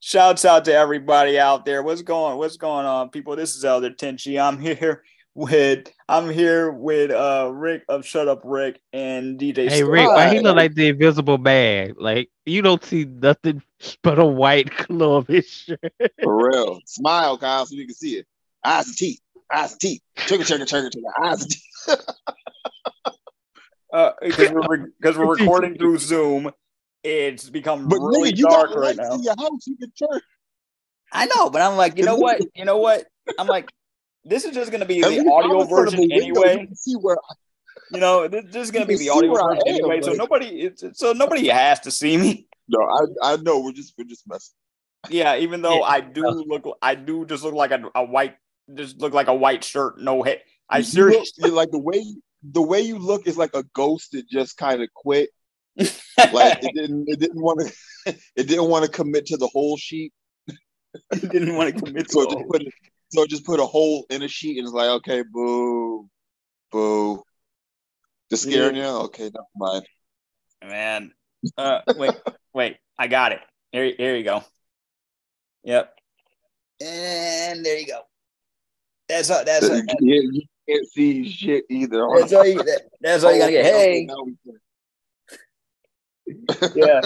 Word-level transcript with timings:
Shouts 0.00 0.44
out 0.44 0.64
to 0.66 0.74
everybody 0.74 1.40
out 1.40 1.64
there. 1.64 1.82
What's 1.82 2.02
going 2.02 2.38
What's 2.38 2.56
going 2.56 2.86
on, 2.86 3.10
people? 3.10 3.34
This 3.34 3.56
is 3.56 3.64
Elder 3.64 3.90
Tenchi. 3.90 4.40
I'm 4.40 4.60
here 4.60 5.02
with 5.34 5.92
I'm 6.08 6.30
here 6.30 6.70
with 6.70 7.10
uh 7.10 7.50
Rick 7.52 7.82
of 7.88 8.06
Shut 8.06 8.28
Up 8.28 8.42
Rick 8.44 8.80
and 8.92 9.40
DJ. 9.40 9.68
Hey 9.68 9.82
Rick, 9.82 10.06
why 10.08 10.32
he 10.32 10.38
look 10.38 10.54
like 10.54 10.74
the 10.74 10.88
invisible 10.88 11.38
man? 11.38 11.94
Like 11.98 12.30
you 12.46 12.62
don't 12.62 12.82
see 12.84 13.06
nothing 13.06 13.60
but 14.04 14.20
a 14.20 14.24
white 14.24 14.70
color 14.70 15.16
of 15.16 15.26
his 15.26 15.48
shirt. 15.48 15.80
For 16.22 16.48
real. 16.48 16.80
Smile, 16.86 17.36
Kyle, 17.36 17.66
so 17.66 17.74
you 17.74 17.86
can 17.86 17.96
see 17.96 18.18
it. 18.18 18.26
Eyes 18.64 18.86
and 18.86 18.96
teeth. 18.96 19.20
Eyes 19.52 19.72
and 19.72 19.80
teeth. 19.80 20.02
Trigger, 20.14 20.44
trigger, 20.44 20.64
trigger, 20.64 20.90
trigger. 20.90 21.24
Eyes 21.24 21.42
and 21.42 21.50
teeth. 21.50 22.06
uh, 23.92 24.12
we're 24.22 24.86
because 25.00 25.18
we're 25.18 25.36
recording 25.38 25.76
through 25.76 25.98
Zoom 25.98 26.52
it's 27.02 27.48
become 27.48 27.88
but 27.88 27.98
really 28.00 28.32
nigga, 28.32 28.48
dark 28.48 28.74
right 28.74 28.96
now. 28.96 29.16
Your 29.16 29.34
house, 29.38 29.66
you 29.66 29.76
can. 29.76 30.20
I 31.12 31.26
know, 31.26 31.50
but 31.50 31.62
I'm 31.62 31.76
like, 31.76 31.96
you 31.96 32.04
know 32.04 32.16
what? 32.16 32.40
You 32.54 32.64
know 32.64 32.78
what? 32.78 33.06
I'm 33.38 33.46
like, 33.46 33.70
this 34.24 34.44
is 34.44 34.54
just 34.54 34.70
gonna 34.70 34.84
be 34.84 35.00
the 35.00 35.30
audio 35.30 35.64
version 35.64 36.10
anyway. 36.12 36.66
You 36.68 36.74
see 36.74 36.94
where 36.94 37.16
you 37.92 38.00
know, 38.00 38.28
this, 38.28 38.44
this 38.46 38.64
is 38.64 38.70
gonna 38.70 38.86
be 38.86 38.96
the 38.96 39.10
audio 39.10 39.32
version 39.34 39.62
anyway. 39.66 39.96
Like, 39.96 40.04
so 40.04 40.12
nobody, 40.12 40.46
it's, 40.46 40.84
so 40.94 41.12
nobody 41.12 41.48
has 41.48 41.80
to 41.80 41.90
see 41.90 42.16
me. 42.16 42.46
No, 42.68 42.80
I, 43.22 43.32
I 43.32 43.36
know 43.36 43.60
we're 43.60 43.72
just 43.72 43.94
we're 43.96 44.04
just 44.04 44.28
messing. 44.28 44.54
Yeah, 45.08 45.36
even 45.36 45.62
though 45.62 45.78
yeah. 45.78 45.86
I 45.86 46.00
do 46.00 46.22
look, 46.22 46.76
I 46.82 46.94
do 46.94 47.24
just 47.24 47.44
look 47.44 47.54
like 47.54 47.70
a, 47.70 47.82
a 47.94 48.04
white, 48.04 48.36
just 48.74 48.98
look 48.98 49.14
like 49.14 49.28
a 49.28 49.34
white 49.34 49.64
shirt, 49.64 49.98
no 49.98 50.22
head. 50.22 50.42
I 50.68 50.82
seriously 50.82 51.50
like 51.50 51.70
the 51.70 51.78
way 51.78 52.04
the 52.42 52.62
way 52.62 52.80
you 52.80 52.98
look 52.98 53.26
is 53.26 53.38
like 53.38 53.54
a 53.54 53.62
ghost 53.72 54.12
that 54.12 54.28
just 54.28 54.56
kind 54.58 54.82
of 54.82 54.88
quit 54.94 55.30
like 55.78 56.64
it 56.64 56.72
didn't 56.74 57.08
it 57.08 57.20
didn't 57.20 57.40
want 57.40 57.60
to 57.60 58.14
it 58.36 58.48
didn't 58.48 58.68
want 58.68 58.84
to 58.84 58.90
commit 58.90 59.26
to 59.26 59.36
the 59.36 59.46
whole 59.46 59.76
sheet. 59.76 60.12
it 60.46 61.30
didn't 61.30 61.54
want 61.54 61.74
to 61.74 61.82
commit 61.82 62.10
so 62.10 62.24
to 62.24 62.34
just 62.34 62.48
put 62.48 62.62
it, 62.62 62.72
so 63.10 63.26
just 63.26 63.44
put 63.44 63.60
a 63.60 63.64
hole 63.64 64.04
in 64.10 64.22
a 64.22 64.28
sheet 64.28 64.58
and 64.58 64.66
it's 64.66 64.74
like, 64.74 64.88
okay, 64.88 65.22
boo, 65.22 66.08
boo. 66.70 67.22
Just 68.30 68.44
scaring 68.44 68.76
yeah. 68.76 68.90
you? 68.90 68.98
Okay, 69.04 69.24
never 69.24 69.46
mind. 69.56 69.86
Man. 70.64 71.12
Uh 71.56 71.80
wait, 71.96 72.14
wait, 72.52 72.76
I 72.98 73.06
got 73.06 73.32
it. 73.32 73.40
Here, 73.72 73.92
here 73.96 74.16
you 74.16 74.24
go. 74.24 74.42
Yep. 75.64 75.94
And 76.80 77.64
there 77.64 77.78
you 77.78 77.86
go. 77.86 78.00
That's 79.08 79.30
all 79.30 79.44
that's 79.44 79.68
all, 79.68 79.76
yeah, 79.76 80.20
you 80.30 80.42
can't 80.68 80.86
see 80.88 81.28
shit 81.28 81.64
either. 81.70 82.06
That's 82.18 82.32
all 82.32 82.46
you 82.46 82.62
that, 82.62 82.82
that's 83.00 83.24
all 83.24 83.32
you 83.32 83.38
gotta 83.38 83.52
get. 83.52 83.64
Hey 83.64 84.08
yeah, 86.74 87.00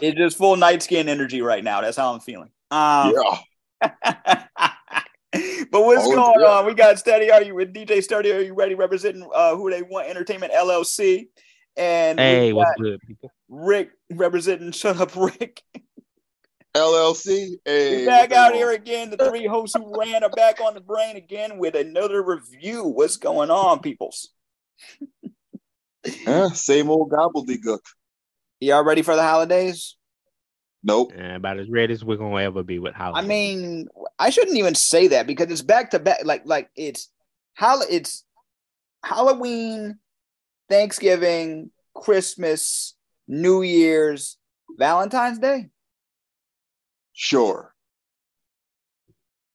it's 0.00 0.16
just 0.16 0.36
full 0.36 0.56
night 0.56 0.82
skin 0.82 1.08
energy 1.08 1.42
right 1.42 1.62
now. 1.62 1.80
That's 1.80 1.96
how 1.96 2.12
I'm 2.12 2.20
feeling. 2.20 2.50
Um, 2.70 3.14
yeah. 3.14 3.38
but 5.70 5.82
what's 5.84 6.04
oh, 6.04 6.14
going 6.14 6.40
yeah. 6.40 6.46
on? 6.46 6.66
We 6.66 6.74
got 6.74 6.98
Steady. 6.98 7.30
Are 7.30 7.42
you 7.42 7.54
with 7.54 7.72
DJ 7.72 8.02
Steady? 8.02 8.32
Are 8.32 8.40
you 8.40 8.54
ready? 8.54 8.74
Representing 8.74 9.28
uh, 9.34 9.56
who 9.56 9.70
they 9.70 9.82
want 9.82 10.08
Entertainment 10.08 10.52
LLC. 10.52 11.28
And 11.76 12.18
hey, 12.18 12.52
what's 12.52 12.70
good, 12.80 13.00
people? 13.06 13.30
Rick 13.48 13.90
representing 14.10 14.72
Shut 14.72 14.98
Up 14.98 15.14
Rick. 15.14 15.62
LLC. 16.74 17.56
Hey, 17.64 18.04
back 18.04 18.32
out 18.32 18.54
here 18.54 18.70
again. 18.70 19.10
The 19.10 19.16
three 19.16 19.46
hosts 19.46 19.76
who 19.76 19.98
ran 19.98 20.22
are 20.22 20.30
back 20.30 20.60
on 20.60 20.74
the 20.74 20.80
brain 20.80 21.16
again 21.16 21.58
with 21.58 21.74
another 21.74 22.22
review. 22.22 22.84
What's 22.84 23.16
going 23.16 23.50
on, 23.50 23.80
peoples? 23.80 24.30
yeah, 26.26 26.48
same 26.48 26.90
old 26.90 27.10
gobbledygook. 27.10 27.80
Y'all 28.66 28.82
ready 28.82 29.02
for 29.02 29.14
the 29.14 29.22
holidays? 29.22 29.94
Nope. 30.82 31.12
And 31.14 31.36
about 31.36 31.60
as 31.60 31.70
ready 31.70 31.92
as 31.92 32.04
we're 32.04 32.16
gonna 32.16 32.42
ever 32.42 32.64
be 32.64 32.80
with 32.80 32.94
holidays. 32.94 33.24
I 33.24 33.28
mean, 33.28 33.86
I 34.18 34.30
shouldn't 34.30 34.56
even 34.56 34.74
say 34.74 35.06
that 35.08 35.28
because 35.28 35.48
it's 35.52 35.62
back 35.62 35.90
to 35.90 36.00
back. 36.00 36.24
Like, 36.24 36.42
like 36.46 36.68
it's 36.74 37.08
how 37.54 37.80
it's 37.82 38.24
Halloween, 39.04 40.00
Thanksgiving, 40.68 41.70
Christmas, 41.94 42.96
New 43.28 43.62
Year's, 43.62 44.36
Valentine's 44.76 45.38
Day. 45.38 45.68
Sure. 47.12 47.72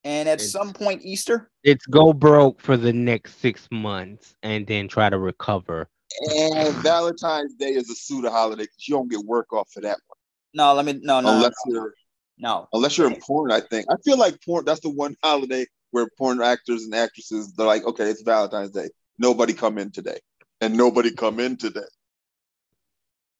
And 0.05 0.29
at 0.29 0.41
it's, 0.41 0.51
some 0.51 0.72
point, 0.72 1.01
Easter. 1.03 1.51
It's 1.66 1.85
go 1.85 2.13
broke 2.13 2.61
for 2.61 2.78
the 2.78 2.93
next 2.93 3.41
six 3.41 3.67
months 3.72 4.35
and 4.41 4.66
then 4.66 4.88
try 4.88 5.09
to 5.09 5.19
recover 5.19 5.89
and 6.35 6.75
Valentine's 6.77 7.53
Day 7.55 7.69
is 7.69 7.89
a 7.89 7.95
pseudo 7.95 8.29
holiday 8.29 8.63
because 8.63 8.88
you 8.88 8.95
don't 8.95 9.09
get 9.09 9.22
work 9.22 9.53
off 9.53 9.69
for 9.73 9.81
that 9.81 9.97
one. 10.07 10.17
No, 10.53 10.73
let 10.73 10.85
me 10.85 10.99
no 11.01 11.22
no. 11.22 11.35
Unless 11.35 11.53
no, 11.66 11.73
you're 11.73 11.94
no. 12.38 12.67
Unless 12.73 12.97
you're 12.97 13.07
in 13.07 13.19
porn, 13.22 13.51
I 13.51 13.61
think. 13.61 13.85
I 13.89 13.95
feel 14.03 14.17
like 14.17 14.44
porn. 14.44 14.66
That's 14.66 14.81
the 14.81 14.89
one 14.89 15.16
holiday 15.23 15.66
where 15.91 16.07
porn 16.17 16.41
actors 16.41 16.83
and 16.83 16.95
actresses 16.95 17.53
they're 17.53 17.66
like, 17.66 17.85
okay, 17.85 18.05
it's 18.05 18.22
Valentine's 18.22 18.72
Day. 18.72 18.89
Nobody 19.17 19.53
come 19.53 19.77
in 19.77 19.91
today, 19.91 20.19
and 20.59 20.75
nobody 20.75 21.13
come 21.13 21.39
in 21.39 21.57
today. 21.57 21.79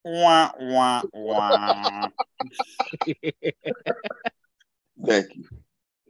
Wah 0.06 0.52
wah 0.60 1.02
wah. 1.14 2.08
Thank 5.06 5.36
you. 5.36 5.46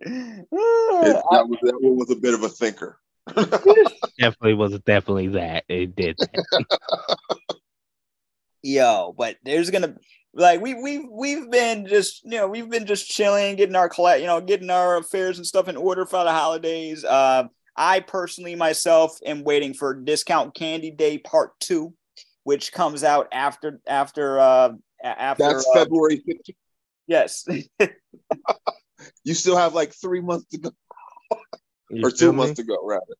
It, 0.03 0.47
that, 0.51 1.45
was, 1.47 1.59
that 1.61 1.77
one 1.79 1.97
was 1.97 2.09
a 2.09 2.15
bit 2.15 2.33
of 2.33 2.43
a 2.43 2.49
thinker. 2.49 2.97
definitely 4.19 4.53
was 4.53 4.77
definitely 4.79 5.27
that. 5.29 5.63
It 5.69 5.95
did. 5.95 6.17
That. 6.17 6.65
Yo, 8.63 9.13
but 9.17 9.37
there's 9.43 9.69
gonna 9.69 9.95
like 10.33 10.61
we 10.61 10.75
we 10.75 11.07
we've 11.09 11.49
been 11.49 11.87
just 11.87 12.23
you 12.23 12.31
know 12.31 12.47
we've 12.47 12.69
been 12.69 12.85
just 12.85 13.09
chilling, 13.09 13.55
getting 13.55 13.75
our 13.75 13.89
collect 13.89 14.21
you 14.21 14.27
know 14.27 14.41
getting 14.41 14.69
our 14.69 14.97
affairs 14.97 15.37
and 15.37 15.47
stuff 15.47 15.67
in 15.67 15.77
order 15.77 16.05
for 16.05 16.23
the 16.23 16.31
holidays. 16.31 17.03
Uh, 17.03 17.45
I 17.75 18.01
personally 18.01 18.55
myself 18.55 19.17
am 19.25 19.43
waiting 19.43 19.73
for 19.73 19.93
Discount 19.93 20.53
Candy 20.53 20.91
Day 20.91 21.17
Part 21.17 21.59
Two, 21.59 21.93
which 22.43 22.71
comes 22.71 23.03
out 23.03 23.27
after 23.31 23.79
after 23.87 24.39
uh 24.39 24.73
after 25.03 25.43
that's 25.43 25.67
uh, 25.67 25.79
February 25.79 26.17
15th. 26.27 26.55
Yes. 27.07 27.45
you 29.23 29.33
still 29.33 29.57
have 29.57 29.73
like 29.73 29.93
three 29.93 30.21
months 30.21 30.45
to 30.51 30.57
go. 30.59 30.71
You 31.91 32.05
or 32.05 32.11
two 32.11 32.31
months 32.31 32.59
ago, 32.59 32.77
rather. 32.83 33.15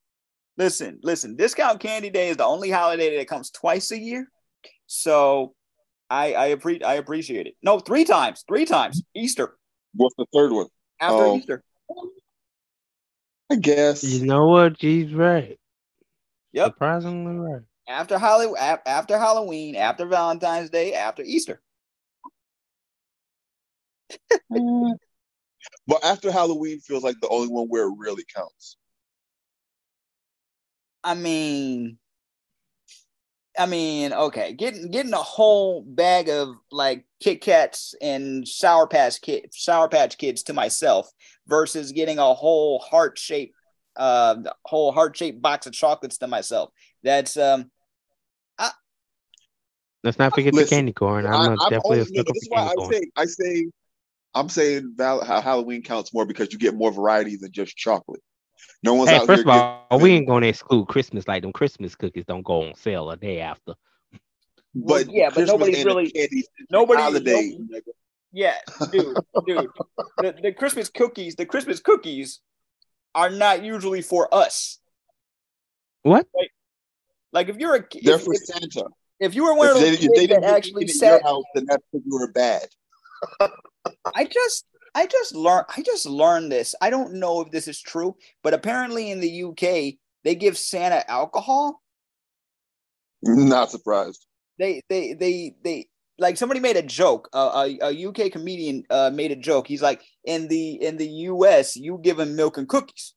Listen, 0.58 1.00
listen. 1.04 1.36
Discount 1.36 1.80
Candy 1.80 2.10
Day 2.10 2.30
is 2.30 2.38
the 2.38 2.46
only 2.46 2.70
holiday 2.70 3.18
that 3.18 3.28
comes 3.28 3.50
twice 3.52 3.92
a 3.92 4.00
year, 4.00 4.28
so 4.88 5.54
I 6.10 6.34
I, 6.34 6.56
appre- 6.56 6.84
I 6.84 6.96
appreciate 6.96 7.48
it. 7.48 7.56
No, 7.64 7.80
three 7.80 8.04
times, 8.04 8.44
three 8.48 8.66
times. 8.66 9.02
Easter. 9.16 9.58
What's 9.94 10.16
the 10.18 10.26
third 10.34 10.52
one? 10.52 10.68
After 11.00 11.26
um, 11.26 11.38
Easter. 11.38 11.64
I 13.52 13.56
guess. 13.56 14.04
You 14.04 14.26
know 14.26 14.48
what? 14.48 14.76
He's 14.80 15.14
right. 15.14 15.60
Yep. 16.54 16.68
Surprisingly 16.68 17.38
right. 17.38 17.62
After 17.88 18.18
Halloween, 18.18 18.56
after 18.86 19.18
Halloween, 19.18 19.76
after 19.76 20.06
Valentine's 20.06 20.70
Day, 20.70 20.94
after 20.94 21.24
Easter. 21.24 21.62
But 25.88 26.04
after 26.04 26.32
Halloween 26.32 26.80
feels 26.80 27.04
like 27.04 27.16
the 27.22 27.30
only 27.30 27.48
one 27.48 27.68
where 27.68 27.88
it 27.88 27.96
really 27.98 28.24
counts. 28.36 28.78
I 31.04 31.16
mean, 31.16 31.98
I 33.58 33.66
mean, 33.66 34.14
okay, 34.14 34.54
getting 34.54 34.92
getting 34.92 35.14
a 35.14 35.18
whole 35.18 35.82
bag 35.82 36.30
of 36.30 36.56
like 36.72 37.06
Kit 37.20 37.42
Kats 37.42 37.96
and 38.02 38.48
Sour 38.48 38.88
Patch 38.88 39.20
Kid 39.22 39.50
Sour 39.52 39.90
Patch 39.90 40.18
Kids 40.18 40.44
to 40.44 40.54
myself 40.54 41.10
versus 41.48 41.92
getting 41.92 42.18
a 42.18 42.34
whole 42.34 42.80
heart 42.80 43.18
shaped 43.18 43.56
uh 43.98 44.38
whole 44.64 44.92
heart 44.94 45.18
shaped 45.18 45.42
box 45.42 45.68
of 45.68 45.74
chocolates 45.74 46.18
to 46.20 46.28
myself. 46.28 46.70
That's 47.04 47.36
um 47.36 47.70
I, 48.58 48.72
Let's 50.04 50.18
not 50.18 50.34
forget 50.34 50.54
listen, 50.54 50.66
the 50.66 50.76
candy 50.76 50.94
corn. 50.94 51.26
I'm, 51.26 51.34
I, 51.34 51.46
I'm 51.48 51.58
definitely 51.58 52.00
only, 52.00 52.20
a 52.20 52.24
this 52.24 52.44
is 52.44 52.48
why 52.50 52.74
I 52.78 52.90
say 52.90 53.02
I 53.18 53.26
say 53.26 53.70
I'm 54.34 54.50
saying 54.50 54.94
val- 54.96 55.24
Halloween 55.24 55.82
counts 55.82 56.14
more 56.14 56.26
because 56.26 56.54
you 56.54 56.60
get 56.60 56.76
more 56.76 56.92
variety 56.92 57.36
than 57.36 57.52
just 57.52 57.76
chocolate. 57.76 58.22
No 58.84 58.94
one's 58.94 59.10
hey, 59.10 59.18
out 59.18 59.28
first 59.28 59.42
of 59.42 59.48
all, 59.50 59.86
getting... 59.90 60.04
we 60.04 60.12
ain't 60.12 60.28
going 60.28 60.44
to 60.44 60.48
exclude 60.50 60.88
Christmas. 60.88 61.28
Like 61.28 61.42
them 61.42 61.52
Christmas 61.52 61.96
cookies 61.96 62.26
don't 62.26 62.44
go 62.44 62.64
on 62.64 62.76
sale 62.76 63.12
a 63.12 63.18
day 63.18 63.42
after. 63.42 63.74
But 64.74 65.08
well, 65.08 65.16
yeah, 65.16 65.30
but 65.34 65.48
nobody's 65.48 65.84
really 65.84 66.14
nobody. 66.70 67.02
Holiday, 67.02 67.58
no, 67.60 67.80
yeah, 68.32 68.56
dude, 68.92 69.18
dude. 69.46 69.68
The, 70.18 70.36
the 70.42 70.54
Christmas 70.54 70.90
cookies, 70.90 71.36
the 71.36 71.46
Christmas 71.46 71.80
cookies, 71.80 72.40
are 73.14 73.30
not 73.30 73.64
usually 73.64 74.02
for 74.02 74.34
us. 74.34 74.80
What? 76.04 76.28
Like, 76.34 76.52
like 77.34 77.50
if 77.50 77.58
you're 77.58 77.76
a, 77.76 77.86
they're 78.02 78.16
if, 78.16 78.24
for 78.24 78.34
if, 78.34 78.46
Santa. 78.46 78.86
If 79.20 79.36
you 79.36 79.44
were 79.44 79.54
one 79.54 79.68
of 79.68 79.76
those 79.76 79.98
kids 79.98 80.14
they 80.16 80.28
that 80.28 80.44
actually 80.44 80.88
sat, 80.88 81.22
house, 81.22 81.44
then 81.54 81.66
that's 81.68 81.84
because 81.92 82.06
you 82.06 82.18
were 82.18 82.32
bad. 82.32 82.68
I 84.16 84.26
just 84.26 84.66
I 84.96 85.06
just 85.08 85.36
learned 85.36 85.66
I 85.76 85.82
just 85.82 86.06
learned 86.06 86.52
this. 86.52 86.76
I 86.82 86.90
don't 86.90 87.14
know 87.14 87.42
if 87.42 87.52
this 87.52 87.68
is 87.68 87.82
true, 87.82 88.16
but 88.44 88.54
apparently 88.54 89.12
in 89.12 89.20
the 89.20 89.44
UK 89.44 89.96
they 90.24 90.36
give 90.36 90.58
Santa 90.58 91.10
alcohol. 91.10 91.82
Not 93.24 93.72
surprised. 93.72 94.26
They 94.58 94.82
they 94.90 95.14
they 95.14 95.56
they 95.64 95.88
like 96.22 96.38
somebody 96.38 96.60
made 96.60 96.78
a 96.78 96.84
joke. 96.84 97.30
Uh, 97.34 97.68
a, 97.82 97.90
a 97.90 98.08
UK 98.08 98.32
comedian 98.32 98.84
uh, 98.90 99.10
made 99.14 99.32
a 99.32 99.36
joke. 99.36 99.68
He's 99.68 99.82
like, 99.82 100.02
in 100.24 100.48
the 100.48 100.82
in 100.82 100.98
the 100.98 101.08
US, 101.08 101.76
you 101.76 102.00
give 102.02 102.18
them 102.18 102.36
milk 102.36 102.58
and 102.58 102.70
cookies. 102.70 103.14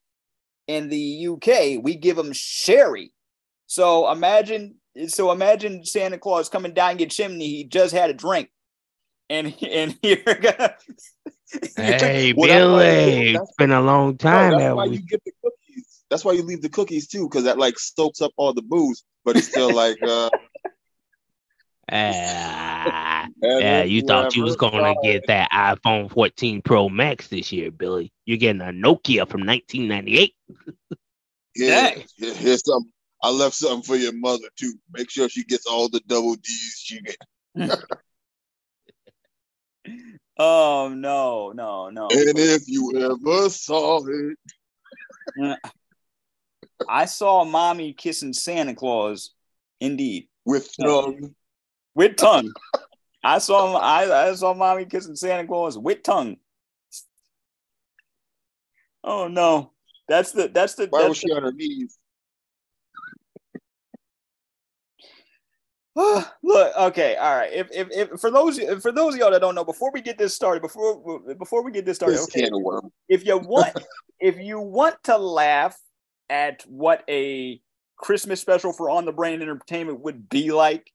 In 0.67 0.89
the 0.89 1.27
UK, 1.27 1.83
we 1.83 1.95
give 1.95 2.15
them 2.15 2.33
sherry. 2.33 3.13
So 3.67 4.11
imagine, 4.11 4.75
so 5.07 5.31
imagine 5.31 5.85
Santa 5.85 6.17
Claus 6.17 6.49
coming 6.49 6.73
down 6.73 6.99
your 6.99 7.07
chimney. 7.07 7.47
He 7.47 7.63
just 7.65 7.93
had 7.93 8.09
a 8.09 8.13
drink, 8.13 8.49
and 9.29 9.55
and 9.63 9.97
you're 10.03 10.17
gonna. 10.17 10.75
hey, 11.75 12.33
well, 12.35 12.47
Billy, 12.47 13.35
it's 13.35 13.53
been 13.57 13.71
a 13.71 13.81
long 13.81 14.17
time. 14.17 14.53
No, 14.53 14.59
that's 14.59 14.75
why 14.75 14.87
we... 14.87 14.97
you 14.97 15.05
get 15.05 15.23
the 15.25 15.31
cookies. 15.43 16.03
That's 16.09 16.25
why 16.25 16.31
you 16.33 16.43
leave 16.43 16.61
the 16.61 16.69
cookies 16.69 17.07
too, 17.07 17.27
because 17.27 17.45
that 17.45 17.57
like 17.57 17.79
soaks 17.79 18.21
up 18.21 18.31
all 18.37 18.53
the 18.53 18.61
booze, 18.61 19.03
but 19.23 19.35
it's 19.35 19.47
still 19.47 19.73
like. 19.73 19.97
uh 20.01 20.29
uh, 21.91 23.27
yeah, 23.43 23.83
you 23.83 24.01
thought 24.01 24.35
you 24.35 24.41
was 24.41 24.55
gonna 24.55 24.95
get 25.03 25.27
that 25.27 25.51
iPhone 25.51 26.11
14 26.11 26.63
Pro 26.63 26.89
Max 26.89 27.27
this 27.27 27.51
year, 27.51 27.69
Billy. 27.69 28.11
You're 28.25 28.37
getting 28.37 28.61
a 28.61 28.65
Nokia 28.65 29.29
from 29.29 29.45
1998. 29.45 30.33
yeah, 31.55 31.93
here's 32.17 32.65
some. 32.65 32.91
I 33.21 33.29
left 33.29 33.53
something 33.55 33.83
for 33.83 33.95
your 33.95 34.13
mother 34.13 34.47
too. 34.59 34.73
Make 34.91 35.11
sure 35.11 35.29
she 35.29 35.43
gets 35.43 35.67
all 35.67 35.87
the 35.87 36.01
double 36.07 36.33
D's 36.33 36.81
she 36.83 37.01
gets. 37.01 37.85
Oh 40.37 40.93
no, 40.95 41.51
no, 41.51 41.89
no! 41.89 42.07
And 42.11 42.37
if 42.37 42.63
you 42.67 42.93
ever 42.97 43.49
saw 43.49 44.01
it, 44.05 45.59
I 46.89 47.05
saw 47.05 47.43
mommy 47.43 47.93
kissing 47.93 48.33
Santa 48.33 48.75
Claus. 48.75 49.31
Indeed, 49.79 50.29
with 50.45 50.69
tongue 50.79 51.35
with 51.95 52.17
tongue. 52.17 52.51
I 53.23 53.39
saw 53.39 53.77
I, 53.77 54.27
I 54.29 54.35
saw 54.35 54.53
mommy 54.53 54.85
kissing 54.85 55.15
Santa 55.15 55.47
Claus 55.47 55.77
with 55.77 56.03
tongue. 56.03 56.37
Oh 59.03 59.27
no, 59.27 59.71
that's 60.07 60.31
the 60.31 60.49
that's 60.49 60.75
the. 60.75 60.87
Why 60.87 61.01
that's 61.01 61.09
was 61.09 61.17
she 61.17 61.29
the, 61.29 61.37
on 61.37 61.43
her 61.43 61.51
knees? 61.51 61.97
Look, 66.43 66.77
okay, 66.77 67.15
all 67.15 67.37
right. 67.37 67.51
If, 67.53 67.69
if 67.71 67.87
if 67.91 68.19
for 68.19 68.29
those 68.29 68.59
for 68.81 68.91
those 68.91 69.13
of 69.13 69.19
y'all 69.19 69.31
that 69.31 69.39
don't 69.39 69.55
know, 69.55 69.63
before 69.63 69.91
we 69.93 70.01
get 70.01 70.17
this 70.17 70.35
started, 70.35 70.61
before 70.61 71.21
before 71.39 71.63
we 71.63 71.71
get 71.71 71.85
this 71.85 71.95
started, 71.95 72.19
okay, 72.19 72.49
if 73.07 73.25
you 73.25 73.37
want 73.43 73.77
if 74.19 74.37
you 74.37 74.59
want 74.59 74.95
to 75.05 75.17
laugh 75.17 75.77
at 76.29 76.63
what 76.67 77.03
a 77.09 77.61
Christmas 77.97 78.41
special 78.41 78.73
for 78.73 78.89
On 78.89 79.05
the 79.05 79.13
Brain 79.13 79.41
Entertainment 79.41 80.01
would 80.01 80.27
be 80.27 80.51
like, 80.51 80.91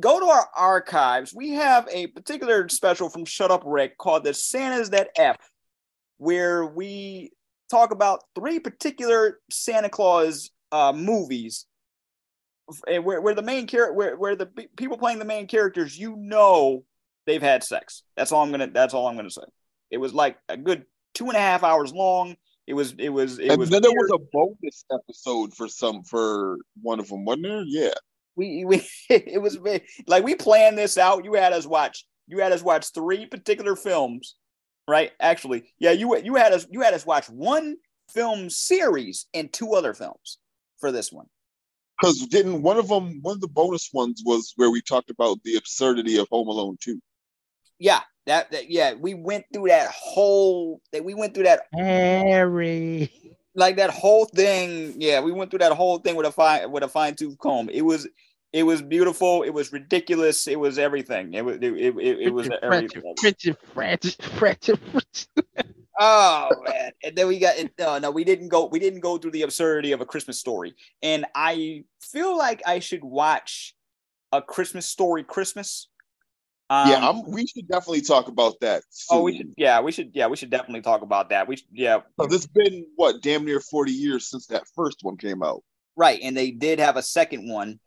go 0.00 0.18
to 0.18 0.26
our 0.26 0.48
archives. 0.56 1.34
We 1.34 1.50
have 1.50 1.86
a 1.92 2.06
particular 2.06 2.68
special 2.70 3.10
from 3.10 3.26
Shut 3.26 3.50
Up 3.50 3.62
Rick 3.66 3.98
called 3.98 4.24
The 4.24 4.32
Santas 4.32 4.88
That 4.90 5.10
F, 5.16 5.36
where 6.16 6.64
we 6.64 7.32
talk 7.70 7.90
about 7.90 8.24
three 8.34 8.60
particular 8.60 9.40
Santa 9.50 9.90
Claus 9.90 10.50
uh, 10.72 10.94
movies 10.94 11.66
Eh, 12.86 12.98
where, 12.98 13.20
where 13.20 13.34
the 13.34 13.42
main 13.42 13.66
character 13.66 13.94
where, 13.94 14.16
where 14.16 14.36
the 14.36 14.46
people 14.76 14.98
playing 14.98 15.18
the 15.18 15.24
main 15.24 15.46
characters 15.46 15.98
you 15.98 16.16
know 16.16 16.84
they've 17.26 17.40
had 17.40 17.64
sex 17.64 18.02
that's 18.14 18.30
all 18.30 18.42
i'm 18.42 18.50
gonna 18.50 18.68
that's 18.70 18.92
all 18.92 19.06
i'm 19.06 19.16
gonna 19.16 19.30
say 19.30 19.40
it 19.90 19.96
was 19.96 20.12
like 20.12 20.36
a 20.50 20.56
good 20.56 20.84
two 21.14 21.28
and 21.28 21.36
a 21.36 21.40
half 21.40 21.62
hours 21.62 21.92
long 21.92 22.36
it 22.66 22.74
was 22.74 22.94
it 22.98 23.08
was 23.08 23.38
it 23.38 23.48
and 23.48 23.58
was 23.58 23.70
then 23.70 23.80
there 23.80 23.90
was 23.90 24.10
a 24.12 24.18
bonus 24.32 24.84
episode 24.92 25.54
for 25.54 25.66
some 25.66 26.02
for 26.02 26.58
one 26.82 27.00
of 27.00 27.08
them 27.08 27.24
wasn't 27.24 27.44
there 27.44 27.62
yeah 27.66 27.94
we 28.38 28.64
we 28.64 28.88
it 29.10 29.42
was 29.42 29.58
like 30.06 30.24
we 30.24 30.34
planned 30.34 30.78
this 30.78 30.96
out. 30.96 31.24
You 31.24 31.34
had 31.34 31.52
us 31.52 31.66
watch. 31.66 32.06
You 32.26 32.38
had 32.38 32.52
us 32.52 32.62
watch 32.62 32.92
three 32.94 33.26
particular 33.26 33.76
films, 33.76 34.36
right? 34.86 35.10
Actually, 35.20 35.64
yeah. 35.78 35.90
You 35.90 36.16
you 36.18 36.36
had 36.36 36.52
us 36.52 36.66
you 36.70 36.80
had 36.80 36.94
us 36.94 37.04
watch 37.04 37.28
one 37.28 37.76
film 38.14 38.48
series 38.48 39.26
and 39.34 39.52
two 39.52 39.74
other 39.74 39.92
films 39.92 40.38
for 40.78 40.92
this 40.92 41.12
one. 41.12 41.26
Because 41.98 42.26
didn't 42.26 42.62
one 42.62 42.76
of 42.76 42.88
them 42.88 43.18
one 43.22 43.34
of 43.34 43.40
the 43.40 43.48
bonus 43.48 43.90
ones 43.92 44.22
was 44.24 44.52
where 44.56 44.70
we 44.70 44.80
talked 44.80 45.10
about 45.10 45.42
the 45.42 45.56
absurdity 45.56 46.18
of 46.18 46.28
Home 46.30 46.48
Alone 46.48 46.76
two. 46.80 47.00
Yeah, 47.78 48.00
that, 48.26 48.50
that 48.50 48.70
yeah, 48.70 48.94
we 48.94 49.14
went 49.14 49.46
through 49.52 49.68
that 49.68 49.90
whole 49.90 50.80
that 50.92 51.04
we 51.04 51.14
went 51.14 51.34
through 51.34 51.44
that 51.44 51.62
Harry 51.74 53.10
like 53.54 53.76
that 53.76 53.90
whole 53.90 54.24
thing. 54.24 54.94
Yeah, 54.96 55.20
we 55.20 55.32
went 55.32 55.50
through 55.50 55.60
that 55.60 55.72
whole 55.72 55.98
thing 55.98 56.16
with 56.16 56.26
a 56.26 56.32
fine 56.32 56.70
with 56.70 56.82
a 56.82 56.88
fine 56.88 57.14
tooth 57.14 57.36
comb. 57.38 57.68
It 57.68 57.82
was 57.82 58.08
it 58.52 58.62
was 58.62 58.80
beautiful. 58.80 59.42
It 59.42 59.50
was 59.50 59.72
ridiculous. 59.72 60.46
It 60.46 60.58
was 60.58 60.78
everything. 60.78 61.34
It 61.34 61.44
was 61.44 61.56
it, 61.56 61.64
it, 61.64 61.96
it, 61.96 62.20
it 62.20 62.32
was 62.32 62.48
everything. 62.62 63.14
Oh 65.98 66.48
man! 66.66 66.92
And 67.02 67.16
then 67.16 67.28
we 67.28 67.38
got 67.38 67.56
no, 67.78 67.98
no. 67.98 68.10
We 68.10 68.24
didn't 68.24 68.48
go. 68.48 68.66
We 68.66 68.78
didn't 68.78 69.00
go 69.00 69.18
through 69.18 69.32
the 69.32 69.42
absurdity 69.42 69.92
of 69.92 70.00
a 70.00 70.06
Christmas 70.06 70.38
story. 70.38 70.74
And 71.02 71.26
I 71.34 71.84
feel 72.00 72.36
like 72.36 72.62
I 72.66 72.78
should 72.78 73.04
watch 73.04 73.74
a 74.32 74.42
Christmas 74.42 74.86
story. 74.86 75.24
Christmas. 75.24 75.88
Um, 76.70 76.90
yeah, 76.90 77.08
I'm, 77.08 77.30
we 77.30 77.46
should 77.46 77.66
definitely 77.66 78.02
talk 78.02 78.28
about 78.28 78.60
that. 78.60 78.82
Soon. 78.90 79.18
Oh, 79.18 79.22
we 79.22 79.38
should. 79.38 79.54
Yeah, 79.56 79.80
we 79.80 79.90
should. 79.90 80.10
Yeah, 80.14 80.26
we 80.26 80.36
should 80.36 80.50
definitely 80.50 80.82
talk 80.82 81.00
about 81.00 81.30
that. 81.30 81.48
We 81.48 81.56
should, 81.56 81.66
yeah. 81.72 82.00
So 82.20 82.26
this 82.26 82.46
been 82.46 82.86
what 82.96 83.22
damn 83.22 83.44
near 83.44 83.60
40 83.60 83.92
years 83.92 84.28
since 84.28 84.46
that 84.48 84.64
first 84.74 84.98
one 85.02 85.16
came 85.16 85.42
out. 85.42 85.62
Right, 85.96 86.20
and 86.22 86.36
they 86.36 86.50
did 86.50 86.78
have 86.78 86.96
a 86.96 87.02
second 87.02 87.50
one 87.50 87.80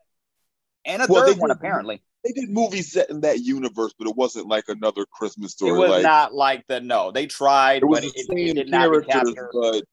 and 0.85 1.01
a 1.01 1.07
well, 1.07 1.25
third 1.25 1.37
one 1.37 1.51
apparently. 1.51 2.01
They 2.23 2.31
did 2.33 2.49
movies 2.49 2.91
set 2.91 3.09
in 3.09 3.21
that 3.21 3.39
universe, 3.39 3.93
but 3.97 4.07
it 4.07 4.15
wasn't 4.15 4.47
like 4.47 4.65
another 4.67 5.05
Christmas 5.11 5.53
story. 5.53 5.71
It 5.71 5.77
was 5.77 5.89
like, 5.89 6.03
not 6.03 6.33
like 6.33 6.67
the 6.67 6.79
no. 6.79 7.11
They 7.11 7.25
tried, 7.25 7.83
it 7.83 7.89
but 7.89 8.03
it, 8.03 8.11
it, 8.15 8.53
did 8.55 8.69
not 8.69 9.07
capture. 9.07 9.49
But 9.51 9.83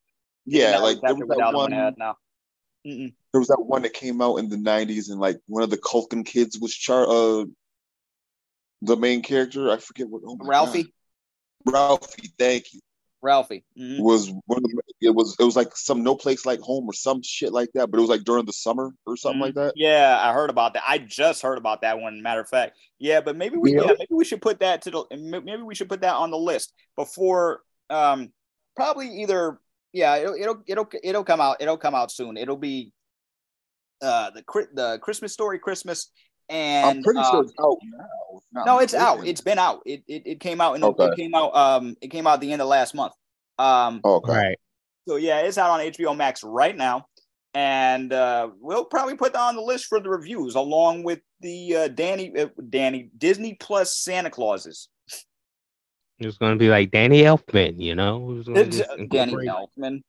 yeah, 0.45 0.79
like 0.79 1.01
there 1.01 1.15
was 1.15 1.29
that 1.29 1.55
one. 1.55 1.71
no. 1.71 2.15
There 2.85 3.41
was 3.41 3.49
that 3.49 3.63
one 3.65 3.83
that 3.83 3.95
came 3.95 4.21
out 4.21 4.37
in 4.37 4.49
the 4.51 4.57
'90s, 4.57 5.11
and 5.11 5.21
like 5.21 5.39
one 5.47 5.63
of 5.63 5.71
the 5.71 5.79
Culkin 5.79 6.25
kids 6.25 6.59
was 6.59 6.75
Char. 6.75 7.07
Uh, 7.09 7.45
the 8.83 8.97
main 8.97 9.23
character, 9.23 9.71
I 9.71 9.79
forget 9.79 10.09
what. 10.09 10.23
Oh 10.27 10.37
Ralphie. 10.41 10.85
God. 10.85 11.73
Ralphie, 11.73 12.31
thank 12.39 12.73
you. 12.73 12.81
Ralphie 13.21 13.65
mm-hmm. 13.77 14.03
was 14.03 14.31
one 14.47 14.59
of 14.59 14.71
the, 14.71 14.83
it 15.01 15.15
was 15.15 15.37
it 15.39 15.45
was 15.45 15.57
like 15.57 15.77
some 15.77 16.03
no 16.03 16.17
place 16.17 16.45
like 16.45 16.61
home 16.61 16.87
or 16.89 16.93
some 16.93 17.23
shit 17.23 17.53
like 17.53 17.71
that, 17.75 17.91
but 17.91 17.99
it 17.99 18.01
was 18.01 18.11
like 18.11 18.25
during 18.25 18.45
the 18.45 18.53
summer 18.53 18.93
or 19.07 19.17
something 19.17 19.41
mm-hmm. 19.41 19.43
like 19.45 19.55
that. 19.55 19.73
Yeah, 19.77 20.19
I 20.21 20.33
heard 20.33 20.51
about 20.51 20.75
that. 20.75 20.83
I 20.87 20.99
just 20.99 21.43
heard 21.43 21.59
about 21.59 21.83
that 21.83 22.01
one. 22.01 22.23
Matter 22.23 22.41
of 22.41 22.49
fact, 22.49 22.77
yeah, 22.99 23.21
but 23.21 23.37
maybe 23.37 23.57
we 23.57 23.75
yeah. 23.75 23.83
Yeah, 23.83 23.93
maybe 23.99 24.15
we 24.15 24.25
should 24.25 24.43
put 24.43 24.61
that 24.61 24.83
to 24.83 24.91
the 24.91 25.05
maybe 25.17 25.63
we 25.63 25.75
should 25.75 25.89
put 25.89 26.01
that 26.01 26.15
on 26.15 26.31
the 26.31 26.39
list 26.39 26.73
before 26.97 27.61
um 27.91 28.33
probably 28.77 29.23
either 29.23 29.59
yeah 29.93 30.17
it'll 30.17 30.35
it'll 30.35 30.63
it'll 30.67 30.89
it'll 31.03 31.25
come 31.25 31.41
out 31.41 31.59
it'll 31.61 31.79
come 31.79 31.95
out 31.95 32.11
soon. 32.11 32.37
It'll 32.37 32.57
be 32.57 32.93
uh 34.03 34.31
the 34.31 34.43
the 34.75 34.99
Christmas 35.01 35.33
story 35.33 35.59
Christmas 35.59 36.11
and 36.49 36.99
I'm 36.99 37.03
pretty 37.03 37.23
sure 37.23 37.43
it's 37.43 37.53
um, 37.59 37.67
out 37.67 37.79
now. 38.53 38.65
no, 38.65 38.79
it's 38.79 38.95
out. 38.95 39.27
It's 39.27 39.43
been 39.43 39.59
out. 39.59 39.83
It, 39.85 40.03
it, 40.09 40.23
it 40.25 40.41
came 40.41 40.61
out 40.61 40.75
and 40.75 40.85
okay. 40.85 41.05
it 41.05 41.17
came 41.17 41.35
out 41.35 41.55
um 41.55 41.97
it 42.01 42.09
came 42.09 42.27
out 42.27 42.35
at 42.35 42.41
the 42.41 42.53
end 42.53 42.63
of 42.63 42.69
last 42.69 42.95
month. 42.95 43.13
Um 43.59 44.01
okay. 44.05 44.33
Right. 44.33 44.59
So 45.09 45.17
yeah, 45.17 45.39
it's 45.39 45.57
out 45.57 45.71
on 45.71 45.81
HBO 45.81 46.15
Max 46.15 46.45
right 46.45 46.77
now. 46.77 47.07
And 47.55 48.13
uh, 48.13 48.51
we'll 48.61 48.85
probably 48.85 49.17
put 49.17 49.33
that 49.33 49.41
on 49.41 49.57
the 49.57 49.63
list 49.63 49.87
for 49.87 50.01
the 50.01 50.11
reviews 50.11 50.55
along 50.55 51.03
with 51.03 51.21
the 51.41 51.77
uh, 51.77 51.89
Danny 51.89 52.31
uh, 52.39 52.49
Danny 52.69 53.09
Disney 53.17 53.55
Plus 53.55 53.97
Santa 53.97 54.29
Clauses. 54.29 54.91
It's 56.19 56.37
going 56.37 56.53
to 56.53 56.59
be 56.59 56.69
like 56.69 56.91
Danny 56.91 57.23
Elfman, 57.23 57.81
you 57.81 57.95
know? 57.95 58.43
It's 58.49 58.83
Danny 59.09 59.49
Elfman. 59.79 60.03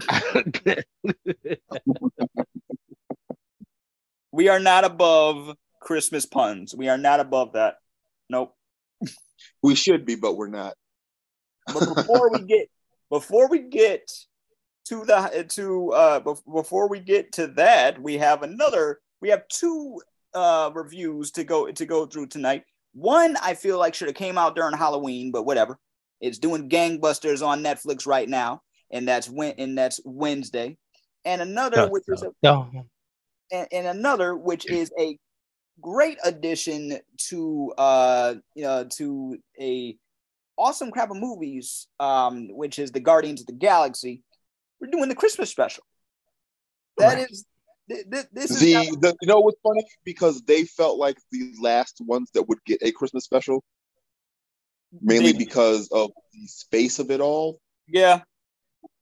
we 4.32 4.48
are 4.48 4.60
not 4.60 4.84
above 4.84 5.56
Christmas 5.78 6.24
puns. 6.24 6.74
We 6.74 6.88
are 6.88 6.96
not 6.96 7.20
above 7.20 7.52
that. 7.52 7.74
Nope. 8.30 8.56
We 9.62 9.74
should 9.74 10.06
be, 10.06 10.14
but 10.14 10.38
we're 10.38 10.48
not. 10.48 10.72
but 11.66 11.94
before 11.94 12.30
we 12.30 12.42
get 12.42 12.68
before 13.12 13.46
we 13.46 13.58
get 13.58 14.10
to 14.86 15.04
the 15.04 15.44
to 15.50 15.90
uh 15.92 16.20
before 16.50 16.88
we 16.88 16.98
get 16.98 17.30
to 17.32 17.46
that, 17.48 18.00
we 18.00 18.16
have 18.16 18.42
another 18.42 19.00
we 19.20 19.28
have 19.28 19.46
two 19.48 20.00
uh 20.34 20.70
reviews 20.74 21.30
to 21.32 21.44
go 21.44 21.70
to 21.70 21.86
go 21.86 22.06
through 22.06 22.26
tonight. 22.26 22.64
One 22.94 23.36
I 23.36 23.54
feel 23.54 23.78
like 23.78 23.94
should 23.94 24.08
have 24.08 24.16
came 24.16 24.38
out 24.38 24.56
during 24.56 24.76
Halloween, 24.76 25.30
but 25.30 25.44
whatever. 25.44 25.78
It's 26.22 26.38
doing 26.38 26.70
gangbusters 26.70 27.46
on 27.46 27.62
Netflix 27.62 28.06
right 28.06 28.28
now, 28.28 28.62
and 28.90 29.06
that's 29.06 29.28
when 29.28 29.54
and 29.58 29.76
that's 29.76 30.00
Wednesday. 30.04 30.78
And 31.24 31.42
another 31.42 31.82
which 31.90 32.04
is 32.08 32.22
a, 32.22 32.30
and, 33.52 33.68
and 33.70 33.86
another 33.88 34.34
which 34.34 34.68
is 34.70 34.90
a 34.98 35.18
great 35.82 36.18
addition 36.24 36.98
to 37.28 37.74
uh 37.76 38.34
you 38.54 38.62
know 38.62 38.86
to 38.96 39.36
a 39.60 39.96
awesome 40.56 40.90
crap 40.90 41.10
of 41.10 41.16
movies 41.16 41.86
um 42.00 42.48
which 42.50 42.78
is 42.78 42.92
the 42.92 43.00
guardians 43.00 43.40
of 43.40 43.46
the 43.46 43.52
galaxy 43.52 44.22
we're 44.80 44.90
doing 44.90 45.08
the 45.08 45.14
christmas 45.14 45.50
special 45.50 45.84
That 46.98 47.16
right. 47.16 47.30
is 47.30 47.44
this, 47.88 48.26
this 48.32 48.50
is 48.50 48.60
the, 48.60 48.96
the 49.00 49.16
you 49.20 49.28
know 49.28 49.40
what's 49.40 49.60
funny 49.62 49.84
because 50.04 50.42
they 50.42 50.64
felt 50.64 50.98
like 50.98 51.18
the 51.30 51.52
last 51.60 52.00
ones 52.00 52.30
that 52.32 52.48
would 52.48 52.58
get 52.64 52.78
a 52.82 52.92
Christmas 52.92 53.24
special, 53.24 53.62
mainly 55.00 55.32
because 55.32 55.88
of 55.92 56.10
the 56.32 56.46
space 56.46 56.98
of 56.98 57.10
it 57.10 57.20
all. 57.20 57.60
Yeah, 57.88 58.20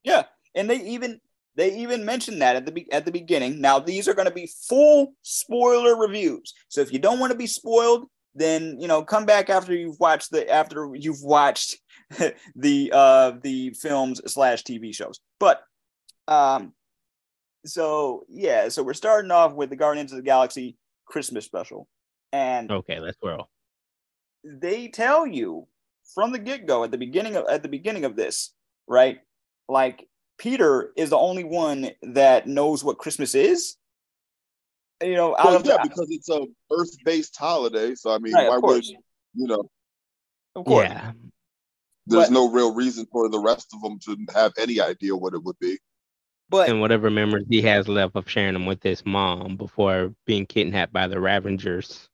yeah, 0.03 0.25
and 0.55 0.69
they 0.69 0.81
even 0.83 1.21
they 1.57 1.77
even 1.77 2.05
mentioned 2.05 2.41
that 2.43 2.57
at 2.57 2.67
the 2.67 2.73
be- 2.73 2.93
at 2.93 3.05
the 3.05 3.13
beginning. 3.13 3.61
Now 3.61 3.79
these 3.79 4.09
are 4.09 4.15
going 4.15 4.29
to 4.29 4.35
be 4.35 4.51
full 4.69 5.13
spoiler 5.23 5.97
reviews, 5.97 6.55
so 6.69 6.81
if 6.81 6.93
you 6.93 6.99
don't 6.99 7.21
want 7.21 7.33
to 7.33 7.39
be 7.39 7.47
spoiled, 7.47 8.07
then 8.35 8.81
you 8.81 8.89
know 8.89 9.03
come 9.03 9.27
back 9.27 9.51
after 9.51 9.75
you've 9.75 9.99
watched 9.99 10.31
the 10.31 10.49
after 10.51 10.91
you've 10.95 11.23
watched 11.23 11.77
the 12.57 12.91
uh 12.95 13.33
the 13.43 13.71
films 13.71 14.21
slash 14.27 14.63
TV 14.63 14.95
shows. 14.95 15.21
But 15.39 15.63
um 16.29 16.73
so 17.67 18.25
yeah, 18.29 18.69
so 18.69 18.83
we're 18.83 18.95
starting 18.95 19.31
off 19.31 19.55
with 19.55 19.71
the 19.71 19.77
Guardians 19.77 20.13
of 20.13 20.17
the 20.17 20.23
Galaxy 20.23 20.77
Christmas 21.07 21.45
special. 21.45 21.89
And 22.33 22.71
okay, 22.71 23.01
let's 23.01 23.19
roll. 23.23 23.49
They 24.45 24.89
tell 24.89 25.27
you 25.27 25.67
from 26.15 26.33
the 26.33 26.39
get-go 26.39 26.85
at 26.85 26.91
the 26.91 26.99
beginning 26.99 27.37
of 27.37 27.47
at 27.49 27.63
the 27.63 27.69
beginning 27.69 28.05
of 28.05 28.17
this, 28.17 28.55
right? 28.87 29.19
Like 29.69 30.09
Peter 30.39 30.93
is 30.97 31.11
the 31.11 31.19
only 31.19 31.45
one 31.45 31.91
that 32.03 32.47
knows 32.47 32.83
what 32.83 32.99
Christmas 32.99 33.35
is. 33.35 33.77
You 35.03 35.15
know, 35.15 35.37
out 35.37 35.47
well, 35.47 35.57
of 35.57 35.67
yeah, 35.67 35.79
the, 35.83 35.89
because 35.89 36.09
it's 36.11 36.29
a 36.29 36.47
Earth-based 36.71 37.37
holiday. 37.37 37.95
So 37.95 38.13
I 38.13 38.19
mean, 38.19 38.35
right, 38.35 38.49
why 38.49 38.59
would 38.59 38.85
you 38.87 38.99
know? 39.35 39.71
Of 40.55 40.65
course. 40.65 40.89
Yeah. 40.89 41.13
There's 42.07 42.27
but, 42.27 42.33
no 42.33 42.51
real 42.51 42.75
reason 42.75 43.07
for 43.13 43.29
the 43.29 43.39
rest 43.39 43.69
of 43.73 43.83
them 43.83 43.99
to 44.01 44.17
have 44.35 44.53
any 44.59 44.81
idea 44.81 45.15
what 45.15 45.35
it 45.35 45.43
would 45.43 45.59
be. 45.61 45.79
But 46.49 46.69
and 46.69 46.81
whatever 46.81 47.11
memories 47.11 47.47
he 47.49 47.63
has 47.63 47.87
left 47.87 48.17
of 48.17 48.29
sharing 48.29 48.55
them 48.55 48.67
with 48.67 48.83
his 48.83 49.07
mom 49.07 49.57
before 49.57 50.13
being 50.27 50.47
kidnapped 50.47 50.93
by 50.93 51.07
the 51.07 51.21
Ravagers. 51.21 52.09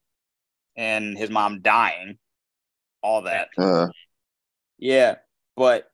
And 0.75 1.17
his 1.17 1.31
mom 1.31 1.61
dying. 1.61 2.19
All 3.01 3.23
that. 3.23 3.49
Uh, 3.57 3.87
yeah. 4.77 5.15
But 5.55 5.89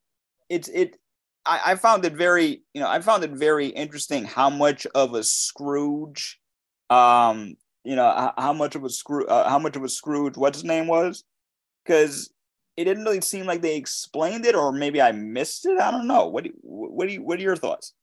it's 0.49 0.67
it 0.67 0.97
I, 1.45 1.61
I 1.67 1.75
found 1.75 2.03
it 2.05 2.13
very, 2.13 2.63
you 2.73 2.81
know, 2.81 2.89
I 2.89 2.99
found 2.99 3.23
it 3.23 3.31
very 3.31 3.67
interesting 3.67 4.25
how 4.25 4.49
much 4.49 4.85
of 4.87 5.13
a 5.13 5.23
Scrooge 5.23 6.39
um 6.93 7.55
you 7.83 7.95
know 7.95 8.05
how, 8.05 8.33
how 8.37 8.53
much 8.53 8.75
of 8.75 8.83
a 8.83 8.89
screw 8.89 9.25
uh, 9.27 9.49
how 9.49 9.59
much 9.59 9.75
of 9.75 9.83
a 9.83 9.89
Scrooge 9.89 10.37
what's 10.37 10.59
his 10.59 10.63
name 10.65 10.87
was 10.87 11.23
because 11.83 12.33
it 12.75 12.85
didn't 12.85 13.03
really 13.03 13.21
seem 13.21 13.45
like 13.45 13.61
they 13.61 13.75
explained 13.75 14.45
it, 14.45 14.55
or 14.55 14.71
maybe 14.71 15.01
I 15.01 15.11
missed 15.11 15.65
it. 15.65 15.79
I 15.79 15.91
don't 15.91 16.07
know. 16.07 16.27
What 16.27 16.43
do 16.43 16.49
you, 16.49 16.55
what 16.61 17.07
do 17.07 17.13
you, 17.13 17.23
what 17.23 17.39
are 17.39 17.43
your 17.43 17.55
thoughts? 17.55 17.93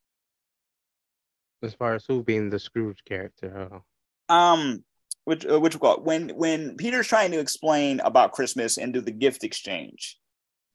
As 1.62 1.74
far 1.74 1.94
as 1.94 2.04
who 2.06 2.22
being 2.22 2.50
the 2.50 2.58
Scrooge 2.58 3.02
character, 3.04 3.82
oh. 4.30 4.34
um, 4.34 4.84
which 5.24 5.44
uh, 5.44 5.60
which 5.60 5.78
call 5.78 6.00
when 6.02 6.30
when 6.30 6.76
Peter's 6.76 7.08
trying 7.08 7.32
to 7.32 7.38
explain 7.38 8.00
about 8.00 8.32
Christmas 8.32 8.78
and 8.78 8.94
do 8.94 9.00
the 9.00 9.10
gift 9.10 9.44
exchange, 9.44 10.18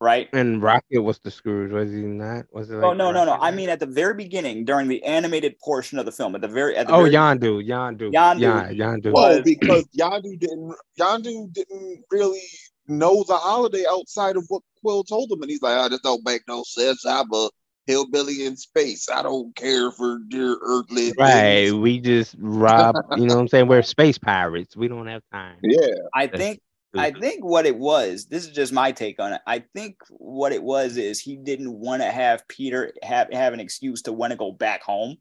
right? 0.00 0.28
And 0.32 0.62
Rocket 0.62 1.00
was 1.00 1.18
the 1.18 1.30
Scrooge, 1.30 1.72
was 1.72 1.90
he 1.90 2.02
not? 2.02 2.46
Was 2.52 2.70
it? 2.70 2.74
Oh, 2.74 2.78
like 2.78 2.84
oh 2.84 2.92
no, 2.92 3.04
Rocket? 3.06 3.14
no, 3.14 3.24
no! 3.36 3.42
I 3.42 3.50
mean, 3.50 3.68
at 3.68 3.80
the 3.80 3.86
very 3.86 4.14
beginning, 4.14 4.64
during 4.64 4.88
the 4.88 5.02
animated 5.04 5.58
portion 5.60 5.98
of 5.98 6.06
the 6.06 6.12
film, 6.12 6.34
at 6.34 6.40
the 6.40 6.48
very 6.48 6.76
at 6.76 6.86
the 6.86 6.94
oh 6.94 7.02
very, 7.02 7.12
Yondu, 7.12 7.66
Yondu, 7.66 8.12
Yondu, 8.12 8.76
Yondu. 8.76 9.12
Well, 9.12 9.42
because 9.42 9.86
Yondu 9.98 10.38
didn't 10.38 10.74
Yondu 10.98 11.52
didn't 11.52 12.04
really 12.10 12.42
know 12.88 13.24
the 13.24 13.36
holiday 13.36 13.84
outside 13.88 14.36
of 14.36 14.44
what 14.48 14.62
Quill 14.80 15.04
told 15.04 15.30
him, 15.30 15.42
and 15.42 15.50
he's 15.50 15.62
like, 15.62 15.76
"Oh, 15.78 15.88
this 15.88 16.00
don't 16.00 16.24
make 16.24 16.42
no 16.48 16.62
sense. 16.64 17.04
I'm 17.06 17.32
a 17.32 17.48
hillbilly 17.86 18.44
in 18.44 18.56
space. 18.56 19.08
I 19.08 19.22
don't 19.22 19.54
care 19.56 19.90
for 19.90 20.18
dear 20.28 20.56
earthly." 20.62 21.12
Right. 21.18 21.68
Things. 21.68 21.74
We 21.74 22.00
just 22.00 22.36
rob. 22.38 22.96
you 23.16 23.26
know 23.26 23.34
what 23.34 23.40
I'm 23.40 23.48
saying? 23.48 23.68
We're 23.68 23.82
space 23.82 24.18
pirates. 24.18 24.76
We 24.76 24.88
don't 24.88 25.06
have 25.06 25.22
time. 25.32 25.56
Yeah. 25.62 25.94
I 26.14 26.26
think. 26.26 26.60
I 26.98 27.10
mm-hmm. 27.10 27.20
think 27.20 27.44
what 27.44 27.66
it 27.66 27.76
was. 27.76 28.26
This 28.26 28.44
is 28.44 28.52
just 28.52 28.72
my 28.72 28.92
take 28.92 29.20
on 29.20 29.32
it. 29.32 29.40
I 29.46 29.64
think 29.74 29.96
what 30.10 30.52
it 30.52 30.62
was 30.62 30.96
is 30.96 31.20
he 31.20 31.36
didn't 31.36 31.72
want 31.72 32.02
to 32.02 32.10
have 32.10 32.46
Peter 32.48 32.92
have 33.02 33.32
have 33.32 33.52
an 33.52 33.60
excuse 33.60 34.02
to 34.02 34.12
want 34.12 34.32
to 34.32 34.36
go 34.36 34.52
back 34.52 34.82
home. 34.82 35.16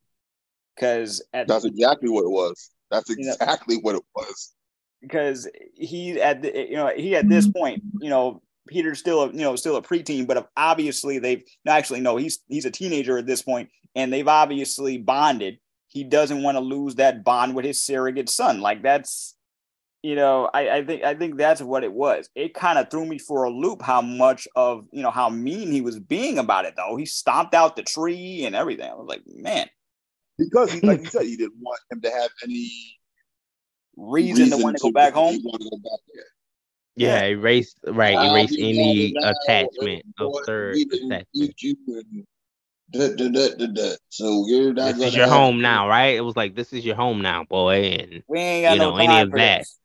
Because 0.75 1.23
that's 1.31 1.63
exactly 1.63 2.09
what 2.09 2.25
it 2.25 2.31
was. 2.31 2.71
That's 2.91 3.09
exactly 3.09 3.75
you 3.75 3.81
know, 3.81 3.83
what 3.83 3.95
it 3.95 4.03
was 4.13 4.55
because 5.01 5.47
he 5.73 6.19
at 6.21 6.41
the, 6.41 6.67
you 6.69 6.75
know 6.75 6.91
he 6.95 7.15
at 7.15 7.29
this 7.29 7.47
point 7.47 7.83
you 7.99 8.09
know 8.09 8.41
Peter's 8.67 8.99
still 8.99 9.23
a 9.23 9.27
you 9.27 9.41
know 9.41 9.55
still 9.55 9.75
a 9.75 9.81
preteen, 9.81 10.25
but 10.27 10.49
obviously 10.57 11.19
they've 11.19 11.43
actually 11.67 11.99
no 11.99 12.17
he's 12.17 12.39
he's 12.47 12.65
a 12.65 12.71
teenager 12.71 13.17
at 13.17 13.27
this 13.27 13.41
point, 13.41 13.69
and 13.95 14.11
they've 14.11 14.27
obviously 14.27 14.97
bonded. 14.97 15.59
He 15.87 16.03
doesn't 16.03 16.43
want 16.43 16.55
to 16.55 16.61
lose 16.61 16.95
that 16.95 17.23
bond 17.23 17.55
with 17.55 17.63
his 17.63 17.81
surrogate 17.81 18.29
son. 18.29 18.59
Like 18.59 18.81
that's 18.81 19.34
you 20.05 20.15
know 20.15 20.47
I, 20.53 20.69
I 20.69 20.85
think 20.85 21.03
I 21.03 21.15
think 21.15 21.35
that's 21.35 21.61
what 21.61 21.83
it 21.83 21.91
was. 21.91 22.29
It 22.35 22.53
kind 22.53 22.77
of 22.77 22.91
threw 22.91 23.05
me 23.05 23.17
for 23.17 23.45
a 23.45 23.49
loop 23.49 23.81
how 23.81 24.03
much 24.03 24.47
of 24.55 24.85
you 24.91 25.01
know 25.01 25.09
how 25.09 25.29
mean 25.29 25.71
he 25.71 25.81
was 25.81 25.99
being 25.99 26.37
about 26.37 26.65
it 26.65 26.75
though. 26.77 26.95
He 26.95 27.07
stomped 27.07 27.55
out 27.55 27.75
the 27.75 27.81
tree 27.81 28.45
and 28.45 28.55
everything. 28.55 28.87
I 28.87 28.93
was 28.93 29.07
like, 29.07 29.23
man, 29.25 29.67
because 30.37 30.71
he, 30.71 30.81
like 30.81 30.99
you 31.03 31.07
said, 31.07 31.23
he 31.23 31.35
didn't 31.35 31.59
want 31.59 31.79
him 31.91 32.01
to 32.01 32.11
have 32.11 32.29
any 32.43 32.99
reason, 33.97 34.43
reason 34.43 34.59
to 34.59 34.63
want 34.63 34.77
to 34.77 34.81
go 34.83 34.91
back 34.91 35.13
home. 35.13 35.41
Go 35.41 35.51
back 35.51 35.99
yeah, 36.97 37.23
yeah, 37.23 37.23
erase 37.29 37.75
right, 37.87 38.15
uh, 38.15 38.31
erase 38.31 38.55
any 38.59 39.15
attachment 39.17 40.05
of 40.19 40.33
third 40.45 40.77
attachment. 40.77 41.27
So 44.09 44.45
you're 44.47 44.71
not 44.71 44.95
this 44.95 45.07
is 45.07 45.15
your 45.15 45.27
home 45.27 45.61
now, 45.61 45.89
right? 45.89 46.15
It 46.15 46.21
was 46.21 46.35
like 46.35 46.55
this 46.55 46.73
is 46.73 46.85
your 46.85 46.95
home 46.95 47.23
now, 47.23 47.43
boy, 47.43 47.97
and 47.99 48.23
we 48.27 48.39
ain't 48.39 48.65
got 48.65 48.73
you 48.73 48.79
know 48.79 48.91
no 48.91 48.97
any 48.97 49.19
of 49.21 49.31
that. 49.31 49.61
This. 49.61 49.79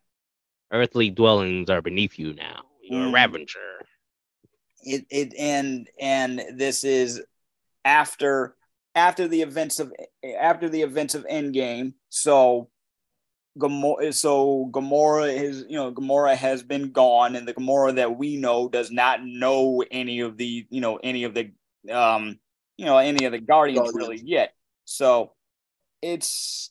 Earthly 0.73 1.11
dwellings 1.11 1.69
are 1.71 1.83
beneath 1.83 2.19
you 2.19 2.35
now. 2.35 2.63
You're 2.83 3.07
mm. 3.07 3.09
a 3.09 3.13
Ravager. 3.13 3.59
It 4.83 5.07
it 5.11 5.35
and 5.39 5.89
and 6.01 6.43
this 6.55 6.85
is 6.85 7.23
after 7.85 8.57
after 8.95 9.29
the 9.29 9.43
events 9.43 9.79
of 9.81 9.93
after 10.39 10.69
the 10.69 10.83
events 10.83 11.15
of 11.15 11.27
Endgame. 11.27 11.95
So 12.09 12.71
Gamora, 13.59 14.15
so 14.15 14.71
Gamora 14.73 15.33
is, 15.33 15.65
you 15.69 15.77
know, 15.77 15.93
Gamora 15.93 16.37
has 16.37 16.63
been 16.63 16.93
gone, 16.93 17.35
and 17.35 17.47
the 17.47 17.55
Gamora 17.55 17.97
that 17.97 18.17
we 18.17 18.37
know 18.37 18.69
does 18.69 18.91
not 18.91 19.25
know 19.25 19.85
any 19.91 20.21
of 20.21 20.37
the, 20.37 20.67
you 20.71 20.81
know, 20.81 20.97
any 21.03 21.25
of 21.25 21.35
the, 21.35 21.51
um, 21.91 22.39
you 22.77 22.87
know, 22.87 22.99
any 22.99 23.25
of 23.25 23.33
the 23.33 23.41
Guardians, 23.41 23.91
Guardians. 23.91 23.97
really 23.97 24.23
yet. 24.25 24.55
So 24.85 25.33
it's 26.01 26.71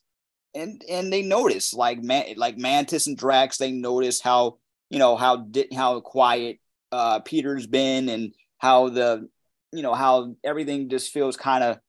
and 0.53 0.83
and 0.89 1.11
they 1.11 1.21
notice 1.21 1.73
like 1.73 2.01
man, 2.01 2.33
like 2.37 2.57
Mantis 2.57 3.07
and 3.07 3.17
Drax, 3.17 3.57
they 3.57 3.71
notice 3.71 4.21
how 4.21 4.57
you 4.89 4.99
know 4.99 5.15
how 5.15 5.37
di- 5.37 5.69
how 5.75 5.99
quiet 5.99 6.59
uh 6.91 7.19
Peter's 7.19 7.67
been, 7.67 8.09
and 8.09 8.33
how 8.57 8.89
the, 8.89 9.29
you 9.71 9.81
know, 9.81 9.93
how 9.93 10.35
everything 10.43 10.89
just 10.89 11.11
feels 11.13 11.37
kind 11.37 11.63
of 11.63 11.79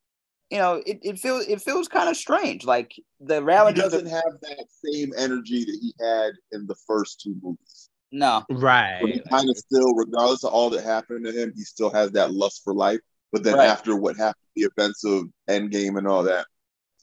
you 0.51 0.59
know, 0.59 0.83
it, 0.85 0.99
it 1.03 1.19
feels 1.19 1.47
it 1.47 1.63
feels 1.63 1.89
kind 1.89 2.09
of 2.09 2.17
strange. 2.17 2.65
Like 2.65 2.93
the 3.21 3.43
Ravager 3.43 3.83
doesn't 3.83 4.05
the, 4.05 4.11
have 4.11 4.41
that 4.43 4.67
same 4.85 5.13
energy 5.17 5.65
that 5.65 5.79
he 5.81 5.95
had 6.01 6.33
in 6.53 6.67
the 6.67 6.75
first 6.87 7.21
two 7.21 7.37
movies. 7.41 7.89
No, 8.13 8.45
right. 8.51 9.01
he 9.07 9.21
kind 9.21 9.49
of 9.49 9.57
still, 9.57 9.95
regardless 9.95 10.43
of 10.43 10.53
all 10.53 10.69
that 10.71 10.83
happened 10.83 11.25
to 11.25 11.33
him, 11.33 11.53
he 11.55 11.63
still 11.63 11.91
has 11.91 12.11
that 12.13 12.33
lust 12.33 12.63
for 12.65 12.75
life. 12.75 12.99
But 13.31 13.45
then 13.45 13.55
right. 13.55 13.69
after 13.69 13.95
what 13.95 14.17
happened, 14.17 14.43
the 14.57 14.69
events 14.77 15.05
of 15.05 15.29
Endgame 15.49 15.97
and 15.97 16.09
all 16.09 16.25
that, 16.25 16.47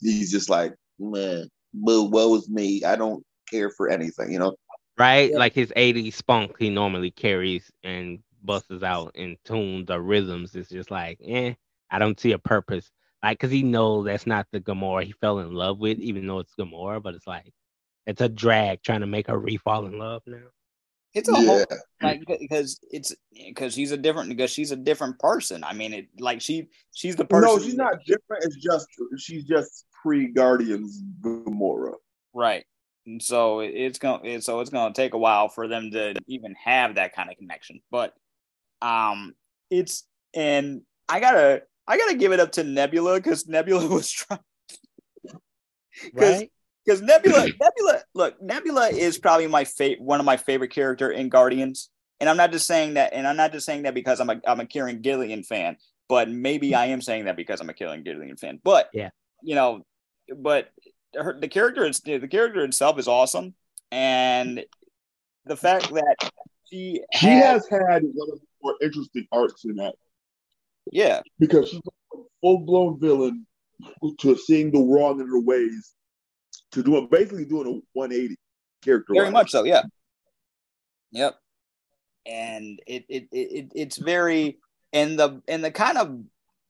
he's 0.01 0.29
just 0.29 0.49
like, 0.49 0.75
man, 0.99 1.49
but 1.73 2.03
what 2.03 2.29
was 2.29 2.49
me? 2.49 2.83
I 2.83 2.95
don't 2.95 3.23
care 3.49 3.69
for 3.69 3.89
anything, 3.89 4.31
you 4.31 4.39
know. 4.39 4.55
Right, 4.97 5.31
yeah. 5.31 5.37
like 5.37 5.53
his 5.53 5.71
'80s 5.75 6.13
spunk 6.13 6.55
he 6.59 6.69
normally 6.69 7.11
carries 7.11 7.71
and 7.83 8.19
busts 8.43 8.83
out 8.83 9.11
in 9.15 9.37
tunes 9.45 9.89
or 9.89 10.01
rhythms. 10.01 10.55
It's 10.55 10.69
just 10.69 10.91
like, 10.91 11.19
eh, 11.23 11.53
I 11.91 11.99
don't 11.99 12.19
see 12.19 12.31
a 12.31 12.39
purpose 12.39 12.91
like 13.23 13.39
because 13.39 13.51
he 13.51 13.63
knows 13.63 14.05
that's 14.05 14.27
not 14.27 14.47
the 14.51 14.59
Gamora 14.59 15.03
he 15.03 15.11
fell 15.13 15.39
in 15.39 15.53
love 15.53 15.79
with, 15.79 15.99
even 15.99 16.27
though 16.27 16.39
it's 16.39 16.53
Gamora, 16.59 17.01
but 17.01 17.15
it's 17.15 17.27
like 17.27 17.53
it's 18.05 18.21
a 18.21 18.29
drag 18.29 18.81
trying 18.83 19.01
to 19.01 19.07
make 19.07 19.27
her 19.27 19.37
re-fall 19.37 19.85
in 19.85 19.97
love 19.97 20.21
now. 20.25 20.37
It's 21.13 21.29
a 21.29 21.31
yeah. 21.31 21.45
whole 21.45 21.65
like 22.01 22.21
because 22.39 22.79
it's 22.91 23.15
because 23.33 23.73
she's 23.73 23.91
a 23.91 23.97
different 23.97 24.29
because 24.29 24.51
she's 24.51 24.71
a 24.71 24.75
different 24.75 25.17
person. 25.19 25.63
I 25.63 25.73
mean, 25.73 25.93
it 25.93 26.07
like 26.19 26.41
she 26.41 26.67
she's 26.93 27.15
the 27.15 27.25
person. 27.25 27.47
No, 27.47 27.59
she's 27.59 27.75
not 27.75 27.95
different. 28.05 28.43
It's 28.43 28.57
just 28.57 28.87
she's 29.17 29.45
just 29.45 29.85
pre 30.01 30.27
Guardians 30.27 31.01
Gamora. 31.21 31.93
Right. 32.33 32.65
And 33.05 33.23
so 33.23 33.61
it's 33.61 33.99
gonna 33.99 34.41
so 34.41 34.59
it's 34.59 34.69
gonna 34.69 34.93
take 34.93 35.13
a 35.13 35.17
while 35.17 35.47
for 35.47 35.67
them 35.67 35.91
to 35.91 36.13
even 36.27 36.53
have 36.63 36.95
that 36.95 37.15
kind 37.15 37.31
of 37.31 37.37
connection. 37.37 37.79
But 37.89 38.13
um, 38.81 39.33
it's 39.71 40.03
and 40.35 40.81
I 41.07 41.19
gotta 41.19 41.63
I 41.87 41.97
gotta 41.97 42.15
give 42.15 42.33
it 42.33 42.39
up 42.39 42.51
to 42.53 42.63
Nebula 42.63 43.15
because 43.15 43.47
Nebula 43.47 43.87
was 43.93 44.11
trying. 44.11 44.39
Right. 46.13 46.51
Because 46.87 47.01
Nebula, 47.01 47.47
Nebula, 47.61 48.01
look, 48.13 48.41
Nebula 48.41 48.87
is 48.89 49.17
probably 49.17 49.47
my 49.47 49.65
favorite, 49.65 50.01
one 50.01 50.19
of 50.21 50.25
my 50.25 50.37
favorite 50.37 50.71
character 50.71 51.11
in 51.11 51.27
Guardians, 51.27 51.89
and 52.19 52.29
I'm 52.29 52.37
not 52.37 52.51
just 52.51 52.65
saying 52.65 52.93
that, 52.93 53.13
and 53.13 53.27
I'm 53.27 53.35
not 53.35 53.51
just 53.51 53.65
saying 53.65 53.83
that 53.83 53.93
because 53.93 54.21
I'm 54.21 54.29
a 54.29 54.39
I'm 54.47 54.61
a 54.61 54.65
Karen 54.65 55.01
Gillan 55.01 55.45
fan, 55.45 55.77
but 56.07 56.29
maybe 56.29 56.73
I 56.73 56.87
am 56.87 57.01
saying 57.01 57.25
that 57.25 57.35
because 57.35 57.59
I'm 57.59 57.69
a 57.69 57.73
Karen 57.73 58.03
Gillan 58.03 58.39
fan. 58.39 58.61
But 58.63 58.89
yeah, 58.93 59.09
you 59.43 59.55
know, 59.55 59.85
but 60.35 60.69
her, 61.13 61.37
the 61.37 61.49
character 61.49 61.89
the 61.91 62.27
character 62.27 62.63
itself 62.63 62.97
is 62.97 63.07
awesome, 63.07 63.53
and 63.91 64.63
the 65.45 65.57
fact 65.57 65.93
that 65.93 66.31
she 66.69 67.01
she 67.15 67.27
has 67.27 67.67
had 67.69 68.03
one 68.03 68.29
of 68.31 68.39
the 68.39 68.45
more 68.63 68.75
interesting 68.81 69.27
arcs 69.33 69.65
in 69.65 69.75
that. 69.75 69.95
Yeah, 70.89 71.21
because 71.37 71.67
she's 71.67 71.81
a 72.13 72.17
full 72.39 72.59
blown 72.59 72.97
villain 72.97 73.45
to 74.21 74.37
seeing 74.37 74.71
the 74.71 74.79
wrong 74.79 75.19
in 75.19 75.27
her 75.27 75.39
ways 75.39 75.93
to 76.71 76.83
doing 76.83 77.07
basically 77.09 77.45
doing 77.45 77.67
a 77.67 77.97
180 77.97 78.35
character. 78.83 79.13
Very 79.13 79.31
much 79.31 79.51
so, 79.51 79.63
yeah. 79.63 79.83
Yep. 81.11 81.35
And 82.25 82.81
it 82.85 83.05
it, 83.07 83.27
it 83.31 83.71
it's 83.73 83.97
very 83.97 84.59
and 84.93 85.17
the 85.17 85.41
and 85.47 85.63
the 85.63 85.71
kind 85.71 85.97
of 85.97 86.19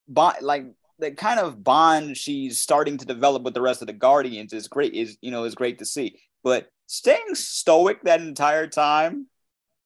bond 0.07 0.37
like 0.41 0.65
the 0.99 1.11
kind 1.11 1.39
of 1.39 1.63
bond 1.63 2.17
she's 2.17 2.59
starting 2.59 2.97
to 2.97 3.05
develop 3.05 3.43
with 3.43 3.53
the 3.53 3.61
rest 3.61 3.81
of 3.81 3.87
the 3.87 3.93
Guardians 3.93 4.53
is 4.53 4.67
great 4.67 4.93
is 4.93 5.17
you 5.21 5.31
know 5.31 5.43
is 5.43 5.55
great 5.55 5.79
to 5.79 5.85
see. 5.85 6.19
But 6.43 6.69
staying 6.85 7.33
stoic 7.33 8.03
that 8.03 8.21
entire 8.21 8.67
time, 8.67 9.27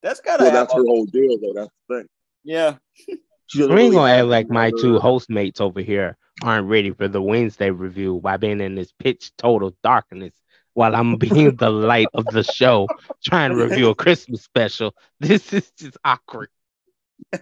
that's 0.03 0.19
gotta 0.19 0.43
well, 0.43 0.51
that's 0.51 0.73
her 0.73 0.83
whole 0.83 1.05
deal 1.05 1.37
though. 1.39 1.53
That's 1.53 1.71
the 1.87 1.97
thing. 1.99 2.07
Yeah. 2.43 2.75
we 3.55 3.81
ain't 3.81 3.93
gonna 3.93 4.13
act 4.13 4.27
like 4.27 4.49
my 4.49 4.71
two 4.71 4.99
host 4.99 5.29
mates 5.29 5.61
over 5.61 5.81
here 5.81 6.17
aren't 6.43 6.67
ready 6.67 6.91
for 6.91 7.07
the 7.07 7.21
Wednesday 7.21 7.69
review 7.69 8.19
by 8.21 8.37
being 8.37 8.61
in 8.61 8.75
this 8.75 8.91
pitch 8.99 9.31
total 9.37 9.75
darkness 9.83 10.33
while 10.73 10.95
I'm 10.95 11.17
being 11.17 11.55
the 11.55 11.69
light 11.69 12.07
of 12.13 12.25
the 12.25 12.43
show 12.43 12.87
trying 13.23 13.51
to 13.51 13.63
review 13.63 13.89
a 13.89 13.95
Christmas 13.95 14.43
special. 14.43 14.95
This 15.19 15.53
is 15.53 15.69
just 15.71 15.97
awkward. 16.03 16.49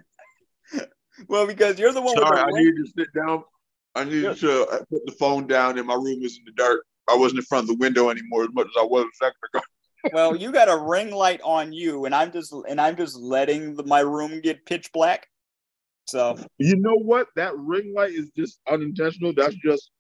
well, 1.28 1.48
because 1.48 1.80
you're 1.80 1.94
the 1.94 2.02
one. 2.02 2.16
Sorry, 2.16 2.40
I 2.40 2.48
need 2.52 2.76
to 2.76 2.92
sit 2.98 3.08
down. 3.14 3.44
I 3.96 4.04
need 4.04 4.24
yeah. 4.24 4.34
to 4.34 4.68
uh, 4.68 4.78
put 4.90 5.06
the 5.06 5.12
phone 5.14 5.48
down, 5.48 5.78
and 5.78 5.88
my 5.88 5.96
room 5.96 6.24
is 6.24 6.38
in 6.38 6.46
the 6.46 6.52
dark. 6.52 6.86
I 7.10 7.16
wasn't 7.16 7.40
in 7.40 7.46
front 7.46 7.64
of 7.64 7.68
the 7.70 7.76
window 7.76 8.10
anymore 8.10 8.44
as 8.44 8.50
much 8.54 8.68
as 8.68 8.74
I 8.80 8.86
was 8.86 9.06
a 9.06 9.26
second 9.26 9.38
ago. 9.54 9.64
well, 10.14 10.36
you 10.36 10.52
got 10.52 10.70
a 10.70 10.78
ring 10.78 11.12
light 11.12 11.42
on 11.44 11.74
you, 11.74 12.06
and 12.06 12.14
I'm 12.14 12.32
just 12.32 12.54
and 12.68 12.80
I'm 12.80 12.96
just 12.96 13.18
letting 13.18 13.76
the, 13.76 13.84
my 13.84 14.02
room 14.02 14.42
get 14.42 14.66
pitch 14.66 14.92
black. 14.94 15.28
So 16.10 16.38
you 16.58 16.76
know 16.78 16.96
what? 16.96 17.28
That 17.36 17.56
ring 17.56 17.94
light 17.96 18.14
is 18.14 18.32
just 18.36 18.60
unintentional. 18.68 19.34
That's 19.34 19.56
just 19.56 19.92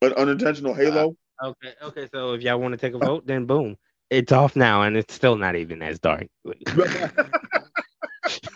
an 0.00 0.14
unintentional 0.14 0.72
halo. 0.74 1.14
Uh, 1.42 1.48
okay, 1.48 1.74
okay. 1.82 2.08
So 2.12 2.32
if 2.32 2.42
y'all 2.42 2.58
want 2.58 2.72
to 2.72 2.78
take 2.78 2.94
a 2.94 2.98
vote, 2.98 3.26
then 3.26 3.44
boom, 3.44 3.76
it's 4.08 4.32
off 4.32 4.56
now, 4.56 4.82
and 4.82 4.96
it's 4.96 5.12
still 5.12 5.36
not 5.36 5.56
even 5.56 5.82
as 5.82 5.98
dark. 5.98 6.26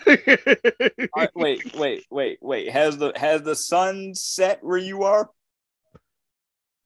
right, 0.07 1.31
wait, 1.35 1.75
wait, 1.77 2.07
wait, 2.11 2.39
wait. 2.41 2.71
Has 2.71 2.97
the 2.97 3.13
has 3.17 3.43
the 3.43 3.55
sun 3.55 4.15
set 4.15 4.65
where 4.65 4.79
you 4.79 5.03
are? 5.03 5.29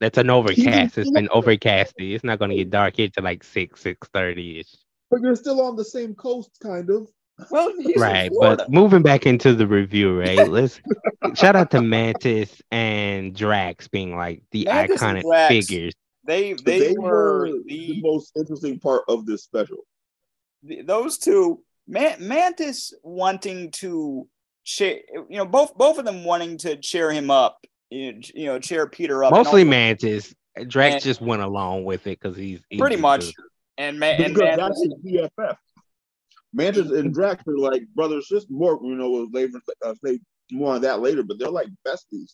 That's 0.01 0.17
an 0.17 0.29
overcast. 0.29 0.97
It's 0.97 1.11
been 1.11 1.29
overcasty. 1.29 2.13
It's 2.13 2.25
not 2.25 2.39
going 2.39 2.49
to 2.49 2.57
get 2.57 2.69
dark 2.69 2.97
here 2.97 3.07
till 3.07 3.23
like 3.23 3.45
six, 3.45 3.79
six 3.79 4.09
thirty 4.09 4.59
ish. 4.59 4.75
But 5.09 5.21
you're 5.21 5.37
still 5.37 5.61
on 5.61 5.77
the 5.77 5.85
same 5.85 6.15
coast, 6.15 6.51
kind 6.61 6.89
of. 6.89 7.07
Well, 7.49 7.73
right, 7.97 8.31
but 8.39 8.69
moving 8.69 9.01
back 9.01 9.25
into 9.25 9.53
the 9.53 9.67
review, 9.67 10.19
right? 10.19 10.49
Let's 10.49 10.79
shout 11.35 11.55
out 11.55 11.71
to 11.71 11.81
Mantis 11.81 12.61
and 12.71 13.35
Drax 13.35 13.87
being 13.87 14.15
like 14.15 14.43
the 14.51 14.65
Mantis 14.65 15.01
iconic 15.01 15.47
figures. 15.47 15.93
They 16.25 16.53
they, 16.53 16.79
they 16.79 16.95
were, 16.97 17.49
the, 17.49 17.63
the, 17.67 18.01
most 18.01 18.31
interesting 18.37 18.79
part 18.79 19.03
of 19.09 19.25
this 19.25 19.43
special. 19.43 19.85
The, 20.63 20.81
those 20.81 21.17
two, 21.17 21.61
Man, 21.87 22.15
Mantis 22.19 22.93
wanting 23.03 23.71
to 23.71 24.27
cheer, 24.63 25.01
you 25.13 25.37
know, 25.37 25.45
both 25.45 25.75
both 25.75 25.97
of 25.99 26.05
them 26.05 26.23
wanting 26.23 26.57
to 26.59 26.77
cheer 26.77 27.11
him 27.11 27.29
up, 27.29 27.59
you 27.89 28.21
know, 28.35 28.59
cheer 28.59 28.87
Peter 28.87 29.23
up. 29.23 29.31
Mostly 29.31 29.63
Mantis. 29.63 30.33
Drax 30.67 30.93
and, 30.93 31.03
just 31.03 31.19
went 31.19 31.41
along 31.41 31.83
with 31.83 32.05
it 32.05 32.19
because 32.19 32.37
he's 32.37 32.61
pretty 32.77 32.95
much. 32.95 33.33
To, 33.33 33.43
and, 33.79 33.99
man, 33.99 34.21
and 34.21 34.37
Mantis, 34.37 34.57
that's 34.57 34.83
his 34.83 34.93
BFF. 35.03 35.55
Mantis 36.53 36.91
and 36.91 37.13
Drax 37.13 37.43
are 37.47 37.57
like 37.57 37.83
brothers, 37.95 38.27
just 38.29 38.49
more, 38.49 38.79
you 38.83 38.95
know, 38.95 39.09
we'll 39.09 39.29
later, 39.31 39.59
uh, 39.83 39.93
say 40.03 40.19
more 40.51 40.75
on 40.75 40.81
that 40.81 41.01
later, 41.01 41.23
but 41.23 41.39
they're 41.39 41.49
like 41.49 41.67
besties. 41.85 42.33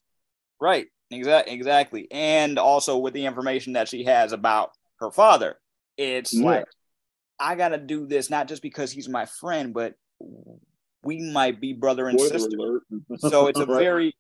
Right. 0.60 0.88
Exactly. 1.12 1.54
Exactly. 1.54 2.08
And 2.12 2.60
also 2.60 2.98
with 2.98 3.14
the 3.14 3.26
information 3.26 3.74
that 3.74 3.88
she 3.88 4.04
has 4.04 4.32
about 4.32 4.72
her 5.00 5.12
father, 5.12 5.58
it's 5.98 6.34
yeah. 6.34 6.46
like, 6.46 6.66
I 7.40 7.56
got 7.56 7.70
to 7.70 7.78
do 7.78 8.06
this 8.06 8.30
not 8.30 8.48
just 8.48 8.62
because 8.62 8.92
he's 8.92 9.08
my 9.08 9.26
friend, 9.26 9.74
but 9.74 9.96
we 11.04 11.32
might 11.32 11.62
be 11.62 11.74
brother 11.74 12.08
and 12.08 12.20
Spoiler 12.20 12.40
sister. 12.40 12.82
so 13.30 13.48
it's 13.48 13.60
a 13.60 13.66
right. 13.66 13.80
very, 13.80 14.16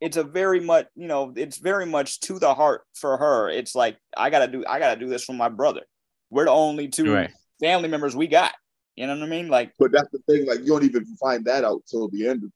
it's 0.00 0.16
a 0.16 0.24
very 0.24 0.60
much, 0.60 0.86
you 0.94 1.08
know, 1.08 1.32
it's 1.36 1.58
very 1.58 1.84
much 1.84 2.20
to 2.20 2.38
the 2.38 2.54
heart 2.54 2.82
for 2.94 3.18
her. 3.18 3.50
It's 3.50 3.74
like, 3.74 3.98
I 4.16 4.30
got 4.30 4.40
to 4.40 4.48
do, 4.48 4.64
I 4.66 4.78
got 4.78 4.94
to 4.94 5.00
do 5.00 5.08
this 5.08 5.24
for 5.24 5.32
my 5.32 5.48
brother. 5.48 5.82
We're 6.30 6.44
the 6.44 6.52
only 6.52 6.88
two 6.88 7.12
right. 7.12 7.30
family 7.60 7.88
members 7.88 8.14
we 8.14 8.28
got. 8.28 8.52
You 8.96 9.06
know 9.06 9.14
what 9.14 9.24
I 9.24 9.28
mean? 9.28 9.48
Like, 9.48 9.72
but 9.78 9.92
that's 9.92 10.10
the 10.10 10.18
thing. 10.28 10.46
Like, 10.46 10.60
you 10.60 10.66
don't 10.66 10.84
even 10.84 11.04
find 11.16 11.44
that 11.46 11.64
out 11.64 11.82
till 11.86 12.08
the 12.08 12.28
end. 12.28 12.50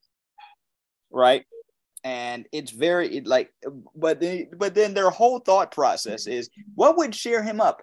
Right. 1.11 1.45
And 2.03 2.47
it's 2.53 2.71
very 2.71 3.17
it, 3.17 3.27
like, 3.27 3.51
but 3.95 4.21
the, 4.21 4.47
but 4.57 4.75
then 4.75 4.93
their 4.93 5.11
whole 5.11 5.39
thought 5.39 5.71
process 5.71 6.27
is, 6.27 6.51
what 6.75 6.99
would 6.99 7.13
cheer 7.13 7.43
him 7.43 7.61
up? 7.61 7.83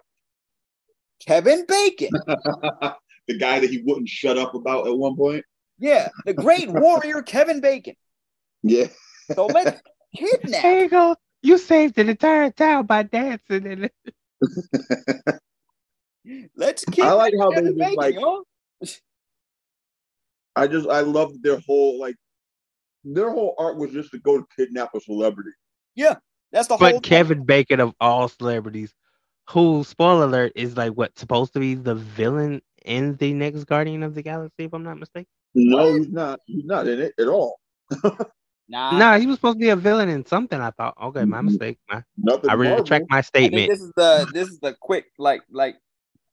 Kevin 1.26 1.64
Bacon, 1.66 2.10
the 2.26 3.38
guy 3.38 3.60
that 3.60 3.70
he 3.70 3.82
wouldn't 3.84 4.08
shut 4.08 4.38
up 4.38 4.54
about 4.54 4.86
at 4.86 4.96
one 4.96 5.16
point. 5.16 5.44
Yeah, 5.78 6.08
the 6.24 6.34
great 6.34 6.68
warrior 6.72 7.22
Kevin 7.22 7.60
Bacon. 7.60 7.94
Yeah. 8.62 8.86
So 9.34 9.46
let's 9.46 9.80
kidnap. 10.16 10.62
There 10.62 10.82
you 10.82 10.88
go. 10.88 11.16
You 11.42 11.58
saved 11.58 11.96
the 11.96 12.08
entire 12.08 12.50
town 12.50 12.86
by 12.86 13.02
dancing 13.02 13.66
in 13.66 13.84
it. 13.84 13.94
Let's 16.56 16.84
keep. 16.84 17.04
I 17.04 17.12
like 17.12 17.34
how 17.38 17.50
they 17.50 17.72
just 17.72 17.96
like. 17.96 18.16
I 20.54 20.66
just 20.66 20.88
I 20.88 21.00
love 21.00 21.32
their 21.42 21.60
whole 21.66 21.98
like 21.98 22.16
their 23.04 23.30
whole 23.30 23.54
art 23.58 23.78
was 23.78 23.90
just 23.90 24.10
to 24.12 24.18
go 24.18 24.38
to 24.38 24.46
kidnap 24.56 24.94
a 24.94 25.00
celebrity. 25.00 25.50
Yeah, 25.94 26.16
that's 26.52 26.68
the 26.68 26.76
but 26.76 26.92
whole. 26.92 27.00
But 27.00 27.02
Kevin 27.02 27.38
thing. 27.38 27.46
Bacon 27.46 27.80
of 27.80 27.94
all 28.00 28.28
celebrities, 28.28 28.94
who 29.50 29.84
spoiler 29.84 30.24
alert 30.24 30.52
is 30.54 30.76
like 30.76 30.92
what 30.92 31.18
supposed 31.18 31.52
to 31.54 31.60
be 31.60 31.74
the 31.74 31.94
villain 31.94 32.60
in 32.84 33.16
the 33.16 33.32
next 33.32 33.64
Guardian 33.64 34.02
of 34.02 34.14
the 34.14 34.22
Galaxy, 34.22 34.64
if 34.64 34.74
I'm 34.74 34.82
not 34.82 34.98
mistaken. 34.98 35.28
No, 35.54 35.90
what? 35.90 35.98
he's 35.98 36.08
not. 36.08 36.40
He's 36.46 36.64
not 36.64 36.86
in 36.86 37.00
it 37.00 37.14
at 37.18 37.28
all. 37.28 37.58
Nah. 38.68 38.96
nah, 38.96 39.18
he 39.18 39.26
was 39.26 39.36
supposed 39.36 39.56
to 39.56 39.60
be 39.60 39.68
a 39.68 39.76
villain 39.76 40.08
in 40.08 40.24
something. 40.24 40.58
I 40.58 40.70
thought, 40.70 40.96
okay, 41.02 41.26
my 41.26 41.38
mm-hmm. 41.38 41.46
mistake. 41.46 41.78
My, 41.90 42.02
Nothing 42.16 42.48
I 42.48 42.54
retract 42.54 43.04
my 43.10 43.20
statement. 43.20 43.68
This 43.68 43.82
is 43.82 43.92
the 43.96 44.26
this 44.32 44.48
is 44.48 44.60
the 44.60 44.74
quick 44.80 45.04
like 45.18 45.42
like 45.50 45.76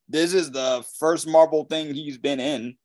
this 0.09 0.33
is 0.33 0.51
the 0.51 0.83
first 0.99 1.27
Marvel 1.27 1.65
thing 1.65 1.93
he's 1.93 2.17
been 2.17 2.39
in, 2.39 2.75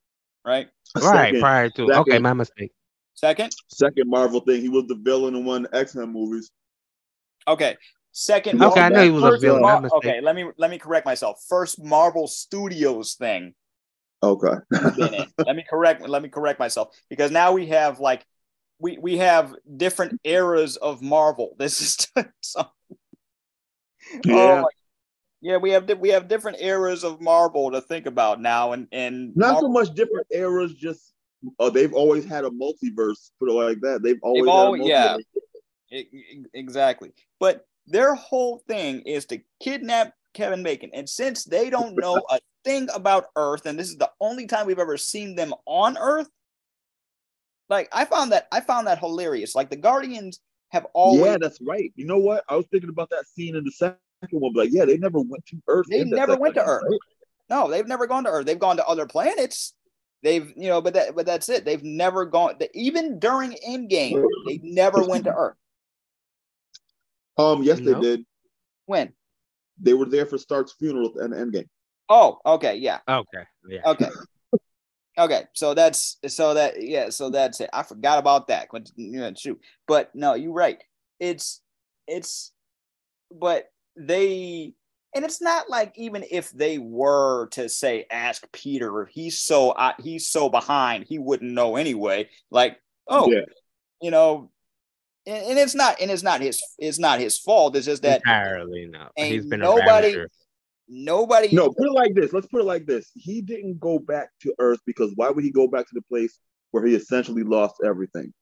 right? 0.45 0.69
Right, 0.97 1.29
second, 1.29 1.41
prior 1.41 1.71
to 1.71 1.87
second, 1.89 2.01
okay, 2.01 2.19
my 2.19 2.35
mistake. 2.35 2.73
Second, 3.15 3.55
second 3.69 4.09
Marvel 4.09 4.41
thing. 4.41 4.61
He 4.61 4.69
was 4.69 4.85
the 4.87 4.97
villain 4.97 5.35
in 5.35 5.45
one 5.45 5.67
X 5.73 5.95
Men 5.95 6.13
movies. 6.13 6.51
Okay, 7.49 7.77
second. 8.13 8.63
Okay, 8.63 8.81
I 8.81 8.89
know 8.91 9.03
he 9.03 9.11
was 9.11 9.25
a 9.25 9.39
villain. 9.39 9.63
Mar- 9.63 9.83
okay, 9.97 10.21
let 10.21 10.37
me 10.37 10.51
let 10.59 10.71
me 10.71 10.79
correct 10.79 11.07
myself. 11.07 11.43
First 11.49 11.83
Marvel 11.83 12.29
Studios 12.29 13.15
thing. 13.15 13.55
Okay. 14.23 14.55
let 15.47 15.57
me 15.57 15.65
correct. 15.69 16.07
Let 16.07 16.23
me 16.23 16.29
correct 16.29 16.59
myself 16.59 16.95
because 17.11 17.31
now 17.31 17.53
we 17.53 17.67
have 17.69 18.01
like 18.01 18.25
we 18.79 18.99
we 18.99 19.19
have 19.19 19.55
different 19.77 20.21
eras 20.25 20.77
of 20.77 21.03
Marvel. 21.03 21.55
This 21.59 21.81
is 21.81 22.09
so. 22.41 22.67
Yeah. 24.25 24.63
Oh 24.63 24.69
yeah, 25.45 25.59
we 25.59 25.73
have 25.73 25.87
we 25.99 26.09
have 26.09 26.27
different 26.27 26.57
eras 26.63 27.05
of 27.05 27.21
Marvel 27.21 27.71
to 27.71 27.83
think 27.83 28.07
about 28.07 28.41
now, 28.41 28.73
and 28.73 28.89
and 28.93 29.37
not 29.37 29.53
Marvel, 29.53 29.69
so 29.69 29.73
much 29.73 29.95
different 29.95 30.27
eras. 30.31 30.73
Just 30.73 31.13
uh, 31.59 31.69
they've 31.69 31.93
always 31.93 32.25
had 32.25 32.47
a 32.47 32.51
multiverse. 32.51 33.31
Put 33.39 33.51
it 33.51 33.53
like 33.53 33.81
that. 33.83 34.03
They've 34.03 34.19
always, 34.23 34.41
they've 34.41 34.49
always 34.49 34.87
yeah, 34.87 35.19
it, 35.91 36.07
exactly. 36.55 37.13
But 37.39 37.67
their 37.87 38.15
whole 38.15 38.65
thing 38.67 39.03
is 39.03 39.27
to 39.27 39.41
kidnap 39.61 40.15
Kevin 40.33 40.63
Bacon, 40.63 40.89
and 40.95 41.07
since 41.07 41.45
they 41.45 41.69
don't 41.69 41.95
know 42.01 42.25
a 42.31 42.41
thing 42.65 42.89
about 42.95 43.27
Earth, 43.37 43.67
and 43.67 43.79
this 43.79 43.91
is 43.91 43.99
the 43.99 44.11
only 44.23 44.47
time 44.47 44.65
we've 44.67 44.79
ever 44.79 44.97
seen 44.97 45.35
them 45.35 45.53
on 45.67 45.99
Earth, 45.99 46.31
like 47.69 47.91
I 47.93 48.07
found 48.07 48.33
that 48.33 48.49
I 48.51 48.63
found 48.63 48.87
that 48.87 48.99
hilarious. 48.99 49.55
Like 49.55 49.69
the 49.69 49.77
Guardians 49.77 50.41
have 50.71 50.87
always 50.95 51.33
yeah, 51.33 51.37
that's 51.39 51.61
right. 51.61 51.93
You 51.97 52.07
know 52.07 52.17
what? 52.17 52.45
I 52.49 52.57
was 52.57 52.65
thinking 52.71 52.89
about 52.89 53.11
that 53.11 53.27
scene 53.27 53.57
in 53.57 53.65
the 53.65 53.71
second 54.25 54.41
one, 54.41 54.53
but 54.53 54.65
like, 54.65 54.73
yeah, 54.73 54.85
they 54.85 54.99
never 54.99 55.21
went 55.21 55.47
to 55.47 55.57
Earth. 55.69 55.87
They 55.89 56.05
never 56.05 56.37
went 56.37 56.55
to 56.55 56.65
Earth. 56.65 56.85
Right? 56.89 57.01
No, 57.51 57.71
they've 57.71 57.87
never 57.87 58.07
gone 58.07 58.25
to 58.25 58.31
Earth. 58.31 58.47
They've 58.47 58.59
gone 58.59 58.77
to 58.77 58.87
other 58.87 59.07
planets. 59.07 59.75
They've, 60.23 60.53
you 60.57 60.69
know, 60.69 60.81
but 60.81 60.95
that, 60.95 61.15
but 61.15 61.27
that's 61.27 61.49
it. 61.49 61.65
They've 61.65 61.83
never 61.83 62.25
gone. 62.25 62.55
Even 62.73 63.19
during 63.19 63.57
Endgame, 63.67 64.25
they 64.47 64.59
never 64.63 65.03
went 65.03 65.25
to 65.25 65.35
Earth. 65.35 65.57
Um, 67.37 67.63
yes, 67.63 67.79
no. 67.79 67.95
they 67.95 68.01
did. 68.01 68.25
When? 68.87 69.13
They 69.79 69.93
were 69.93 70.07
there 70.07 70.25
for 70.25 70.39
Stark's 70.39 70.73
funeral 70.73 71.13
at 71.21 71.31
and 71.31 71.53
Endgame. 71.53 71.69
Oh, 72.09 72.39
okay, 72.47 72.77
yeah. 72.77 73.01
Okay, 73.09 73.45
yeah. 73.69 73.81
Okay. 73.87 74.09
Okay, 75.17 75.45
so 75.53 75.75
that's 75.75 76.17
so 76.27 76.55
that 76.55 76.83
yeah, 76.83 77.09
so 77.11 77.31
that's 77.31 77.61
it. 77.61 77.71
I 77.73 77.85
forgot 77.85 78.19
about 78.19 78.49
that. 78.49 78.69
You 78.97 79.21
know, 79.21 79.33
shoot, 79.35 79.61
but 79.87 80.11
no, 80.15 80.35
you're 80.35 80.53
right. 80.53 80.83
It's 81.21 81.61
it's 82.09 82.53
but 83.31 83.67
they 83.97 84.75
and 85.15 85.25
it's 85.25 85.41
not 85.41 85.71
like 85.71 85.93
even 85.97 86.25
if 86.29 86.51
they 86.51 86.79
were 86.79 87.47
to 87.51 87.69
say 87.69 88.07
ask 88.11 88.51
Peter, 88.53 89.03
if 89.03 89.11
he's 89.11 89.41
so 89.41 89.71
uh, 89.71 89.93
he's 90.01 90.29
so 90.29 90.49
behind, 90.49 91.05
he 91.05 91.19
wouldn't 91.19 91.53
know 91.53 91.77
anyway. 91.77 92.29
Like, 92.51 92.79
oh, 93.07 93.31
yeah. 93.31 93.43
you 94.03 94.11
know, 94.11 94.51
and, 95.25 95.47
and, 95.47 95.59
it's 95.59 95.75
not 95.75 96.01
and 96.01 96.11
it's 96.11 96.25
not 96.25 96.41
his 96.41 96.61
it's 96.79 96.99
not 96.99 97.21
his 97.21 97.39
fault. 97.39 97.77
It's 97.77 97.87
just 97.87 98.03
that 98.03 98.23
entirely 98.27 98.89
no. 98.91 99.09
He's 99.17 99.47
been 99.47 99.61
nobody. 99.61 100.17
Nobody. 100.87 101.55
No, 101.55 101.69
put 101.69 101.87
it 101.87 101.93
like 101.93 102.15
this. 102.15 102.33
Let's 102.33 102.47
put 102.49 102.61
it 102.61 102.67
like 102.67 102.85
this. 102.85 103.11
He 103.15 103.41
didn't 103.41 103.81
go 103.81 103.99
back 103.99 104.29
to 104.43 104.55
Earth 104.59 104.81
because 104.85 105.13
why 105.15 105.31
would 105.31 105.45
he 105.45 105.51
go 105.51 105.67
back 105.67 105.87
to 105.87 105.95
the 105.95 106.03
place 106.03 106.39
where 106.73 106.85
he 106.85 106.95
essentially 106.95 107.43
lost 107.43 107.77
everything? 107.85 108.35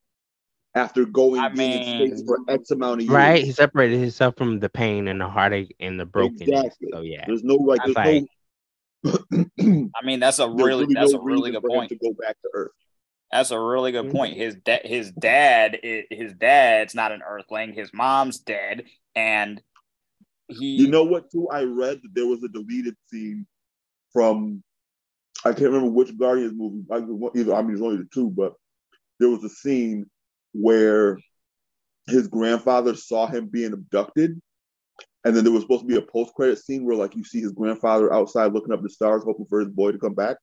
After 0.75 1.05
going 1.05 1.41
I 1.41 1.51
mean, 1.51 1.83
in 1.83 2.17
space 2.17 2.27
for 2.27 2.39
X 2.49 2.71
amount 2.71 3.01
of 3.01 3.07
years. 3.07 3.15
Right, 3.15 3.45
he 3.45 3.53
separated 3.53 4.01
himself 4.01 4.37
from 4.37 4.61
the 4.61 4.69
pain 4.69 5.09
and 5.09 5.21
the 5.21 5.29
heartache 5.29 5.75
and 5.81 5.99
the 5.99 6.07
brokenness. 6.07 6.49
Exactly. 6.49 6.89
So 6.93 7.01
yeah, 7.03 7.25
there's 7.27 7.45
no 7.45 7.55
like, 7.57 7.81
there's 7.85 7.97
like, 7.97 8.25
no. 9.05 9.91
I 10.01 10.05
mean, 10.05 10.21
that's 10.21 10.39
a 10.39 10.49
really, 10.51 10.85
really 10.85 10.95
that's 10.95 11.13
no 11.13 11.21
a 11.21 11.25
really 11.25 11.51
good 11.51 11.63
point 11.63 11.91
to 11.91 11.97
go 11.97 12.13
back 12.13 12.41
to 12.43 12.49
Earth. 12.55 12.73
That's 13.31 13.51
a 13.51 13.59
really 13.59 13.93
good 13.93 14.07
mm-hmm. 14.07 14.17
point. 14.17 14.37
His 14.37 14.57
dad, 14.57 14.83
his 14.85 15.11
dad, 15.13 15.79
his 15.83 16.35
dad's 16.35 16.95
not 16.95 17.13
an 17.13 17.23
Earthling. 17.27 17.75
His 17.75 17.91
mom's 17.93 18.39
dead, 18.39 18.85
and 19.15 19.61
he. 20.49 20.77
You 20.77 20.89
know 20.89 21.05
what? 21.05 21.31
Too, 21.31 21.49
I 21.51 21.63
read 21.65 22.01
that 22.03 22.15
there 22.15 22.27
was 22.27 22.43
a 22.43 22.49
deleted 22.49 22.95
scene 23.11 23.47
from 24.13 24.63
I 25.45 25.51
can't 25.51 25.71
remember 25.73 25.91
which 25.91 26.17
Guardians 26.17 26.55
movie. 26.55 26.85
I, 26.91 26.97
either 27.39 27.55
I 27.55 27.63
mean, 27.63 27.73
it's 27.73 27.83
only 27.83 27.97
the 27.97 28.09
two, 28.13 28.31
but 28.31 28.55
there 29.19 29.29
was 29.29 29.43
a 29.45 29.49
scene 29.49 30.07
where 30.53 31.19
his 32.07 32.29
grandfather 32.29 32.95
saw 32.95 33.27
him 33.27 33.47
being 33.47 33.73
abducted. 33.73 34.41
And 35.25 35.37
then 35.37 35.45
there 35.45 35.53
was 35.53 35.63
supposed 35.63 35.83
to 35.83 35.87
be 35.87 35.97
a 35.97 36.03
post 36.03 36.35
credit 36.35 36.59
scene 36.59 36.85
where 36.85 36.97
like 36.97 37.15
you 37.15 37.25
see 37.25 37.41
his 37.41 37.53
grandfather 37.53 38.13
outside 38.13 38.53
looking 38.53 38.73
up 38.73 38.83
the 38.83 38.91
stars, 38.91 39.23
hoping 39.25 39.47
for 39.47 39.61
his 39.61 39.69
boy 39.69 39.93
to 39.93 39.99
come 39.99 40.15
back. 40.15 40.37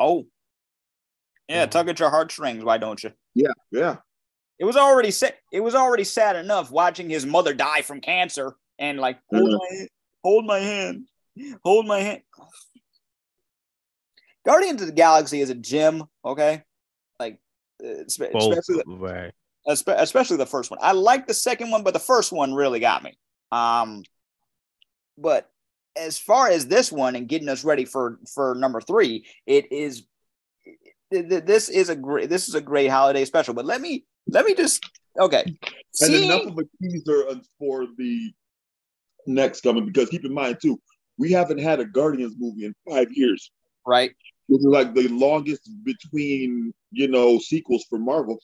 Oh. 0.00 0.24
Yeah, 1.48 1.66
tug 1.66 1.90
at 1.90 2.00
your 2.00 2.08
heartstrings, 2.08 2.64
why 2.64 2.78
don't 2.78 3.02
you? 3.04 3.12
Yeah, 3.34 3.52
yeah. 3.70 3.96
It 4.58 4.64
was 4.64 4.76
already 4.76 5.10
sad. 5.10 5.34
It 5.52 5.60
was 5.60 5.74
already 5.74 6.04
sad 6.04 6.36
enough 6.36 6.70
watching 6.70 7.10
his 7.10 7.26
mother 7.26 7.52
die 7.52 7.82
from 7.82 8.00
cancer 8.00 8.56
and 8.78 8.98
like 8.98 9.18
hold 9.30 9.50
my 9.50 9.76
hand, 9.76 9.88
hold 10.22 10.46
my 10.46 10.58
hand, 10.58 11.04
hold 11.62 11.86
my 11.86 12.00
hand. 12.00 12.22
Guardians 14.46 14.80
of 14.80 14.86
the 14.86 14.94
Galaxy 14.94 15.40
is 15.40 15.50
a 15.50 15.54
gem, 15.54 16.04
okay? 16.24 16.62
Like 17.84 18.32
especially 18.34 18.82
the, 18.86 18.96
right. 18.96 19.32
especially 19.66 20.36
the 20.36 20.46
first 20.46 20.70
one. 20.70 20.78
I 20.82 20.92
like 20.92 21.26
the 21.26 21.34
second 21.34 21.70
one, 21.70 21.82
but 21.82 21.92
the 21.92 22.00
first 22.00 22.32
one 22.32 22.54
really 22.54 22.80
got 22.80 23.02
me. 23.02 23.16
Um, 23.52 24.02
but 25.18 25.50
as 25.96 26.18
far 26.18 26.48
as 26.48 26.66
this 26.66 26.90
one 26.90 27.14
and 27.14 27.28
getting 27.28 27.48
us 27.48 27.64
ready 27.64 27.84
for 27.84 28.18
for 28.32 28.54
number 28.54 28.80
three, 28.80 29.26
it 29.46 29.70
is 29.70 30.06
this 31.10 31.68
is 31.68 31.88
a 31.88 31.96
great 31.96 32.28
this 32.28 32.48
is 32.48 32.54
a 32.54 32.60
great 32.60 32.88
holiday 32.88 33.24
special. 33.24 33.54
But 33.54 33.66
let 33.66 33.80
me 33.80 34.04
let 34.26 34.44
me 34.44 34.54
just 34.54 34.84
okay. 35.18 35.44
And 35.46 35.56
Seeing, 35.92 36.24
enough 36.24 36.46
of 36.46 36.58
a 36.58 36.64
teaser 36.82 37.24
for 37.58 37.86
the 37.96 38.32
next 39.26 39.60
coming 39.60 39.86
because 39.86 40.08
keep 40.08 40.24
in 40.24 40.34
mind 40.34 40.58
too, 40.60 40.80
we 41.18 41.30
haven't 41.32 41.58
had 41.58 41.80
a 41.80 41.84
Guardians 41.84 42.34
movie 42.38 42.64
in 42.64 42.74
five 42.88 43.08
years. 43.12 43.50
Right. 43.86 44.10
It 44.48 44.52
was 44.52 44.64
like 44.64 44.94
the 44.94 45.08
longest 45.08 45.70
between, 45.84 46.74
you 46.94 47.08
know, 47.08 47.38
sequels 47.38 47.84
for 47.88 47.98
Marvel. 47.98 48.38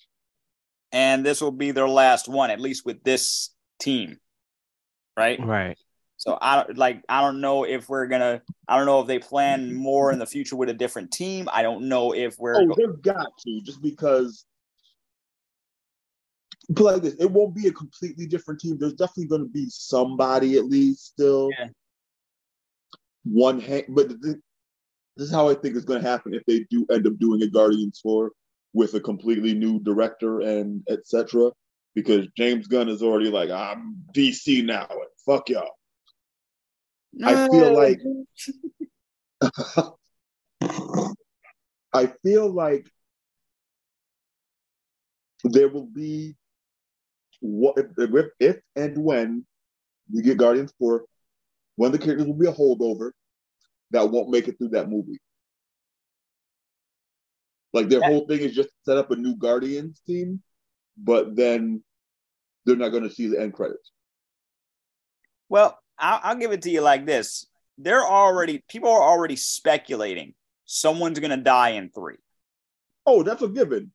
And 0.93 1.25
this 1.25 1.41
will 1.41 1.53
be 1.53 1.71
their 1.71 1.89
last 1.89 2.29
one, 2.29 2.51
at 2.51 2.61
least 2.61 2.85
with 2.85 3.03
this 3.05 3.51
team. 3.79 4.19
Right? 5.17 5.39
Right. 5.41 5.77
So 6.21 6.37
I 6.39 6.57
don't 6.57 6.77
like 6.77 7.03
I 7.09 7.23
don't 7.23 7.41
know 7.41 7.65
if 7.65 7.89
we're 7.89 8.07
gonna 8.07 8.43
I 8.69 8.77
don't 8.77 8.85
know 8.85 9.01
if 9.01 9.07
they 9.07 9.19
plan 9.19 9.75
more 9.75 10.13
in 10.13 10.19
the 10.19 10.27
future 10.27 10.55
with 10.55 10.69
a 10.69 10.75
different 10.75 11.11
team. 11.11 11.49
I 11.51 11.63
don't 11.63 11.89
know 11.89 12.13
if 12.15 12.39
we're 12.39 12.61
Oh, 12.61 12.75
they've 12.77 13.01
got 13.01 13.29
to 13.47 13.61
just 13.63 13.81
because 13.81 14.45
but 16.69 16.85
like 16.85 17.03
this, 17.03 17.15
it 17.15 17.31
won't 17.31 17.55
be 17.55 17.69
a 17.69 17.73
completely 17.73 18.27
different 18.27 18.61
team. 18.61 18.77
There's 18.79 18.93
definitely 18.93 19.29
gonna 19.29 19.47
be 19.47 19.67
somebody 19.71 20.59
at 20.59 20.67
least 20.67 21.07
still. 21.07 21.49
Yeah. 21.59 21.69
One 23.25 23.59
hand 23.59 23.87
but 23.89 24.11
the, 24.21 24.39
this 25.21 25.29
is 25.29 25.35
how 25.35 25.51
I 25.51 25.55
think 25.55 25.77
it's 25.77 25.85
going 25.85 26.03
to 26.03 26.09
happen 26.09 26.33
if 26.33 26.43
they 26.47 26.61
do 26.71 26.87
end 26.91 27.07
up 27.07 27.19
doing 27.19 27.43
a 27.43 27.47
Guardians 27.47 28.01
4 28.03 28.33
with 28.73 28.95
a 28.95 29.01
completely 29.01 29.53
new 29.53 29.79
director 29.79 30.41
and 30.41 30.83
etc. 30.89 31.51
Because 31.95 32.27
James 32.39 32.67
Gunn 32.67 32.89
is 32.89 33.03
already 33.03 33.29
like, 33.29 33.51
I'm 33.51 34.03
DC 34.17 34.65
now. 34.65 34.87
and 34.89 35.01
Fuck 35.27 35.51
y'all. 35.51 35.73
I 37.23 37.49
feel 37.51 37.75
like 37.75 38.01
I 41.93 42.07
feel 42.23 42.51
like 42.51 42.87
there 45.45 45.69
will 45.69 45.87
be 45.87 46.35
what 47.41 47.77
if, 47.77 48.27
if 48.39 48.57
and 48.75 48.97
when 48.97 49.45
we 50.11 50.23
get 50.23 50.39
Guardians 50.39 50.73
4, 50.79 51.05
when 51.77 51.93
the 51.93 51.99
characters 51.99 52.27
will 52.27 52.33
be 52.33 52.47
a 52.47 52.53
holdover, 52.53 53.11
that 53.91 54.11
won't 54.11 54.31
make 54.31 54.49
it 54.49 54.59
through 54.59 54.71
that 54.71 54.89
movie. 54.89 55.19
Like 57.73 57.89
their 57.89 58.03
whole 58.03 58.27
thing 58.27 58.41
is 58.41 58.55
just 58.55 58.71
set 58.85 58.97
up 58.97 59.11
a 59.11 59.17
new 59.17 59.37
Guardians 59.37 60.01
team, 60.07 60.43
but 60.97 61.37
then 61.37 61.83
they're 62.65 62.77
not 62.77 62.89
going 62.89 63.05
to 63.05 63.11
see 63.11 63.29
the 63.29 63.41
end 63.41 63.55
credits. 63.55 63.93
Well, 65.49 65.79
I'll, 65.99 66.21
I'll 66.23 66.37
give 66.37 66.53
it 66.53 66.63
to 66.63 66.71
you 66.71 66.81
like 66.81 67.07
this: 67.07 67.47
they're 67.79 68.05
already 68.05 68.65
people 68.69 68.91
are 68.91 69.03
already 69.03 69.37
speculating 69.37 70.35
someone's 70.65 71.19
going 71.19 71.31
to 71.31 71.37
die 71.37 71.71
in 71.71 71.91
three. 71.91 72.17
Oh, 73.07 73.23
that's 73.23 73.43
a 73.43 73.49
given. 73.49 73.93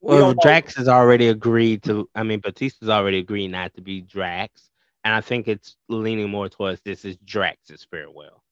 Well, 0.00 0.34
Drax 0.34 0.76
has 0.76 0.88
already 0.88 1.28
agreed 1.28 1.82
to. 1.84 2.08
I 2.14 2.22
mean, 2.22 2.40
Bautista's 2.40 2.88
already 2.88 3.18
agreed 3.18 3.48
not 3.48 3.74
to 3.74 3.80
be 3.80 4.02
Drax, 4.02 4.70
and 5.04 5.14
I 5.14 5.20
think 5.20 5.48
it's 5.48 5.76
leaning 5.88 6.30
more 6.30 6.48
towards 6.48 6.80
this 6.82 7.04
is 7.04 7.16
Drax's 7.24 7.86
farewell. 7.90 8.42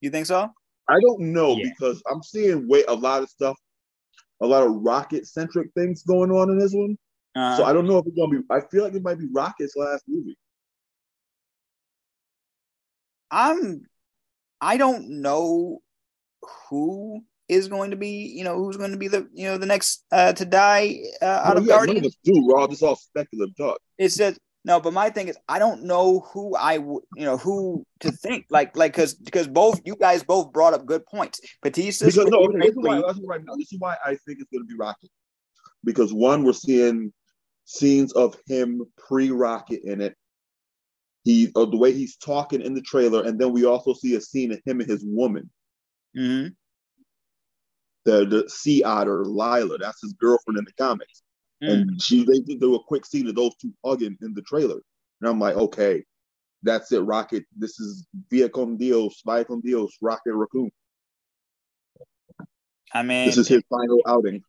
You 0.00 0.10
think 0.10 0.26
so? 0.26 0.50
I 0.88 0.98
don't 1.00 1.32
know 1.32 1.56
yeah. 1.56 1.68
because 1.68 2.02
I'm 2.10 2.22
seeing 2.22 2.68
way 2.68 2.84
a 2.88 2.94
lot 2.94 3.22
of 3.22 3.30
stuff, 3.30 3.56
a 4.40 4.46
lot 4.46 4.64
of 4.64 4.72
rocket 4.72 5.26
centric 5.26 5.70
things 5.76 6.02
going 6.02 6.30
on 6.30 6.50
in 6.50 6.58
this 6.58 6.72
one. 6.72 6.98
Uh, 7.36 7.56
so 7.56 7.64
I 7.64 7.72
don't 7.72 7.86
know 7.86 7.98
if 7.98 8.06
it's 8.06 8.16
gonna 8.16 8.40
be. 8.40 8.44
I 8.50 8.60
feel 8.70 8.84
like 8.84 8.94
it 8.94 9.02
might 9.02 9.18
be 9.18 9.28
Rocket's 9.32 9.76
last 9.76 10.04
movie. 10.08 10.36
I'm. 13.30 13.82
I 14.60 14.76
don't 14.76 15.22
know 15.22 15.80
who 16.68 17.22
is 17.48 17.68
going 17.68 17.92
to 17.92 17.96
be. 17.96 18.32
You 18.34 18.42
know 18.42 18.56
who's 18.56 18.76
going 18.76 18.90
to 18.90 18.96
be 18.96 19.06
the 19.06 19.28
you 19.32 19.44
know 19.44 19.58
the 19.58 19.66
next 19.66 20.04
uh, 20.10 20.32
to 20.32 20.44
die 20.44 20.96
uh, 21.22 21.24
out 21.24 21.54
well, 21.54 21.58
of 21.58 21.66
yeah, 21.66 21.74
Guardians. 21.74 21.96
None 21.98 22.06
of 22.06 22.10
us 22.10 22.18
do. 22.24 22.46
We're 22.46 22.58
all 22.58 22.68
just 22.68 22.82
all 22.82 22.96
speculative 22.96 23.56
talk. 23.56 23.80
It's 23.96 24.16
just 24.16 24.40
no, 24.64 24.80
but 24.80 24.92
my 24.92 25.10
thing 25.10 25.28
is, 25.28 25.38
I 25.48 25.58
don't 25.58 25.84
know 25.84 26.20
who 26.32 26.54
I 26.54 26.78
would, 26.78 27.04
you 27.16 27.24
know, 27.24 27.36
who 27.36 27.86
to 28.00 28.12
think 28.12 28.46
like, 28.50 28.76
like, 28.76 28.92
because 28.92 29.14
because 29.14 29.48
both 29.48 29.80
you 29.84 29.96
guys 29.96 30.22
both 30.22 30.52
brought 30.52 30.74
up 30.74 30.84
good 30.84 31.06
points. 31.06 31.40
Bautista. 31.62 32.04
Because 32.04 32.26
no, 32.26 32.40
okay, 32.44 32.58
this 32.58 32.70
is 32.70 32.76
why, 32.76 33.00
right 33.24 33.44
now. 33.44 33.54
This 33.56 33.72
is 33.72 33.78
why 33.78 33.96
I 34.04 34.10
think 34.10 34.38
it's 34.40 34.50
going 34.52 34.62
to 34.62 34.68
be 34.68 34.76
Rocket, 34.76 35.10
because 35.82 36.12
one, 36.12 36.44
we're 36.44 36.52
seeing 36.52 37.12
scenes 37.64 38.12
of 38.12 38.36
him 38.46 38.82
pre-Rocket 38.98 39.82
in 39.84 40.00
it. 40.00 40.16
He, 41.24 41.52
uh, 41.54 41.66
the 41.66 41.76
way 41.76 41.92
he's 41.92 42.16
talking 42.16 42.62
in 42.62 42.74
the 42.74 42.80
trailer, 42.80 43.24
and 43.24 43.38
then 43.38 43.52
we 43.52 43.64
also 43.64 43.94
see 43.94 44.14
a 44.14 44.20
scene 44.20 44.52
of 44.52 44.60
him 44.64 44.80
and 44.80 44.90
his 44.90 45.04
woman. 45.04 45.50
Mm-hmm. 46.16 46.48
The 48.04 48.24
the 48.26 48.48
sea 48.48 48.82
otter 48.82 49.24
Lylla, 49.24 49.78
that's 49.78 50.00
his 50.02 50.14
girlfriend 50.14 50.58
in 50.58 50.64
the 50.64 50.72
comics. 50.72 51.22
Mm. 51.62 51.72
And 51.72 52.02
she 52.02 52.24
they 52.24 52.40
do 52.40 52.74
a 52.74 52.82
quick 52.82 53.04
scene 53.04 53.28
of 53.28 53.34
those 53.34 53.54
two 53.56 53.72
hugging 53.84 54.16
in 54.22 54.34
the 54.34 54.42
trailer. 54.42 54.80
And 55.20 55.28
I'm 55.28 55.38
like, 55.38 55.56
okay, 55.56 56.04
that's 56.62 56.92
it, 56.92 57.00
Rocket. 57.00 57.44
This 57.56 57.78
is 57.80 58.06
Via 58.30 58.48
con 58.48 58.76
Dios, 58.76 59.22
Via 59.24 59.44
con 59.44 59.60
Dios, 59.60 59.96
Rocket 60.00 60.34
Raccoon. 60.34 60.70
I 62.92 63.02
mean, 63.02 63.26
this 63.26 63.38
is 63.38 63.48
his 63.48 63.62
final 63.68 64.00
outing. 64.06 64.42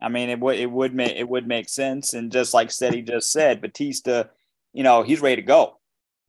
I 0.00 0.08
mean, 0.08 0.30
it 0.30 0.38
would 0.38 0.58
it 0.58 0.70
would 0.70 0.94
make 0.94 1.16
it 1.16 1.28
would 1.28 1.48
make 1.48 1.68
sense, 1.68 2.14
and 2.14 2.30
just 2.30 2.54
like 2.54 2.70
Steady 2.70 3.02
just 3.02 3.32
said, 3.32 3.60
Bautista, 3.60 4.30
you 4.72 4.84
know, 4.84 5.02
he's 5.02 5.20
ready 5.20 5.36
to 5.36 5.42
go. 5.42 5.78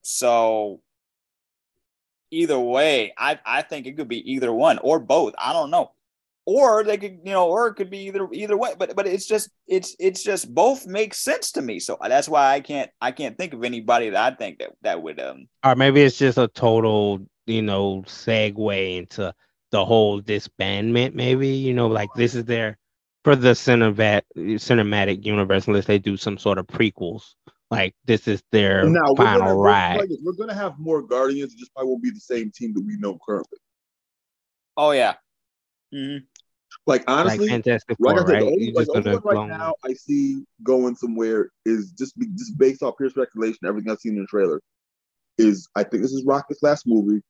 So 0.02 0.82
either 2.32 2.60
way, 2.60 3.14
I 3.18 3.40
I 3.46 3.62
think 3.62 3.86
it 3.86 3.96
could 3.96 4.08
be 4.08 4.34
either 4.34 4.52
one 4.52 4.80
or 4.80 5.00
both. 5.00 5.36
I 5.38 5.54
don't 5.54 5.70
know 5.70 5.92
or 6.50 6.84
they 6.84 6.98
could 6.98 7.20
you 7.24 7.32
know 7.32 7.48
or 7.48 7.68
it 7.68 7.76
could 7.76 7.90
be 7.90 8.00
either 8.00 8.28
either 8.34 8.58
way 8.58 8.74
but 8.78 8.96
but 8.96 9.06
it's 9.06 9.28
just 9.28 9.50
it's 9.68 9.96
it's 10.00 10.24
just 10.24 10.54
both 10.54 10.88
make 10.88 11.14
sense 11.14 11.52
to 11.52 11.62
me 11.62 11.80
so 11.80 11.98
that's 12.08 12.28
why 12.28 12.54
i 12.54 12.60
can't 12.60 12.90
i 13.02 13.12
can't 13.12 13.38
think 13.38 13.54
of 13.54 13.64
anybody 13.64 14.10
that 14.10 14.34
i 14.34 14.36
think 14.36 14.58
that 14.58 14.72
that 14.82 15.02
would 15.02 15.20
um 15.20 15.48
or 15.64 15.76
maybe 15.76 16.02
it's 16.02 16.18
just 16.18 16.38
a 16.38 16.48
total 16.48 17.20
you 17.46 17.62
know 17.62 18.04
segue 18.08 18.98
into 18.98 19.34
the 19.72 19.86
whole 19.86 20.22
disbandment 20.22 21.14
maybe 21.14 21.50
you 21.50 21.74
know 21.74 21.88
like 21.88 22.10
this 22.16 22.34
is 22.34 22.46
their 22.46 22.78
for 23.24 23.36
the 23.36 23.52
cinematic 23.52 24.24
cinematic 24.36 25.24
universe 25.26 25.68
unless 25.68 25.86
they 25.86 26.00
do 26.00 26.18
some 26.18 26.38
sort 26.38 26.58
of 26.58 26.66
prequels 26.66 27.36
Like 27.72 27.94
this 28.06 28.28
is 28.28 28.42
their 28.52 28.84
now, 28.90 29.14
final 29.16 29.42
we're 29.42 29.46
gonna, 29.46 29.56
ride. 29.56 30.00
We're, 30.00 30.18
we're 30.24 30.34
gonna 30.34 30.56
have 30.56 30.80
more 30.80 31.04
Guardians. 31.04 31.54
It 31.54 31.60
just 31.60 31.74
probably 31.74 31.92
won't 31.92 32.04
be 32.04 32.10
the 32.10 32.20
same 32.20 32.52
team 32.52 32.74
that 32.74 32.84
we 32.84 32.98
know 32.98 33.20
currently. 33.24 33.60
Oh 34.76 34.92
yeah. 34.92 35.16
Mm-hmm. 35.94 36.26
Like 36.86 37.04
honestly, 37.08 37.48
like, 37.48 37.50
Fantastic 37.50 37.98
Four, 37.98 38.14
like 38.14 38.24
I 38.24 38.26
said, 38.26 38.34
right? 38.34 38.44
only, 38.44 38.72
like, 38.72 38.88
only 38.96 39.18
one 39.18 39.36
right 39.38 39.48
now 39.48 39.74
I 39.84 39.94
see 39.94 40.44
going 40.64 40.96
somewhere 40.96 41.50
is 41.66 41.92
just 41.92 42.14
just 42.36 42.58
based 42.58 42.84
off 42.84 42.96
pure 42.98 43.10
speculation. 43.10 43.60
Everything 43.66 43.92
I've 43.92 44.00
seen 44.00 44.16
in 44.16 44.22
the 44.22 44.28
trailer 44.28 44.62
is 45.38 45.68
I 45.76 45.84
think 45.84 46.04
this 46.04 46.14
is 46.14 46.26
Rocket's 46.26 46.64
last 46.64 46.88
movie. 46.88 47.22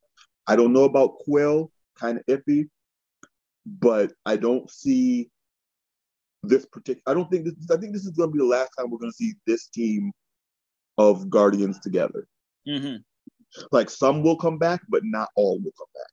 I 0.47 0.55
don't 0.55 0.73
know 0.73 0.83
about 0.83 1.19
Quill, 1.19 1.71
kind 1.97 2.17
of 2.17 2.25
iffy, 2.25 2.69
but 3.65 4.13
I 4.25 4.35
don't 4.35 4.69
see 4.69 5.29
this 6.43 6.65
particular. 6.65 7.03
I 7.07 7.13
don't 7.13 7.29
think 7.29 7.45
this. 7.45 7.53
I 7.71 7.77
think 7.77 7.93
this 7.93 8.05
is 8.05 8.11
going 8.11 8.29
to 8.29 8.33
be 8.33 8.39
the 8.39 8.45
last 8.45 8.71
time 8.77 8.89
we're 8.89 8.97
going 8.97 9.11
to 9.11 9.17
see 9.17 9.33
this 9.45 9.67
team 9.67 10.11
of 10.97 11.29
Guardians 11.29 11.79
together. 11.79 12.27
Mm-hmm. 12.67 12.97
Like 13.71 13.89
some 13.89 14.21
will 14.21 14.37
come 14.37 14.57
back, 14.57 14.81
but 14.89 15.01
not 15.03 15.29
all 15.35 15.59
will 15.59 15.73
come 15.77 15.87
back. 15.93 16.11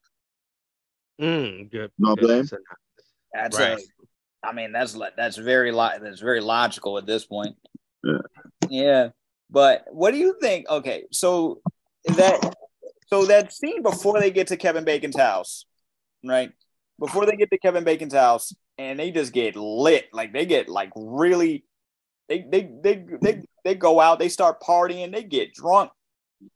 Mm, 1.28 1.70
good. 1.70 1.90
Not 1.98 2.18
good. 2.18 2.48
That's 3.32 3.58
right. 3.58 3.78
A, 3.78 4.48
I 4.48 4.52
mean, 4.52 4.72
that's 4.72 4.96
that's 5.16 5.36
very 5.36 5.72
lo- 5.72 5.98
that's 6.00 6.20
very 6.20 6.40
logical 6.40 6.98
at 6.98 7.06
this 7.06 7.24
point. 7.24 7.56
Yeah. 8.04 8.18
Yeah. 8.68 9.08
But 9.50 9.84
what 9.90 10.10
do 10.12 10.18
you 10.18 10.36
think? 10.40 10.68
Okay, 10.68 11.04
so 11.12 11.60
that 12.04 12.54
so 13.08 13.24
that 13.26 13.52
scene 13.52 13.82
before 13.82 14.20
they 14.20 14.30
get 14.30 14.48
to 14.48 14.56
Kevin 14.56 14.84
Bacon's 14.84 15.16
house, 15.16 15.66
right? 16.24 16.50
Before 16.98 17.26
they 17.26 17.36
get 17.36 17.50
to 17.50 17.58
Kevin 17.58 17.84
Bacon's 17.84 18.14
house, 18.14 18.54
and 18.78 18.98
they 18.98 19.10
just 19.10 19.32
get 19.32 19.56
lit, 19.56 20.08
like 20.12 20.32
they 20.32 20.46
get 20.46 20.68
like 20.68 20.90
really, 20.96 21.64
they 22.28 22.44
they 22.48 22.68
they 22.82 23.04
they 23.22 23.42
they 23.64 23.74
go 23.74 24.00
out, 24.00 24.18
they 24.18 24.28
start 24.28 24.60
partying, 24.60 25.12
they 25.12 25.22
get 25.22 25.54
drunk, 25.54 25.90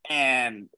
and 0.09 0.69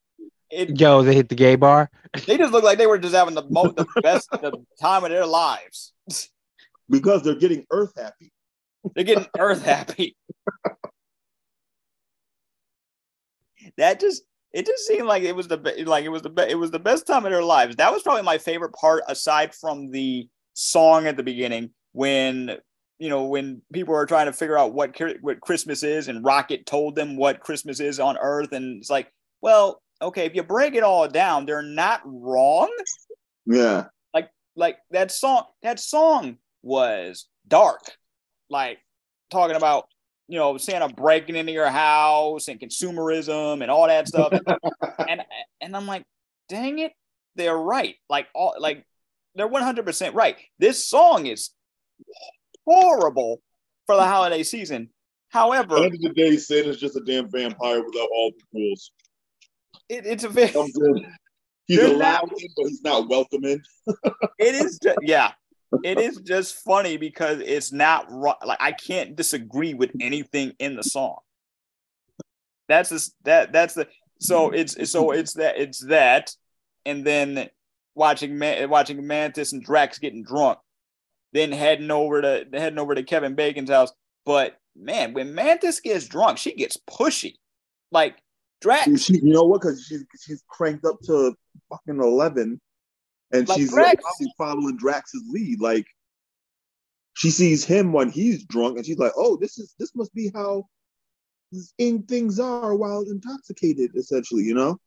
it, 0.54 0.80
Yo, 0.80 1.04
they 1.04 1.16
hit 1.16 1.30
the 1.30 1.36
gay 1.36 1.56
bar. 1.56 1.89
They 2.28 2.38
just 2.38 2.52
look 2.52 2.63
like 2.63 2.78
they 2.78 2.88
were 2.88 3.00
just 3.00 3.16
having 3.16 3.34
the 3.36 3.46
most 3.50 3.76
the 3.76 3.88
best 4.04 4.30
the 4.32 4.63
time 4.80 5.04
of 5.04 5.10
their 5.10 5.26
lives. 5.26 5.94
Because 6.89 7.24
they're 7.24 7.36
getting 7.36 7.66
earth 7.72 7.94
happy. 7.98 8.32
They're 8.94 9.04
getting 9.04 9.28
earth 9.39 9.63
happy. 9.63 10.16
that 13.78 14.00
just 14.00 14.24
it 14.52 14.66
just 14.66 14.86
seemed 14.86 15.08
like 15.08 15.24
it 15.24 15.36
was 15.36 15.48
the 15.48 15.58
like 15.86 16.06
it 16.06 16.10
was 16.10 16.22
the 16.22 16.30
be- 16.30 16.50
it 16.50 16.58
was 16.58 16.72
the 16.72 16.80
best 16.80 17.08
time 17.08 17.26
of 17.26 17.32
their 17.32 17.44
lives. 17.44 17.76
That 17.78 17.92
was 17.92 18.04
probably 18.04 18.22
my 18.22 18.38
favorite 18.38 18.74
part, 18.74 19.04
aside 19.08 19.54
from 19.56 19.89
the 19.89 20.28
song 20.54 21.08
at 21.08 21.18
the 21.18 21.24
beginning 21.24 21.72
when 21.94 22.58
you 23.00 23.10
know 23.10 23.26
when 23.26 23.62
people 23.74 23.96
are 23.96 24.06
trying 24.06 24.28
to 24.28 24.34
figure 24.34 24.58
out 24.58 24.74
what 24.74 24.96
what 25.22 25.42
Christmas 25.42 25.82
is, 25.82 26.08
and 26.08 26.24
Rocket 26.24 26.66
told 26.66 26.96
them 26.96 27.18
what 27.18 27.39
Christmas 27.39 27.80
is 27.80 28.00
on 28.00 28.18
Earth, 28.18 28.52
and 28.52 28.80
it's 28.80 28.92
like, 28.92 29.12
well, 29.42 29.82
okay, 30.04 30.26
if 30.26 30.36
you 30.36 30.44
break 30.44 30.76
it 30.76 30.84
all 30.84 31.08
down, 31.08 31.46
they're 31.46 31.62
not 31.62 32.02
wrong. 32.06 32.72
Yeah. 33.46 33.86
Like 34.13 34.30
like 34.56 34.78
that 34.92 35.12
song 35.12 35.46
that 35.62 35.80
song 35.80 36.38
was 36.62 37.28
dark. 37.48 37.82
Like 38.50 38.80
talking 39.30 39.56
about, 39.56 39.88
you 40.28 40.38
know, 40.38 40.58
Santa 40.58 40.89
breaking 40.89 41.36
into 41.36 41.52
your 41.52 41.70
house 41.70 42.48
and 42.48 42.60
consumerism 42.60 43.62
and 43.62 43.72
all 43.72 43.88
that 43.88 44.08
stuff. 44.08 44.34
and 45.10 45.22
and 45.62 45.76
I'm 45.76 45.88
like, 45.88 46.04
dang 46.50 46.80
it, 46.80 46.94
they're 47.36 47.58
right. 47.58 47.96
Like 48.10 48.28
all 48.34 48.56
like 48.60 48.86
they're 49.36 49.50
100% 49.50 50.13
right. 50.13 50.38
This 50.60 50.88
song 50.88 51.26
is 51.26 51.50
horrible 52.66 53.42
for 53.88 53.96
the 53.96 54.04
holiday 54.04 54.44
season. 54.44 54.89
However, 55.30 55.78
at 55.78 55.80
the 55.80 55.86
end 55.86 55.96
of 55.96 56.02
the 56.02 56.10
day, 56.10 56.38
Santa's 56.38 56.80
just 56.80 56.96
a 56.96 57.02
damn 57.02 57.32
vampire 57.32 57.84
without 57.84 58.08
all 58.13 58.32
the 58.32 58.60
rules. 58.60 58.92
It, 59.89 60.06
it's 60.06 60.24
a 60.24 60.30
very. 60.30 60.54
He's 61.65 61.80
allowed 61.80 62.32
in, 62.38 62.48
but 62.58 62.67
he's 62.67 62.82
not 62.84 63.08
welcoming. 63.08 63.62
it 64.38 64.56
is, 64.56 64.80
just, 64.80 64.98
yeah. 65.02 65.32
It 65.84 65.98
is 65.98 66.17
just 66.17 66.56
funny 66.56 66.98
because 66.98 67.39
it's 67.39 67.72
not 67.72 68.12
like 68.12 68.58
I 68.60 68.74
can't 68.74 69.15
disagree 69.15 69.74
with 69.74 69.91
anything 70.02 70.54
in 70.60 70.76
the 70.76 70.84
song. 70.84 71.17
That's 72.67 72.89
just, 72.89 73.15
that. 73.24 73.54
That's 73.54 73.74
the 73.76 73.88
so 74.19 74.52
it's 74.52 74.91
so 74.91 75.12
it's 75.12 75.34
that 75.34 75.58
it's 75.58 75.80
that, 75.88 76.36
and 76.86 77.06
then 77.06 77.50
watching 77.96 78.38
Man, 78.38 78.69
watching 78.69 79.06
Mantis 79.06 79.54
and 79.54 79.63
Drax 79.63 80.00
getting 80.00 80.24
drunk, 80.24 80.60
then 81.34 81.52
heading 81.52 81.91
over 81.91 82.22
to 82.22 82.46
heading 82.54 82.80
over 82.80 82.96
to 82.96 83.04
Kevin 83.04 83.36
Bacon's 83.36 83.69
house. 83.69 83.91
But 84.26 84.58
man, 84.76 85.13
when 85.13 85.36
Mantis 85.36 85.82
gets 85.82 86.08
drunk, 86.08 86.38
she 86.38 86.56
gets 86.56 86.78
pushy. 86.89 87.36
Like 87.91 88.17
Drax. 88.63 89.02
She, 89.02 89.15
you 89.17 89.34
know 89.34 89.43
what? 89.43 89.62
Because 89.62 89.86
she's 89.86 90.06
she's 90.26 90.41
cranked 90.47 90.86
up 90.86 90.99
to 91.02 91.36
fucking 91.69 92.02
eleven, 92.02 92.62
and 93.34 93.47
like 93.47 93.58
she's 93.58 93.71
Drax. 93.71 94.02
probably 94.02 94.34
following 94.38 94.78
Drax's 94.78 95.23
lead. 95.30 95.60
Like 95.60 95.86
she 97.13 97.30
sees 97.30 97.65
him 97.65 97.91
when 97.91 98.10
he's 98.10 98.45
drunk, 98.45 98.78
and 98.78 98.86
she's 98.86 98.97
like, 98.97 99.12
"Oh, 99.17 99.36
this 99.36 99.60
is 99.60 99.76
this 99.78 99.93
must 99.95 100.13
be 100.15 100.32
how 100.34 100.63
in 101.78 102.04
things 102.04 102.39
are 102.39 102.73
while 102.73 103.02
intoxicated." 103.02 103.91
Essentially, 103.97 104.43
you 104.43 104.56
know. 104.56 104.80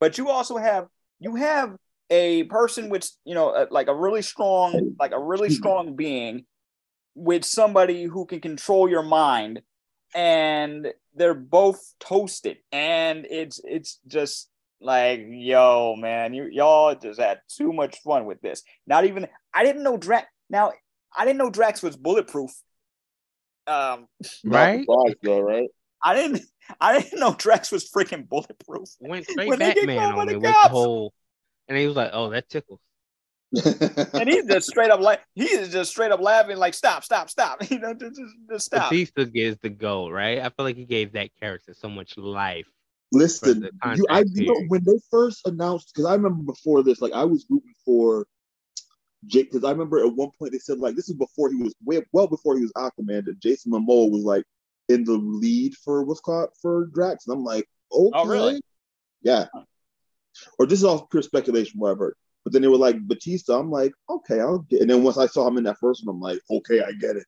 But 0.00 0.16
you 0.16 0.30
also 0.30 0.56
have 0.56 0.88
you 1.18 1.36
have 1.36 1.76
a 2.08 2.44
person 2.44 2.88
with 2.88 3.08
you 3.24 3.34
know 3.34 3.50
a, 3.54 3.68
like 3.70 3.88
a 3.88 3.94
really 3.94 4.22
strong 4.22 4.96
like 4.98 5.12
a 5.12 5.20
really 5.20 5.50
strong 5.50 5.94
being 5.94 6.46
with 7.14 7.44
somebody 7.44 8.04
who 8.04 8.24
can 8.24 8.40
control 8.40 8.88
your 8.88 9.02
mind 9.02 9.60
and 10.14 10.88
they're 11.14 11.34
both 11.34 11.94
toasted 12.00 12.58
and 12.72 13.26
it's 13.30 13.60
it's 13.64 13.98
just 14.06 14.48
like 14.80 15.26
yo 15.28 15.94
man 15.96 16.32
you 16.32 16.48
y'all 16.50 16.94
just 16.94 17.20
had 17.20 17.40
too 17.48 17.72
much 17.72 17.98
fun 18.00 18.24
with 18.24 18.40
this. 18.40 18.62
Not 18.86 19.04
even 19.04 19.28
i 19.54 19.64
didn't 19.64 19.82
know 19.82 19.96
drax 19.96 20.26
now 20.48 20.72
i 21.16 21.24
didn't 21.24 21.38
know 21.38 21.50
drax 21.50 21.82
was 21.82 21.96
bulletproof. 21.96 22.50
Um 23.66 24.06
right? 24.44 24.86
Though, 25.22 25.40
right? 25.40 25.68
I 26.02 26.14
didn't 26.14 26.42
i 26.80 27.00
didn't 27.00 27.20
know 27.20 27.34
drax 27.34 27.70
was 27.70 27.90
freaking 27.90 28.28
bulletproof. 28.28 28.88
Went 29.00 29.28
straight 29.28 29.58
batman 29.58 30.12
on 30.12 30.28
it 30.28 30.34
with 30.34 30.42
the 30.42 30.52
whole 30.52 31.12
and 31.68 31.76
he 31.78 31.86
was 31.86 31.96
like 31.96 32.10
oh 32.12 32.30
that 32.30 32.48
tickles 32.48 32.80
and 33.52 34.28
he's 34.28 34.46
just 34.46 34.68
straight 34.68 34.90
up 34.90 35.00
like 35.00 35.20
he 35.34 35.44
is 35.44 35.72
just 35.72 35.90
straight 35.90 36.12
up 36.12 36.20
laughing 36.20 36.56
like 36.56 36.74
stop 36.74 37.04
stop 37.04 37.28
stop. 37.28 37.58
You 37.70 37.80
know 37.80 37.94
just, 37.94 38.16
just, 38.16 38.34
just 38.50 38.66
stop. 38.66 38.90
Bautista 38.90 39.24
gives 39.26 39.58
the 39.58 39.70
goal 39.70 40.12
right? 40.12 40.38
I 40.38 40.50
feel 40.50 40.64
like 40.64 40.76
he 40.76 40.84
gave 40.84 41.12
that 41.12 41.30
character 41.38 41.74
so 41.74 41.88
much 41.88 42.16
life 42.16 42.66
listen 43.12 43.68
you, 43.96 44.06
I, 44.08 44.24
you 44.28 44.46
know 44.46 44.60
when 44.68 44.84
they 44.84 44.98
first 45.10 45.46
announced 45.46 45.92
because 45.92 46.08
I 46.08 46.14
remember 46.14 46.44
before 46.44 46.82
this 46.82 47.00
like 47.00 47.12
I 47.12 47.24
was 47.24 47.44
rooting 47.50 47.74
for 47.84 48.26
Jake 49.26 49.50
because 49.50 49.64
I 49.64 49.72
remember 49.72 49.98
at 49.98 50.14
one 50.14 50.30
point 50.38 50.52
they 50.52 50.58
said 50.58 50.78
like 50.78 50.94
this 50.94 51.08
is 51.08 51.16
before 51.16 51.50
he 51.50 51.56
was 51.56 51.74
way 51.84 52.02
well 52.12 52.28
before 52.28 52.56
he 52.56 52.62
was 52.62 52.72
Aquaman 52.72 53.24
that 53.24 53.40
Jason 53.40 53.72
Momoa 53.72 54.10
was 54.10 54.22
like 54.22 54.44
in 54.88 55.04
the 55.04 55.12
lead 55.12 55.74
for 55.74 56.04
what's 56.04 56.20
called 56.20 56.50
for 56.60 56.86
Drax. 56.86 57.26
And 57.26 57.34
I'm 57.34 57.44
like 57.44 57.68
okay 57.92 58.10
oh 58.14 58.26
really? 58.26 58.60
yeah. 59.22 59.46
Or 60.58 60.66
this 60.66 60.78
is 60.78 60.84
all 60.84 61.06
pure 61.06 61.22
speculation 61.22 61.80
whatever 61.80 62.16
but 62.44 62.52
then 62.52 62.62
they 62.62 62.68
were 62.68 62.76
like 62.76 63.00
Bautista. 63.00 63.54
I'm 63.54 63.70
like, 63.70 63.92
okay, 64.08 64.40
I'll 64.40 64.58
get. 64.58 64.80
And 64.80 64.90
then 64.90 65.02
once 65.02 65.18
I 65.18 65.26
saw 65.26 65.46
him 65.46 65.58
in 65.58 65.64
that 65.64 65.78
first 65.78 66.04
one, 66.04 66.14
I'm 66.14 66.20
like, 66.20 66.40
okay, 66.50 66.80
I 66.82 66.92
get 66.92 67.16
it. 67.16 67.26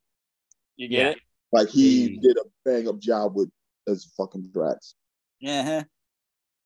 You 0.77 0.89
get 0.89 0.99
yeah. 0.99 1.11
it. 1.11 1.19
Like 1.53 1.69
he 1.69 2.19
did 2.19 2.37
a 2.39 2.45
bang 2.65 2.89
up 2.89 2.99
job 2.99 3.37
with 3.37 3.51
as 3.87 4.11
fucking 4.17 4.51
Drax. 4.53 4.95
Yeah. 5.41 5.61
Uh-huh. 5.61 5.85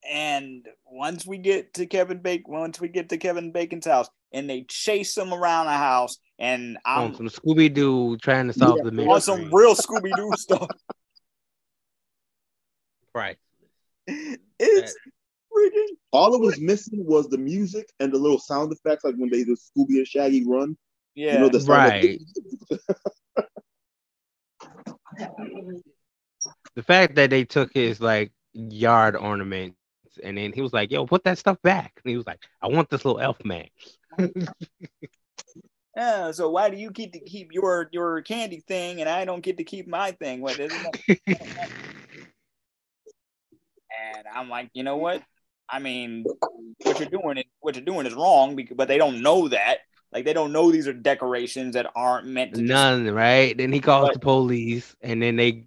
And 0.09 0.69
once 0.85 1.27
we 1.27 1.39
get 1.39 1.75
to 1.75 1.87
Kevin 1.87 2.19
Bacon, 2.19 2.53
once 2.53 2.81
we 2.81 2.89
get 2.89 3.09
to 3.09 3.19
Kevin 3.19 3.51
Bacon's 3.51 3.87
house, 3.87 4.09
and 4.33 4.49
they 4.49 4.63
chase 4.69 5.17
him 5.17 5.33
around 5.33 5.67
the 5.67 5.73
house, 5.73 6.19
and 6.39 6.79
I'm 6.85 7.07
on 7.07 7.15
some 7.17 7.29
Scooby 7.29 7.73
Doo 7.73 8.17
trying 8.19 8.47
to 8.47 8.53
solve 8.53 8.77
yeah, 8.79 8.85
the 8.85 8.93
mystery. 8.93 9.13
On 9.13 9.21
some 9.21 9.51
real 9.53 9.75
Scooby 9.75 10.15
Doo 10.15 10.31
stuff. 10.37 10.69
Right. 13.15 13.37
It's 14.07 14.95
freaking. 15.57 15.97
All 16.13 16.35
it 16.35 16.41
was 16.41 16.61
missing 16.61 17.05
was 17.07 17.29
the 17.29 17.39
music 17.39 17.93
and 18.01 18.13
the 18.13 18.19
little 18.19 18.39
sound 18.39 18.73
effects, 18.73 19.05
like 19.05 19.15
when 19.17 19.31
they 19.31 19.45
do 19.45 19.57
Scooby 19.57 19.97
and 19.97 20.07
Shaggy 20.07 20.45
run. 20.47 20.77
Yeah, 21.15 21.35
you 21.35 21.39
know, 21.41 21.49
the 21.49 21.61
right. 21.61 22.21
the 26.75 26.83
fact 26.83 27.15
that 27.15 27.31
they 27.31 27.45
took 27.45 27.73
his 27.73 28.01
like 28.01 28.33
yard 28.53 29.17
ornaments 29.17 29.77
and 30.23 30.37
then 30.37 30.53
he 30.53 30.61
was 30.61 30.73
like, 30.73 30.91
"Yo, 30.91 31.07
put 31.07 31.25
that 31.25 31.39
stuff 31.39 31.61
back." 31.63 32.01
And 32.05 32.11
he 32.11 32.17
was 32.17 32.27
like, 32.27 32.41
"I 32.61 32.69
want 32.69 32.91
this 32.91 33.05
little 33.05 33.21
elf 33.21 33.45
man." 33.45 33.69
yeah. 35.97 36.31
So 36.33 36.51
why 36.51 36.71
do 36.71 36.77
you 36.77 36.91
keep 36.91 37.13
to 37.13 37.21
keep 37.21 37.53
your 37.53 37.89
your 37.93 38.23
candy 38.23 38.63
thing 38.67 39.01
and 39.01 39.09
I 39.09 39.25
don't 39.25 39.43
get 39.43 39.59
to 39.59 39.65
keep 39.65 39.89
my 39.89 40.13
thing? 40.13 40.41
What 40.41 40.59
is 40.59 40.73
it? 40.73 41.21
and 44.15 44.27
I'm 44.33 44.49
like, 44.49 44.71
you 44.75 44.83
know 44.83 44.97
what? 44.97 45.23
I 45.69 45.79
mean, 45.79 46.25
what 46.83 47.01
you're 47.01 47.09
doing, 47.09 47.39
is 47.39 47.45
what 47.61 47.75
you're 47.75 47.85
doing 47.85 48.07
is 48.07 48.15
wrong, 48.15 48.57
because, 48.57 48.77
but 48.77 48.89
they 48.89 48.99
don't 48.99 49.23
know 49.23 49.49
that. 49.49 49.79
Like 50.13 50.25
they 50.25 50.33
don't 50.33 50.53
know 50.53 50.71
these 50.71 50.89
are 50.89 50.93
decorations 50.93 51.75
that 51.75 51.91
aren't 51.95 52.27
meant 52.27 52.55
to. 52.55 52.63
None, 52.63 53.05
just... 53.05 53.15
right? 53.15 53.57
Then 53.57 53.73
he 53.73 53.81
calls 53.81 54.09
but, 54.09 54.15
the 54.15 54.21
police, 54.21 54.95
and 55.03 55.21
then 55.21 55.37
they, 55.37 55.67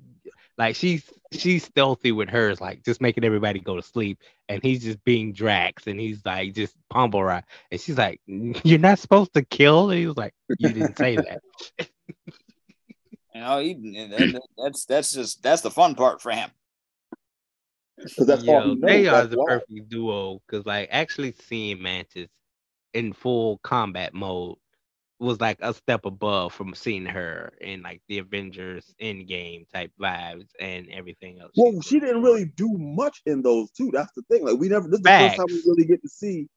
like, 0.58 0.76
she's 0.76 1.04
she's 1.32 1.66
stealthy 1.66 2.12
with 2.12 2.30
hers, 2.30 2.62
like 2.62 2.84
just 2.84 3.02
making 3.02 3.24
everybody 3.24 3.60
go 3.60 3.76
to 3.76 3.82
sleep, 3.82 4.20
and 4.48 4.64
he's 4.64 4.84
just 4.84 5.04
being 5.04 5.34
Drax, 5.34 5.88
and 5.88 6.00
he's 6.00 6.26
like 6.26 6.54
just 6.54 6.76
pummel 6.90 7.24
right, 7.24 7.44
and 7.72 7.80
she's 7.80 7.98
like, 7.98 8.22
"You're 8.26 8.80
not 8.80 9.00
supposed 9.00 9.34
to 9.34 9.44
kill," 9.44 9.90
and 9.92 10.00
he 10.00 10.08
was 10.08 10.18
like, 10.18 10.34
"You 10.58 10.70
didn't 10.70 10.98
say 10.98 11.18
that." 11.18 11.42
you 13.36 13.42
know, 13.42 13.60
he, 13.60 14.38
that's 14.58 14.86
that's 14.86 15.14
just 15.14 15.44
that's 15.44 15.62
the 15.62 15.72
fun 15.72 15.96
part 15.96 16.22
for 16.22 16.32
him. 16.32 16.50
Because 18.04 18.28
that's 18.28 18.44
Yo, 18.44 18.54
all 18.54 18.76
they 18.80 19.08
are 19.08 19.26
the 19.26 19.38
why. 19.38 19.46
perfect 19.46 19.90
duo. 19.90 20.42
Because 20.46 20.66
like 20.66 20.90
actually 20.92 21.34
seeing 21.48 21.82
Mantis 21.82 22.30
in 22.94 23.14
full 23.14 23.60
combat 23.64 24.14
mode 24.14 24.58
was 25.20 25.42
like 25.42 25.58
a 25.62 25.74
step 25.74 26.06
above 26.06 26.54
from 26.54 26.74
seeing 26.74 27.06
her 27.06 27.52
in 27.60 27.82
like 27.82 28.02
the 28.08 28.20
Avengers 28.20 28.94
Endgame 29.02 29.70
type 29.70 29.92
vibes 30.00 30.48
and 30.60 30.88
everything 30.90 31.40
else. 31.42 31.52
Well, 31.58 31.82
she 31.82 32.00
didn't 32.00 32.24
really 32.24 32.46
do 32.46 32.70
much 32.78 33.22
in 33.26 33.42
those 33.42 33.70
two. 33.72 33.92
That's 33.92 34.12
the 34.16 34.22
thing. 34.32 34.46
Like 34.46 34.58
we 34.58 34.70
never. 34.70 34.88
This 34.88 35.00
is 35.00 35.06
Facts. 35.06 35.36
the 35.36 35.44
first 35.44 35.50
time 35.50 35.64
we 35.66 35.72
really 35.72 35.86
get 35.86 36.02
to 36.02 36.10
see 36.10 36.48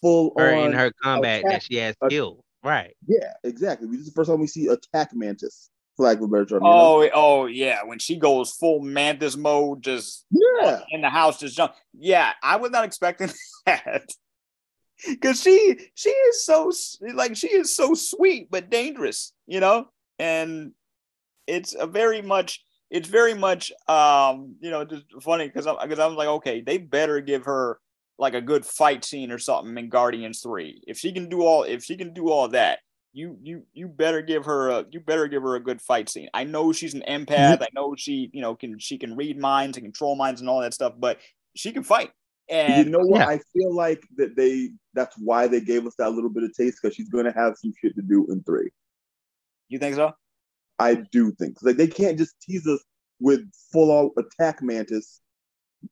full 0.00 0.32
her 0.38 0.50
in 0.50 0.72
her 0.72 0.92
combat 1.02 1.40
attack. 1.40 1.52
that 1.52 1.62
she 1.62 1.76
has 1.76 1.94
skill. 2.06 2.42
Right. 2.62 2.96
Yeah, 3.06 3.32
exactly. 3.44 3.88
This 3.88 4.00
is 4.00 4.06
the 4.06 4.12
first 4.12 4.30
time 4.30 4.40
we 4.40 4.46
see 4.46 4.68
attack 4.68 5.10
Mantis. 5.14 5.70
Flag 5.96 6.18
for 6.18 6.28
Bertrand. 6.28 6.62
Oh, 6.64 7.02
know? 7.02 7.10
oh 7.14 7.46
yeah. 7.46 7.82
When 7.84 7.98
she 7.98 8.16
goes 8.16 8.52
full 8.52 8.80
Mantis 8.80 9.36
mode, 9.36 9.82
just 9.82 10.26
yeah, 10.30 10.80
in 10.90 11.00
the 11.00 11.10
house, 11.10 11.40
just 11.40 11.56
jump. 11.56 11.72
Yeah, 11.98 12.32
I 12.42 12.56
was 12.56 12.70
not 12.70 12.84
expecting 12.84 13.30
that 13.66 14.06
because 15.06 15.40
she 15.40 15.78
she 15.94 16.10
is 16.10 16.44
so 16.44 16.72
like 17.14 17.36
she 17.36 17.48
is 17.48 17.74
so 17.74 17.94
sweet 17.94 18.50
but 18.50 18.70
dangerous, 18.70 19.32
you 19.46 19.60
know, 19.60 19.88
and 20.18 20.72
it's 21.46 21.74
a 21.74 21.86
very 21.86 22.22
much 22.22 22.62
it's 22.90 23.08
very 23.08 23.34
much 23.34 23.72
um 23.88 24.56
you 24.60 24.70
know 24.70 24.84
just 24.84 25.04
funny 25.22 25.46
because 25.46 25.66
I'm 25.66 25.76
because 25.82 25.98
I'm 25.98 26.16
like 26.16 26.28
okay 26.28 26.60
they 26.60 26.78
better 26.78 27.20
give 27.20 27.44
her 27.44 27.78
like 28.18 28.34
a 28.34 28.40
good 28.40 28.64
fight 28.64 29.04
scene 29.04 29.30
or 29.30 29.38
something 29.38 29.76
in 29.76 29.88
Guardians 29.88 30.40
three 30.40 30.82
if 30.86 30.98
she 30.98 31.12
can 31.12 31.28
do 31.28 31.42
all 31.42 31.64
if 31.64 31.84
she 31.84 31.96
can 31.96 32.12
do 32.12 32.30
all 32.30 32.48
that 32.48 32.78
you 33.16 33.38
you 33.42 33.62
you 33.72 33.88
better 33.88 34.20
give 34.20 34.44
her 34.44 34.68
a 34.68 34.84
you 34.90 35.00
better 35.00 35.26
give 35.26 35.42
her 35.42 35.56
a 35.56 35.60
good 35.60 35.80
fight 35.80 36.10
scene. 36.10 36.28
I 36.34 36.44
know 36.44 36.72
she's 36.72 36.92
an 36.92 37.02
empath. 37.08 37.28
Mm-hmm. 37.28 37.62
I 37.62 37.68
know 37.74 37.94
she 37.96 38.28
you 38.34 38.42
know 38.42 38.54
can 38.54 38.78
she 38.78 38.98
can 38.98 39.16
read 39.16 39.40
minds 39.40 39.78
and 39.78 39.86
control 39.86 40.16
minds 40.16 40.42
and 40.42 40.50
all 40.50 40.60
that 40.60 40.74
stuff, 40.74 40.92
but 40.98 41.18
she 41.54 41.72
can 41.72 41.82
fight. 41.82 42.10
And 42.50 42.84
you 42.84 42.92
know 42.92 43.04
what? 43.04 43.20
Yeah. 43.20 43.28
I 43.28 43.40
feel 43.54 43.74
like 43.74 44.06
that 44.18 44.36
they 44.36 44.70
that's 44.92 45.16
why 45.18 45.46
they 45.46 45.62
gave 45.62 45.86
us 45.86 45.94
that 45.98 46.10
little 46.10 46.28
bit 46.28 46.42
of 46.42 46.54
taste 46.54 46.78
because 46.80 46.94
she's 46.94 47.08
going 47.08 47.24
to 47.24 47.32
have 47.32 47.54
some 47.56 47.72
shit 47.80 47.96
to 47.96 48.02
do 48.02 48.26
in 48.28 48.42
three. 48.42 48.68
You 49.68 49.78
think 49.78 49.96
so? 49.96 50.12
I 50.78 50.96
do 51.10 51.32
think 51.32 51.56
like 51.62 51.76
they 51.76 51.88
can't 51.88 52.18
just 52.18 52.34
tease 52.42 52.66
us 52.66 52.84
with 53.18 53.40
full 53.72 53.98
out 53.98 54.10
attack 54.18 54.62
mantis 54.62 55.22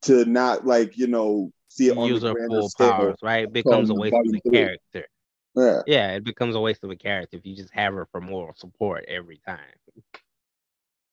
to 0.03 0.27
not 0.27 0.67
like 0.67 0.99
you 0.99 1.07
know 1.07 1.51
see 1.69 1.89
it 1.89 1.97
Use 1.97 2.23
on 2.23 2.35
the 2.35 2.47
full 2.49 2.71
powers, 2.77 3.17
right? 3.23 3.45
It 3.45 3.53
becomes 3.55 3.89
a 3.89 3.95
waste 3.95 4.15
of 4.15 4.31
the 4.31 4.51
character. 4.51 5.07
Yeah. 5.55 5.83
Yeah, 5.87 6.13
it 6.13 6.25
becomes 6.25 6.57
a 6.57 6.61
waste 6.61 6.85
of 6.85 6.91
a 6.91 6.97
character 6.97 7.37
if 7.37 7.47
you 7.47 7.55
just 7.55 7.73
have 7.73 7.95
her 7.95 8.07
for 8.11 8.21
moral 8.21 8.55
support 8.57 9.05
every 9.09 9.41
time. 9.47 9.59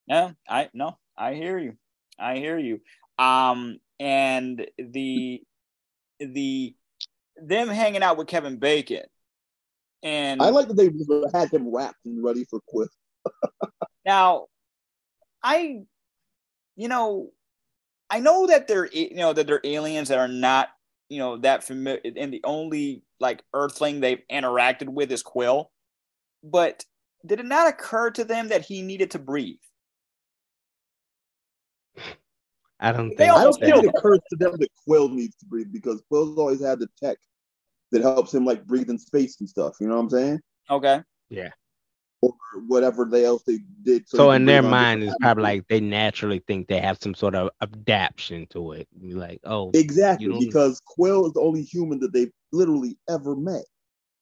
Yeah, 0.07 0.31
I 0.49 0.69
no, 0.73 0.97
I 1.17 1.35
hear 1.35 1.57
you. 1.57 1.77
I 2.19 2.37
hear 2.37 2.57
you. 2.57 2.81
Um, 3.17 3.79
and 3.99 4.65
the 4.77 5.43
the 6.19 6.75
them 7.37 7.69
hanging 7.69 8.03
out 8.03 8.17
with 8.17 8.27
Kevin 8.27 8.57
Bacon. 8.57 9.03
And 10.03 10.41
I 10.41 10.49
like 10.49 10.67
that 10.67 10.75
they 10.75 10.91
had 11.37 11.51
him 11.51 11.73
wrapped 11.73 12.05
and 12.05 12.23
ready 12.23 12.43
for 12.45 12.59
Quill. 12.67 12.87
now, 14.05 14.47
I, 15.43 15.81
you 16.75 16.87
know, 16.87 17.29
I 18.09 18.19
know 18.19 18.47
that 18.47 18.67
they're 18.67 18.87
you 18.87 19.15
know 19.15 19.33
that 19.33 19.45
they're 19.45 19.61
aliens 19.63 20.09
that 20.09 20.17
are 20.17 20.27
not 20.27 20.69
you 21.09 21.19
know 21.19 21.37
that 21.37 21.63
familiar, 21.63 22.01
and 22.03 22.33
the 22.33 22.41
only 22.43 23.03
like 23.21 23.43
Earthling 23.53 23.99
they've 23.99 24.21
interacted 24.29 24.89
with 24.89 25.11
is 25.11 25.23
Quill. 25.23 25.71
But 26.43 26.83
did 27.25 27.39
it 27.39 27.45
not 27.45 27.69
occur 27.69 28.09
to 28.11 28.25
them 28.25 28.49
that 28.49 28.65
he 28.65 28.81
needed 28.81 29.11
to 29.11 29.19
breathe? 29.19 29.59
I 32.79 32.91
don't 32.91 33.15
think. 33.15 33.31
I 33.31 33.43
don't 33.43 33.59
think 33.59 33.75
it 33.75 33.93
occurs 33.95 34.19
to 34.31 34.35
them 34.37 34.55
that 34.57 34.69
Quill 34.85 35.07
needs 35.07 35.35
to 35.37 35.45
breathe 35.45 35.71
because 35.71 36.01
Quill's 36.09 36.37
always 36.37 36.61
had 36.61 36.79
the 36.79 36.87
tech 37.01 37.17
that 37.91 38.01
helps 38.01 38.33
him 38.33 38.43
like 38.43 38.65
breathe 38.65 38.89
in 38.89 38.97
space 38.97 39.39
and 39.39 39.47
stuff. 39.47 39.75
You 39.79 39.87
know 39.87 39.95
what 39.95 40.01
I'm 40.01 40.09
saying? 40.09 40.39
Okay. 40.69 41.01
Yeah. 41.29 41.49
Or 42.23 42.35
whatever 42.67 43.05
they 43.05 43.25
else 43.25 43.41
they 43.47 43.61
did. 43.81 44.07
So, 44.07 44.17
so 44.17 44.31
in 44.31 44.45
their 44.45 44.61
mind, 44.61 45.01
it's 45.01 45.15
probably 45.21 45.41
like 45.41 45.67
they 45.67 45.79
naturally 45.79 46.37
think 46.45 46.67
they 46.67 46.79
have 46.79 46.99
some 47.01 47.15
sort 47.15 47.33
of 47.33 47.49
adaptation 47.61 48.45
to 48.51 48.73
it. 48.73 48.87
You're 48.99 49.17
like, 49.17 49.39
oh, 49.43 49.71
exactly, 49.73 50.45
because 50.45 50.79
Quill 50.85 51.25
is 51.25 51.33
the 51.33 51.39
only 51.39 51.63
human 51.63 51.99
that 52.01 52.13
they've 52.13 52.31
literally 52.51 52.99
ever 53.09 53.35
met, 53.35 53.63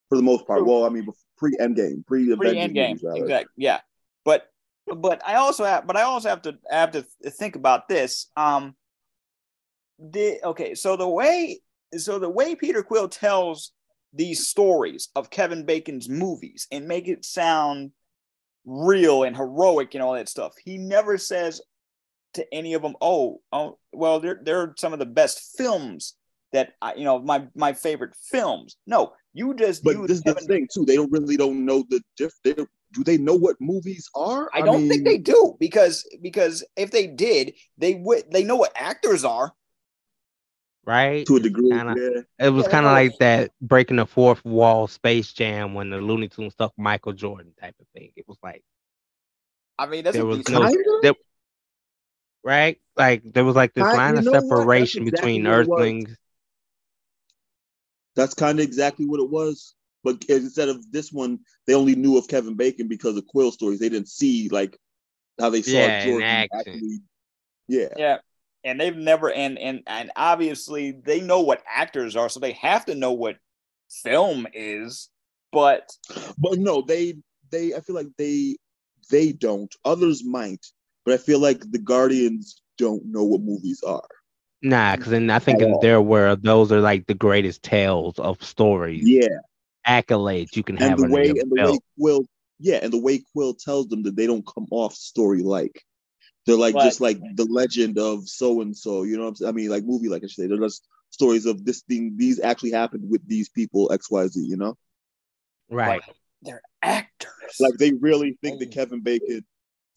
for 0.08 0.16
the 0.16 0.22
most 0.22 0.48
part. 0.48 0.66
Well, 0.66 0.86
I 0.86 0.90
mean, 0.90 1.10
pre 1.38 1.58
Endgame, 1.58 2.06
pre 2.06 2.34
pre 2.38 2.56
Endgame, 2.56 3.02
exactly. 3.16 3.52
Yeah, 3.58 3.82
but 4.24 4.48
but 4.86 5.22
I 5.28 5.36
also 5.36 5.66
have, 5.66 5.86
but 5.86 5.98
I 5.98 6.04
also 6.04 6.30
have 6.30 6.44
to 6.44 6.58
have 6.70 6.92
to 6.92 7.06
think 7.32 7.58
about 7.58 7.90
this. 7.90 8.28
Um, 8.38 8.76
the 10.00 10.40
okay, 10.46 10.74
so 10.74 10.96
the 10.96 11.06
way, 11.06 11.60
so 11.98 12.18
the 12.18 12.30
way 12.30 12.56
Peter 12.56 12.82
Quill 12.82 13.10
tells 13.10 13.74
these 14.14 14.48
stories 14.48 15.10
of 15.16 15.30
Kevin 15.30 15.66
Bacon's 15.66 16.10
movies 16.10 16.68
and 16.72 16.88
make 16.88 17.08
it 17.08 17.26
sound 17.26 17.92
real 18.66 19.24
and 19.24 19.36
heroic 19.36 19.94
and 19.94 20.04
all 20.04 20.14
that 20.14 20.30
stuff. 20.30 20.54
He 20.64 20.78
never 20.78 21.18
says 21.18 21.62
to 22.34 22.54
any 22.54 22.74
of 22.74 22.82
them, 22.82 22.96
"Oh, 23.02 23.42
oh, 23.52 23.78
well, 23.92 24.20
they're 24.20 24.40
they're 24.44 24.74
some 24.78 24.94
of 24.94 25.00
the 25.00 25.06
best 25.06 25.56
films 25.58 26.16
that 26.54 26.74
I, 26.82 26.96
you 26.96 27.04
know, 27.04 27.20
my 27.20 27.48
my 27.56 27.74
favorite 27.74 28.16
films." 28.32 28.78
No, 28.86 29.14
you 29.34 29.54
just. 29.56 29.84
But 29.84 30.08
this 30.08 30.18
is 30.18 30.24
the 30.24 30.36
thing 30.36 30.68
too. 30.74 30.86
They 30.86 30.96
don't 30.96 31.12
really 31.12 31.38
don't 31.38 31.66
know 31.66 31.84
the 31.90 32.02
diff. 32.18 32.34
They 32.44 32.54
don't, 32.54 32.70
do 32.94 33.04
they 33.04 33.18
know 33.18 33.36
what 33.36 33.56
movies 33.60 34.10
are? 34.16 34.50
I, 34.54 34.60
I 34.60 34.62
don't 34.62 34.82
mean... 34.82 34.90
think 34.90 35.06
they 35.06 35.18
do 35.18 35.56
because 35.60 36.08
because 36.22 36.66
if 36.76 36.92
they 36.92 37.08
did, 37.08 37.54
they 37.78 37.96
would 37.96 38.32
they 38.32 38.44
know 38.44 38.56
what 38.56 38.74
actors 38.76 39.24
are. 39.24 39.54
Right. 40.90 41.28
To 41.28 41.36
a 41.36 41.40
degree. 41.40 41.70
Kinda, 41.70 41.94
yeah. 41.96 42.48
It 42.48 42.50
was 42.50 42.68
kind 42.68 42.88
of 42.88 42.92
like 42.94 43.16
that 43.20 43.52
breaking 43.62 43.98
the 43.98 44.08
fourth 44.08 44.44
wall 44.44 44.88
Space 44.88 45.32
Jam 45.32 45.76
when 45.76 45.92
the 45.92 45.98
Looney 45.98 46.30
Tunes 46.30 46.54
stuck 46.54 46.74
Michael 46.80 47.14
Jordan 47.14 47.54
type 47.62 47.76
of 47.80 47.86
thing. 47.94 48.12
It 48.16 48.28
was 48.28 48.40
like 48.42 48.64
I 49.78 49.86
mean 49.86 50.04
that's 50.04 50.18
there 50.18 50.26
was 50.26 50.50
no 50.50 50.68
there, 51.04 51.14
right? 52.44 52.82
Like 52.98 53.22
there 53.24 53.46
was 53.46 53.56
like 53.56 53.76
this 53.76 53.86
I, 53.86 53.98
line 53.98 54.18
of 54.18 54.24
separation 54.24 55.08
exactly 55.08 55.34
between 55.34 55.46
Earthlings. 55.46 56.18
That's 58.16 58.34
kind 58.34 58.60
of 58.60 58.66
exactly 58.66 59.06
what 59.06 59.20
it 59.20 59.30
was. 59.30 59.76
But 60.04 60.26
instead 60.28 60.70
of 60.70 60.92
this 60.92 61.12
one, 61.12 61.38
they 61.68 61.76
only 61.76 61.94
knew 61.94 62.18
of 62.18 62.28
Kevin 62.28 62.56
Bacon 62.56 62.88
because 62.88 63.16
of 63.16 63.28
Quill 63.28 63.52
stories. 63.52 63.80
They 63.80 63.90
didn't 63.90 64.10
see 64.10 64.50
like 64.50 64.76
how 65.40 65.52
they 65.52 65.62
saw 65.62 65.72
yeah, 65.72 66.06
Jordan 66.06 66.48
actually. 66.52 67.00
Yeah. 67.68 67.90
Yeah. 67.96 68.18
And 68.64 68.80
they've 68.80 68.96
never 68.96 69.32
and 69.32 69.58
and 69.58 69.84
and 69.88 70.12
obviously 70.16 70.92
they 70.92 71.22
know 71.22 71.42
what 71.42 71.64
actors 71.68 72.16
are, 72.16 72.30
so 72.30 72.40
they 72.40 72.52
have 72.54 72.86
to 72.86 72.96
know 72.96 73.14
what 73.14 73.38
film 74.04 74.48
is. 74.54 75.10
But 75.52 75.90
but 76.38 76.60
no, 76.60 76.82
they 76.82 77.16
they 77.52 77.74
I 77.74 77.80
feel 77.80 77.96
like 77.96 78.10
they 78.18 78.58
they 79.10 79.32
don't. 79.32 79.74
Others 79.86 80.24
might, 80.24 80.66
but 81.06 81.14
I 81.14 81.18
feel 81.18 81.40
like 81.40 81.72
the 81.72 81.80
Guardians 81.80 82.62
don't 82.78 83.06
know 83.06 83.24
what 83.24 83.42
movies 83.42 83.82
are. 83.84 84.08
Nah, 84.62 84.96
because 84.96 85.12
then 85.12 85.30
I 85.30 85.40
think 85.40 85.62
in 85.62 85.78
their 85.82 86.02
world, 86.02 86.44
those 86.44 86.72
are 86.72 86.82
like 86.82 87.08
the 87.08 87.14
greatest 87.14 87.64
tales 87.64 88.20
of 88.20 88.44
stories. 88.44 89.08
Yeah, 89.08 89.38
accolades 89.88 90.56
you 90.56 90.64
can 90.64 90.78
and 90.78 90.90
have. 90.90 91.00
The 91.00 91.08
way, 91.08 91.30
and 91.30 91.50
the 91.50 91.72
way 91.72 91.80
Quill, 91.98 92.26
yeah, 92.60 92.80
and 92.82 92.92
the 92.92 93.00
way 93.00 93.24
Quill 93.32 93.54
tells 93.54 93.88
them 93.88 94.04
that 94.04 94.18
they 94.18 94.28
don't 94.28 94.46
come 94.46 94.68
off 94.72 94.94
story 94.94 95.42
like. 95.44 95.82
They're 96.50 96.58
like 96.58 96.74
but, 96.74 96.84
just 96.84 97.00
like 97.00 97.20
the 97.36 97.46
legend 97.46 98.00
of 98.00 98.28
so 98.28 98.62
and 98.62 98.76
so. 98.76 99.04
You 99.04 99.18
know 99.18 99.24
what 99.24 99.30
I'm 99.30 99.36
saying? 99.36 99.50
I 99.50 99.52
mean, 99.52 99.70
like 99.70 99.84
movie, 99.84 100.10
like 100.10 100.24
I 100.24 100.28
should 100.28 100.44
say, 100.44 100.48
they're 100.48 100.58
just 100.58 100.88
stories 101.12 101.46
of 101.46 101.64
this 101.64 101.82
thing. 101.82 102.16
These 102.18 102.40
actually 102.40 102.72
happened 102.72 103.10
with 103.10 103.28
these 103.28 103.50
people, 103.50 103.92
X, 103.92 104.10
Y, 104.10 104.28
Z. 104.28 104.42
You 104.42 104.58
know, 104.58 104.78
right? 105.70 106.02
Like, 106.02 106.16
they're 106.42 106.62
actors. 106.82 107.58
Like 107.60 107.76
they 107.76 107.92
really 107.94 108.38
think 108.42 108.60
that 108.60 108.72
Kevin 108.72 109.02
Bacon 109.02 109.46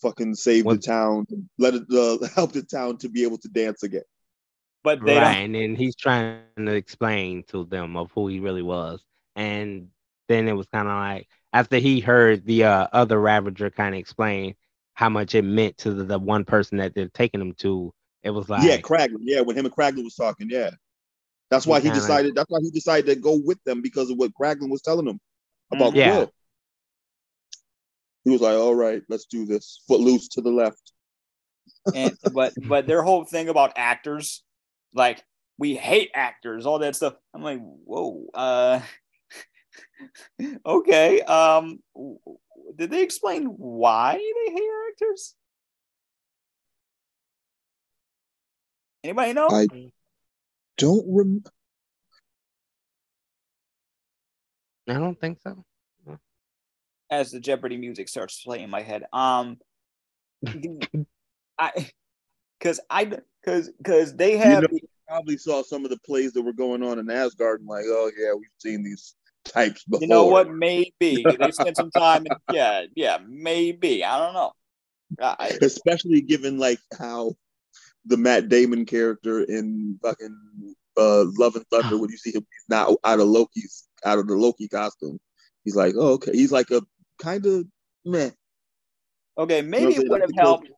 fucking 0.03 0.35
saved 0.35 0.67
what? 0.67 0.83
the 0.83 0.87
town, 0.87 1.27
let 1.59 1.75
it 1.75 1.85
uh, 1.91 2.27
help 2.35 2.53
the 2.53 2.63
town 2.63 2.99
to 2.99 3.09
be 3.09 3.23
able 3.23 3.39
to 3.39 3.49
dance 3.49 3.83
again. 3.83 4.03
But 4.85 5.05
they 5.05 5.17
right, 5.17 5.35
don't... 5.35 5.45
and 5.45 5.55
then 5.55 5.77
he's 5.77 5.97
trying 5.97 6.43
to 6.59 6.75
explain 6.75 7.45
to 7.49 7.65
them 7.65 7.97
of 7.97 8.11
who 8.13 8.29
he 8.29 8.41
really 8.41 8.63
was 8.63 9.03
and 9.37 9.89
then 10.29 10.49
it 10.49 10.53
was 10.53 10.67
kind 10.67 10.89
of 10.89 10.95
like 10.95 11.29
after 11.53 11.79
he 11.79 12.01
heard 12.01 12.45
the 12.45 12.65
uh, 12.65 12.89
other 12.93 13.21
Ravager 13.21 13.71
kind 13.71 13.95
of 13.95 13.99
explain 13.99 14.55
how 14.95 15.09
much 15.09 15.35
it 15.35 15.43
meant 15.43 15.79
to 15.79 15.93
the, 15.93 16.05
the, 16.05 16.19
one 16.19 16.45
person 16.45 16.79
that 16.79 16.95
they're 16.95 17.09
taking 17.09 17.41
him 17.41 17.55
to, 17.55 17.93
it 18.23 18.31
was 18.31 18.49
like 18.49 18.63
yeah, 18.63 18.79
Kraglin. 18.79 19.21
Yeah, 19.21 19.41
when 19.41 19.57
him 19.57 19.65
and 19.65 19.75
Kraglin 19.75 20.05
was 20.05 20.15
talking, 20.15 20.49
yeah, 20.51 20.71
that's 21.51 21.67
why 21.67 21.81
he, 21.81 21.89
he 21.89 21.95
decided. 21.95 22.35
That's 22.35 22.51
why 22.51 22.61
he 22.63 22.71
decided 22.71 23.07
to 23.07 23.17
go 23.17 23.41
with 23.43 23.63
them 23.65 23.83
because 23.83 24.11
of 24.11 24.17
what 24.19 24.33
Kraglin 24.41 24.71
was 24.71 24.83
telling 24.83 25.07
him 25.07 25.21
about 25.73 25.95
yeah. 25.95 26.13
Quill. 26.13 26.33
He 28.25 28.31
was 28.31 28.41
like, 28.41 28.55
"All 28.57 28.75
right, 28.75 29.03
let's 29.09 29.27
do 29.27 29.45
this. 29.47 29.83
Footloose 29.89 30.29
to 30.29 30.41
the 30.41 30.51
left." 30.51 30.93
and 31.95 32.17
but 32.33 32.53
but 32.69 32.87
their 32.87 33.03
whole 33.03 33.25
thing 33.25 33.49
about 33.49 33.73
actors, 33.77 34.43
like 34.95 35.23
we 35.59 35.75
hate 35.75 36.11
actors, 36.15 36.67
all 36.67 36.79
that 36.81 36.97
stuff. 36.97 37.15
I'm 37.35 37.43
like, 37.43 37.61
whoa, 37.61 38.27
uh, 38.35 38.81
okay. 40.67 41.21
Um, 41.23 41.79
did 42.77 42.91
they 42.91 43.03
explain 43.03 43.47
why 43.47 44.15
they 44.15 44.53
hate 44.53 44.71
actors? 44.91 45.35
Anybody 49.05 49.33
know? 49.33 49.49
I 49.51 49.91
don't 50.79 51.05
remember. 51.09 51.51
I 54.89 54.95
don't 54.95 55.21
think 55.21 55.39
so. 55.43 55.65
As 57.11 57.31
the 57.31 57.41
Jeopardy 57.41 57.77
music 57.77 58.09
starts 58.09 58.43
playing 58.43 58.65
in 58.65 58.71
my 58.71 58.81
head, 58.81 59.05
um, 59.13 59.59
I, 61.59 61.91
because 62.59 62.81
I, 62.89 63.05
because 63.45 63.71
because 63.77 64.17
they 64.17 64.39
have 64.39 64.63
you 64.63 64.69
know, 64.73 64.79
probably 65.09 65.37
saw 65.37 65.63
some 65.63 65.85
of 65.85 65.91
the 65.91 65.99
plays 66.07 66.33
that 66.33 66.43
were 66.43 66.55
going 66.55 66.83
on 66.83 66.99
in 66.99 67.11
Asgard 67.11 67.61
and 67.61 67.69
like, 67.69 67.85
oh 67.87 68.11
yeah, 68.17 68.33
we've 68.33 68.49
seen 68.59 68.83
these 68.83 69.15
types 69.55 69.85
before. 69.85 70.03
You 70.03 70.09
know 70.09 70.27
what? 70.27 70.51
Maybe 70.51 70.93
they 71.01 71.51
spent 71.51 71.77
some 71.77 71.91
time. 71.91 72.27
In, 72.27 72.37
yeah, 72.55 72.85
yeah, 72.95 73.19
maybe. 73.27 74.05
I 74.05 74.19
don't 74.19 74.35
know. 74.35 74.53
I, 75.21 75.59
Especially 75.61 76.23
given 76.23 76.59
like 76.59 76.79
how 76.99 77.35
the 78.07 78.17
Matt 78.17 78.49
Damon 78.49 78.87
character 78.87 79.43
in 79.43 79.99
fucking 80.03 80.75
uh, 80.97 81.25
Love 81.39 81.57
and 81.57 81.67
Thunder, 81.69 81.99
when 81.99 82.11
you 82.11 82.17
see 82.17 82.33
him 82.33 82.47
not 82.69 82.95
out 83.05 83.21
of 83.21 83.29
Loki's 83.29 83.89
out 84.05 84.19
of 84.19 84.27
the 84.27 84.35
Loki 84.35 84.69
costume, 84.69 85.19
he's 85.65 85.77
like, 85.77 85.95
oh, 85.97 86.13
okay, 86.15 86.33
he's 86.33 86.53
like 86.53 86.71
a 86.71 86.83
kind 87.21 87.45
of 87.47 87.67
man. 88.05 88.33
Okay, 89.39 89.63
maybe 89.63 89.95
it 89.95 90.09
would 90.09 90.21
have 90.21 90.31
helped. 90.37 90.69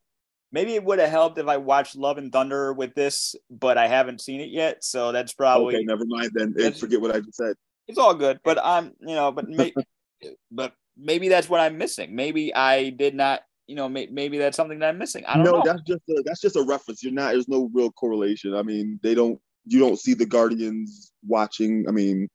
Maybe 0.52 0.74
it 0.74 0.84
would 0.84 1.00
have 1.00 1.10
helped 1.10 1.38
if 1.38 1.48
I 1.48 1.56
watched 1.56 1.96
Love 1.96 2.16
and 2.16 2.30
Thunder 2.30 2.72
with 2.72 2.94
this, 2.94 3.34
but 3.50 3.76
I 3.76 3.88
haven't 3.88 4.20
seen 4.20 4.40
it 4.40 4.50
yet, 4.50 4.84
so 4.84 5.10
that's 5.10 5.32
probably 5.32 5.74
okay. 5.74 5.84
Never 5.84 6.04
mind 6.06 6.30
then. 6.32 6.72
Forget 6.74 7.00
what 7.00 7.14
I 7.14 7.18
just 7.18 7.36
said. 7.36 7.56
It's 7.86 7.98
all 7.98 8.14
good, 8.14 8.40
but 8.44 8.58
I'm, 8.62 8.92
you 9.00 9.14
know, 9.14 9.32
but 9.32 9.48
maybe, 9.48 9.74
but 10.50 10.74
maybe 10.96 11.28
that's 11.28 11.48
what 11.48 11.60
I'm 11.60 11.78
missing. 11.78 12.14
Maybe 12.14 12.54
I 12.54 12.90
did 12.90 13.14
not 13.14 13.42
you 13.66 13.76
know, 13.76 13.88
may, 13.88 14.08
maybe 14.10 14.38
that's 14.38 14.56
something 14.56 14.78
that 14.80 14.88
I'm 14.88 14.98
missing. 14.98 15.24
I 15.26 15.36
don't 15.36 15.44
no, 15.44 15.52
know. 15.52 15.62
that's 15.64 15.82
just 15.82 16.02
a, 16.08 16.22
that's 16.24 16.40
just 16.40 16.56
a 16.56 16.62
reference. 16.62 17.02
You're 17.02 17.12
not. 17.12 17.32
There's 17.32 17.48
no 17.48 17.70
real 17.72 17.90
correlation. 17.92 18.54
I 18.54 18.62
mean, 18.62 19.00
they 19.02 19.14
don't. 19.14 19.40
You 19.66 19.78
don't 19.78 19.98
see 19.98 20.12
the 20.12 20.26
Guardians 20.26 21.12
watching. 21.26 21.86
I 21.88 21.92
mean, 21.92 22.28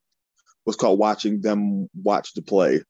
what's 0.63 0.77
called 0.77 0.99
watching 0.99 1.41
them 1.41 1.87
watch 2.01 2.33
the 2.33 2.41
play, 2.41 2.81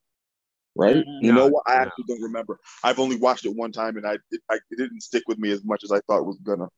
right? 0.76 0.98
Mm-hmm. 0.98 1.26
You 1.26 1.34
know 1.34 1.48
what? 1.48 1.64
I 1.68 1.76
actually 1.76 2.06
don't 2.08 2.22
remember. 2.22 2.58
I've 2.84 3.00
only 3.00 3.18
watched 3.18 3.46
it 3.46 3.56
one 3.56 3.74
time, 3.74 3.98
and 3.98 4.08
I 4.08 4.14
it, 4.32 4.42
I, 4.50 4.56
it 4.56 4.78
didn't 4.78 5.02
stick 5.02 5.24
with 5.28 5.38
me 5.38 5.52
as 5.52 5.66
much 5.66 5.84
as 5.84 5.92
I 5.92 6.00
thought 6.08 6.20
it 6.20 6.26
was 6.26 6.40
gonna. 6.42 6.70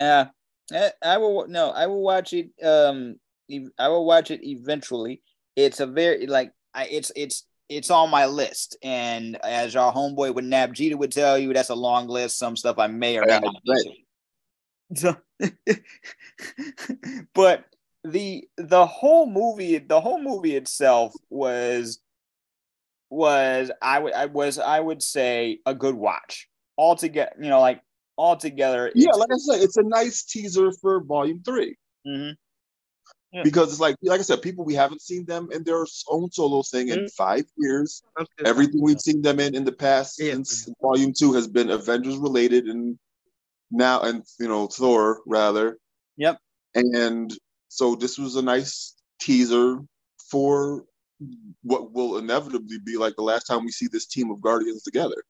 Yeah, 0.00 0.28
uh, 0.72 0.90
I 1.02 1.18
will. 1.18 1.48
No, 1.48 1.70
I 1.70 1.86
will 1.88 2.02
watch 2.02 2.32
it. 2.32 2.50
Um, 2.62 3.16
I 3.78 3.88
will 3.88 4.04
watch 4.04 4.30
it 4.30 4.40
eventually. 4.42 5.22
It's 5.56 5.80
a 5.80 5.86
very 5.86 6.26
like 6.26 6.52
I. 6.74 6.86
It's 6.86 7.12
it's 7.16 7.44
it's 7.68 7.90
on 7.90 8.10
my 8.10 8.26
list. 8.26 8.76
And 8.82 9.36
as 9.44 9.76
our 9.76 9.92
homeboy 9.92 10.34
with 10.34 10.44
Nab 10.44 10.74
Jeter 10.74 10.96
would 10.96 11.12
tell 11.12 11.38
you, 11.38 11.52
that's 11.52 11.70
a 11.70 11.74
long 11.74 12.08
list. 12.08 12.38
Some 12.38 12.56
stuff 12.56 12.78
I 12.78 12.86
may 12.86 13.18
or 13.18 13.26
may 13.26 13.40
not 13.40 13.54
so, 14.94 15.16
but 17.34 17.64
the 18.04 18.48
the 18.56 18.86
whole 18.86 19.28
movie, 19.28 19.78
the 19.78 20.00
whole 20.00 20.22
movie 20.22 20.56
itself 20.56 21.12
was 21.28 22.00
was 23.10 23.70
I 23.82 23.98
would 23.98 24.14
I 24.14 24.26
was 24.26 24.58
I 24.58 24.80
would 24.80 25.02
say 25.02 25.60
a 25.66 25.74
good 25.74 25.94
watch. 25.94 26.48
Altogether, 26.76 27.32
you 27.40 27.48
know, 27.48 27.60
like 27.60 27.82
altogether. 28.16 28.90
Yeah, 28.94 29.10
like 29.12 29.30
I 29.32 29.36
said, 29.36 29.60
it's 29.62 29.76
a 29.76 29.82
nice 29.82 30.22
teaser 30.24 30.70
for 30.80 31.02
volume 31.02 31.42
3 31.44 31.76
mm-hmm. 32.06 32.30
Yeah. 33.32 33.42
Because 33.42 33.70
it's 33.70 33.80
like, 33.80 33.96
like 34.02 34.20
I 34.20 34.22
said, 34.22 34.40
people 34.40 34.64
we 34.64 34.74
haven't 34.74 35.02
seen 35.02 35.26
them 35.26 35.50
in 35.52 35.62
their 35.62 35.84
own 36.08 36.30
solo 36.30 36.62
thing 36.62 36.88
in 36.88 37.00
mm-hmm. 37.00 37.06
five 37.08 37.44
years. 37.58 38.02
Everything 38.44 38.80
we've 38.82 39.00
seen 39.00 39.20
them 39.20 39.38
in 39.38 39.54
in 39.54 39.64
the 39.64 39.72
past 39.72 40.18
yeah. 40.18 40.32
since 40.32 40.68
Volume 40.80 41.12
Two 41.12 41.34
has 41.34 41.46
been 41.46 41.70
Avengers 41.70 42.16
related, 42.16 42.64
and 42.66 42.98
now 43.70 44.00
and 44.00 44.24
you 44.40 44.48
know 44.48 44.66
Thor 44.66 45.20
rather. 45.26 45.76
Yep. 46.16 46.38
And 46.74 47.36
so 47.68 47.94
this 47.94 48.18
was 48.18 48.36
a 48.36 48.42
nice 48.42 48.94
teaser 49.20 49.80
for 50.30 50.84
what 51.62 51.92
will 51.92 52.18
inevitably 52.18 52.78
be 52.84 52.96
like 52.96 53.16
the 53.16 53.22
last 53.22 53.44
time 53.44 53.64
we 53.64 53.72
see 53.72 53.88
this 53.88 54.06
team 54.06 54.30
of 54.30 54.40
Guardians 54.40 54.82
together. 54.82 55.22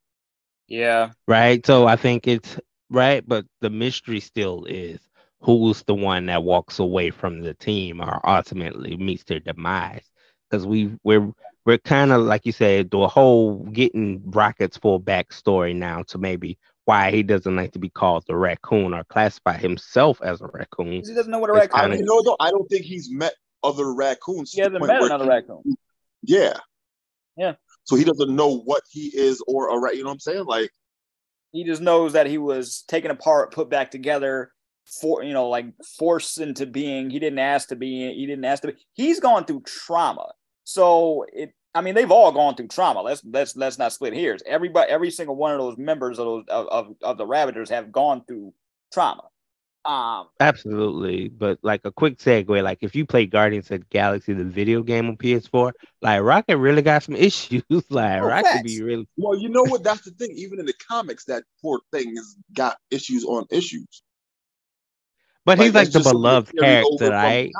Yeah. 0.68 1.10
Right. 1.26 1.64
So 1.64 1.86
I 1.86 1.96
think 1.96 2.28
it's 2.28 2.58
right, 2.90 3.26
but 3.26 3.46
the 3.60 3.70
mystery 3.70 4.20
still 4.20 4.64
is 4.66 5.00
who's 5.40 5.82
the 5.84 5.94
one 5.94 6.26
that 6.26 6.42
walks 6.42 6.78
away 6.78 7.10
from 7.10 7.40
the 7.40 7.54
team 7.54 8.00
or 8.00 8.20
ultimately 8.28 8.96
meets 8.96 9.24
their 9.24 9.40
demise. 9.40 10.04
Because 10.50 10.66
we 10.66 10.96
we're 11.04 11.30
we're 11.64 11.78
kind 11.78 12.12
of 12.12 12.22
like 12.22 12.46
you 12.46 12.52
said, 12.52 12.90
the 12.90 13.06
whole 13.08 13.56
getting 13.64 14.22
Rocket's 14.24 14.78
full 14.78 15.00
backstory 15.00 15.76
now 15.76 16.02
to 16.04 16.18
maybe 16.18 16.58
why 16.86 17.10
he 17.10 17.22
doesn't 17.22 17.54
like 17.54 17.72
to 17.72 17.78
be 17.78 17.90
called 17.90 18.24
the 18.26 18.34
raccoon 18.34 18.94
or 18.94 19.04
classify 19.04 19.56
himself 19.58 20.22
as 20.22 20.40
a 20.40 20.46
raccoon. 20.46 20.92
He 20.92 21.14
doesn't 21.14 21.30
know 21.30 21.38
what 21.38 21.50
a 21.50 21.52
raccoon 21.52 21.80
kinda, 21.80 21.94
is. 21.96 22.00
You 22.00 22.06
know, 22.06 22.22
though, 22.22 22.36
I 22.40 22.50
don't 22.50 22.66
think 22.68 22.86
he's 22.86 23.10
met 23.10 23.34
other 23.62 23.92
raccoons. 23.92 24.52
He 24.52 24.62
hasn't 24.62 24.80
met 24.80 25.02
another 25.02 25.26
raccoon. 25.26 25.62
Yeah. 26.22 26.58
Yeah. 27.36 27.56
So 27.84 27.96
he 27.96 28.04
doesn't 28.04 28.34
know 28.34 28.58
what 28.60 28.82
he 28.90 29.10
is 29.14 29.42
or 29.46 29.68
a 29.68 29.78
rat. 29.78 29.96
You 29.96 30.02
know 30.02 30.08
what 30.08 30.14
I'm 30.14 30.20
saying? 30.20 30.44
Like 30.46 30.70
he 31.52 31.64
just 31.64 31.82
knows 31.82 32.14
that 32.14 32.26
he 32.26 32.38
was 32.38 32.84
taken 32.88 33.10
apart, 33.10 33.52
put 33.52 33.68
back 33.68 33.90
together, 33.90 34.52
for 34.88 35.22
you 35.22 35.32
know 35.32 35.48
like 35.48 35.66
forced 35.98 36.40
into 36.40 36.66
being 36.66 37.10
he 37.10 37.18
didn't 37.18 37.38
ask 37.38 37.68
to 37.68 37.76
be 37.76 38.12
he 38.14 38.26
didn't 38.26 38.44
ask 38.44 38.62
to 38.62 38.68
be 38.68 38.74
he's 38.94 39.20
gone 39.20 39.44
through 39.44 39.62
trauma. 39.62 40.32
So 40.64 41.26
it 41.32 41.52
i 41.74 41.80
mean 41.80 41.94
they've 41.94 42.10
all 42.10 42.32
gone 42.32 42.54
through 42.54 42.68
trauma. 42.68 43.02
Let's 43.02 43.22
let's 43.24 43.54
let's 43.56 43.78
not 43.78 43.92
split 43.92 44.14
hairs. 44.14 44.42
Everybody 44.46 44.90
every 44.90 45.10
single 45.10 45.36
one 45.36 45.52
of 45.52 45.58
those 45.58 45.76
members 45.76 46.18
of 46.18 46.24
those 46.24 46.44
of, 46.48 46.66
of, 46.68 46.96
of 47.02 47.18
the 47.18 47.26
ravagers 47.26 47.70
have 47.70 47.92
gone 47.92 48.24
through 48.26 48.54
trauma. 48.92 49.24
Um 49.84 50.28
absolutely. 50.40 51.28
But 51.28 51.58
like 51.62 51.82
a 51.84 51.92
quick 51.92 52.18
segue 52.18 52.62
like 52.62 52.78
if 52.80 52.96
you 52.96 53.04
play 53.04 53.26
guardians 53.26 53.70
of 53.70 53.88
galaxy 53.90 54.32
the 54.32 54.44
video 54.44 54.82
game 54.82 55.08
on 55.08 55.18
ps4 55.18 55.72
like 56.00 56.22
rocket 56.22 56.56
really 56.56 56.82
got 56.82 57.02
some 57.02 57.14
issues. 57.28 57.62
Like 57.90 58.22
oh, 58.22 58.26
rocket 58.26 58.46
facts. 58.46 58.62
be 58.62 58.82
really 58.82 59.06
well 59.18 59.38
you 59.38 59.50
know 59.50 59.64
what? 59.64 59.84
That's 59.84 60.02
the 60.02 60.12
thing. 60.12 60.32
Even 60.34 60.60
in 60.60 60.66
the 60.66 60.74
comics 60.88 61.26
that 61.26 61.44
poor 61.60 61.80
thing 61.92 62.16
has 62.16 62.36
got 62.54 62.78
issues 62.90 63.24
on 63.24 63.46
issues 63.50 64.02
but 65.48 65.58
like, 65.58 65.64
he's 65.64 65.74
like 65.74 65.90
the 65.90 66.00
beloved 66.00 66.54
character, 66.58 67.10
right? 67.10 67.50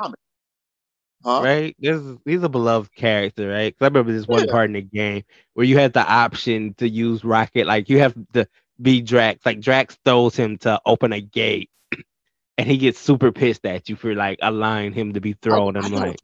Huh? 1.24 1.40
Right? 1.42 1.76
This 1.78 1.96
is, 1.96 2.16
he's 2.24 2.42
a 2.42 2.48
beloved 2.48 2.94
character, 2.94 3.48
right? 3.48 3.74
Because 3.74 3.86
I 3.86 3.88
remember 3.88 4.12
this 4.12 4.28
one 4.28 4.44
yeah. 4.44 4.52
part 4.52 4.66
in 4.66 4.74
the 4.74 4.82
game 4.82 5.24
where 5.54 5.66
you 5.66 5.78
had 5.78 5.94
the 5.94 6.06
option 6.06 6.74
to 6.74 6.88
use 6.88 7.24
Rocket, 7.24 7.66
like 7.66 7.88
you 7.88 7.98
have 8.00 8.14
to 8.34 8.46
be 8.80 9.00
Drax. 9.00 9.44
Like 9.44 9.60
Drax 9.60 9.98
throws 10.04 10.36
him 10.36 10.58
to 10.58 10.80
open 10.84 11.12
a 11.12 11.20
gate, 11.20 11.70
and 12.58 12.68
he 12.68 12.76
gets 12.76 13.00
super 13.00 13.32
pissed 13.32 13.64
at 13.64 13.88
you 13.88 13.96
for 13.96 14.14
like 14.14 14.38
allowing 14.42 14.92
him 14.92 15.14
to 15.14 15.20
be 15.20 15.32
thrown. 15.32 15.76
I, 15.76 15.80
I'm 15.80 15.92
like, 15.92 16.16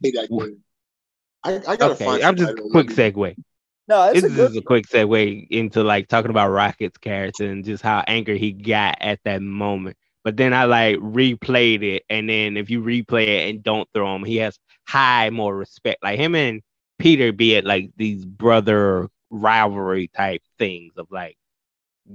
I, 1.43 1.61
I 1.67 1.75
gotta 1.75 1.95
find. 1.95 2.17
okay, 2.17 2.23
I'm 2.23 2.35
just 2.35 2.53
quick 2.71 2.87
segue. 2.87 3.35
No, 3.87 4.13
this 4.13 4.23
is 4.23 4.35
good... 4.35 4.55
a 4.55 4.61
quick 4.61 4.87
segue 4.87 5.47
into 5.49 5.83
like 5.83 6.07
talking 6.07 6.31
about 6.31 6.49
Rocket's 6.49 6.97
character 6.97 7.49
and 7.49 7.65
just 7.65 7.83
how 7.83 8.03
angry 8.07 8.39
he 8.39 8.51
got 8.51 8.97
at 9.01 9.19
that 9.25 9.41
moment. 9.41 9.97
But 10.25 10.37
then 10.37 10.55
I 10.55 10.65
like 10.65 10.97
replayed 10.97 11.83
it, 11.83 12.03
and 12.09 12.27
then 12.27 12.57
if 12.57 12.71
you 12.71 12.81
replay 12.81 13.27
it 13.27 13.49
and 13.49 13.63
don't 13.63 13.87
throw 13.93 14.15
him, 14.15 14.23
he 14.23 14.37
has 14.37 14.57
high 14.87 15.29
more 15.29 15.55
respect. 15.55 16.03
Like 16.03 16.19
him 16.19 16.33
and 16.33 16.63
Peter 16.97 17.31
be 17.31 17.53
it 17.53 17.63
like 17.63 17.91
these 17.95 18.25
brother 18.25 19.07
rivalry 19.29 20.07
type 20.07 20.41
things 20.57 20.93
of 20.97 21.05
like, 21.11 21.37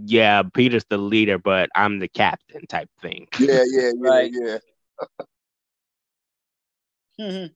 yeah, 0.05 0.43
Peter's 0.43 0.85
the 0.91 0.99
leader, 0.99 1.39
but 1.39 1.71
I'm 1.77 2.01
the 2.01 2.09
captain 2.09 2.67
type 2.67 2.91
thing. 3.01 3.29
Yeah, 3.39 3.63
yeah, 3.71 3.93
yeah, 3.95 4.09
right. 4.11 4.31
yeah. 4.35 4.59
mm-hmm. 7.21 7.47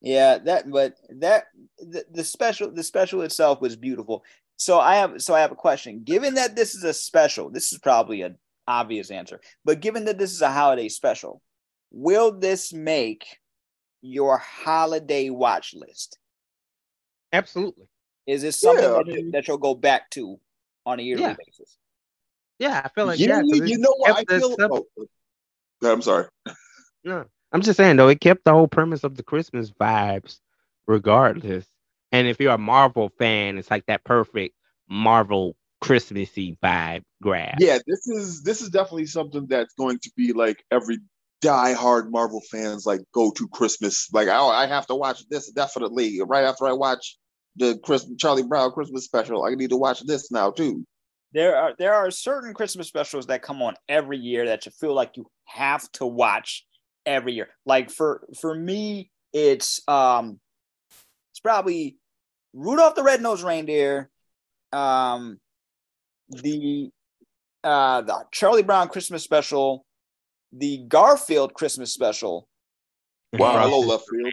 Yeah, 0.00 0.38
that 0.38 0.70
but 0.70 0.94
that 1.18 1.46
the, 1.80 2.04
the 2.08 2.22
special 2.22 2.70
the 2.70 2.84
special 2.84 3.22
itself 3.22 3.60
was 3.60 3.74
beautiful. 3.74 4.22
So 4.58 4.78
I 4.78 4.96
have 4.96 5.20
so 5.20 5.34
I 5.34 5.40
have 5.40 5.50
a 5.50 5.56
question. 5.56 6.04
Given 6.04 6.34
that 6.34 6.54
this 6.54 6.76
is 6.76 6.84
a 6.84 6.94
special, 6.94 7.50
this 7.50 7.72
is 7.72 7.80
probably 7.80 8.22
a 8.22 8.36
obvious 8.66 9.10
answer. 9.10 9.40
But 9.64 9.80
given 9.80 10.04
that 10.06 10.18
this 10.18 10.32
is 10.32 10.42
a 10.42 10.50
holiday 10.50 10.88
special, 10.88 11.42
will 11.90 12.38
this 12.38 12.72
make 12.72 13.38
your 14.02 14.38
holiday 14.38 15.30
watch 15.30 15.74
list? 15.74 16.18
Absolutely. 17.32 17.88
Is 18.26 18.42
this 18.42 18.60
something 18.60 18.84
yeah, 18.84 19.02
that, 19.04 19.06
you, 19.06 19.30
that 19.32 19.48
you'll 19.48 19.58
go 19.58 19.74
back 19.74 20.10
to 20.10 20.38
on 20.84 20.98
a 20.98 21.02
yearly 21.02 21.22
yeah. 21.22 21.36
basis? 21.46 21.78
Yeah, 22.58 22.82
I 22.84 22.88
feel 22.88 23.06
like 23.06 23.18
yeah. 23.18 23.42
yeah 23.44 23.64
you 23.64 23.78
know 23.78 23.94
what? 23.98 24.26
I 24.30 24.38
feel. 24.38 24.56
oh, 24.60 24.86
I'm 25.82 26.02
sorry. 26.02 26.26
No, 27.04 27.24
I'm 27.52 27.62
just 27.62 27.76
saying 27.76 27.96
though, 27.96 28.08
it 28.08 28.20
kept 28.20 28.44
the 28.44 28.52
whole 28.52 28.66
premise 28.66 29.04
of 29.04 29.16
the 29.16 29.22
Christmas 29.22 29.70
vibes, 29.70 30.40
regardless. 30.86 31.66
And 32.10 32.26
if 32.26 32.40
you're 32.40 32.52
a 32.54 32.58
Marvel 32.58 33.10
fan, 33.18 33.58
it's 33.58 33.70
like 33.70 33.86
that 33.86 34.04
perfect 34.04 34.54
Marvel 34.88 35.54
Christmassy 35.86 36.58
vibe 36.60 37.02
grab. 37.22 37.54
Yeah, 37.60 37.78
this 37.86 38.08
is 38.08 38.42
this 38.42 38.60
is 38.60 38.70
definitely 38.70 39.06
something 39.06 39.46
that's 39.46 39.74
going 39.74 40.00
to 40.00 40.10
be 40.16 40.32
like 40.32 40.64
every 40.72 40.98
die-hard 41.42 42.10
Marvel 42.10 42.42
fans 42.50 42.86
like 42.86 43.02
go 43.14 43.30
to 43.30 43.46
Christmas. 43.48 44.08
Like, 44.12 44.26
oh, 44.28 44.48
I 44.48 44.66
have 44.66 44.88
to 44.88 44.96
watch 44.96 45.22
this 45.28 45.50
definitely 45.52 46.20
right 46.26 46.44
after 46.44 46.66
I 46.66 46.72
watch 46.72 47.16
the 47.54 47.78
Chris 47.84 48.04
Charlie 48.18 48.42
Brown 48.42 48.72
Christmas 48.72 49.04
special. 49.04 49.44
I 49.44 49.54
need 49.54 49.70
to 49.70 49.76
watch 49.76 50.00
this 50.00 50.32
now 50.32 50.50
too. 50.50 50.84
There 51.32 51.56
are 51.56 51.74
there 51.78 51.94
are 51.94 52.10
certain 52.10 52.52
Christmas 52.52 52.88
specials 52.88 53.26
that 53.26 53.42
come 53.42 53.62
on 53.62 53.76
every 53.88 54.18
year 54.18 54.46
that 54.46 54.66
you 54.66 54.72
feel 54.72 54.92
like 54.94 55.16
you 55.16 55.26
have 55.44 55.88
to 55.92 56.06
watch 56.06 56.66
every 57.04 57.34
year. 57.34 57.48
Like 57.64 57.90
for 57.90 58.26
for 58.40 58.52
me, 58.52 59.12
it's 59.32 59.86
um 59.86 60.40
it's 61.30 61.40
probably 61.40 61.96
Rudolph 62.54 62.96
the 62.96 63.04
Red-Nosed 63.04 63.44
Reindeer, 63.44 64.10
um 64.72 65.38
the 66.28 66.90
uh 67.64 68.02
the 68.02 68.24
Charlie 68.32 68.62
Brown 68.62 68.88
Christmas 68.88 69.22
special, 69.22 69.84
the 70.52 70.78
Garfield 70.88 71.54
Christmas 71.54 71.92
special. 71.92 72.48
Wow, 73.32 73.58
hello 73.58 73.80
left 73.80 74.04
field. 74.10 74.32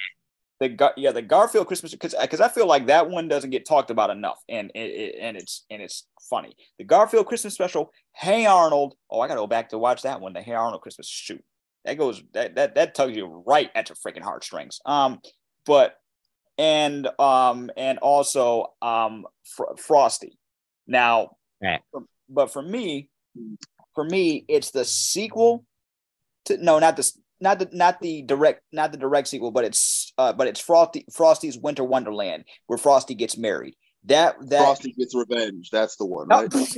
The 0.60 0.94
yeah, 0.98 1.12
the 1.12 1.22
Garfield 1.22 1.68
Christmas 1.68 1.92
because 1.92 2.16
because 2.20 2.40
I 2.40 2.48
feel 2.48 2.68
like 2.68 2.88
that 2.88 3.10
one 3.10 3.28
doesn't 3.28 3.50
get 3.50 3.68
talked 3.68 3.90
about 3.90 4.10
enough, 4.10 4.40
and 4.48 4.72
it, 4.76 5.16
and 5.20 5.36
it's 5.36 5.66
and 5.70 5.82
it's 5.82 6.08
funny. 6.30 6.56
The 6.78 6.86
Garfield 6.86 7.26
Christmas 7.26 7.54
special. 7.54 7.92
Hey 8.16 8.46
Arnold. 8.46 8.96
Oh, 9.10 9.20
I 9.20 9.28
gotta 9.28 9.40
go 9.40 9.48
back 9.48 9.70
to 9.70 9.78
watch 9.78 10.04
that 10.04 10.22
one. 10.22 10.34
The 10.34 10.42
Hey 10.42 10.54
Arnold 10.54 10.82
Christmas 10.82 11.08
shoot. 11.08 11.44
That 11.86 11.98
goes 11.98 12.24
that 12.34 12.56
that 12.56 12.76
that 12.76 12.96
tugs 12.96 13.18
you 13.18 13.44
right 13.46 13.70
at 13.76 13.90
your 13.90 13.98
freaking 13.98 14.24
heartstrings. 14.24 14.80
Um, 14.86 15.20
but 15.66 15.98
and 16.58 17.08
um 17.20 17.72
and 17.76 17.98
also 18.00 18.74
um 18.82 19.26
Fr- 19.44 19.76
Frosty. 19.78 20.38
Now, 20.88 21.32
yeah. 21.64 21.78
but 22.30 22.52
for 22.52 22.62
me, 22.62 23.10
for 23.96 24.04
me, 24.04 24.46
it's 24.48 24.72
the 24.72 24.86
sequel 24.86 25.66
to 26.46 26.58
no, 26.58 26.80
not 26.80 26.98
the 26.98 27.12
not 27.40 27.60
the 27.60 27.70
not 27.72 28.02
the 28.02 28.22
direct 28.24 28.62
not 28.72 28.92
the 28.92 28.98
direct 28.98 29.28
sequel, 29.28 29.52
but 29.52 29.66
it's 29.66 30.14
uh, 30.18 30.34
but 30.34 30.48
it's 30.48 30.60
Frosty 30.60 31.06
Frosty's 31.12 31.58
Winter 31.58 31.84
Wonderland 31.84 32.46
where 32.68 32.78
Frosty 32.78 33.16
gets 33.16 33.38
married. 33.38 33.76
That 34.06 34.36
that 34.50 34.64
Frosty 34.64 34.94
gets 34.94 35.16
revenge. 35.16 35.70
That's 35.72 35.96
the 35.96 36.06
one, 36.06 36.28
right? 36.28 36.50
this 36.52 36.72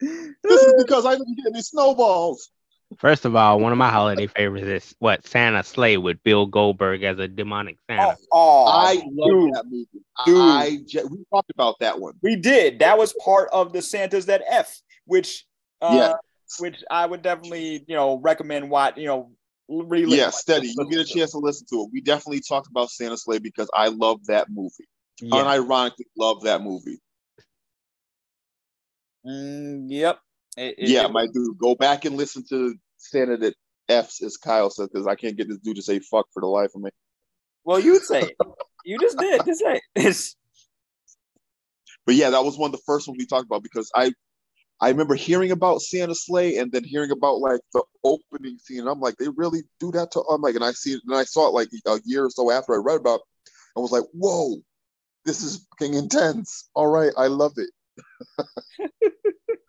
is 0.00 0.74
because 0.84 1.06
I 1.06 1.12
didn't 1.12 1.36
get 1.36 1.52
any 1.52 1.62
snowballs. 1.62 2.50
First 2.98 3.24
of 3.24 3.36
all, 3.36 3.60
one 3.60 3.70
of 3.70 3.78
my 3.78 3.90
holiday 3.90 4.26
favorites 4.26 4.66
is 4.66 4.94
what 4.98 5.26
Santa's 5.26 5.68
Slay 5.68 5.96
with 5.96 6.22
Bill 6.24 6.46
Goldberg 6.46 7.04
as 7.04 7.18
a 7.18 7.28
demonic 7.28 7.78
Santa. 7.88 8.16
Oh, 8.32 8.64
oh 8.66 8.66
I 8.66 8.94
love 8.94 9.30
dude, 9.30 9.54
that 9.54 9.64
movie. 9.66 9.86
Dude. 10.26 10.36
I, 10.36 10.78
we 11.08 11.24
talked 11.32 11.50
about 11.50 11.76
that 11.78 12.00
one. 12.00 12.14
We 12.22 12.34
did. 12.34 12.80
That 12.80 12.98
was 12.98 13.14
part 13.24 13.48
of 13.52 13.72
the 13.72 13.82
Santas 13.82 14.24
that 14.24 14.42
F, 14.48 14.80
which 15.04 15.46
uh, 15.80 15.90
yeah 15.92 16.14
which 16.58 16.82
I 16.90 17.06
would 17.06 17.22
definitely, 17.22 17.84
you 17.86 17.94
know, 17.94 18.18
recommend. 18.18 18.70
What 18.70 18.96
you 18.96 19.06
know, 19.06 19.30
really. 19.68 20.16
Yeah, 20.16 20.30
steady. 20.30 20.68
You 20.76 20.88
get 20.90 21.00
a 21.00 21.04
chance 21.04 21.32
to 21.32 21.38
listen 21.38 21.66
to 21.70 21.82
it. 21.82 21.90
We 21.92 22.00
definitely 22.00 22.40
talked 22.40 22.68
about 22.68 22.90
Santa's 22.90 23.24
Slay 23.24 23.38
because 23.38 23.68
I 23.74 23.88
love 23.88 24.24
that 24.26 24.48
movie. 24.50 24.88
Yeah. 25.20 25.42
Unironically, 25.42 26.06
love 26.16 26.42
that 26.42 26.62
movie. 26.62 26.98
Mm, 29.26 29.86
yep. 29.88 30.20
It, 30.56 30.76
it, 30.78 30.88
yeah, 30.88 31.04
it, 31.04 31.12
my 31.12 31.26
dude, 31.26 31.58
go 31.58 31.74
back 31.74 32.04
and 32.04 32.16
listen 32.16 32.44
to 32.48 32.74
Santa 32.98 33.36
that 33.38 33.54
F's 33.88 34.22
as 34.22 34.36
Kyle 34.36 34.70
said 34.70 34.88
because 34.92 35.06
I 35.06 35.14
can't 35.14 35.36
get 35.36 35.48
this 35.48 35.58
dude 35.58 35.76
to 35.76 35.82
say 35.82 35.98
fuck 35.98 36.26
for 36.32 36.40
the 36.40 36.46
life 36.46 36.70
of 36.74 36.82
me. 36.82 36.90
Well, 37.64 37.80
you 37.80 37.92
would 37.92 38.02
say 38.02 38.22
it. 38.22 38.36
You 38.84 38.98
just 38.98 39.18
did. 39.18 39.44
Just 39.44 39.60
say 39.60 39.80
it. 39.96 40.34
but 42.06 42.14
yeah, 42.14 42.30
that 42.30 42.44
was 42.44 42.56
one 42.56 42.68
of 42.68 42.72
the 42.72 42.82
first 42.86 43.08
ones 43.08 43.18
we 43.18 43.26
talked 43.26 43.46
about 43.46 43.62
because 43.62 43.90
I 43.94 44.12
I 44.80 44.90
remember 44.90 45.14
hearing 45.14 45.50
about 45.50 45.80
Santa's 45.80 46.24
Slay 46.24 46.56
and 46.58 46.70
then 46.70 46.84
hearing 46.84 47.10
about 47.10 47.40
like 47.40 47.60
the 47.72 47.82
opening 48.04 48.58
scene. 48.58 48.80
And 48.80 48.88
I'm 48.88 49.00
like, 49.00 49.16
they 49.16 49.28
really 49.36 49.62
do 49.80 49.90
that 49.92 50.12
to 50.12 50.20
I'm 50.30 50.40
like, 50.40 50.54
and 50.54 50.64
I 50.64 50.72
see 50.72 50.92
it 50.92 51.02
and 51.06 51.16
I 51.16 51.24
saw 51.24 51.48
it 51.48 51.52
like 51.52 51.68
a 51.86 51.98
year 52.04 52.26
or 52.26 52.30
so 52.30 52.50
after 52.50 52.74
I 52.74 52.78
read 52.78 53.00
about. 53.00 53.20
It, 53.20 53.50
I 53.76 53.80
was 53.80 53.90
like, 53.92 54.04
whoa, 54.12 54.56
this 55.24 55.42
is 55.42 55.66
fucking 55.78 55.94
intense. 55.94 56.68
All 56.74 56.86
right, 56.86 57.12
I 57.16 57.26
love 57.26 57.52
it. 57.56 57.70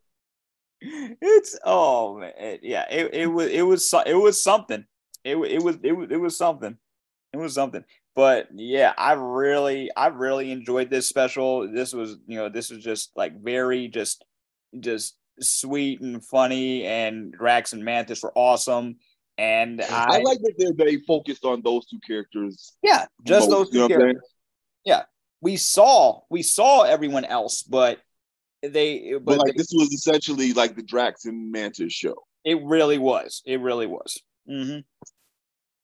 it's 0.82 1.58
oh 1.64 2.20
man, 2.20 2.34
it, 2.38 2.60
yeah, 2.64 2.86
it, 2.90 3.14
it 3.14 3.28
was 3.28 3.48
it 3.48 3.62
was 3.62 3.94
it 4.06 4.14
was 4.14 4.42
something. 4.42 4.86
It 5.24 5.36
it 5.36 5.62
was 5.62 5.78
it 5.84 5.92
was 5.92 6.08
it 6.12 6.18
was 6.18 6.38
something. 6.38 6.78
It 7.34 7.38
was 7.38 7.54
something. 7.54 7.84
But 8.16 8.48
yeah, 8.54 8.94
I 8.98 9.14
really 9.14 9.90
I 9.96 10.08
really 10.08 10.52
enjoyed 10.52 10.90
this 10.90 11.08
special. 11.08 11.72
This 11.72 11.94
was 11.94 12.18
you 12.28 12.38
know 12.38 12.50
this 12.50 12.70
was 12.70 12.84
just 12.84 13.12
like 13.16 13.42
very 13.42 13.88
just 13.88 14.26
just 14.80 15.16
sweet 15.40 16.02
and 16.02 16.24
funny, 16.24 16.86
and 16.86 17.32
Drax 17.32 17.74
and 17.74 17.84
Mantis 17.84 18.24
were 18.24 18.34
awesome. 18.36 18.98
And 19.38 19.82
I, 19.82 20.06
I 20.10 20.18
like 20.20 20.40
that 20.40 20.54
they 20.58 20.86
they 20.86 20.98
focused 21.08 21.46
on 21.46 21.62
those 21.62 21.86
two 21.88 22.00
characters. 22.06 22.74
Yeah, 22.84 23.06
just 23.24 23.50
most, 23.50 23.72
those 23.72 23.72
two 23.72 23.88
characters. 23.88 24.24
Yeah, 24.84 25.04
we 25.42 25.56
saw 25.56 26.22
we 26.30 26.42
saw 26.42 26.84
everyone 26.84 27.26
else, 27.26 27.64
but 27.64 28.00
they 28.62 29.14
but, 29.14 29.26
but 29.26 29.38
like 29.40 29.54
they, 29.54 29.58
this 29.58 29.72
was 29.74 29.92
essentially 29.94 30.54
like 30.54 30.76
the 30.76 30.84
Drax 30.84 31.26
and 31.26 31.52
Mantis 31.52 31.94
show. 31.94 32.16
It 32.44 32.60
really 32.64 32.98
was. 32.98 33.42
It 33.46 33.60
really 33.62 33.88
was. 33.88 34.22
Mm-hmm. 34.50 34.80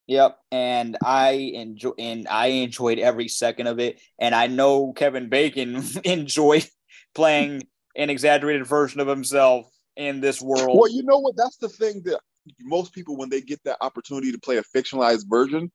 Yep, 0.07 0.37
and 0.51 0.97
I 1.03 1.31
enjoy 1.31 1.93
and 1.97 2.27
I 2.27 2.47
enjoyed 2.47 2.99
every 2.99 3.27
second 3.27 3.67
of 3.67 3.79
it, 3.79 3.99
and 4.19 4.35
I 4.35 4.47
know 4.47 4.93
Kevin 4.93 5.29
Bacon 5.29 5.83
enjoyed 6.03 6.67
playing 7.15 7.63
an 7.95 8.09
exaggerated 8.09 8.67
version 8.67 8.99
of 8.99 9.07
himself 9.07 9.67
in 9.95 10.21
this 10.21 10.41
world. 10.41 10.77
Well, 10.79 10.91
you 10.91 11.03
know 11.03 11.19
what? 11.19 11.35
That's 11.37 11.57
the 11.57 11.69
thing 11.69 12.01
that 12.05 12.19
most 12.61 12.93
people, 12.93 13.17
when 13.17 13.29
they 13.29 13.41
get 13.41 13.63
that 13.63 13.77
opportunity 13.81 14.31
to 14.31 14.39
play 14.39 14.57
a 14.57 14.63
fictionalized 14.63 15.27
version, 15.27 15.71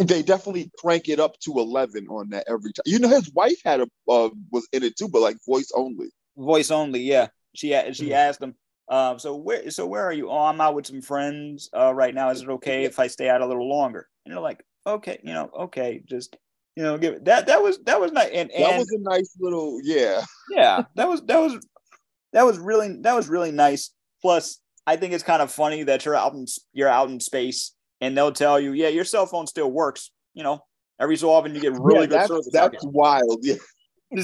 yep. 0.00 0.08
they 0.08 0.22
definitely 0.22 0.70
crank 0.78 1.08
it 1.08 1.20
up 1.20 1.38
to 1.40 1.58
eleven 1.58 2.06
on 2.08 2.30
that 2.30 2.44
every 2.48 2.72
time. 2.72 2.82
You 2.86 2.98
know, 2.98 3.08
his 3.08 3.30
wife 3.32 3.60
had 3.64 3.80
a 3.80 3.88
uh, 4.08 4.30
was 4.50 4.66
in 4.72 4.82
it 4.82 4.96
too, 4.96 5.08
but 5.08 5.20
like 5.20 5.36
voice 5.46 5.70
only. 5.74 6.08
Voice 6.36 6.70
only, 6.70 7.00
yeah. 7.00 7.28
She 7.54 7.68
she 7.92 8.06
mm-hmm. 8.06 8.12
asked 8.12 8.42
him. 8.42 8.54
Um, 8.88 9.18
so 9.18 9.36
where 9.36 9.70
so 9.70 9.86
where 9.86 10.04
are 10.04 10.12
you? 10.12 10.30
Oh, 10.30 10.44
I'm 10.44 10.60
out 10.60 10.74
with 10.74 10.86
some 10.86 11.02
friends 11.02 11.70
uh, 11.76 11.94
right 11.94 12.14
now. 12.14 12.30
Is 12.30 12.42
it 12.42 12.48
okay 12.48 12.84
if 12.84 12.98
I 12.98 13.06
stay 13.06 13.28
out 13.28 13.40
a 13.40 13.46
little 13.46 13.68
longer? 13.68 14.08
And 14.24 14.32
they're 14.32 14.40
like, 14.40 14.64
okay, 14.86 15.18
you 15.22 15.32
know, 15.32 15.50
okay, 15.60 16.02
just 16.04 16.36
you 16.76 16.82
know, 16.82 16.98
give 16.98 17.14
it 17.14 17.24
that 17.26 17.46
that 17.46 17.62
was 17.62 17.78
that 17.84 18.00
was 18.00 18.12
nice 18.12 18.30
and, 18.32 18.50
and 18.50 18.64
that 18.64 18.78
was 18.78 18.90
a 18.90 18.98
nice 18.98 19.36
little 19.38 19.78
yeah. 19.82 20.22
Yeah, 20.50 20.84
that 20.96 21.08
was 21.08 21.22
that 21.22 21.38
was 21.38 21.66
that 22.32 22.44
was 22.44 22.58
really 22.58 22.96
that 23.00 23.14
was 23.14 23.28
really 23.28 23.52
nice. 23.52 23.90
Plus, 24.20 24.58
I 24.86 24.96
think 24.96 25.12
it's 25.12 25.24
kind 25.24 25.42
of 25.42 25.52
funny 25.52 25.82
that 25.84 26.04
you're 26.04 26.16
out 26.16 26.34
in 26.34 26.46
you're 26.72 26.88
out 26.88 27.08
in 27.08 27.20
space 27.20 27.72
and 28.02 28.16
they'll 28.16 28.32
tell 28.32 28.60
you, 28.60 28.72
yeah, 28.74 28.88
your 28.88 29.04
cell 29.04 29.24
phone 29.24 29.46
still 29.46 29.70
works. 29.70 30.10
You 30.34 30.42
know, 30.42 30.62
every 31.00 31.16
so 31.16 31.30
often 31.30 31.54
you 31.54 31.60
get 31.60 31.72
really 31.72 32.00
yeah, 32.00 32.06
good 32.06 32.10
that's, 32.10 32.28
service. 32.28 32.48
That's 32.52 32.84
wild. 32.84 33.44
Yeah. 34.14 34.22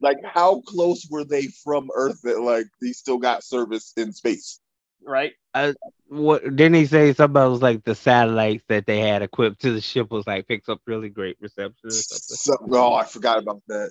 like 0.00 0.16
how 0.24 0.62
close 0.62 1.06
were 1.10 1.22
they 1.22 1.48
from 1.62 1.90
Earth 1.94 2.18
that 2.22 2.40
like 2.40 2.64
they 2.80 2.92
still 2.92 3.18
got 3.18 3.44
service 3.44 3.92
in 3.98 4.10
space? 4.14 4.58
right? 5.02 5.32
Uh, 5.54 5.72
what 6.08 6.42
didn't 6.44 6.74
he 6.74 6.86
say? 6.86 7.12
Something 7.12 7.32
about 7.32 7.60
like 7.60 7.84
the 7.84 7.94
satellites 7.94 8.64
that 8.68 8.86
they 8.86 9.00
had 9.00 9.22
equipped 9.22 9.60
to 9.62 9.72
the 9.72 9.80
ship 9.80 10.10
was 10.10 10.26
like 10.26 10.46
picks 10.46 10.68
up 10.68 10.80
really 10.86 11.08
great 11.08 11.36
reception. 11.40 11.90
So, 11.90 12.56
oh, 12.70 12.94
I 12.94 13.04
forgot 13.04 13.38
about 13.38 13.62
that. 13.68 13.90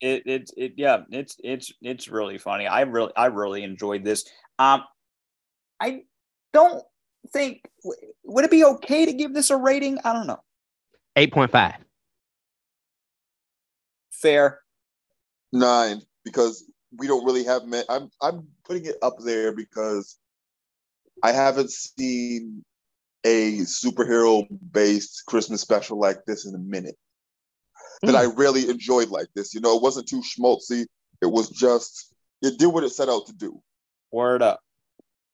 It, 0.00 0.22
it 0.26 0.50
it 0.56 0.72
yeah 0.76 1.02
it's 1.10 1.36
it's 1.44 1.72
it's 1.82 2.08
really 2.08 2.38
funny. 2.38 2.66
I 2.66 2.82
really 2.82 3.12
I 3.16 3.26
really 3.26 3.62
enjoyed 3.62 4.02
this. 4.02 4.24
Um, 4.58 4.84
I 5.78 6.02
don't 6.52 6.82
think 7.32 7.62
would 8.24 8.44
it 8.44 8.50
be 8.50 8.64
okay 8.64 9.06
to 9.06 9.12
give 9.12 9.34
this 9.34 9.50
a 9.50 9.56
rating? 9.56 9.98
I 10.04 10.12
don't 10.12 10.26
know. 10.26 10.40
Eight 11.16 11.32
point 11.32 11.50
five. 11.50 11.74
Fair. 14.10 14.60
Nine 15.52 16.02
because 16.24 16.64
we 16.96 17.06
don't 17.06 17.24
really 17.24 17.44
have 17.44 17.64
men. 17.66 17.84
I'm 17.88 18.10
I'm 18.20 18.46
putting 18.64 18.86
it 18.86 18.96
up 19.02 19.18
there 19.18 19.52
because 19.52 20.18
I 21.22 21.32
haven't 21.32 21.70
seen 21.70 22.64
a 23.24 23.58
superhero 23.58 24.46
based 24.72 25.24
Christmas 25.26 25.60
special 25.60 25.98
like 25.98 26.24
this 26.26 26.46
in 26.46 26.54
a 26.54 26.58
minute. 26.58 26.96
Mm. 28.04 28.12
That 28.12 28.16
I 28.16 28.26
hmm. 28.26 28.38
really 28.38 28.68
enjoyed 28.70 29.08
like 29.08 29.28
this. 29.34 29.54
You 29.54 29.60
know, 29.60 29.76
it 29.76 29.82
wasn't 29.82 30.08
too 30.08 30.22
schmaltzy. 30.22 30.86
It 31.20 31.26
was 31.26 31.50
just 31.50 32.14
it 32.42 32.58
did 32.58 32.68
what 32.68 32.84
it 32.84 32.90
set 32.90 33.08
out 33.08 33.26
to 33.26 33.32
do. 33.32 33.60
Word 34.10 34.42
up. 34.42 34.60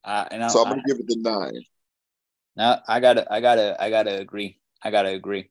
Uh, 0.04 0.24
and 0.30 0.44
I, 0.44 0.48
so 0.48 0.62
I'm 0.62 0.70
gonna 0.70 0.82
I, 0.84 0.88
give 0.88 0.98
it 0.98 1.06
the 1.06 1.16
nine. 1.18 1.62
Now 2.56 2.80
I 2.88 3.00
gotta 3.00 3.32
I 3.32 3.40
gotta 3.40 3.76
I 3.82 3.90
gotta 3.90 4.18
agree. 4.18 4.58
I 4.82 4.90
gotta 4.90 5.10
agree. 5.10 5.50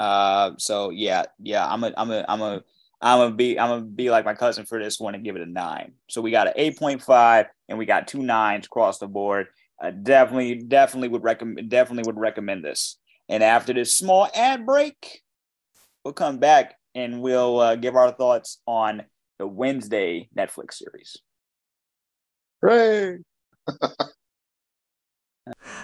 Uh 0.00 0.52
so 0.58 0.90
yeah, 0.90 1.24
yeah, 1.38 1.66
I'm 1.66 1.84
a 1.84 1.92
I'm 1.96 2.10
a 2.10 2.24
I'm 2.28 2.40
a 2.42 2.62
I'm 3.00 3.18
gonna 3.18 3.34
be 3.34 3.58
I'm 3.58 3.68
gonna 3.68 3.82
be 3.82 4.10
like 4.10 4.24
my 4.24 4.34
cousin 4.34 4.64
for 4.64 4.82
this 4.82 4.98
one 4.98 5.14
and 5.14 5.24
give 5.24 5.36
it 5.36 5.42
a 5.42 5.46
nine. 5.46 5.92
So 6.08 6.20
we 6.20 6.30
got 6.30 6.48
an 6.48 6.54
eight 6.56 6.78
point 6.78 7.02
five 7.02 7.46
and 7.68 7.78
we 7.78 7.86
got 7.86 8.08
two 8.08 8.22
nines 8.22 8.66
across 8.66 8.98
the 8.98 9.06
board. 9.06 9.48
I 9.80 9.90
definitely 9.90 10.56
definitely 10.56 11.08
would 11.08 11.24
recommend 11.24 11.68
definitely 11.68 12.04
would 12.06 12.18
recommend 12.18 12.64
this. 12.64 12.98
And 13.28 13.42
after 13.42 13.72
this 13.72 13.94
small 13.94 14.28
ad 14.34 14.66
break, 14.66 15.22
we'll 16.04 16.14
come 16.14 16.38
back 16.38 16.74
and 16.94 17.22
we'll 17.22 17.58
uh, 17.60 17.76
give 17.76 17.96
our 17.96 18.12
thoughts 18.12 18.60
on 18.66 19.02
the 19.38 19.46
Wednesday 19.46 20.28
Netflix 20.36 20.74
series. 20.74 21.16
Hooray! 22.62 23.18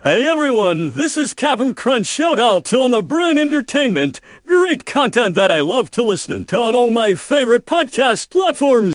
Hey 0.05 0.25
everyone, 0.25 0.93
this 0.93 1.17
is 1.17 1.35
Captain 1.35 1.75
Crunch. 1.75 2.07
Shout 2.07 2.39
out 2.39 2.65
to 2.67 2.79
On 2.79 2.93
the 2.93 3.03
Brain 3.03 3.37
Entertainment. 3.39 4.21
Great 4.47 4.87
content 4.87 5.35
that 5.35 5.51
I 5.51 5.63
love 5.63 5.91
to 5.93 6.03
listen 6.05 6.45
to 6.45 6.59
on 6.59 6.77
all 6.77 6.93
my 6.93 7.15
favorite 7.15 7.67
podcast 7.67 8.31
platforms. 8.31 8.95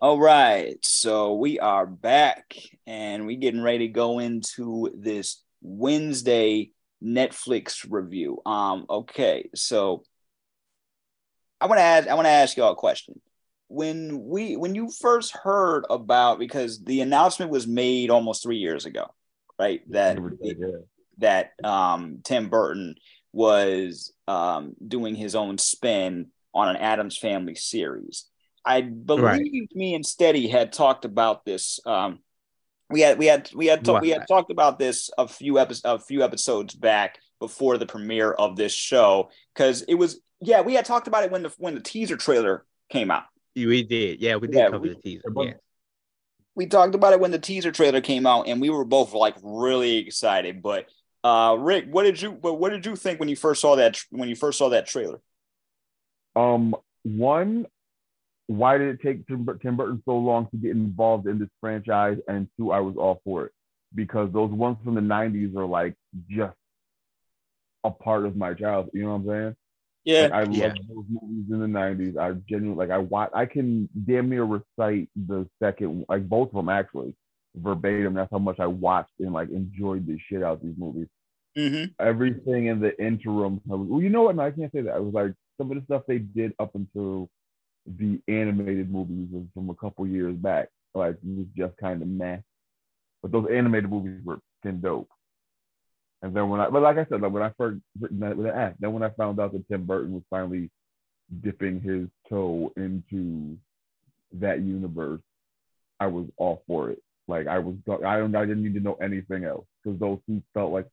All 0.00 0.18
right, 0.18 0.84
so 0.84 1.34
we 1.34 1.60
are 1.60 1.86
back 1.86 2.56
and 2.88 3.24
we 3.24 3.36
getting 3.36 3.62
ready 3.62 3.86
to 3.86 3.92
go 3.92 4.18
into 4.18 4.92
this 4.96 5.40
Wednesday 5.60 6.72
Netflix 7.00 7.86
review. 7.88 8.42
Um, 8.46 8.84
okay, 8.90 9.48
so 9.54 10.02
I 11.60 11.66
want 11.66 11.78
to 11.78 11.84
ask 11.84 12.08
I 12.08 12.14
want 12.14 12.26
to 12.26 12.30
ask 12.30 12.56
y'all 12.56 12.72
a 12.72 12.76
question 12.76 13.20
when 13.68 14.24
we 14.24 14.56
when 14.56 14.74
you 14.74 14.90
first 14.90 15.36
heard 15.36 15.84
about 15.90 16.38
because 16.38 16.82
the 16.82 17.02
announcement 17.02 17.50
was 17.50 17.66
made 17.66 18.10
almost 18.10 18.42
three 18.42 18.56
years 18.56 18.86
ago, 18.86 19.06
right? 19.58 19.82
That 19.90 20.18
that 21.18 21.52
um, 21.62 22.20
Tim 22.24 22.48
Burton 22.48 22.94
was 23.32 24.12
um, 24.26 24.74
doing 24.86 25.14
his 25.14 25.34
own 25.34 25.58
spin 25.58 26.28
on 26.54 26.68
an 26.68 26.76
Addams 26.76 27.18
Family 27.18 27.54
series. 27.54 28.26
I 28.64 28.80
believe 28.80 29.24
right. 29.24 29.68
me 29.74 29.94
and 29.94 30.04
Steady 30.04 30.48
had 30.48 30.72
talked 30.72 31.04
about 31.04 31.44
this. 31.44 31.78
Um, 31.86 32.20
we 32.90 33.02
had 33.02 33.18
we 33.18 33.26
had 33.26 33.50
we 33.54 33.66
had 33.66 33.84
ta- 33.84 34.00
we 34.00 34.10
had 34.10 34.26
talked 34.26 34.50
about 34.50 34.78
this 34.78 35.10
a 35.18 35.28
few 35.28 35.58
episodes 35.58 35.82
a 35.84 35.98
few 36.02 36.24
episodes 36.24 36.74
back 36.74 37.18
before 37.38 37.76
the 37.76 37.86
premiere 37.86 38.32
of 38.32 38.56
this 38.56 38.72
show 38.72 39.28
because 39.54 39.82
it 39.82 39.94
was 39.94 40.20
yeah 40.40 40.62
we 40.62 40.74
had 40.74 40.86
talked 40.86 41.06
about 41.06 41.22
it 41.22 41.30
when 41.30 41.42
the 41.42 41.52
when 41.58 41.74
the 41.74 41.80
teaser 41.80 42.16
trailer 42.16 42.64
came 42.90 43.10
out 43.10 43.24
we 43.54 43.82
did. 43.82 44.20
Yeah, 44.20 44.36
we 44.36 44.48
did 44.48 44.56
yeah, 44.56 44.66
cover 44.66 44.78
we, 44.78 44.88
the 44.90 44.94
teaser. 44.96 45.32
Yeah. 45.36 45.52
We 46.54 46.66
talked 46.66 46.94
about 46.94 47.12
it 47.12 47.20
when 47.20 47.30
the 47.30 47.38
teaser 47.38 47.70
trailer 47.70 48.00
came 48.00 48.26
out, 48.26 48.48
and 48.48 48.60
we 48.60 48.70
were 48.70 48.84
both 48.84 49.12
like 49.14 49.36
really 49.42 49.96
excited. 49.98 50.62
But 50.62 50.86
uh 51.24 51.56
Rick, 51.58 51.86
what 51.90 52.04
did 52.04 52.20
you 52.20 52.32
but 52.32 52.54
what 52.54 52.70
did 52.70 52.86
you 52.86 52.96
think 52.96 53.20
when 53.20 53.28
you 53.28 53.36
first 53.36 53.60
saw 53.60 53.76
that 53.76 54.00
when 54.10 54.28
you 54.28 54.36
first 54.36 54.58
saw 54.58 54.68
that 54.70 54.86
trailer? 54.86 55.20
Um, 56.36 56.76
one, 57.02 57.66
why 58.46 58.78
did 58.78 58.88
it 58.88 59.02
take 59.02 59.26
Tim, 59.26 59.48
Tim 59.60 59.76
Burton 59.76 60.02
so 60.04 60.16
long 60.16 60.48
to 60.50 60.56
get 60.56 60.70
involved 60.70 61.26
in 61.26 61.38
this 61.38 61.48
franchise? 61.60 62.18
And 62.28 62.48
two, 62.56 62.70
I 62.70 62.80
was 62.80 62.96
all 62.96 63.20
for 63.24 63.46
it 63.46 63.52
because 63.94 64.32
those 64.32 64.50
ones 64.50 64.78
from 64.84 64.94
the 64.94 65.00
'90s 65.00 65.56
are 65.56 65.66
like 65.66 65.94
just 66.28 66.56
a 67.84 67.90
part 67.90 68.24
of 68.24 68.36
my 68.36 68.54
childhood. 68.54 68.92
You 68.94 69.02
know 69.02 69.16
what 69.16 69.16
I'm 69.16 69.26
saying? 69.26 69.56
Yeah, 70.04 70.22
like, 70.22 70.32
I 70.32 70.42
love 70.44 70.76
those 70.88 71.04
movies 71.08 71.44
in 71.50 71.60
the 71.60 71.66
'90s. 71.66 72.16
I 72.16 72.32
genuinely 72.48 72.86
like. 72.86 72.90
I 72.90 72.98
watch. 72.98 73.30
I 73.34 73.46
can 73.46 73.88
damn 74.06 74.30
near 74.30 74.44
recite 74.44 75.10
the 75.16 75.46
second, 75.62 76.06
like 76.08 76.28
both 76.28 76.48
of 76.48 76.54
them 76.54 76.68
actually, 76.68 77.14
verbatim. 77.54 78.14
That's 78.14 78.30
how 78.30 78.38
much 78.38 78.58
I 78.58 78.66
watched 78.66 79.12
and 79.18 79.32
like 79.32 79.50
enjoyed 79.50 80.06
the 80.06 80.18
shit 80.28 80.42
out 80.42 80.54
of 80.54 80.62
these 80.62 80.76
movies. 80.78 81.08
Mm-hmm. 81.56 81.92
Everything 82.00 82.66
in 82.66 82.80
the 82.80 82.98
interim. 83.02 83.60
Was, 83.66 83.86
well, 83.88 84.00
you 84.00 84.08
know 84.08 84.22
what? 84.22 84.36
No, 84.36 84.44
I 84.44 84.50
can't 84.50 84.72
say 84.72 84.82
that. 84.82 84.94
I 84.94 85.00
was 85.00 85.12
like 85.12 85.32
some 85.58 85.70
of 85.70 85.76
the 85.76 85.84
stuff 85.84 86.04
they 86.06 86.18
did 86.18 86.54
up 86.58 86.74
until 86.74 87.28
the 87.86 88.20
animated 88.28 88.90
movies 88.90 89.28
from 89.52 89.70
a 89.70 89.74
couple 89.74 90.06
years 90.06 90.36
back. 90.36 90.68
Like 90.94 91.16
it 91.16 91.36
was 91.36 91.46
just 91.56 91.76
kind 91.76 92.00
of 92.00 92.08
meh. 92.08 92.38
But 93.22 93.32
those 93.32 93.48
animated 93.52 93.90
movies 93.90 94.20
were 94.24 94.38
fucking 94.62 94.80
dope. 94.80 95.10
And 96.22 96.34
then 96.34 96.48
when 96.48 96.60
I, 96.60 96.68
but 96.68 96.82
like 96.82 96.98
I 96.98 97.06
said, 97.08 97.20
like 97.20 97.32
when 97.32 97.42
I 97.42 97.52
first 97.56 97.80
written 98.00 98.20
that 98.20 98.36
with 98.36 98.46
an 98.46 98.52
act, 98.52 98.80
then 98.80 98.92
when 98.92 99.02
I 99.02 99.10
found 99.10 99.38
out 99.38 99.52
that 99.52 99.68
Tim 99.68 99.84
Burton 99.84 100.12
was 100.12 100.24
finally 100.28 100.70
dipping 101.40 101.80
his 101.80 102.08
toe 102.28 102.72
into 102.76 103.56
that 104.32 104.60
universe, 104.60 105.20
I 106.00 106.08
was 106.08 106.26
all 106.36 106.62
for 106.66 106.90
it. 106.90 107.02
Like 107.28 107.46
I 107.46 107.58
was, 107.58 107.76
I 108.04 108.16
don't, 108.16 108.34
I 108.34 108.46
didn't 108.46 108.62
need 108.64 108.74
to 108.74 108.80
know 108.80 108.98
anything 109.00 109.44
else 109.44 109.66
because 109.82 110.00
those 110.00 110.18
two 110.26 110.42
felt 110.54 110.72
like 110.72 110.86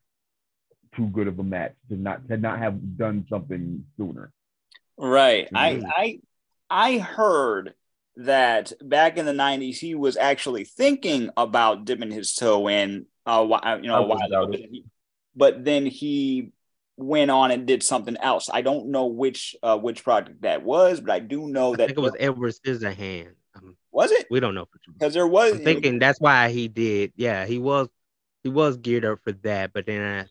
too 0.96 1.08
good 1.08 1.28
of 1.28 1.40
a 1.40 1.44
match 1.44 1.74
to 1.90 1.96
not 1.96 2.28
to 2.28 2.38
not 2.38 2.60
have 2.60 2.98
done 2.98 3.26
something 3.30 3.86
sooner. 3.98 4.32
Right. 4.98 5.50
Mm-hmm. 5.52 5.86
I 5.86 6.20
I 6.70 6.94
I 6.94 6.98
heard 7.00 7.74
that 8.18 8.72
back 8.82 9.18
in 9.18 9.26
the 9.26 9.34
90s 9.34 9.78
he 9.78 9.94
was 9.94 10.16
actually 10.16 10.64
thinking 10.64 11.30
about 11.36 11.84
dipping 11.84 12.12
his 12.12 12.34
toe 12.34 12.70
in 12.70 13.06
uh 13.26 13.46
you 13.82 13.90
know 13.90 13.98
a 13.98 14.08
while 14.08 14.26
ago 14.26 14.50
but 15.36 15.64
then 15.64 15.86
he 15.86 16.52
went 16.98 17.30
on 17.32 17.52
and 17.52 17.66
did 17.66 17.84
something 17.84 18.18
else. 18.18 18.50
I 18.52 18.62
don't 18.62 18.88
know 18.88 19.08
which 19.08 19.56
uh, 19.62 19.78
which 19.78 20.04
project 20.04 20.42
that 20.42 20.64
was, 20.64 21.02
but 21.02 21.12
I 21.12 21.20
do 21.20 21.48
know 21.48 21.74
I 21.74 21.78
that 21.78 21.90
it 21.92 21.98
was 21.98 22.14
Edward 22.20 22.54
Scissorhand. 22.54 23.34
Um, 23.56 23.76
was 23.92 24.12
it? 24.12 24.28
We 24.30 24.40
don't 24.40 24.56
know 24.56 24.68
because 24.88 25.14
there 25.14 25.28
was. 25.28 25.54
I'm 25.54 25.64
thinking 25.64 26.00
that's 26.00 26.20
why 26.20 26.50
he 26.50 26.68
did. 26.68 27.14
Yeah, 27.16 27.46
he 27.46 27.60
was 27.60 27.90
he 28.44 28.50
was 28.50 28.78
geared 28.78 29.06
up 29.06 29.20
for 29.24 29.34
that, 29.44 29.74
but 29.74 29.86
then 29.86 30.28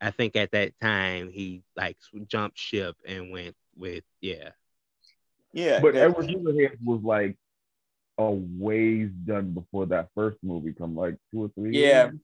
I 0.00 0.06
I 0.06 0.10
think 0.10 0.36
at 0.36 0.52
that 0.52 0.78
time 0.80 1.30
he 1.30 1.62
like 1.76 1.96
jumped 2.26 2.58
ship 2.58 2.96
and 3.06 3.30
went 3.30 3.56
with 3.76 4.04
yeah. 4.20 4.50
Yeah, 5.52 5.80
but 5.80 5.94
Edward 5.94 6.26
Scissorhands 6.26 6.78
was 6.84 7.00
like 7.02 7.36
a 8.18 8.30
ways 8.30 9.10
done 9.24 9.52
before 9.52 9.86
that 9.86 10.08
first 10.14 10.38
movie 10.42 10.72
come 10.72 10.96
like 10.96 11.16
two 11.30 11.44
or 11.44 11.48
three. 11.54 11.78
Yeah, 11.78 12.06
years. 12.06 12.14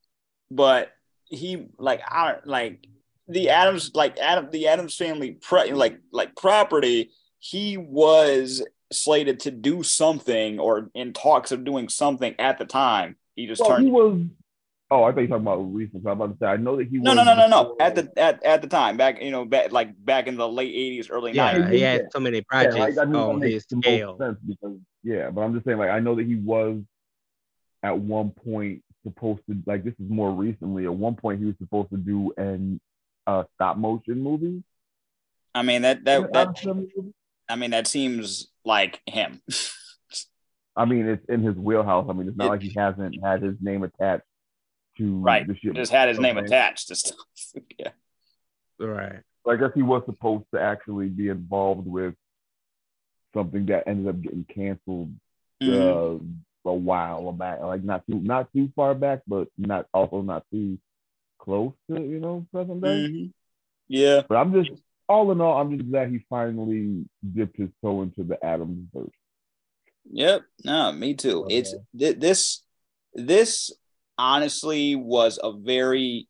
but 0.51 0.93
he 1.31 1.69
like 1.79 2.03
I 2.07 2.37
like 2.45 2.87
the 3.29 3.51
Addams 3.51 3.93
like 3.95 4.19
Adam 4.19 4.51
the 4.51 4.69
Addams 4.69 4.97
family 4.97 5.33
pre, 5.33 5.73
like 5.73 5.99
like 6.13 6.37
property. 6.37 7.11
He 7.39 7.79
was 7.79 8.63
slated 8.93 9.41
to 9.41 9.51
do 9.51 9.83
something 9.83 10.59
or 10.59 10.91
in 10.95 11.13
talks 11.13 11.53
of 11.53 11.65
doing 11.65 11.89
something 11.89 12.35
at 12.39 12.59
the 12.59 12.67
time. 12.67 13.17
He 13.37 13.47
just 13.47 13.61
well, 13.61 13.71
turned. 13.71 13.85
He 13.85 13.91
was. 13.91 14.21
Oh, 14.93 15.05
I 15.05 15.13
thought 15.13 15.21
you 15.21 15.29
were 15.29 15.39
talking 15.39 15.47
about 15.47 15.73
recent. 15.73 16.05
I'm 16.05 16.21
about 16.21 16.33
to 16.33 16.37
say. 16.39 16.47
I 16.47 16.57
know 16.57 16.77
that 16.77 16.89
he. 16.89 16.99
No, 16.99 17.15
was 17.15 17.17
no, 17.17 17.25
no, 17.25 17.37
no, 17.37 17.47
no. 17.47 17.77
At 17.79 17.95
the 17.95 18.11
at, 18.17 18.45
at 18.45 18.61
the 18.61 18.69
time, 18.69 18.97
back 18.97 19.23
you 19.23 19.31
know, 19.31 19.45
back 19.45 19.71
like 19.71 19.95
back 20.05 20.27
in 20.27 20.37
the 20.37 20.49
late 20.49 20.75
'80s, 20.75 21.07
early 21.11 21.33
yeah, 21.33 21.55
'90s. 21.55 21.73
He 21.73 21.81
had 21.81 22.09
so 22.13 22.19
many 22.19 22.43
projects 22.43 22.77
yeah, 22.77 22.85
like, 22.85 22.99
I 22.99 23.05
mean, 23.05 23.15
on 23.15 23.41
his 23.41 23.65
scale. 23.65 24.19
Because, 24.19 24.79
yeah, 25.05 25.31
but 25.31 25.43
I'm 25.43 25.55
just 25.55 25.65
saying, 25.65 25.79
like, 25.79 25.91
I 25.91 26.01
know 26.01 26.17
that 26.17 26.27
he 26.27 26.35
was 26.35 26.83
at 27.85 27.97
one 27.97 28.31
point 28.31 28.83
supposed 29.05 29.41
to 29.49 29.57
like 29.67 29.85
this 29.85 29.95
is 29.95 30.11
more 30.11 30.31
recently. 30.31 30.85
At 30.85 30.95
one 30.95 31.15
point, 31.15 31.41
he 31.41 31.47
was 31.47 31.57
supposed 31.59 31.91
to 31.91 31.97
do 31.97 32.33
an 32.37 32.81
uh, 33.27 33.45
stop 33.55 33.77
motion 33.77 34.23
movie. 34.23 34.63
I 35.55 35.63
mean 35.63 35.83
that 35.83 36.05
that 36.05 36.33
that. 36.33 36.95
I 37.49 37.57
mean 37.57 37.71
that 37.71 37.87
seems 37.87 38.49
like 38.65 39.01
him. 39.07 39.43
I 40.77 40.85
mean, 40.85 41.09
it's 41.09 41.25
in 41.29 41.43
his 41.43 41.57
wheelhouse. 41.57 42.07
I 42.09 42.13
mean, 42.13 42.29
it's 42.29 42.37
not 42.37 42.47
it, 42.47 42.51
like 42.51 42.63
he 42.63 42.73
hasn't 42.77 43.23
had 43.23 43.43
his 43.43 43.57
name 43.61 43.83
attached 43.83 44.25
to 44.99 45.19
right. 45.19 45.47
The 45.47 45.57
shit 45.57 45.75
Just 45.75 45.93
had 45.93 46.09
his 46.09 46.19
name 46.19 46.39
attached 46.39 46.89
to 46.89 46.95
stuff. 46.95 47.19
yeah. 47.79 47.91
Right. 48.79 49.21
So 49.45 49.53
I 49.53 49.57
guess 49.57 49.71
he 49.75 49.83
was 49.83 50.03
supposed 50.07 50.45
to 50.55 50.61
actually 50.61 51.09
be 51.09 51.29
involved 51.29 51.87
with 51.87 52.15
something 53.35 53.67
that 53.67 53.85
ended 53.87 54.09
up 54.09 54.21
getting 54.21 54.45
canceled 54.45 55.15
mm-hmm. 55.63 56.17
uh, 56.17 56.19
a 56.65 56.73
while 56.73 57.33
back, 57.33 57.61
like 57.61 57.85
not 57.85 58.07
too 58.07 58.21
not 58.21 58.53
too 58.53 58.71
far 58.77 58.95
back, 58.95 59.21
but 59.27 59.49
not 59.59 59.87
also 59.93 60.23
not 60.23 60.45
too 60.53 60.79
close 61.39 61.73
to 61.91 62.01
you 62.01 62.21
know 62.21 62.47
present 62.53 62.83
day. 62.83 62.89
Mm-hmm. 62.89 63.27
Yeah, 63.89 64.23
but 64.29 64.37
I'm 64.37 64.53
just 64.53 64.71
all 65.09 65.33
in 65.33 65.41
all, 65.41 65.61
I'm 65.61 65.77
just 65.77 65.91
glad 65.91 66.11
he 66.11 66.25
finally 66.31 67.05
dipped 67.35 67.57
his 67.57 67.71
toe 67.83 68.03
into 68.03 68.23
the 68.23 68.43
Addams 68.45 68.89
verse. 68.95 69.11
Yep, 70.13 70.43
no, 70.65 70.93
me 70.93 71.15
too. 71.15 71.45
Okay. 71.45 71.57
It's 71.57 71.75
th- 71.99 72.19
this 72.19 72.63
this 73.15 73.73
honestly 74.19 74.95
was 74.95 75.39
a 75.43 75.53
very 75.53 76.29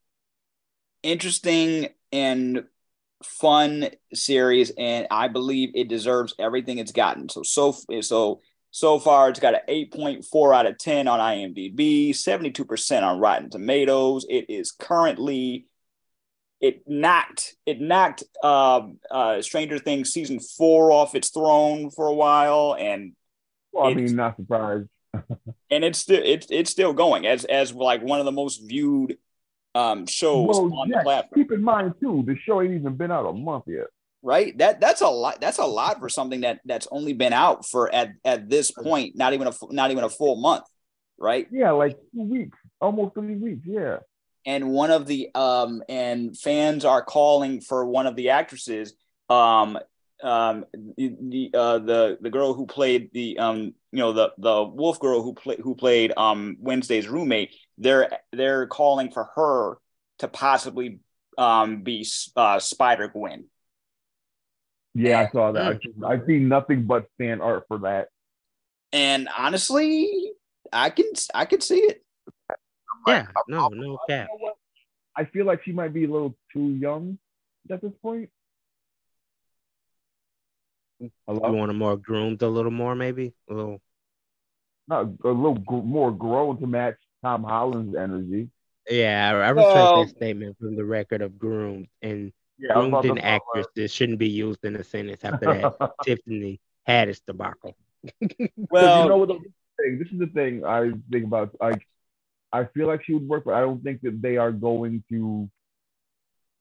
interesting 1.03 1.89
and 2.13 2.65
fun 3.23 3.91
series 4.15 4.73
and 4.79 5.07
i 5.11 5.29
believe 5.29 5.71
it 5.75 5.89
deserves 5.89 6.35
everything 6.39 6.79
it's 6.79 6.93
gotten 6.93 7.29
so 7.29 7.43
so 7.43 7.75
so 8.01 8.41
so 8.71 8.99
far, 8.99 9.29
it's 9.29 9.41
got 9.41 9.55
an 9.55 9.61
8.4 9.69 10.55
out 10.55 10.67
of 10.67 10.79
10 10.79 11.09
on 11.09 11.19
IMDb, 11.19 12.11
72% 12.11 13.03
on 13.03 13.19
Rotten 13.19 13.51
Tomatoes. 13.51 14.27
It 14.29 14.47
is 14.49 14.71
currently 14.71 15.67
it 16.61 16.83
knocked 16.87 17.57
it 17.65 17.81
knocked 17.81 18.23
uh, 18.43 18.83
uh, 19.11 19.41
Stranger 19.41 19.79
Things 19.79 20.13
season 20.13 20.41
four 20.41 20.93
off 20.93 21.15
its 21.15 21.31
throne 21.31 21.91
for 21.91 22.07
a 22.07 22.13
while, 22.13 22.77
and 22.79 23.15
well, 23.73 23.87
I 23.87 23.95
mean, 23.95 24.15
not 24.15 24.37
surprised. 24.37 24.89
and 25.71 25.85
it's 25.85 25.99
still 25.99 26.21
it's 26.23 26.49
it's 26.51 26.71
still 26.71 26.93
going 26.93 27.27
as 27.27 27.47
as 27.47 27.73
like 27.73 28.03
one 28.03 28.19
of 28.19 28.27
the 28.27 28.33
most 28.33 28.59
viewed 28.59 29.17
um, 29.75 30.07
shows 30.07 30.49
well, 30.49 30.75
on 30.75 30.91
yeah, 30.91 30.99
the 30.99 31.03
platform. 31.03 31.43
Keep 31.43 31.53
in 31.53 31.63
mind 31.63 31.95
too, 31.99 32.25
the 32.27 32.37
show 32.45 32.61
ain't 32.61 32.75
even 32.75 32.95
been 32.95 33.11
out 33.11 33.25
a 33.25 33.33
month 33.33 33.65
yet 33.67 33.87
right? 34.23 34.57
That 34.59 34.81
that's 34.81 35.01
a 35.01 35.09
lot 35.09 35.41
that's 35.41 35.59
a 35.59 35.65
lot 35.65 36.01
for 36.01 36.09
something 36.09 36.43
that 36.43 36.61
that's 36.65 36.89
only 36.91 37.13
been 37.13 37.33
out 37.33 37.67
for 37.67 37.93
at 37.95 38.11
at 38.25 38.49
this 38.49 38.71
point 38.71 39.17
not 39.17 39.33
even 39.33 39.47
a 39.47 39.53
not 39.71 39.91
even 39.91 40.05
a 40.05 40.11
full 40.11 40.37
month 40.37 40.65
right? 41.21 41.47
Yeah 41.53 41.71
like 41.73 41.97
two 42.15 42.23
weeks 42.23 42.59
almost 42.81 43.15
three 43.15 43.37
weeks 43.37 43.67
yeah. 43.67 43.99
And 44.47 44.71
one 44.71 44.91
of 44.91 45.07
the 45.07 45.29
um 45.35 45.83
and 45.89 46.37
fans 46.37 46.85
are 46.85 47.05
calling 47.05 47.61
for 47.61 47.85
one 47.85 48.07
of 48.07 48.17
the 48.17 48.31
actresses 48.31 48.95
um 49.29 49.79
um 50.23 50.65
the 50.97 51.51
uh 51.55 51.79
the 51.79 52.19
the 52.21 52.31
girl 52.31 52.55
who 52.55 52.67
played 52.67 53.11
the 53.13 53.39
um 53.39 53.75
you 53.93 53.99
know 53.99 54.13
the 54.13 54.33
the 54.39 54.65
wolf 54.65 54.99
girl 54.99 55.23
who 55.23 55.35
played 55.35 55.61
who 55.61 55.75
played 55.75 56.13
um 56.17 56.57
Wednesday's 56.59 57.09
roommate 57.09 57.55
they're 57.79 58.11
they're 58.33 58.67
calling 58.67 59.11
for 59.11 59.29
her 59.37 59.79
to 60.19 60.29
possibly 60.29 61.01
um 61.39 61.83
be 61.83 62.07
uh 62.35 62.59
Spider 62.59 63.09
Gwen. 63.09 63.45
Yeah, 64.95 65.21
I 65.21 65.31
saw 65.31 65.53
that. 65.53 65.81
Mm. 65.83 66.05
I've 66.05 66.27
seen 66.27 66.49
nothing 66.49 66.85
but 66.85 67.07
fan 67.19 67.41
art 67.41 67.65
for 67.69 67.79
that. 67.81 68.09
And 68.93 69.29
honestly, 69.37 70.33
I 70.73 70.91
can 70.91 71.07
I 71.35 71.45
can 71.45 71.61
see 71.61 71.79
it. 71.79 72.03
Yeah, 73.07 73.27
no, 73.49 73.69
no 73.69 73.99
cap. 74.09 74.29
I 75.17 75.25
feel 75.25 75.47
like 75.47 75.63
she 75.65 75.73
might 75.73 75.93
be 75.93 76.05
a 76.05 76.09
little 76.09 76.37
too 76.53 76.71
young 76.71 77.19
at 77.71 77.81
this 77.81 77.93
point. 78.03 78.31
Hello? 81.27 81.51
You 81.51 81.57
want 81.57 81.71
to 81.71 81.75
more 81.75 81.97
groomed 81.97 82.43
a 82.43 82.49
little 82.49 82.71
more, 82.71 82.95
maybe 82.95 83.33
a 83.49 83.55
little. 83.55 83.81
Not 84.87 85.07
a 85.25 85.29
little 85.29 85.55
gr- 85.55 85.77
more 85.77 86.11
grown 86.11 86.59
to 86.61 86.67
match 86.67 86.97
Tom 87.25 87.45
Holland's 87.45 87.97
energy. 87.97 88.49
Yeah, 88.89 89.31
I, 89.33 89.47
I 89.47 89.49
retract 89.51 89.75
well, 89.75 90.05
that 90.05 90.17
statement 90.17 90.59
from 90.59 90.77
the 90.77 90.85
record 90.85 91.23
of 91.23 91.39
groomed 91.39 91.87
and 92.03 92.33
yeah, 92.61 92.75
groomed 92.75 93.05
and 93.05 93.23
actresses 93.23 93.93
shouldn't 93.93 94.19
be 94.19 94.29
used 94.29 94.65
in 94.65 94.77
a 94.77 94.85
sentence 94.85 95.25
after 95.25 95.47
that 95.47 95.93
Tiffany 96.05 96.61
Haddish 96.87 97.21
debacle. 97.27 97.77
well, 98.57 99.03
you 99.03 99.09
know 99.09 99.17
what? 99.19 99.39
This 99.99 100.09
is 100.13 100.19
the 100.19 100.27
thing 100.27 100.65
I 100.65 100.93
think 101.11 101.25
about. 101.25 101.51
Like, 101.61 101.87
I 102.53 102.65
feel 102.65 102.87
like 102.87 103.05
she 103.05 103.15
would 103.15 103.29
work, 103.29 103.45
but 103.45 103.55
I 103.55 103.61
don't 103.61 103.83
think 103.83 104.03
that 104.03 104.21
they 104.21 104.37
are 104.37 104.53
going 104.53 105.03
to 105.11 105.49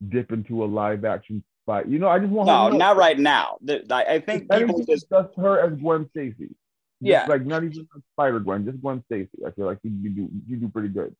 dip 0.08 0.32
into 0.32 0.64
a 0.64 0.68
live 0.68 1.04
action 1.04 1.44
fight. 1.66 1.88
You 1.88 2.00
know, 2.00 2.08
I 2.08 2.20
just 2.20 2.32
want 2.32 2.48
to 2.48 2.54
no, 2.54 2.78
not 2.78 2.98
right 2.98 3.18
now. 3.18 3.58
I 3.92 4.20
think 4.20 4.52
people 4.52 4.84
just 4.86 5.10
just 5.10 5.36
her 5.38 5.60
as 5.60 5.78
Gwen 5.80 6.10
Stacy. 6.12 6.56
Yeah, 7.02 7.26
like 7.28 7.46
not 7.46 7.64
even 7.64 7.88
Spider 8.14 8.40
Gwen, 8.40 8.66
just 8.66 8.82
Gwen 8.82 9.04
Stacy. 9.06 9.46
I 9.46 9.52
feel 9.52 9.66
like 9.66 9.80
you, 9.84 9.92
you 10.02 10.10
do 10.10 10.30
you 10.48 10.58
do 10.58 10.70
pretty 10.70 10.90
good. 10.90 11.16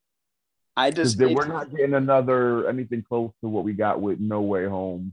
I 0.80 0.90
just 0.90 1.18
we're 1.18 1.46
not 1.46 1.70
getting 1.70 1.94
another 1.94 2.66
anything 2.66 3.04
close 3.06 3.32
to 3.42 3.48
what 3.48 3.64
we 3.64 3.74
got 3.74 4.00
with 4.00 4.18
No 4.18 4.40
Way 4.40 4.64
Home 4.64 5.12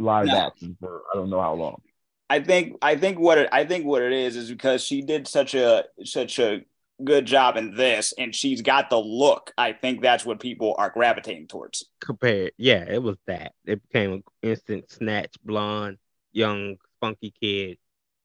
live 0.00 0.26
no. 0.26 0.36
action 0.36 0.76
for 0.80 1.02
I 1.12 1.16
don't 1.16 1.30
know 1.30 1.40
how 1.40 1.54
long. 1.54 1.80
I 2.28 2.40
think 2.40 2.76
I 2.82 2.96
think 2.96 3.20
what 3.20 3.38
it 3.38 3.48
I 3.52 3.64
think 3.64 3.86
what 3.86 4.02
it 4.02 4.12
is 4.12 4.34
is 4.34 4.50
because 4.50 4.82
she 4.82 5.02
did 5.02 5.28
such 5.28 5.54
a 5.54 5.84
such 6.04 6.40
a 6.40 6.62
good 7.04 7.26
job 7.26 7.56
in 7.56 7.76
this 7.76 8.12
and 8.18 8.34
she's 8.34 8.60
got 8.60 8.90
the 8.90 8.98
look. 8.98 9.52
I 9.56 9.72
think 9.72 10.02
that's 10.02 10.24
what 10.24 10.40
people 10.40 10.74
are 10.78 10.90
gravitating 10.90 11.46
towards. 11.46 11.84
Compared, 12.00 12.50
yeah, 12.56 12.84
it 12.88 13.00
was 13.00 13.18
that. 13.28 13.52
It 13.66 13.80
became 13.86 14.14
an 14.14 14.24
instant 14.42 14.90
snatch 14.90 15.36
blonde, 15.44 15.98
young, 16.32 16.76
funky 17.00 17.32
kid. 17.40 17.78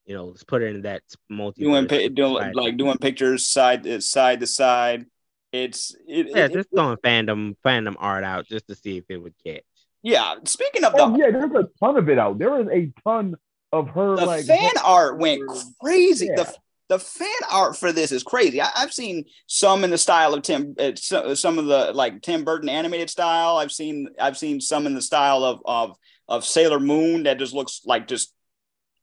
You 0.06 0.16
know, 0.16 0.26
let's 0.26 0.42
put 0.42 0.62
it 0.62 0.74
in 0.74 0.82
that 0.82 1.02
multi 1.30 1.62
doing, 1.62 1.86
doing 1.86 2.52
like 2.54 2.76
doing 2.76 2.98
pictures 2.98 3.46
side 3.46 4.02
side 4.02 4.40
to 4.40 4.48
side. 4.48 5.06
It's 5.52 5.94
it, 6.08 6.28
yeah, 6.30 6.46
it, 6.46 6.52
just 6.52 6.68
it, 6.72 6.76
throwing 6.76 6.96
fandom 6.98 7.56
fandom 7.64 7.94
art 7.98 8.24
out 8.24 8.46
just 8.46 8.66
to 8.68 8.74
see 8.74 8.96
if 8.96 9.04
it 9.10 9.18
would 9.18 9.34
catch. 9.44 9.62
Yeah, 10.02 10.36
speaking 10.44 10.82
of 10.84 10.94
oh, 10.98 11.12
the 11.12 11.18
yeah, 11.18 11.30
there's 11.30 11.52
a 11.52 11.68
ton 11.78 11.96
of 11.96 12.08
it 12.08 12.18
out. 12.18 12.38
There 12.38 12.60
is 12.60 12.68
a 12.68 12.90
ton 13.04 13.36
of 13.70 13.88
her 13.90 14.16
the 14.16 14.26
like 14.26 14.46
fan 14.46 14.72
art 14.82 15.18
went 15.18 15.42
crazy. 15.80 16.26
Yeah. 16.26 16.44
The 16.44 16.54
the 16.88 16.98
fan 16.98 17.28
art 17.50 17.76
for 17.76 17.92
this 17.92 18.12
is 18.12 18.22
crazy. 18.22 18.60
I, 18.60 18.68
have 18.76 18.92
seen 18.92 19.24
some 19.46 19.84
in 19.84 19.90
the 19.90 19.98
style 19.98 20.34
of 20.34 20.42
Tim, 20.42 20.74
uh, 20.78 20.94
some 20.94 21.58
of 21.58 21.66
the 21.66 21.92
like 21.94 22.20
Tim 22.22 22.44
Burton 22.44 22.68
animated 22.68 23.08
style. 23.08 23.56
I've 23.56 23.72
seen 23.72 24.08
I've 24.20 24.36
seen 24.36 24.60
some 24.60 24.86
in 24.86 24.94
the 24.94 25.02
style 25.02 25.44
of 25.44 25.60
of 25.64 25.96
of 26.28 26.44
Sailor 26.44 26.80
Moon 26.80 27.22
that 27.22 27.38
just 27.38 27.54
looks 27.54 27.82
like 27.84 28.08
just 28.08 28.34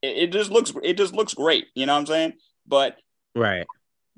it, 0.02 0.18
it 0.18 0.32
just 0.32 0.52
looks 0.52 0.74
it 0.84 0.98
just 0.98 1.14
looks 1.14 1.34
great. 1.34 1.66
You 1.74 1.86
know 1.86 1.94
what 1.94 2.02
I'm 2.02 2.06
saying? 2.08 2.34
But 2.68 2.98
right 3.36 3.66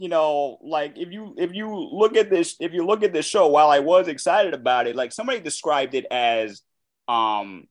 you 0.02 0.10
know, 0.10 0.58
like 0.64 0.98
if 0.98 1.12
you 1.12 1.36
if 1.38 1.54
you 1.54 1.76
look 1.76 2.18
at 2.18 2.32
this 2.32 2.56
if 2.60 2.74
you 2.74 2.88
look 2.88 3.04
at 3.04 3.14
this 3.14 3.28
show, 3.28 3.46
while 3.46 3.70
I 3.70 3.80
was 3.80 4.08
excited 4.08 4.56
about 4.56 4.88
it, 4.88 4.96
like 4.96 5.12
somebody 5.12 5.40
described 5.40 5.94
it 5.94 6.08
as 6.10 6.64
um 7.08 7.68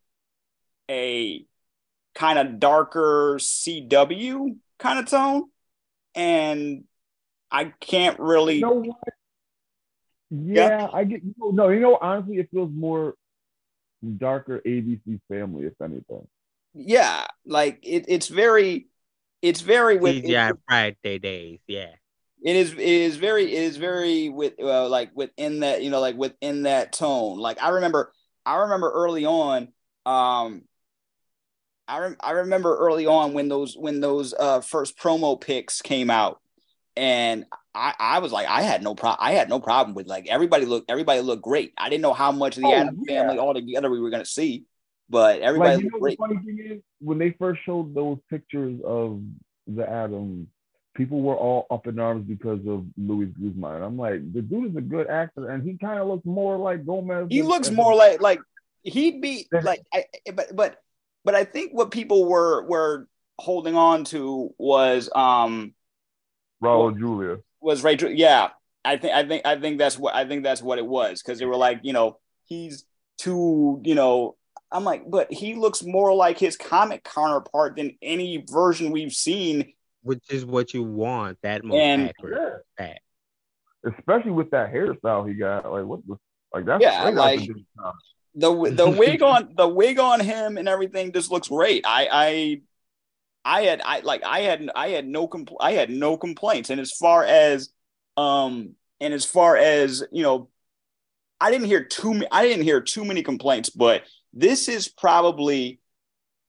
a 0.89 1.45
kind 2.15 2.39
of 2.39 2.61
darker 2.61 3.39
CW 3.41 4.57
kind 4.79 4.99
of 5.01 5.07
tone, 5.07 5.47
and 6.15 6.85
I 7.51 7.73
can't 7.81 8.21
really. 8.21 8.59
You 8.59 8.61
know 8.61 8.75
what? 8.75 8.97
Yeah, 10.31 10.69
yeah, 10.69 10.89
I 10.93 11.03
get. 11.03 11.25
You 11.25 11.35
know, 11.37 11.51
no, 11.51 11.69
you 11.71 11.81
know, 11.81 11.99
honestly, 12.01 12.37
it 12.37 12.49
feels 12.53 12.71
more 12.73 13.15
darker 14.19 14.63
ABC 14.65 15.21
Family, 15.29 15.67
if 15.67 15.75
anything. 15.83 16.29
Yeah, 16.75 17.27
like 17.45 17.81
it, 17.83 18.05
it's 18.07 18.29
very, 18.29 18.87
it's 19.43 19.63
very 19.63 19.97
with 19.97 20.25
yeah 20.25 20.53
Friday 20.69 21.19
days, 21.19 21.59
yeah 21.67 21.97
it 22.43 22.57
is 22.57 22.73
it 22.73 22.79
is 22.79 23.17
very 23.17 23.45
it 23.45 23.63
is 23.63 23.77
very 23.77 24.29
with 24.29 24.55
uh, 24.61 24.89
like 24.89 25.11
within 25.15 25.61
that 25.61 25.83
you 25.83 25.91
know 25.91 26.01
like 26.01 26.17
within 26.17 26.63
that 26.63 26.93
tone 26.93 27.39
like 27.39 27.63
i 27.63 27.69
remember 27.71 28.13
i 28.47 28.57
remember 28.57 28.91
early 28.91 29.27
on 29.27 29.69
um 30.07 30.63
i, 31.87 31.99
rem- 31.99 32.17
I 32.21 32.31
remember 32.33 32.77
early 32.77 33.07
on 33.07 33.35
when 33.35 33.49
those 33.49 33.77
when 33.77 34.01
those 34.01 34.33
uh 34.33 34.61
first 34.61 34.99
promo 34.99 35.41
pics 35.41 35.83
came 35.83 36.11
out 36.11 36.41
and 36.97 37.45
i 37.75 37.95
i 37.99 38.19
was 38.21 38.33
like 38.33 38.49
i 38.49 38.63
had 38.63 38.83
no 38.83 38.95
problem 38.95 39.19
i 39.21 39.33
had 39.33 39.49
no 39.49 39.61
problem 39.61 39.95
with 39.95 40.07
like 40.07 40.27
everybody 40.29 40.65
looked 40.65 40.91
everybody 40.91 41.21
looked 41.21 41.43
great 41.43 41.73
i 41.77 41.89
didn't 41.89 42.03
know 42.03 42.15
how 42.15 42.33
much 42.33 42.57
of 42.57 42.63
the 42.63 42.69
oh, 42.69 42.71
yeah. 42.71 42.91
family 43.07 43.39
all 43.39 43.55
together 43.55 43.91
we 43.91 44.01
were 44.01 44.11
going 44.11 44.25
to 44.25 44.31
see 44.31 44.65
but 45.11 45.41
everybody 45.41 45.75
like, 45.75 45.85
you 45.85 45.91
know, 45.91 45.99
great. 45.99 46.19
the 46.19 46.25
funny 46.25 46.41
thing 46.45 46.67
is 46.71 46.81
when 47.01 47.19
they 47.19 47.35
first 47.39 47.61
showed 47.67 47.95
those 47.95 48.19
pictures 48.31 48.81
of 48.85 49.21
the 49.67 49.89
Addams 49.89 50.47
people 50.95 51.21
were 51.23 51.37
all 51.37 51.67
up 51.71 51.87
in 51.87 51.99
arms 51.99 52.27
because 52.27 52.61
of 52.67 52.85
Luis 52.97 53.31
Guzman. 53.41 53.83
I'm 53.83 53.97
like, 53.97 54.33
the 54.33 54.43
dude 54.43 54.71
is 54.71 54.77
a 54.77 54.81
good 54.81 55.09
actor, 55.09 55.51
and 55.51 55.63
he 55.63 55.77
kind 55.77 56.01
of 56.01 56.09
looks 56.09 56.27
more 56.27 56.57
like 56.57 56.85
Gomez. 56.85 57.27
He 57.31 57.43
looks 57.43 57.71
more 57.71 57.95
like 57.95 58.21
like 58.21 58.41
he'd 58.83 59.21
be 59.21 59.49
like, 59.63 59.83
I, 59.93 60.05
but 60.35 60.55
but 60.55 60.77
but 61.25 61.35
I 61.35 61.45
think 61.45 61.73
what 61.73 61.91
people 61.91 62.27
were 62.27 62.67
were 62.67 63.09
holding 63.39 63.77
on 63.77 64.05
to 64.05 64.55
was 64.59 65.09
um, 65.15 65.75
Raul 66.63 66.97
Julia 66.99 67.39
was 67.61 67.83
Rachel. 67.85 68.11
Yeah, 68.11 68.49
I 68.85 68.97
think 68.97 69.15
I 69.15 69.27
think 69.27 69.47
I 69.47 69.61
think 69.61 69.79
that's 69.79 69.99
what 69.99 70.15
I 70.15 70.27
think 70.27 70.43
that's 70.43 70.63
what 70.63 70.79
it 70.79 70.87
was 70.87 71.23
because 71.23 71.39
they 71.39 71.47
were 71.47 71.57
like, 71.57 71.81
you 71.83 71.93
know, 71.93 72.19
he's 72.47 72.85
too, 73.19 73.81
you 73.85 73.95
know. 73.95 74.37
I'm 74.73 74.85
like, 74.85 75.11
but 75.11 75.33
he 75.33 75.57
looks 75.57 75.83
more 75.83 76.15
like 76.15 76.39
his 76.39 76.57
comic 76.57 77.03
counterpart 77.03 77.75
than 77.75 77.99
any 78.01 78.45
version 78.49 78.93
we've 78.93 79.13
seen 79.13 79.73
which 80.03 80.23
is 80.31 80.45
what 80.45 80.75
you 80.75 80.83
want. 80.83 81.39
That 81.43 81.65
most 81.65 81.79
and, 81.79 82.09
accurate. 82.09 82.63
Yeah. 82.79 82.95
Especially 83.85 84.33
with 84.33 84.51
that 84.51 84.73
hairstyle 84.73 85.29
he 85.29 85.35
got. 85.35 85.71
Like 85.71 85.85
what 85.85 86.07
the 86.07 86.17
like 86.53 86.67
that's 86.67 86.83
yeah, 86.83 87.09
like 87.11 87.49
the 88.35 88.73
the 88.75 88.91
wig 88.99 89.23
on 89.23 89.55
the 89.57 89.69
wig 89.69 89.99
on 89.99 90.21
him 90.21 90.59
and 90.59 90.69
everything 90.69 91.13
just 91.13 91.31
looks 91.31 91.49
great. 91.49 91.85
I 91.87 92.09
I 92.11 92.61
I 93.45 93.63
had 93.63 93.81
I 93.85 94.01
like 94.01 94.25
I 94.25 94.41
had 94.41 94.71
I 94.75 94.89
had 94.89 95.07
no 95.07 95.29
compl- 95.29 95.57
I 95.61 95.73
had 95.73 95.91
no 95.91 96.17
complaints. 96.17 96.71
And 96.71 96.81
as 96.81 96.93
far 96.93 97.25
as 97.25 97.71
um 98.17 98.75
and 99.01 99.15
as 99.15 99.25
far 99.25 99.57
as 99.57 100.05
you 100.13 100.23
know, 100.23 100.49
I 101.41 101.51
didn't 101.51 101.67
hear 101.67 101.85
too 101.85 102.23
I 102.31 102.47
didn't 102.47 102.65
hear 102.65 102.81
too 102.81 103.05
many 103.05 103.23
complaints, 103.23 103.71
but 103.71 104.03
this 104.33 104.69
is 104.69 104.89
probably 104.89 105.81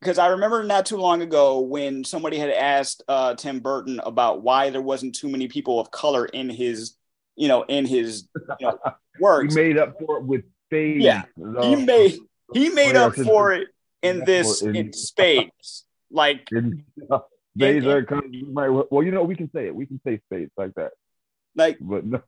because 0.02 0.18
I 0.18 0.28
remember 0.28 0.64
not 0.64 0.88
too 0.88 0.98
long 0.98 1.22
ago 1.22 1.60
when 1.60 2.04
somebody 2.04 2.38
had 2.38 2.50
asked 2.50 3.04
uh, 3.08 3.36
Tim 3.36 3.60
Burton 3.60 4.00
about 4.04 4.42
why 4.42 4.72
there 4.72 4.82
wasn't 4.82 5.14
too 5.14 5.30
many 5.30 5.48
people 5.48 5.80
of 5.80 5.92
color 5.92 6.26
in 6.26 6.50
his, 6.50 6.96
you 7.36 7.48
know, 7.48 7.62
in 7.64 7.86
his 7.86 8.28
you 8.60 8.68
know, 8.68 8.80
works. 9.20 9.54
he 9.54 9.62
made 9.62 9.78
up 9.78 9.94
for 10.00 10.18
it 10.18 10.24
with 10.24 10.44
spades. 10.68 11.04
Yeah, 11.04 11.24
he 11.62 11.76
made 11.76 12.18
he 12.54 12.70
made 12.70 12.96
up 12.96 13.16
for 13.16 13.54
it 13.54 13.68
in 14.02 14.26
this 14.26 14.64
in, 14.64 14.76
in 14.76 14.94
spades. 14.94 15.86
Like 16.10 16.48
in, 16.52 16.84
uh, 17.10 17.20
spades 17.56 17.86
are 17.86 18.04
kind 18.04 18.24
well, 18.54 19.04
you 19.04 19.12
know, 19.12 19.24
we 19.24 19.36
can 19.36 19.52
say 19.52 19.68
it. 19.68 19.76
We 19.76 19.86
can 19.86 20.02
say 20.04 20.20
spades 20.26 20.52
like 20.58 20.74
that. 20.76 20.92
Like, 21.56 21.78
but 21.80 22.06
no. 22.06 22.22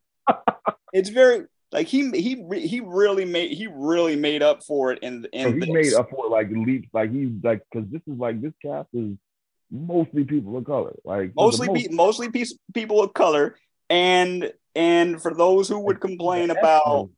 it's 0.94 1.10
very 1.10 1.48
like 1.74 1.88
he 1.88 2.10
he 2.12 2.44
he 2.60 2.80
really 2.80 3.26
made 3.26 3.52
he 3.52 3.68
really 3.68 4.16
made 4.16 4.42
up 4.42 4.64
for 4.64 4.92
it 4.92 5.00
in 5.02 5.26
in 5.34 5.48
so 5.48 5.52
he 5.52 5.72
made 5.72 5.94
up 5.94 6.10
for 6.10 6.28
it 6.28 6.30
like 6.30 6.50
leaps 6.52 6.88
like 6.94 7.12
he's 7.12 7.32
like 7.44 7.62
because 7.72 7.90
this 7.90 8.02
is 8.08 8.18
like 8.18 8.42
this 8.42 8.54
cast 8.62 8.88
is 8.94 9.18
mostly 9.72 10.24
people 10.24 10.56
of 10.56 10.64
color 10.66 10.94
like 11.04 11.34
mostly 11.36 11.68
most- 11.68 11.90
pe- 11.90 11.94
mostly 11.94 12.30
piece, 12.30 12.58
people 12.74 13.02
of 13.02 13.14
color. 13.14 13.56
And 13.90 14.54
and 14.76 15.22
for 15.22 15.34
those 15.34 15.68
who 15.68 15.80
would 15.80 16.00
complain 16.00 16.50
about 16.50 17.10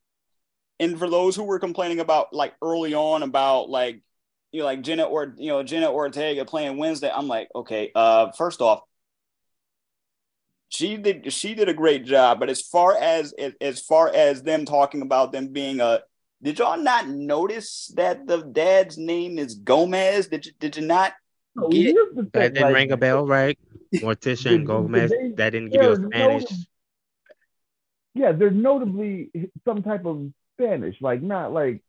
and 0.80 0.98
for 0.98 1.10
those 1.10 1.36
who 1.36 1.44
were 1.44 1.60
complaining 1.60 2.00
about 2.00 2.34
like 2.34 2.54
early 2.62 2.94
on 2.94 3.24
about 3.24 3.70
like 3.70 4.02
you 4.52 4.60
know 4.60 4.66
like 4.66 4.82
Jenna 4.82 5.04
or 5.04 5.36
you 5.38 5.50
know 5.50 5.64
Jenna 5.64 5.92
Ortega 5.92 6.44
playing 6.44 6.78
Wednesday 6.78 7.10
I'm 7.14 7.28
like 7.28 7.50
okay 7.56 7.92
uh 7.96 8.32
first 8.32 8.62
off 8.62 8.82
she 10.70 10.98
did 10.98 11.32
she 11.32 11.54
did 11.54 11.70
a 11.70 11.74
great 11.74 12.06
job. 12.06 12.40
But 12.40 12.50
as 12.50 12.62
far 12.62 12.98
as 12.98 13.34
as 13.62 13.82
far 13.82 14.12
as 14.14 14.44
them 14.44 14.66
talking 14.66 15.02
about 15.02 15.32
them 15.32 15.48
being 15.50 15.80
a 15.80 16.02
did 16.42 16.60
y'all 16.60 16.78
not 16.78 17.08
notice 17.08 17.92
that 17.96 18.28
the 18.28 18.42
dad's 18.42 18.98
name 18.98 19.40
is 19.40 19.56
Gomez? 19.56 20.28
Did 20.28 20.46
you 20.46 20.52
did 20.60 20.78
you 20.78 20.86
not 20.86 21.14
oh, 21.58 21.70
get 21.70 21.96
that 22.34 22.54
didn't 22.54 22.64
like, 22.64 22.76
ring 22.76 22.92
a 22.92 22.98
bell, 22.98 23.26
right? 23.26 23.58
Morticia 23.96 24.54
and 24.54 24.68
Gomez. 24.68 25.12
They, 25.12 25.32
that 25.36 25.52
didn't 25.52 25.70
give 25.70 25.82
you 25.82 25.92
a 25.92 25.96
Spanish. 25.96 26.44
yeah, 28.14 28.32
they're 28.32 28.52
notably 28.52 29.32
some 29.64 29.82
type 29.84 30.06
of 30.06 30.32
Spanish, 30.60 30.98
like 31.02 31.22
not 31.22 31.54
like 31.54 31.82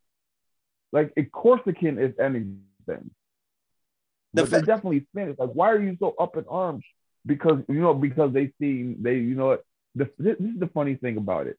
like 0.93 1.13
a 1.17 1.25
Corsican 1.25 1.99
if 1.99 2.19
anything. 2.19 3.11
The 4.33 4.43
but 4.43 4.51
they're 4.51 4.61
definitely 4.63 5.07
Spanish. 5.13 5.39
Like, 5.39 5.51
why 5.51 5.71
are 5.71 5.81
you 5.81 5.97
so 5.99 6.15
up 6.19 6.37
in 6.37 6.45
arms? 6.49 6.85
Because 7.27 7.59
you 7.69 7.81
know, 7.81 7.95
because 7.95 8.33
they 8.33 8.53
see 8.61 8.95
they, 8.99 9.15
you 9.15 9.35
know, 9.35 9.59
the, 9.95 10.09
this 10.19 10.37
is 10.39 10.59
the 10.59 10.71
funny 10.73 10.95
thing 10.95 11.17
about 11.17 11.47
it. 11.47 11.59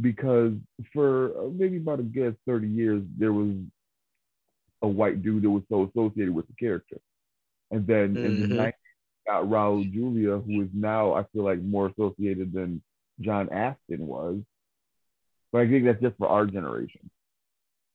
Because 0.00 0.54
for 0.92 1.38
uh, 1.38 1.50
maybe 1.52 1.76
about 1.76 2.00
a 2.00 2.02
good 2.02 2.36
thirty 2.46 2.68
years, 2.68 3.02
there 3.16 3.32
was 3.32 3.54
a 4.82 4.88
white 4.88 5.22
dude 5.22 5.42
that 5.42 5.50
was 5.50 5.62
so 5.70 5.88
associated 5.88 6.34
with 6.34 6.46
the 6.48 6.54
character, 6.54 6.98
and 7.70 7.86
then 7.86 8.14
mm-hmm. 8.14 8.26
in 8.26 8.40
the 8.40 8.48
90s, 8.48 8.72
mm-hmm. 8.72 9.32
got 9.32 9.44
Raul 9.44 9.90
Julia, 9.92 10.38
who 10.38 10.62
is 10.62 10.68
now 10.74 11.14
I 11.14 11.24
feel 11.32 11.44
like 11.44 11.62
more 11.62 11.86
associated 11.86 12.52
than 12.52 12.82
John 13.20 13.48
Astin 13.50 14.06
was. 14.06 14.40
But 15.52 15.62
I 15.62 15.68
think 15.68 15.84
that's 15.84 16.02
just 16.02 16.18
for 16.18 16.26
our 16.26 16.46
generation. 16.46 17.08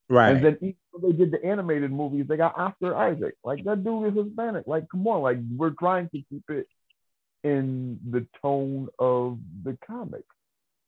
Right. 0.09 0.35
And 0.35 0.43
then 0.43 0.57
even 0.61 0.75
they 1.01 1.11
did 1.11 1.31
the 1.31 1.45
animated 1.45 1.91
movies, 1.91 2.25
they 2.27 2.37
got 2.37 2.57
Oscar 2.57 2.95
Isaac. 2.95 3.35
Like 3.43 3.63
that 3.65 3.83
dude 3.83 4.07
is 4.17 4.25
Hispanic. 4.25 4.65
Like, 4.65 4.89
come 4.89 5.05
on, 5.07 5.21
like 5.21 5.37
we're 5.55 5.69
trying 5.71 6.09
to 6.09 6.21
keep 6.29 6.49
it 6.49 6.67
in 7.43 7.99
the 8.09 8.27
tone 8.41 8.89
of 8.97 9.39
the 9.63 9.77
comic. 9.85 10.23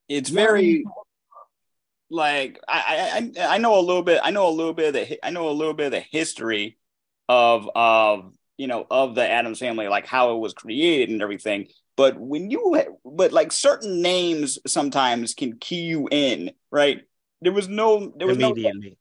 It's 0.08 0.30
very 0.30 0.86
like 2.10 2.60
I, 2.68 3.32
I 3.38 3.56
I 3.56 3.58
know 3.58 3.80
a 3.80 3.82
little 3.82 4.04
bit. 4.04 4.20
I 4.24 4.32
know 4.32 4.50
a 4.50 4.52
little 4.52 4.74
bit 4.74 4.88
of 4.88 4.94
the 4.94 5.26
I 5.26 5.30
know 5.30 5.50
a 5.50 5.52
little 5.52 5.74
bit 5.74 5.88
of 5.88 5.92
the 5.94 6.06
history 6.12 6.78
of 7.30 7.70
of 7.74 8.34
you 8.58 8.68
know 8.68 8.86
of 8.92 9.16
the 9.16 9.28
Addams 9.28 9.60
family, 9.60 9.88
like 9.88 10.06
how 10.06 10.36
it 10.36 10.40
was 10.40 10.54
created 10.54 11.10
and 11.10 11.22
everything. 11.22 11.68
But 11.96 12.20
when 12.20 12.52
you 12.52 12.84
but 13.06 13.32
like 13.32 13.52
certain 13.52 14.02
names 14.02 14.60
sometimes 14.68 15.34
can 15.34 15.58
key 15.58 15.84
you 15.84 16.08
in, 16.12 16.52
right? 16.72 17.02
There 17.42 17.54
was 17.54 17.70
no 17.70 18.14
there 18.18 18.28
was 18.28 18.38
immediately. 18.38 18.90
No, 18.90 18.96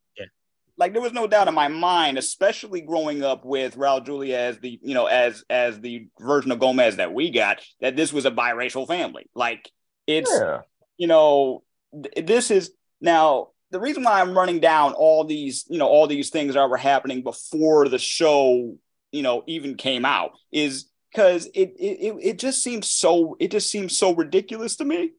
like 0.81 0.95
there 0.95 1.03
was 1.03 1.13
no 1.13 1.27
doubt 1.27 1.47
in 1.47 1.55
my 1.55 1.69
mind, 1.69 2.17
especially 2.17 2.81
growing 2.81 3.23
up 3.23 3.45
with 3.45 3.77
Raul 3.77 4.05
Julia 4.05 4.39
as 4.39 4.59
the 4.59 4.81
you 4.83 4.95
know 4.95 5.07
as 5.07 5.45
as 5.51 5.79
the 5.79 6.09
version 6.19 6.51
of 6.51 6.59
Gomez 6.59 6.97
that 6.97 7.13
we 7.13 7.31
got, 7.31 7.61
that 7.83 7.97
this 7.97 8.15
was 8.15 8.25
a 8.25 8.31
biracial 8.31 8.89
family. 8.89 9.29
Like 9.35 9.71
it's 10.07 10.33
yeah. 10.33 10.63
you 10.97 11.07
know 11.07 11.63
th- 11.93 12.27
this 12.27 12.51
is 12.51 12.73
now 12.99 13.49
the 13.71 13.79
reason 13.79 14.03
why 14.03 14.23
I'm 14.23 14.37
running 14.37 14.59
down 14.59 14.95
all 14.95 15.25
these 15.25 15.67
you 15.69 15.79
know 15.79 15.87
all 15.87 16.07
these 16.07 16.31
things 16.31 16.55
that 16.55 16.71
were 16.71 16.79
happening 16.79 17.23
before 17.23 17.87
the 17.87 17.99
show 17.99 18.75
you 19.13 19.23
know 19.23 19.45
even 19.47 19.75
came 19.75 20.07
out 20.07 20.33
is 20.51 20.87
because 21.13 21.45
it, 21.53 21.75
it 21.79 22.17
it 22.23 22.39
just 22.39 22.63
seems 22.63 22.89
so 22.89 23.37
it 23.39 23.51
just 23.51 23.71
seems 23.71 23.99
so 23.99 24.15
ridiculous 24.15 24.77
to 24.77 24.87
me, 24.87 25.13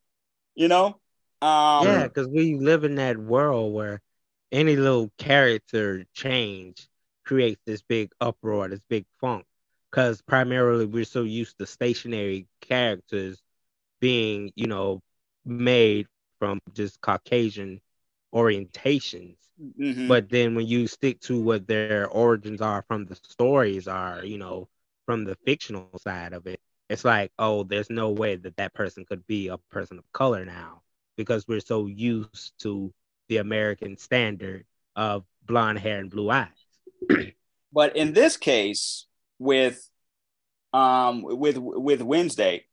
you 0.55 0.67
know. 0.67 0.97
Um, 1.39 1.85
yeah, 1.85 2.03
because 2.07 2.27
we 2.27 2.55
live 2.55 2.83
in 2.83 2.95
that 2.95 3.17
world 3.17 3.73
where 3.73 4.01
any 4.51 4.75
little 4.75 5.11
character 5.17 6.05
change 6.13 6.87
creates 7.25 7.61
this 7.65 7.81
big 7.81 8.11
uproar, 8.19 8.67
this 8.67 8.81
big 8.89 9.05
funk. 9.19 9.45
Because 9.89 10.21
primarily 10.21 10.85
we're 10.85 11.03
so 11.03 11.23
used 11.23 11.57
to 11.57 11.65
stationary 11.65 12.47
characters 12.61 13.41
being, 13.99 14.51
you 14.55 14.67
know, 14.67 15.01
made 15.45 16.07
from 16.39 16.59
just 16.73 17.01
Caucasian 17.01 17.81
orientations. 18.33 19.35
Mm-hmm. 19.79 20.07
But 20.07 20.29
then 20.29 20.55
when 20.55 20.65
you 20.65 20.87
stick 20.87 21.19
to 21.21 21.39
what 21.39 21.67
their 21.67 22.07
origins 22.07 22.61
are 22.61 22.83
from 22.87 23.05
the 23.05 23.15
stories 23.15 23.87
are, 23.87 24.23
you 24.23 24.37
know, 24.37 24.69
from 25.05 25.25
the 25.25 25.35
fictional 25.45 25.89
side 25.99 26.33
of 26.33 26.47
it, 26.47 26.59
it's 26.89 27.05
like, 27.05 27.31
oh, 27.37 27.63
there's 27.63 27.89
no 27.89 28.09
way 28.09 28.35
that 28.37 28.57
that 28.57 28.73
person 28.73 29.05
could 29.05 29.25
be 29.27 29.49
a 29.49 29.57
person 29.57 29.97
of 29.97 30.11
color 30.13 30.45
now 30.45 30.81
because 31.15 31.47
we're 31.47 31.59
so 31.59 31.85
used 31.85 32.53
to 32.59 32.93
the 33.31 33.37
American 33.37 33.95
standard 33.95 34.65
of 34.93 35.23
blonde 35.47 35.79
hair 35.79 35.99
and 35.99 36.11
blue 36.11 36.29
eyes. 36.29 36.49
but 37.73 37.95
in 37.95 38.11
this 38.11 38.35
case, 38.35 39.07
with 39.39 39.89
um 40.73 41.21
with 41.23 41.57
with 41.57 42.01
Wednesday, 42.01 42.65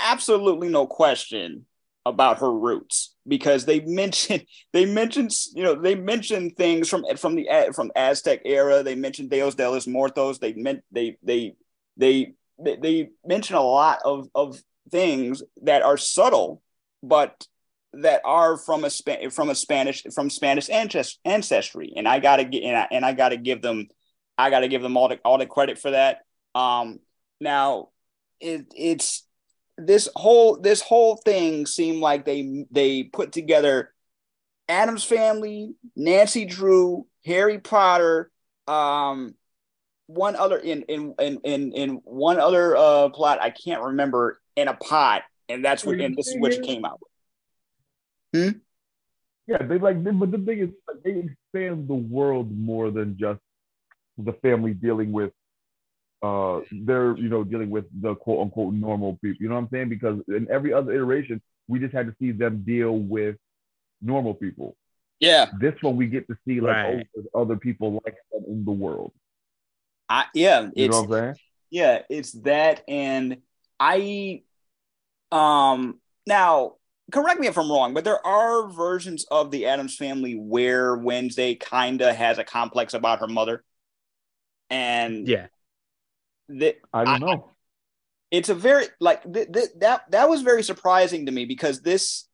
absolutely 0.00 0.68
no 0.68 0.88
question 0.88 1.66
about 2.04 2.40
her 2.40 2.52
roots 2.52 3.14
because 3.28 3.64
they 3.64 3.78
mentioned 3.78 4.44
they 4.72 4.86
mentioned 4.86 5.30
you 5.54 5.62
know 5.62 5.76
they 5.76 5.94
mentioned 5.94 6.56
things 6.56 6.88
from 6.88 7.04
from 7.16 7.36
the 7.36 7.46
from 7.72 7.92
Aztec 7.94 8.40
era. 8.44 8.82
They 8.82 8.96
mentioned 8.96 9.30
Dia 9.30 9.48
de 9.52 9.70
los 9.70 9.86
Muertos. 9.86 10.40
They 10.40 10.52
meant 10.54 10.82
they 10.90 11.16
they 11.22 11.54
they, 11.96 12.34
they 12.58 13.10
mention 13.24 13.54
a 13.54 13.62
lot 13.62 14.00
of 14.04 14.28
of 14.34 14.60
things 14.90 15.44
that 15.62 15.82
are 15.82 15.96
subtle, 15.96 16.60
but 17.04 17.46
that 18.02 18.20
are 18.24 18.56
from 18.56 18.84
a 18.84 18.90
from 19.30 19.50
a 19.50 19.54
Spanish 19.54 20.04
from 20.14 20.30
Spanish 20.30 20.68
ancestry, 20.70 21.92
and 21.96 22.06
I 22.06 22.18
gotta 22.18 22.44
get 22.44 22.62
and 22.62 22.76
I, 22.76 22.88
and 22.90 23.04
I 23.04 23.12
gotta 23.12 23.36
give 23.36 23.62
them 23.62 23.88
I 24.38 24.50
gotta 24.50 24.68
give 24.68 24.82
them 24.82 24.96
all 24.96 25.08
the 25.08 25.18
all 25.24 25.38
the 25.38 25.46
credit 25.46 25.78
for 25.78 25.90
that. 25.90 26.20
Um, 26.54 27.00
now 27.40 27.88
it, 28.40 28.66
it's 28.74 29.26
this 29.78 30.08
whole 30.14 30.58
this 30.58 30.80
whole 30.80 31.16
thing 31.16 31.66
seemed 31.66 32.00
like 32.00 32.24
they 32.24 32.66
they 32.70 33.04
put 33.04 33.32
together 33.32 33.92
Addams 34.68 35.04
family, 35.04 35.74
Nancy 35.94 36.44
Drew, 36.44 37.06
Harry 37.24 37.58
Potter, 37.58 38.30
um, 38.66 39.34
one 40.06 40.36
other 40.36 40.58
in 40.58 40.82
in 40.82 41.14
in 41.18 41.40
in, 41.44 41.72
in 41.72 41.90
one 42.04 42.40
other 42.40 42.76
uh, 42.76 43.08
plot 43.10 43.40
I 43.40 43.50
can't 43.50 43.82
remember 43.82 44.40
in 44.56 44.68
a 44.68 44.74
pot, 44.74 45.22
and 45.48 45.64
that's 45.64 45.84
what 45.84 46.00
and 46.00 46.16
this 46.16 46.28
is 46.28 46.36
what 46.38 46.54
you 46.54 46.62
came 46.62 46.84
out 46.84 46.98
with. 47.00 47.10
Hmm? 48.36 48.58
Yeah, 49.46 49.62
they 49.62 49.78
like, 49.78 50.02
they, 50.02 50.10
but 50.10 50.32
the 50.32 50.38
thing 50.38 50.58
is, 50.58 50.70
they 51.04 51.10
expand 51.10 51.88
the 51.88 51.94
world 51.94 52.50
more 52.56 52.90
than 52.90 53.16
just 53.18 53.40
the 54.18 54.32
family 54.34 54.74
dealing 54.74 55.12
with, 55.12 55.32
uh, 56.22 56.60
they're 56.72 57.16
you 57.16 57.28
know 57.28 57.44
dealing 57.44 57.70
with 57.70 57.84
the 58.00 58.14
quote 58.16 58.40
unquote 58.40 58.74
normal 58.74 59.18
people. 59.22 59.36
You 59.40 59.48
know 59.48 59.54
what 59.54 59.62
I'm 59.62 59.68
saying? 59.70 59.88
Because 59.88 60.18
in 60.28 60.48
every 60.50 60.72
other 60.72 60.92
iteration, 60.92 61.40
we 61.68 61.78
just 61.78 61.94
had 61.94 62.06
to 62.06 62.14
see 62.18 62.32
them 62.32 62.64
deal 62.66 62.98
with 62.98 63.36
normal 64.02 64.34
people. 64.34 64.76
Yeah. 65.20 65.46
This 65.60 65.74
one 65.80 65.96
we 65.96 66.06
get 66.06 66.26
to 66.28 66.36
see 66.46 66.60
like 66.60 66.76
right. 66.76 67.06
oh, 67.34 67.42
other 67.42 67.56
people 67.56 68.00
like 68.04 68.16
them 68.32 68.44
in 68.48 68.64
the 68.64 68.72
world. 68.72 69.12
I 70.08 70.26
yeah, 70.34 70.68
you 70.74 70.88
know 70.88 71.02
what 71.02 71.04
I'm 71.04 71.24
saying? 71.24 71.36
Yeah, 71.70 72.02
it's 72.08 72.32
that, 72.42 72.82
and 72.86 73.38
I, 73.80 74.42
um, 75.32 76.00
now 76.26 76.74
correct 77.12 77.40
me 77.40 77.46
if 77.46 77.56
I'm 77.56 77.70
wrong, 77.70 77.94
but 77.94 78.04
there 78.04 78.24
are 78.26 78.68
versions 78.68 79.24
of 79.30 79.50
the 79.50 79.66
Addams 79.66 79.96
family 79.96 80.34
where 80.34 80.96
Wednesday 80.96 81.54
kind 81.54 82.00
of 82.02 82.14
has 82.14 82.38
a 82.38 82.44
complex 82.44 82.94
about 82.94 83.20
her 83.20 83.28
mother. 83.28 83.64
And 84.70 85.28
yeah, 85.28 85.46
that 86.48 86.76
I 86.92 87.04
don't 87.04 87.14
I, 87.14 87.18
know. 87.18 87.52
It's 88.30 88.48
a 88.48 88.54
very 88.54 88.86
like 89.00 89.22
th- 89.32 89.52
th- 89.52 89.68
that 89.78 90.10
that 90.10 90.28
was 90.28 90.42
very 90.42 90.62
surprising 90.62 91.26
to 91.26 91.32
me 91.32 91.44
because 91.44 91.80
this 91.80 92.26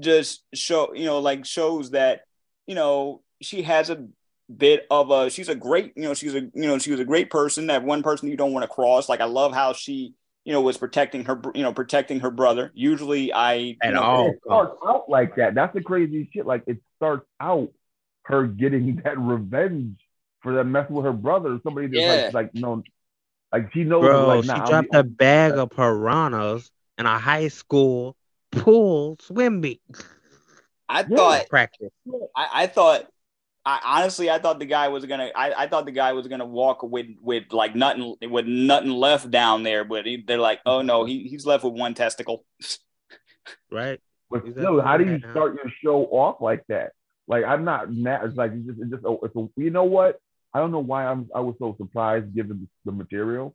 just 0.00 0.42
show 0.52 0.92
you 0.94 1.04
know 1.04 1.20
like 1.20 1.46
shows 1.46 1.92
that 1.92 2.22
you 2.66 2.74
know 2.74 3.22
she 3.40 3.62
has 3.62 3.90
a 3.90 4.06
bit 4.54 4.86
of 4.90 5.10
a 5.10 5.30
she's 5.30 5.48
a 5.48 5.54
great 5.54 5.92
you 5.96 6.02
know 6.02 6.14
she's 6.14 6.34
a 6.34 6.40
you 6.40 6.50
know 6.54 6.78
she 6.78 6.90
was 6.90 7.00
a 7.00 7.04
great 7.04 7.30
person 7.30 7.68
that 7.68 7.84
one 7.84 8.02
person 8.02 8.28
you 8.28 8.36
don't 8.36 8.52
want 8.52 8.64
to 8.64 8.68
cross 8.68 9.08
like 9.08 9.20
I 9.20 9.24
love 9.24 9.54
how 9.54 9.72
she 9.72 10.14
you 10.46 10.52
know, 10.52 10.60
was 10.60 10.78
protecting 10.78 11.24
her, 11.24 11.42
you 11.56 11.64
know, 11.64 11.72
protecting 11.72 12.20
her 12.20 12.30
brother. 12.30 12.70
Usually, 12.72 13.32
I 13.32 13.76
at 13.82 13.94
know, 13.94 14.00
all 14.00 14.30
it 14.30 14.38
starts 14.44 14.76
out 14.86 15.10
like 15.10 15.34
that. 15.36 15.56
That's 15.56 15.74
the 15.74 15.82
crazy 15.82 16.30
shit. 16.32 16.46
Like 16.46 16.62
it 16.68 16.78
starts 16.94 17.26
out 17.40 17.72
her 18.22 18.46
getting 18.46 18.96
that 19.04 19.18
revenge 19.18 19.98
for 20.42 20.54
that 20.54 20.64
mess 20.64 20.88
with 20.88 21.04
her 21.04 21.12
brother. 21.12 21.58
Somebody 21.64 21.88
that's 21.88 22.00
yeah. 22.00 22.24
like, 22.26 22.32
like 22.32 22.54
no, 22.54 22.84
like 23.52 23.72
she 23.72 23.82
knows. 23.82 24.04
Bro, 24.04 24.28
like, 24.28 24.44
nah, 24.44 24.64
she 24.64 24.70
dropped 24.70 24.94
a 24.94 25.02
bag 25.02 25.54
of 25.54 25.70
piranhas 25.70 26.70
in 26.96 27.06
a 27.06 27.18
high 27.18 27.48
school 27.48 28.16
pool 28.52 29.18
swim 29.20 29.60
meet. 29.60 29.82
I 30.88 31.00
yeah. 31.00 31.16
thought 31.16 31.48
practice. 31.48 31.90
I, 32.36 32.48
I 32.52 32.66
thought 32.68 33.08
I 33.66 33.80
honestly 33.84 34.30
I 34.30 34.38
thought 34.38 34.60
the 34.60 34.64
guy 34.64 34.86
was 34.88 35.04
gonna 35.04 35.30
I, 35.34 35.64
I 35.64 35.66
thought 35.66 35.86
the 35.86 35.92
guy 35.92 36.12
was 36.12 36.28
gonna 36.28 36.46
walk 36.46 36.84
with 36.84 37.08
with 37.20 37.52
like 37.52 37.74
nothing 37.74 38.14
with 38.22 38.46
nothing 38.46 38.92
left 38.92 39.28
down 39.28 39.64
there, 39.64 39.84
but 39.84 40.06
he, 40.06 40.22
they're 40.24 40.38
like, 40.38 40.60
oh 40.64 40.82
no, 40.82 41.04
he, 41.04 41.26
he's 41.26 41.44
left 41.44 41.64
with 41.64 41.74
one 41.74 41.92
testicle. 41.92 42.44
right. 43.72 44.00
But 44.30 44.44
still, 44.52 44.80
how 44.80 44.96
do 44.96 45.04
you 45.04 45.18
start 45.32 45.56
your 45.56 45.72
show 45.82 46.04
off 46.04 46.40
like 46.40 46.62
that? 46.68 46.92
Like 47.26 47.44
I'm 47.44 47.64
not 47.64 47.92
mad. 47.92 48.20
It's 48.24 48.36
like 48.36 48.52
it's 48.52 48.66
just, 48.66 48.80
it's 48.80 48.90
just 48.92 49.04
oh, 49.04 49.18
it's 49.24 49.34
a, 49.34 49.48
you 49.56 49.70
know 49.70 49.84
what? 49.84 50.20
I 50.54 50.60
don't 50.60 50.70
know 50.70 50.78
why 50.78 51.04
I'm 51.04 51.28
I 51.34 51.40
was 51.40 51.56
so 51.58 51.74
surprised 51.76 52.32
given 52.36 52.68
the 52.84 52.92
material. 52.92 53.52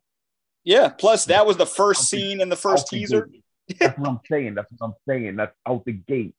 Yeah. 0.62 0.90
Plus, 0.90 1.24
that 1.24 1.46
was 1.46 1.56
the 1.56 1.66
first 1.66 2.08
scene 2.08 2.42
in 2.42 2.50
the 2.50 2.56
first 2.56 2.86
teaser. 2.88 3.30
That's 3.78 3.98
what 3.98 4.08
I'm 4.08 4.20
saying. 4.30 4.56
That's 4.56 4.70
what 4.76 4.88
I'm 4.88 4.94
saying. 5.08 5.36
That's 5.36 5.54
out 5.66 5.86
the 5.86 5.92
gate. 5.92 6.34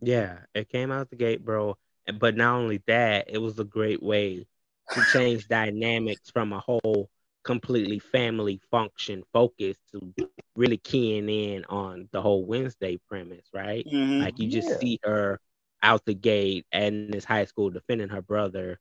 Yeah, 0.00 0.38
it 0.54 0.70
came 0.70 0.90
out 0.90 1.10
the 1.10 1.16
gate, 1.16 1.44
bro. 1.44 1.76
But 2.18 2.36
not 2.36 2.56
only 2.56 2.82
that, 2.86 3.26
it 3.28 3.38
was 3.38 3.58
a 3.58 3.64
great 3.64 4.02
way 4.02 4.46
to 4.92 5.04
change 5.12 5.48
dynamics 5.48 6.30
from 6.30 6.52
a 6.52 6.60
whole 6.60 7.10
completely 7.42 7.98
family 7.98 8.60
function 8.70 9.22
focus 9.32 9.76
to 9.92 10.14
really 10.56 10.76
keying 10.76 11.28
in 11.28 11.64
on 11.66 12.08
the 12.12 12.20
whole 12.20 12.44
Wednesday 12.44 12.98
premise, 13.08 13.46
right? 13.52 13.86
Mm-hmm. 13.86 14.20
Like 14.20 14.38
you 14.38 14.48
just 14.48 14.68
yeah. 14.68 14.78
see 14.78 15.00
her 15.04 15.40
out 15.82 16.04
the 16.04 16.14
gate 16.14 16.66
in 16.72 17.10
this 17.10 17.24
high 17.24 17.46
school 17.46 17.70
defending 17.70 18.10
her 18.10 18.22
brother, 18.22 18.78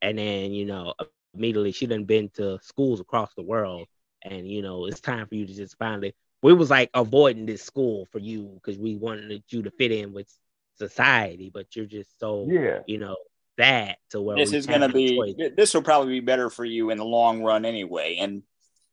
and 0.00 0.18
then 0.18 0.52
you 0.52 0.64
know 0.64 0.94
immediately 1.34 1.72
she 1.72 1.86
done 1.86 2.04
been 2.04 2.30
to 2.30 2.58
schools 2.62 3.00
across 3.00 3.34
the 3.34 3.42
world, 3.42 3.86
and 4.22 4.48
you 4.48 4.62
know 4.62 4.86
it's 4.86 5.00
time 5.00 5.26
for 5.26 5.34
you 5.34 5.46
to 5.46 5.54
just 5.54 5.76
finally. 5.78 6.14
We 6.40 6.52
was 6.52 6.70
like 6.70 6.90
avoiding 6.94 7.46
this 7.46 7.64
school 7.64 8.06
for 8.12 8.20
you 8.20 8.44
because 8.54 8.78
we 8.78 8.94
wanted 8.94 9.42
you 9.48 9.62
to 9.62 9.72
fit 9.72 9.90
in 9.90 10.12
with 10.12 10.32
society, 10.78 11.50
but 11.52 11.74
you're 11.74 11.86
just 11.86 12.18
so 12.18 12.46
yeah, 12.48 12.80
you 12.86 12.98
know 12.98 13.16
that 13.56 13.98
to 14.10 14.20
where 14.20 14.36
this 14.36 14.52
is 14.52 14.66
going 14.66 14.80
to 14.80 14.88
be. 14.88 15.16
Choice. 15.16 15.50
This 15.56 15.74
will 15.74 15.82
probably 15.82 16.14
be 16.14 16.20
better 16.20 16.48
for 16.48 16.64
you 16.64 16.90
in 16.90 16.98
the 16.98 17.04
long 17.04 17.42
run 17.42 17.64
anyway, 17.64 18.16
and 18.20 18.42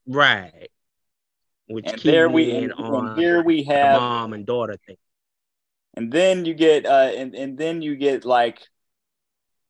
right. 0.08 0.70
Which 1.68 1.86
and 1.88 2.02
there 2.02 2.30
we 2.30 2.52
and, 2.52 2.74
and 2.78 3.18
here 3.18 3.44
we 3.44 3.64
have 3.64 4.00
mom 4.00 4.34
and 4.34 4.46
daughter 4.46 4.78
thing, 4.86 4.98
and 5.96 6.12
then 6.12 6.46
you 6.46 6.54
get 6.54 6.86
uh, 6.86 7.12
and 7.16 7.34
and 7.34 7.58
then 7.58 7.82
you 7.82 7.96
get 7.96 8.26
like 8.26 8.62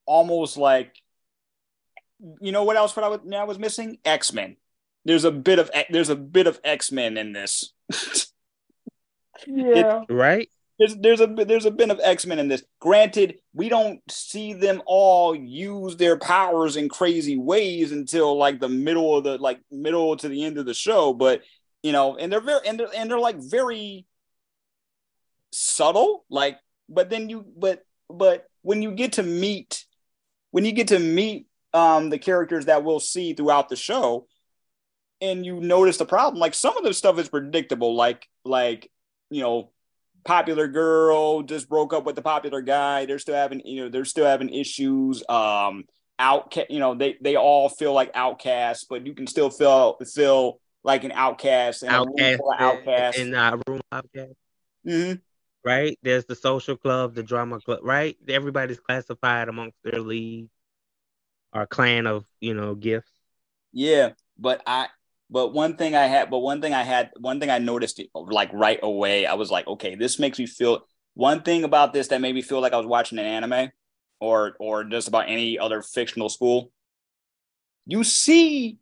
almost 0.05 0.57
like 0.57 0.93
you 2.41 2.51
know 2.51 2.63
what 2.63 2.75
else? 2.75 2.95
What 2.95 3.05
I 3.05 3.09
was, 3.09 3.19
I 3.33 3.43
was 3.45 3.59
missing 3.59 3.97
X 4.03 4.33
Men. 4.33 4.57
There's 5.05 5.23
a 5.23 5.31
bit 5.31 5.59
of 5.59 5.71
there's 5.89 6.09
a 6.09 6.15
bit 6.15 6.47
of 6.47 6.59
X 6.63 6.91
Men 6.91 7.17
in 7.17 7.31
this. 7.31 7.71
yeah. 9.47 10.01
It, 10.01 10.13
right 10.13 10.49
there's 10.79 10.95
there's 10.97 11.21
a 11.21 11.27
there's 11.27 11.65
a 11.65 11.71
bit 11.71 11.89
of 11.89 11.99
X-Men 12.03 12.39
in 12.39 12.47
this. 12.47 12.63
Granted, 12.79 13.35
we 13.53 13.69
don't 13.69 14.01
see 14.09 14.53
them 14.53 14.81
all 14.85 15.35
use 15.35 15.95
their 15.95 16.17
powers 16.17 16.75
in 16.75 16.89
crazy 16.89 17.37
ways 17.37 17.91
until 17.91 18.37
like 18.37 18.59
the 18.59 18.69
middle 18.69 19.17
of 19.17 19.23
the 19.23 19.37
like 19.37 19.59
middle 19.71 20.17
to 20.17 20.27
the 20.27 20.43
end 20.43 20.57
of 20.57 20.65
the 20.65 20.73
show, 20.73 21.13
but 21.13 21.41
you 21.83 21.91
know, 21.91 22.17
and 22.17 22.31
they're 22.31 22.41
very 22.41 22.67
and 22.67 22.79
they're, 22.79 22.89
and 22.95 23.09
they're 23.09 23.19
like 23.19 23.37
very 23.37 24.05
subtle, 25.51 26.25
like 26.29 26.57
but 26.89 27.09
then 27.09 27.29
you 27.29 27.45
but 27.57 27.85
but 28.09 28.47
when 28.61 28.81
you 28.81 28.91
get 28.91 29.13
to 29.13 29.23
meet 29.23 29.85
when 30.51 30.65
you 30.65 30.71
get 30.71 30.89
to 30.89 30.99
meet 30.99 31.47
um 31.73 32.09
the 32.09 32.17
characters 32.17 32.65
that 32.65 32.83
we'll 32.83 32.99
see 32.99 33.33
throughout 33.33 33.69
the 33.69 33.75
show 33.75 34.27
and 35.21 35.45
you 35.45 35.59
notice 35.59 35.97
the 35.97 36.05
problem 36.05 36.39
like 36.39 36.53
some 36.53 36.77
of 36.77 36.83
the 36.83 36.93
stuff 36.93 37.17
is 37.19 37.29
predictable 37.29 37.95
like 37.95 38.27
like 38.43 38.91
you 39.29 39.41
know 39.41 39.71
popular 40.25 40.67
girl 40.67 41.43
just 41.43 41.69
broke 41.69 41.93
up 41.93 42.05
with 42.05 42.15
the 42.15 42.21
popular 42.21 42.61
guy. 42.61 43.05
They're 43.05 43.19
still 43.19 43.35
having, 43.35 43.61
you 43.65 43.83
know, 43.83 43.89
they're 43.89 44.05
still 44.05 44.25
having 44.25 44.49
issues. 44.49 45.23
Um, 45.29 45.85
out, 46.19 46.55
you 46.69 46.79
know, 46.79 46.95
they 46.95 47.17
they 47.21 47.35
all 47.35 47.69
feel 47.69 47.93
like 47.93 48.11
outcasts, 48.15 48.85
but 48.89 49.05
you 49.05 49.13
can 49.13 49.27
still 49.27 49.49
feel 49.49 49.97
feel 50.13 50.59
like 50.83 51.03
an 51.03 51.11
outcast 51.11 51.83
and 51.83 51.91
outcast, 51.91 52.41
a 52.41 52.63
outcast 52.63 53.17
in 53.17 53.33
a 53.33 53.59
room 53.67 53.81
outcast. 53.91 54.33
Mm-hmm. 54.85 55.19
Right? 55.63 55.97
There's 56.03 56.25
the 56.25 56.35
social 56.35 56.77
club, 56.77 57.15
the 57.15 57.23
drama 57.23 57.59
club. 57.59 57.79
Right? 57.83 58.17
Everybody's 58.27 58.79
classified 58.79 59.49
amongst 59.49 59.77
their 59.83 59.99
league 59.99 60.49
or 61.53 61.65
clan 61.65 62.07
of 62.07 62.25
you 62.39 62.53
know 62.53 62.75
gifts. 62.75 63.11
Yeah, 63.71 64.11
but 64.37 64.61
I 64.65 64.87
but 65.29 65.53
one 65.53 65.75
thing 65.75 65.95
I 65.95 66.05
had, 66.05 66.29
but 66.29 66.39
one 66.39 66.61
thing 66.61 66.73
I 66.73 66.83
had, 66.83 67.11
one 67.19 67.39
thing 67.39 67.49
I 67.49 67.57
noticed 67.57 68.01
like 68.13 68.51
right 68.53 68.79
away, 68.81 69.25
I 69.25 69.33
was 69.33 69.49
like, 69.49 69.67
okay, 69.67 69.95
this 69.95 70.19
makes 70.19 70.39
me 70.39 70.45
feel. 70.45 70.85
One 71.15 71.41
thing 71.41 71.63
about 71.63 71.93
this 71.93 72.09
that 72.09 72.21
made 72.21 72.35
me 72.35 72.41
feel 72.41 72.59
like 72.59 72.73
I 72.73 72.77
was 72.77 72.85
watching 72.85 73.17
an 73.17 73.25
anime, 73.25 73.69
or 74.19 74.55
or 74.59 74.83
just 74.83 75.07
about 75.07 75.29
any 75.29 75.57
other 75.57 75.81
fictional 75.81 76.29
school. 76.29 76.71
You 77.85 78.03
see 78.03 78.79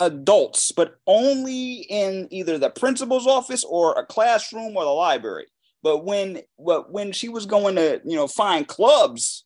adults, 0.00 0.72
but 0.72 0.96
only 1.06 1.74
in 1.88 2.28
either 2.30 2.58
the 2.58 2.70
principal's 2.70 3.26
office 3.26 3.64
or 3.64 3.92
a 3.98 4.06
classroom 4.06 4.76
or 4.76 4.84
the 4.84 4.90
library. 4.90 5.46
But 5.82 6.04
when 6.04 6.42
but 6.58 6.92
when 6.92 7.12
she 7.12 7.28
was 7.28 7.46
going 7.46 7.76
to 7.76 8.00
you 8.04 8.16
know 8.16 8.26
find 8.26 8.66
clubs, 8.66 9.44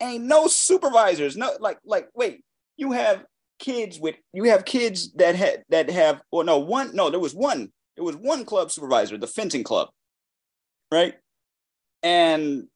ain't 0.00 0.24
no 0.24 0.46
supervisors. 0.46 1.36
No, 1.36 1.52
like 1.60 1.78
like 1.84 2.08
wait, 2.14 2.44
you 2.76 2.92
have 2.92 3.24
kids 3.58 4.00
with 4.00 4.16
you 4.32 4.44
have 4.44 4.64
kids 4.64 5.12
that 5.12 5.36
had 5.36 5.62
that 5.68 5.90
have 5.90 6.20
well 6.32 6.44
no 6.44 6.58
one 6.58 6.94
no 6.94 7.10
there 7.10 7.20
was 7.20 7.34
one 7.34 7.70
there 7.96 8.04
was 8.04 8.16
one 8.16 8.44
club 8.44 8.70
supervisor 8.70 9.16
the 9.16 9.26
fencing 9.26 9.62
club 9.62 9.88
right? 10.92 11.14
And 12.02 12.68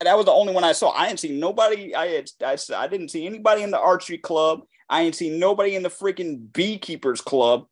that 0.00 0.16
was 0.16 0.24
the 0.26 0.32
only 0.32 0.54
one 0.54 0.64
I 0.64 0.72
saw. 0.72 0.92
I 0.92 1.08
didn't 1.08 1.20
see 1.20 1.38
nobody 1.38 1.94
I 1.94 2.06
had 2.06 2.30
I, 2.42 2.56
I 2.74 2.86
didn't 2.86 3.10
see 3.10 3.26
anybody 3.26 3.62
in 3.62 3.70
the 3.70 3.80
archery 3.80 4.18
club. 4.18 4.62
I 4.88 5.02
didn't 5.02 5.16
see 5.16 5.36
nobody 5.36 5.74
in 5.74 5.82
the 5.82 5.90
freaking 5.90 6.52
beekeepers 6.52 7.20
club. 7.20 7.66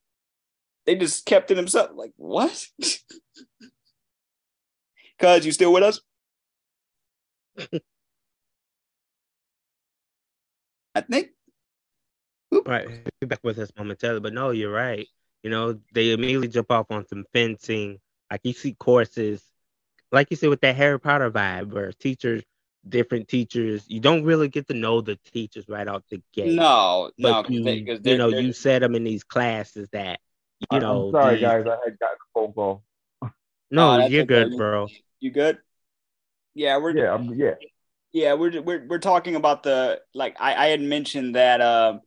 They 0.85 0.97
just 0.97 1.25
kept 1.25 1.51
it 1.51 1.55
themselves 1.55 1.95
like 1.95 2.13
what? 2.17 2.67
Cuz 5.19 5.47
you 5.47 5.53
still 5.53 5.73
with 5.73 5.85
us? 5.85 6.01
I 10.97 11.01
think 11.01 11.31
Right, 12.67 12.89
be 13.21 13.27
back 13.27 13.41
with 13.43 13.59
us 13.59 13.71
momentarily, 13.77 14.21
but 14.21 14.33
no, 14.33 14.51
you're 14.51 14.73
right. 14.73 15.07
You 15.43 15.51
know, 15.51 15.79
they 15.93 16.13
immediately 16.13 16.49
jump 16.49 16.71
off 16.71 16.91
on 16.91 17.07
some 17.07 17.25
fencing. 17.33 17.99
Like 18.31 18.41
you 18.45 18.53
see 18.53 18.75
courses, 18.75 19.43
like 20.11 20.31
you 20.31 20.37
said, 20.37 20.49
with 20.49 20.61
that 20.63 20.77
Harry 20.77 20.99
Potter 20.99 21.31
vibe, 21.31 21.73
where 21.73 21.93
teachers, 21.93 22.43
different 22.89 23.29
teachers, 23.29 23.85
you 23.89 24.01
don't 24.01 24.25
really 24.25 24.49
get 24.49 24.69
to 24.69 24.75
know 24.75 25.01
the 25.01 25.19
teachers 25.33 25.69
right 25.69 25.87
out 25.87 26.05
the 26.11 26.23
gate. 26.33 26.55
No, 26.55 27.11
but 27.19 27.51
no, 27.51 27.57
you, 27.57 27.65
they, 27.65 28.11
you 28.11 28.17
know, 28.17 28.29
you 28.29 28.53
set 28.53 28.81
them 28.81 28.95
in 28.95 29.05
these 29.05 29.25
classes 29.25 29.89
that 29.93 30.21
you 30.71 30.81
know. 30.81 31.09
I'm 31.09 31.13
sorry, 31.13 31.35
these... 31.35 31.43
guys, 31.43 31.67
I 31.67 31.77
had 31.85 31.99
gotten 31.99 32.17
a 32.17 32.33
phone 32.33 32.53
call. 32.53 32.83
No, 33.71 34.01
oh, 34.01 34.07
you're 34.07 34.25
good, 34.25 34.51
good, 34.51 34.57
bro. 34.57 34.89
You 35.21 35.31
good? 35.31 35.59
Yeah, 36.55 36.79
we're 36.79 36.97
yeah, 36.97 37.13
I'm, 37.13 37.35
yeah, 37.35 37.55
yeah. 38.13 38.35
We're 38.35 38.63
we're 38.63 38.87
we're 38.87 38.99
talking 38.99 39.37
about 39.37 39.63
the 39.63 40.01
like 40.15 40.37
I 40.41 40.55
I 40.55 40.67
had 40.69 40.81
mentioned 40.81 41.35
that. 41.35 41.61
uh 41.61 41.99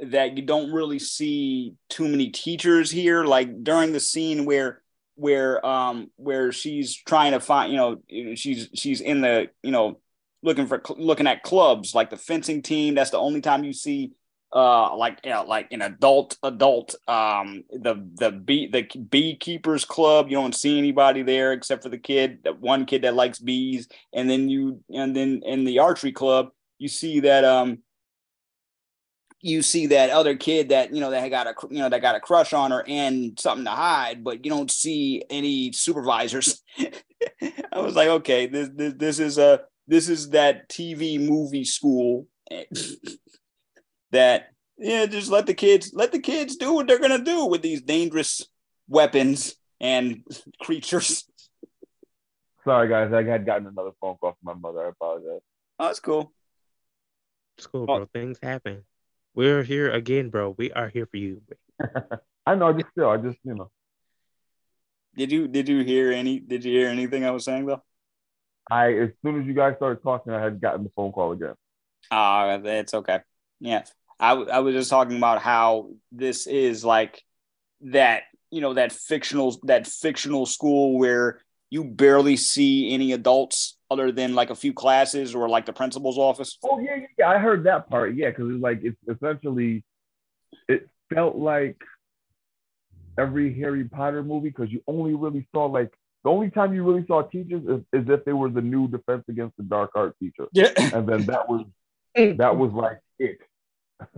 that 0.00 0.36
you 0.36 0.42
don't 0.42 0.72
really 0.72 0.98
see 0.98 1.74
too 1.88 2.08
many 2.08 2.30
teachers 2.30 2.90
here. 2.90 3.24
Like 3.24 3.62
during 3.62 3.92
the 3.92 4.00
scene 4.00 4.44
where 4.44 4.82
where 5.16 5.64
um 5.64 6.10
where 6.16 6.50
she's 6.50 6.96
trying 6.96 7.32
to 7.32 7.40
find 7.40 7.70
you 7.70 7.78
know 7.78 8.02
she's 8.34 8.68
she's 8.74 9.00
in 9.00 9.20
the 9.20 9.48
you 9.62 9.70
know 9.70 10.00
looking 10.42 10.66
for 10.66 10.82
looking 10.96 11.28
at 11.28 11.44
clubs 11.44 11.94
like 11.94 12.10
the 12.10 12.16
fencing 12.16 12.62
team 12.62 12.96
that's 12.96 13.10
the 13.10 13.18
only 13.18 13.40
time 13.40 13.62
you 13.62 13.72
see 13.72 14.12
uh 14.54 14.94
like 14.96 15.18
you 15.24 15.30
know, 15.30 15.44
like 15.44 15.66
an 15.72 15.82
adult 15.82 16.38
adult 16.42 16.94
um 17.08 17.64
the 17.70 17.94
the 18.14 18.30
bee 18.30 18.68
the 18.68 18.82
beekeepers 18.98 19.84
club. 19.84 20.28
You 20.28 20.36
don't 20.36 20.54
see 20.54 20.78
anybody 20.78 21.22
there 21.22 21.52
except 21.52 21.82
for 21.82 21.88
the 21.88 21.98
kid 21.98 22.38
that 22.44 22.60
one 22.60 22.86
kid 22.86 23.02
that 23.02 23.14
likes 23.14 23.40
bees. 23.40 23.88
And 24.12 24.30
then 24.30 24.48
you 24.48 24.80
and 24.94 25.14
then 25.14 25.42
in 25.44 25.64
the 25.64 25.80
archery 25.80 26.12
club 26.12 26.50
you 26.78 26.88
see 26.88 27.20
that 27.20 27.44
um 27.44 27.78
you 29.44 29.60
see 29.60 29.88
that 29.88 30.08
other 30.08 30.36
kid 30.36 30.70
that 30.70 30.94
you 30.94 31.00
know 31.00 31.10
that 31.10 31.28
got 31.28 31.46
a 31.46 31.54
you 31.68 31.78
know 31.78 31.90
that 31.90 32.00
got 32.00 32.16
a 32.16 32.20
crush 32.20 32.54
on 32.54 32.70
her 32.70 32.82
and 32.88 33.38
something 33.38 33.66
to 33.66 33.70
hide, 33.70 34.24
but 34.24 34.42
you 34.42 34.50
don't 34.50 34.70
see 34.70 35.22
any 35.28 35.70
supervisors. 35.70 36.62
I 37.70 37.80
was 37.80 37.94
like, 37.94 38.08
okay, 38.08 38.46
this 38.46 38.70
this 38.74 38.94
this 38.94 39.18
is 39.18 39.36
a 39.36 39.60
this 39.86 40.08
is 40.08 40.30
that 40.30 40.70
TV 40.70 41.20
movie 41.20 41.64
school 41.64 42.26
that 44.12 44.48
yeah, 44.78 45.04
just 45.04 45.30
let 45.30 45.44
the 45.44 45.52
kids 45.52 45.92
let 45.92 46.10
the 46.10 46.20
kids 46.20 46.56
do 46.56 46.72
what 46.72 46.86
they're 46.86 46.98
gonna 46.98 47.22
do 47.22 47.44
with 47.44 47.60
these 47.60 47.82
dangerous 47.82 48.48
weapons 48.88 49.56
and 49.78 50.24
creatures. 50.62 51.24
Sorry, 52.64 52.88
guys, 52.88 53.12
I 53.12 53.22
had 53.24 53.44
gotten 53.44 53.66
another 53.66 53.90
phone 54.00 54.16
call 54.16 54.38
from 54.42 54.54
my 54.54 54.54
mother. 54.54 54.86
I 54.86 54.88
apologize. 54.88 55.42
Oh, 55.78 55.84
that's 55.84 56.00
cool. 56.00 56.32
It's 57.58 57.66
cool, 57.66 57.82
oh. 57.82 57.86
bro. 57.86 58.00
Oh. 58.00 58.08
Things 58.10 58.38
happen. 58.42 58.84
We're 59.34 59.64
here 59.64 59.90
again, 59.90 60.30
bro. 60.30 60.54
We 60.56 60.70
are 60.72 60.88
here 60.88 61.06
for 61.06 61.16
you. 61.16 61.42
I 62.46 62.54
know. 62.54 62.68
I 62.68 62.72
just 62.72 62.90
still, 62.92 63.10
I 63.10 63.16
just 63.16 63.38
you 63.42 63.54
know. 63.54 63.70
Did 65.16 65.32
you 65.32 65.48
did 65.48 65.68
you 65.68 65.82
hear 65.82 66.12
any? 66.12 66.38
Did 66.38 66.64
you 66.64 66.72
hear 66.72 66.88
anything 66.88 67.24
I 67.24 67.30
was 67.30 67.44
saying 67.44 67.66
though? 67.66 67.82
I 68.70 68.92
as 68.92 69.10
soon 69.24 69.40
as 69.40 69.46
you 69.46 69.54
guys 69.54 69.74
started 69.76 70.02
talking, 70.02 70.32
I 70.32 70.40
had 70.40 70.60
gotten 70.60 70.84
the 70.84 70.90
phone 70.94 71.10
call 71.10 71.32
again. 71.32 71.54
Ah, 72.10 72.50
uh, 72.50 72.60
it's 72.62 72.94
okay. 72.94 73.20
Yeah, 73.58 73.84
I 74.20 74.32
I 74.34 74.60
was 74.60 74.74
just 74.74 74.90
talking 74.90 75.16
about 75.16 75.42
how 75.42 75.90
this 76.12 76.46
is 76.46 76.84
like 76.84 77.20
that. 77.82 78.22
You 78.50 78.60
know 78.60 78.74
that 78.74 78.92
fictional 78.92 79.58
that 79.64 79.88
fictional 79.88 80.46
school 80.46 80.96
where 80.96 81.40
you 81.70 81.82
barely 81.82 82.36
see 82.36 82.94
any 82.94 83.12
adults 83.12 83.76
other 83.94 84.12
than 84.12 84.34
like 84.34 84.50
a 84.50 84.54
few 84.54 84.72
classes 84.72 85.34
or 85.34 85.48
like 85.48 85.66
the 85.66 85.72
principal's 85.72 86.18
office? 86.18 86.58
Oh 86.64 86.78
yeah, 86.80 86.96
yeah, 87.18 87.30
I 87.30 87.38
heard 87.38 87.64
that 87.64 87.88
part. 87.88 88.14
Yeah, 88.14 88.30
because 88.30 88.50
it's 88.50 88.62
like 88.62 88.80
it's 88.82 88.98
essentially 89.08 89.84
it 90.68 90.88
felt 91.12 91.36
like 91.36 91.80
every 93.18 93.54
Harry 93.60 93.84
Potter 93.84 94.22
movie 94.22 94.48
because 94.50 94.70
you 94.70 94.82
only 94.86 95.14
really 95.14 95.46
saw 95.54 95.66
like 95.66 95.92
the 96.24 96.30
only 96.30 96.50
time 96.50 96.74
you 96.74 96.82
really 96.84 97.06
saw 97.06 97.22
teachers 97.22 97.62
is, 97.64 97.80
is 97.92 98.08
if 98.08 98.24
they 98.24 98.32
were 98.32 98.50
the 98.50 98.62
new 98.62 98.88
defense 98.88 99.24
against 99.28 99.56
the 99.56 99.62
dark 99.62 99.90
art 99.94 100.16
teacher. 100.18 100.48
Yeah. 100.52 100.72
And 100.76 101.06
then 101.08 101.26
that 101.26 101.48
was 101.48 101.64
that 102.14 102.56
was 102.56 102.72
like 102.72 103.00
it. 103.18 103.38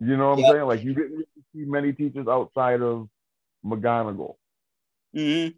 you 0.00 0.16
know 0.16 0.30
what 0.30 0.38
I'm 0.38 0.52
saying? 0.52 0.64
Like 0.64 0.82
you 0.82 0.94
didn't 0.94 1.12
really 1.12 1.26
see 1.54 1.64
many 1.68 1.92
teachers 1.92 2.26
outside 2.28 2.80
of 2.80 3.08
McGonagall. 3.64 4.36
Mm-hmm. 5.14 5.56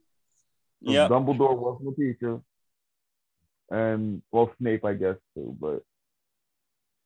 Yeah. 0.93 1.09
Dumbledore 1.09 1.57
wasn't 1.57 1.93
a 1.93 2.01
teacher. 2.01 2.41
And 3.71 4.23
well 4.31 4.53
Snape 4.59 4.85
I 4.85 4.95
guess 4.95 5.17
too, 5.35 5.57
but 5.59 5.83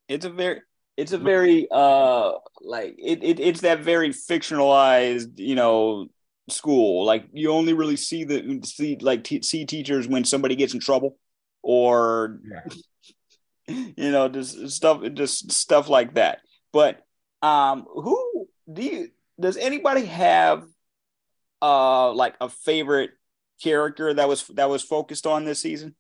it's 0.09 0.24
a 0.24 0.31
very 0.31 0.62
it's 0.97 1.12
a 1.12 1.18
very 1.18 1.68
uh 1.70 2.33
like 2.61 2.97
it, 2.99 3.22
it 3.22 3.39
it's 3.39 3.61
that 3.61 3.81
very 3.81 4.11
fictionalized 4.11 5.39
you 5.39 5.55
know 5.55 6.09
school 6.49 7.05
like 7.05 7.26
you 7.33 7.53
only 7.53 7.72
really 7.72 7.97
see 7.97 8.24
the 8.24 8.61
see 8.64 8.97
like 9.01 9.22
t- 9.22 9.43
see 9.43 9.64
teachers 9.64 10.09
when 10.09 10.24
somebody 10.24 10.57
gets 10.57 10.74
in 10.74 10.81
trouble 10.81 11.16
or 11.62 12.41
yeah. 12.51 13.74
you 13.97 14.11
know 14.11 14.29
just 14.29 14.70
stuff 14.70 15.03
just 15.12 15.53
stuff 15.53 15.89
like 15.89 16.14
that 16.14 16.41
but 16.72 17.01
um 17.43 17.87
who 17.95 18.49
do 18.72 18.83
you 18.83 19.09
does 19.39 19.57
anybody 19.57 20.05
have 20.05 20.64
uh 21.62 22.12
like 22.12 22.35
a 22.41 22.49
favorite 22.49 23.11
character 23.62 24.14
that 24.14 24.28
was 24.28 24.46
that 24.48 24.68
was 24.68 24.82
focused 24.82 25.26
on 25.26 25.44
this 25.44 25.61
season 25.61 25.94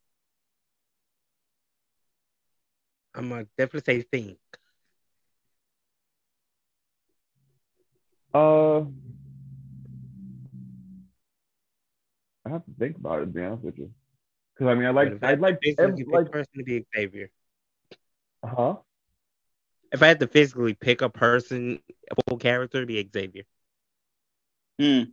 i'm 3.14 3.28
gonna 3.28 3.46
definitely 3.56 3.94
say 3.94 4.02
think 4.02 4.38
Uh, 8.34 8.80
I 12.44 12.50
have 12.50 12.64
to 12.64 12.72
think 12.78 12.96
about 12.96 13.22
it. 13.22 13.26
To 13.26 13.32
be 13.32 13.42
honest 13.42 13.64
with 13.64 13.78
you, 13.78 13.90
because 14.54 14.70
I 14.70 14.74
mean, 14.74 14.86
I 14.86 14.90
like 14.90 15.22
I 15.22 15.34
like 15.34 15.58
every, 15.78 16.04
like 16.04 16.30
person 16.30 16.52
to 16.58 16.64
be 16.64 16.86
Xavier. 16.94 17.30
Uh 18.42 18.48
huh? 18.48 18.76
If 19.92 20.02
I 20.02 20.08
had 20.08 20.20
to 20.20 20.26
physically 20.26 20.74
pick 20.74 21.00
a 21.00 21.08
person, 21.08 21.80
a 22.10 22.14
full 22.28 22.38
character, 22.38 22.80
to 22.80 22.86
be 22.86 23.08
Xavier. 23.12 23.44
Hmm. 24.78 25.10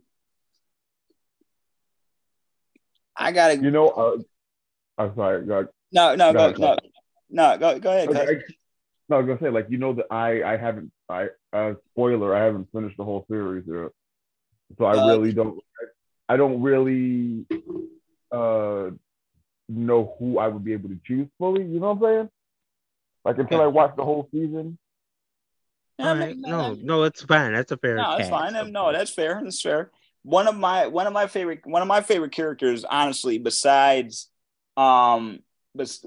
I 3.16 3.32
gotta. 3.32 3.56
You 3.56 3.70
know, 3.70 3.88
uh, 3.88 4.16
I'm 4.98 5.14
sorry. 5.16 5.44
Go, 5.44 5.68
no, 5.92 6.14
no, 6.14 6.32
go, 6.32 6.52
go, 6.52 6.76
no, 7.30 7.52
no, 7.52 7.58
go, 7.58 7.78
go 7.78 7.90
ahead. 7.90 8.08
Okay. 8.08 8.42
No, 9.08 9.16
I 9.16 9.18
was 9.20 9.26
gonna 9.26 9.40
say 9.40 9.50
like 9.50 9.66
you 9.70 9.78
know 9.78 9.92
that 9.94 10.06
I 10.10 10.42
I 10.42 10.56
haven't 10.56 10.90
I 11.08 11.28
uh 11.52 11.74
spoiler 11.92 12.34
I 12.34 12.44
haven't 12.44 12.68
finished 12.72 12.96
the 12.96 13.04
whole 13.04 13.24
series 13.30 13.64
yet, 13.66 13.90
so 14.78 14.84
I 14.84 14.96
uh, 14.96 15.06
really 15.06 15.32
don't 15.32 15.60
I, 16.28 16.34
I 16.34 16.36
don't 16.36 16.60
really 16.60 17.46
uh 18.32 18.90
know 19.68 20.16
who 20.18 20.38
I 20.38 20.48
would 20.48 20.64
be 20.64 20.72
able 20.72 20.88
to 20.88 20.98
choose 21.04 21.28
fully. 21.38 21.64
You 21.64 21.78
know 21.78 21.92
what 21.92 22.08
I'm 22.08 22.14
saying? 22.14 22.30
Like 23.24 23.38
until 23.38 23.60
I 23.60 23.66
watch 23.66 23.94
the 23.96 24.04
whole 24.04 24.28
season. 24.32 24.78
All 25.98 26.14
right. 26.14 26.36
No, 26.36 26.74
no, 26.74 27.04
it's 27.04 27.22
fine. 27.22 27.52
That's 27.52 27.72
a 27.72 27.76
fair. 27.76 27.96
No, 27.96 28.16
it's 28.18 28.28
fine. 28.28 28.72
No, 28.72 28.92
that's 28.92 29.10
fair. 29.10 29.40
That's 29.42 29.62
fair. 29.62 29.90
One 30.26 30.48
of 30.48 30.56
my 30.56 30.88
one 30.88 31.06
of 31.06 31.12
my 31.12 31.28
favorite 31.28 31.60
one 31.64 31.82
of 31.82 31.88
my 31.88 32.00
favorite 32.00 32.32
characters, 32.32 32.84
honestly, 32.84 33.38
besides 33.38 34.28
um 34.76 35.38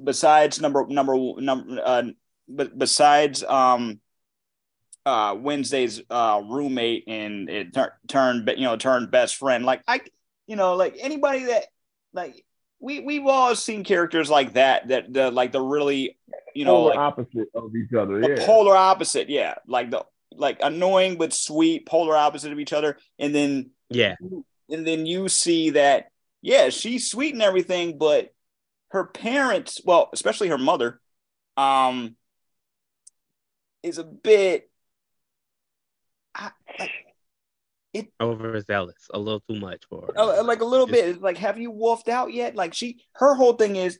besides 0.03 0.59
number 0.59 0.86
number 0.88 1.15
number 1.39 1.82
uh 1.82 2.03
but 2.49 2.78
besides 2.78 3.45
um 3.45 4.01
uh 5.05 5.38
Wednesday's 5.39 6.01
uh 6.09 6.41
roommate 6.45 7.05
and 7.07 7.49
it 7.49 7.74
tur- 7.74 7.97
turned 8.09 8.51
you 8.57 8.65
know 8.65 8.76
turned 8.76 9.09
best 9.09 9.38
friend 9.38 9.63
like 9.63 9.84
I 9.88 10.01
you 10.47 10.57
know 10.57 10.76
like 10.76 10.97
anybody 10.99 11.45
that 11.45 11.67
like 12.11 12.43
we 12.82 12.99
we've 12.99 13.26
all 13.26 13.55
seen 13.55 13.86
characters 13.86 14.30
like 14.30 14.53
that 14.53 14.89
that 14.89 15.13
the 15.13 15.32
like 15.32 15.53
the 15.53 15.61
really 15.61 16.17
you 16.53 16.65
know 16.65 16.76
polar 16.76 16.89
like, 16.89 16.99
opposite 16.99 17.47
of 17.55 17.74
each 17.74 17.93
other 17.93 18.20
yeah. 18.20 18.45
polar 18.45 18.76
opposite 18.76 19.30
yeah 19.30 19.55
like 19.65 19.91
the 19.91 20.03
like 20.39 20.59
annoying 20.61 21.17
but 21.17 21.33
sweet 21.33 21.85
polar 21.85 22.15
opposite 22.15 22.51
of 22.51 22.59
each 22.59 22.73
other 22.73 22.97
and 23.17 23.33
then 23.35 23.69
yeah 23.89 24.15
and 24.69 24.87
then 24.87 25.05
you 25.05 25.27
see 25.27 25.71
that 25.71 26.11
yeah 26.41 26.69
she's 26.69 27.09
sweet 27.09 27.33
and 27.33 27.43
everything 27.43 27.97
but 27.97 28.29
her 28.89 29.05
parents 29.05 29.81
well 29.83 30.09
especially 30.13 30.47
her 30.47 30.57
mother 30.57 30.99
um 31.57 32.15
is 33.83 33.97
a 33.97 34.03
bit 34.03 34.69
I, 36.35 36.51
like, 36.79 36.91
it 37.93 38.11
overzealous, 38.21 39.07
a 39.13 39.19
little 39.19 39.41
too 39.49 39.59
much 39.59 39.83
for 39.89 40.01
her. 40.01 40.19
Uh, 40.19 40.43
like 40.43 40.61
a 40.61 40.65
little 40.65 40.85
Just, 40.85 41.01
bit. 41.01 41.09
It's 41.09 41.21
like, 41.21 41.37
have 41.37 41.57
you 41.57 41.71
wolfed 41.71 42.07
out 42.07 42.31
yet? 42.31 42.55
Like 42.55 42.73
she, 42.73 43.01
her 43.13 43.33
whole 43.33 43.53
thing 43.53 43.75
is, 43.75 43.99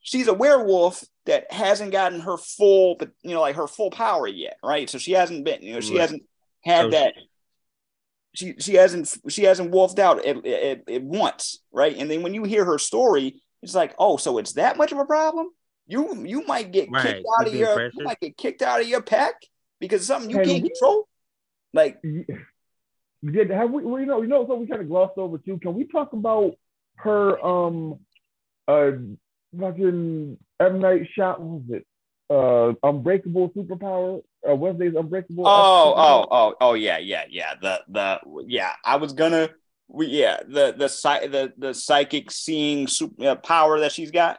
she's 0.00 0.28
a 0.28 0.34
werewolf 0.34 1.04
that 1.28 1.50
hasn't 1.52 1.92
gotten 1.92 2.20
her 2.20 2.36
full, 2.36 2.96
but 2.96 3.10
you 3.22 3.32
know, 3.32 3.40
like 3.40 3.56
her 3.56 3.68
full 3.68 3.90
power 3.90 4.26
yet, 4.26 4.58
right? 4.62 4.90
So 4.90 4.98
she 4.98 5.12
hasn't 5.12 5.44
been, 5.44 5.62
you 5.62 5.74
know, 5.74 5.80
she 5.80 5.92
right. 5.92 6.02
hasn't 6.02 6.22
had 6.64 6.86
so 6.86 6.90
that. 6.90 7.14
She, 8.34 8.54
she 8.58 8.74
hasn't 8.74 9.16
she 9.30 9.44
hasn't 9.44 9.70
wolfed 9.70 9.98
out 9.98 10.24
at, 10.24 10.44
at, 10.46 10.88
at 10.88 11.02
once, 11.02 11.60
right? 11.72 11.96
And 11.96 12.10
then 12.10 12.22
when 12.22 12.34
you 12.34 12.44
hear 12.44 12.64
her 12.64 12.78
story, 12.78 13.42
it's 13.62 13.74
like, 13.74 13.94
oh, 13.98 14.16
so 14.16 14.38
it's 14.38 14.52
that 14.52 14.76
much 14.76 14.92
of 14.92 14.98
a 14.98 15.04
problem? 15.04 15.48
you 15.88 16.24
you 16.24 16.46
might 16.46 16.70
get 16.70 16.90
right. 16.90 17.02
kicked 17.02 17.26
out 17.40 17.48
of 17.48 17.54
your 17.54 17.74
pressure. 17.74 17.92
you 17.96 18.04
might 18.04 18.20
get 18.20 18.36
kicked 18.36 18.62
out 18.62 18.80
of 18.80 18.86
your 18.86 19.02
pack 19.02 19.34
because 19.80 20.06
something 20.06 20.30
you 20.30 20.36
can't 20.36 20.62
we, 20.62 20.68
control. 20.68 21.08
Like, 21.72 21.98
yeah, 22.02 23.54
have 23.54 23.70
we? 23.70 23.82
Well, 23.82 23.98
you 23.98 24.06
know, 24.06 24.22
you 24.22 24.28
know, 24.28 24.46
so 24.46 24.56
we 24.56 24.66
kind 24.66 24.82
of 24.82 24.88
glossed 24.88 25.16
over 25.16 25.38
too. 25.38 25.58
Can 25.58 25.74
we 25.74 25.86
talk 25.86 26.12
about 26.12 26.52
her? 26.96 27.44
Um, 27.44 27.98
uh, 28.68 28.90
fucking 29.58 30.36
M 30.60 30.80
Night 30.80 31.08
shot. 31.14 31.40
What 31.40 31.62
was 31.62 31.78
it? 31.78 31.86
Uh, 32.30 32.74
Unbreakable 32.86 33.50
superpower. 33.50 34.22
Uh, 34.48 34.54
Wednesday's 34.54 34.94
Unbreakable. 34.94 35.46
Oh, 35.46 35.94
oh, 35.96 36.26
oh, 36.30 36.54
oh, 36.60 36.74
yeah, 36.74 36.98
yeah, 36.98 37.24
yeah. 37.28 37.54
The 37.60 37.80
the 37.88 38.20
yeah. 38.46 38.72
I 38.84 38.96
was 38.96 39.12
gonna. 39.12 39.50
We 39.88 40.06
yeah. 40.06 40.38
The 40.46 40.72
the 40.72 40.88
the 41.28 41.52
the 41.56 41.74
psychic 41.74 42.30
seeing 42.30 42.86
super, 42.86 43.28
uh, 43.28 43.34
power 43.36 43.80
that 43.80 43.92
she's 43.92 44.10
got. 44.10 44.38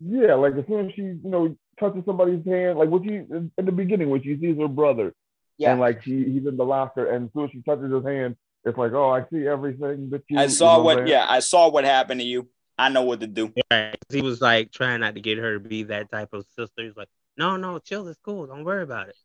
Yeah, 0.00 0.34
like 0.34 0.54
as 0.56 0.66
soon 0.66 0.88
as 0.88 0.94
she, 0.94 1.02
you 1.02 1.20
know, 1.24 1.56
touches 1.80 2.04
somebody's 2.04 2.44
hand, 2.44 2.78
like 2.78 2.90
what 2.90 3.04
you 3.04 3.26
in 3.30 3.64
the 3.64 3.72
beginning 3.72 4.10
when 4.10 4.22
she 4.22 4.38
sees 4.38 4.58
her 4.58 4.68
brother, 4.68 5.14
yeah, 5.56 5.72
and 5.72 5.80
like 5.80 6.02
she 6.02 6.22
he's 6.24 6.46
in 6.46 6.56
the 6.56 6.64
locker, 6.64 7.06
and 7.06 7.26
as 7.26 7.32
soon 7.32 7.44
as 7.44 7.50
she 7.50 7.62
touches 7.62 7.90
his 7.90 8.04
hand, 8.04 8.36
it's 8.64 8.76
like, 8.76 8.92
oh, 8.92 9.10
I 9.10 9.24
see 9.32 9.46
everything 9.46 10.10
that 10.10 10.22
you. 10.28 10.38
I 10.38 10.48
saw 10.48 10.72
you 10.72 10.78
know 10.78 10.84
what, 10.84 10.98
what 10.98 11.08
yeah, 11.08 11.24
I 11.26 11.40
saw 11.40 11.70
what 11.70 11.84
happened 11.84 12.20
to 12.20 12.26
you. 12.26 12.48
I 12.78 12.88
know 12.88 13.02
what 13.02 13.20
to 13.20 13.26
do. 13.26 13.52
Yeah, 13.70 13.94
he 14.10 14.20
was 14.20 14.40
like 14.40 14.70
trying 14.72 15.00
not 15.00 15.14
to 15.14 15.20
get 15.20 15.38
her 15.38 15.54
to 15.54 15.60
be 15.60 15.84
that 15.84 16.10
type 16.10 16.32
of 16.32 16.44
sister. 16.56 16.82
He's 16.82 16.96
like, 16.96 17.08
no, 17.36 17.56
no, 17.56 17.78
chill, 17.78 18.06
it's 18.08 18.18
cool, 18.22 18.46
don't 18.46 18.64
worry 18.64 18.82
about 18.82 19.08
it. 19.08 19.16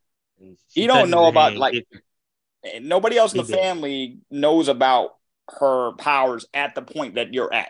He 0.73 0.87
don't 0.87 1.09
know 1.09 1.25
about 1.27 1.55
like 1.55 1.85
nobody 2.81 3.17
else 3.17 3.33
in 3.33 3.37
the 3.37 3.45
family 3.45 4.19
knows 4.29 4.67
about 4.67 5.15
her 5.59 5.91
powers 5.93 6.45
at 6.53 6.75
the 6.75 6.81
point 6.81 7.15
that 7.15 7.33
you're 7.33 7.53
at, 7.53 7.69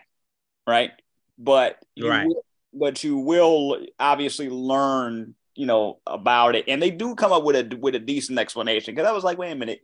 right? 0.68 0.91
But 1.38 1.78
right. 2.02 2.28
Will, 2.28 2.45
but 2.74 3.03
you 3.03 3.18
will 3.18 3.86
obviously 3.99 4.49
learn, 4.49 5.36
you 5.56 5.66
know, 5.66 5.99
about 6.08 6.56
it. 6.56 6.66
And 6.68 6.82
they 6.82 6.91
do 6.91 7.16
come 7.16 7.34
up 7.34 7.44
with 7.44 7.56
a 7.56 7.76
with 7.76 7.95
a 7.95 7.99
decent 7.99 8.40
explanation 8.40 8.95
because 8.95 9.10
I 9.10 9.14
was 9.14 9.24
like, 9.24 9.38
wait 9.38 9.52
a 9.52 9.56
minute, 9.56 9.82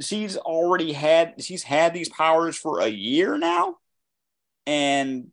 she's 0.00 0.36
already 0.36 0.92
had 0.92 1.42
she's 1.42 1.62
had 1.62 1.92
these 1.92 2.08
powers 2.08 2.56
for 2.56 2.80
a 2.80 2.88
year 2.88 3.36
now, 3.36 3.76
and 4.68 5.32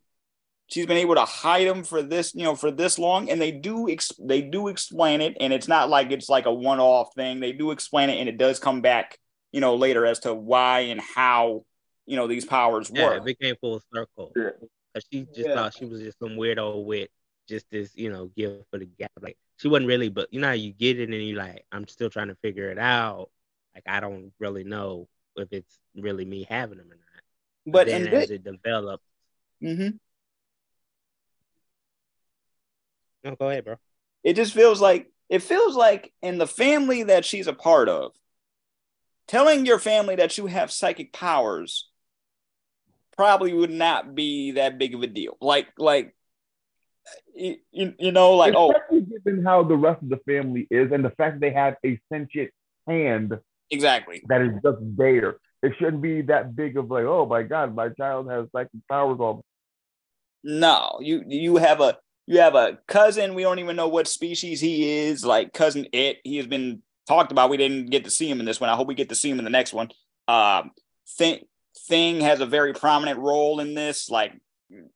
she's 0.66 0.86
been 0.86 0.96
able 0.96 1.14
to 1.14 1.24
hide 1.24 1.68
them 1.68 1.84
for 1.84 2.02
this, 2.02 2.34
you 2.34 2.42
know, 2.42 2.56
for 2.56 2.70
this 2.70 2.98
long. 2.98 3.30
And 3.30 3.40
they 3.40 3.52
do 3.52 3.88
ex- 3.88 4.18
they 4.18 4.42
do 4.42 4.68
explain 4.68 5.20
it, 5.20 5.36
and 5.38 5.52
it's 5.52 5.68
not 5.68 5.88
like 5.88 6.10
it's 6.10 6.28
like 6.28 6.46
a 6.46 6.52
one 6.52 6.80
off 6.80 7.14
thing. 7.14 7.40
They 7.40 7.52
do 7.52 7.70
explain 7.70 8.10
it, 8.10 8.18
and 8.18 8.28
it 8.28 8.38
does 8.38 8.58
come 8.58 8.80
back, 8.80 9.18
you 9.52 9.60
know, 9.60 9.76
later 9.76 10.06
as 10.06 10.20
to 10.20 10.34
why 10.34 10.80
and 10.80 11.00
how 11.00 11.64
you 12.06 12.16
know 12.16 12.26
these 12.26 12.44
powers 12.44 12.90
yeah, 12.92 13.04
work. 13.04 13.18
It 13.18 13.24
became 13.24 13.56
full 13.60 13.80
circle. 13.92 14.32
Yeah 14.34 14.50
she 15.10 15.26
just 15.34 15.48
yeah. 15.48 15.54
thought 15.54 15.74
she 15.76 15.84
was 15.84 16.00
just 16.00 16.18
some 16.18 16.30
weirdo 16.30 16.84
with 16.84 17.08
just 17.48 17.66
this, 17.70 17.94
you 17.94 18.10
know, 18.10 18.26
gift 18.36 18.64
for 18.70 18.78
the 18.78 18.86
gap. 18.86 19.12
Like 19.20 19.36
she 19.56 19.68
wasn't 19.68 19.88
really, 19.88 20.08
but 20.08 20.32
you 20.32 20.40
know, 20.40 20.52
you 20.52 20.72
get 20.72 20.98
it 20.98 21.10
and 21.10 21.22
you're 21.22 21.38
like, 21.38 21.64
I'm 21.72 21.86
still 21.88 22.10
trying 22.10 22.28
to 22.28 22.36
figure 22.36 22.70
it 22.70 22.78
out. 22.78 23.30
Like 23.74 23.84
I 23.86 24.00
don't 24.00 24.32
really 24.38 24.64
know 24.64 25.08
if 25.36 25.48
it's 25.52 25.78
really 25.94 26.24
me 26.24 26.46
having 26.48 26.78
them 26.78 26.90
or 26.90 26.96
not. 26.96 27.22
But, 27.66 27.72
but 27.72 27.86
then 27.88 28.08
as 28.08 28.30
it, 28.30 28.34
it 28.36 28.44
develops. 28.44 29.04
Mm-hmm. 29.62 29.96
No, 33.24 33.36
go 33.36 33.48
ahead, 33.48 33.64
bro. 33.64 33.76
It 34.22 34.34
just 34.34 34.54
feels 34.54 34.80
like 34.80 35.10
it 35.28 35.42
feels 35.42 35.74
like 35.74 36.12
in 36.22 36.38
the 36.38 36.46
family 36.46 37.04
that 37.04 37.24
she's 37.24 37.46
a 37.46 37.52
part 37.52 37.88
of, 37.88 38.12
telling 39.26 39.66
your 39.66 39.78
family 39.78 40.16
that 40.16 40.38
you 40.38 40.46
have 40.46 40.70
psychic 40.70 41.12
powers 41.12 41.88
probably 43.16 43.52
would 43.52 43.70
not 43.70 44.14
be 44.14 44.52
that 44.52 44.78
big 44.78 44.94
of 44.94 45.02
a 45.02 45.06
deal. 45.06 45.36
Like, 45.40 45.68
like, 45.78 46.14
you, 47.34 47.56
you 47.72 48.12
know, 48.12 48.32
like, 48.34 48.54
oh. 48.56 48.70
Especially 48.70 49.06
oh. 49.10 49.18
given 49.24 49.44
how 49.44 49.64
the 49.64 49.76
rest 49.76 50.02
of 50.02 50.10
the 50.10 50.20
family 50.28 50.66
is 50.70 50.92
and 50.92 51.04
the 51.04 51.10
fact 51.10 51.36
that 51.36 51.40
they 51.40 51.52
have 51.52 51.76
a 51.84 51.98
sentient 52.10 52.50
hand 52.86 53.38
Exactly. 53.70 54.22
That 54.28 54.42
is 54.42 54.52
just 54.62 54.78
there. 54.96 55.38
It 55.66 55.72
shouldn't 55.78 56.00
be 56.00 56.22
that 56.22 56.54
big 56.54 56.76
of 56.76 56.92
like, 56.92 57.06
oh 57.06 57.26
my 57.26 57.42
god, 57.42 57.74
my 57.74 57.88
child 57.88 58.30
has 58.30 58.46
psychic 58.52 58.80
powers. 58.88 59.18
All 59.18 59.44
no, 60.44 60.98
you 61.00 61.24
you 61.26 61.56
have 61.56 61.80
a 61.80 61.98
you 62.24 62.38
have 62.38 62.54
a 62.54 62.78
cousin. 62.86 63.34
We 63.34 63.42
don't 63.42 63.58
even 63.58 63.74
know 63.74 63.88
what 63.88 64.06
species 64.06 64.60
he 64.60 65.08
is. 65.08 65.24
Like 65.24 65.52
cousin 65.52 65.86
Itt. 65.92 66.18
He 66.22 66.36
has 66.36 66.46
been 66.46 66.82
talked 67.08 67.32
about. 67.32 67.50
We 67.50 67.56
didn't 67.56 67.90
get 67.90 68.04
to 68.04 68.10
see 68.10 68.30
him 68.30 68.38
in 68.38 68.46
this 68.46 68.60
one. 68.60 68.70
I 68.70 68.76
hope 68.76 68.86
we 68.86 68.94
get 68.94 69.08
to 69.08 69.16
see 69.16 69.28
him 69.28 69.40
in 69.40 69.44
the 69.44 69.50
next 69.50 69.72
one. 69.72 69.88
Um, 70.28 70.70
Thing 71.18 71.40
Thing 71.88 72.20
has 72.20 72.40
a 72.40 72.46
very 72.46 72.72
prominent 72.72 73.18
role 73.18 73.58
in 73.58 73.74
this. 73.74 74.08
Like 74.08 74.34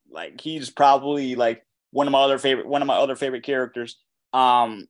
like 0.08 0.40
he's 0.40 0.70
probably 0.70 1.34
like 1.34 1.66
one 1.90 2.06
of 2.06 2.12
my 2.12 2.20
other 2.20 2.38
favorite 2.38 2.68
one 2.68 2.80
of 2.80 2.86
my 2.86 2.96
other 2.96 3.16
favorite 3.16 3.42
characters. 3.42 3.98
Um, 4.32 4.86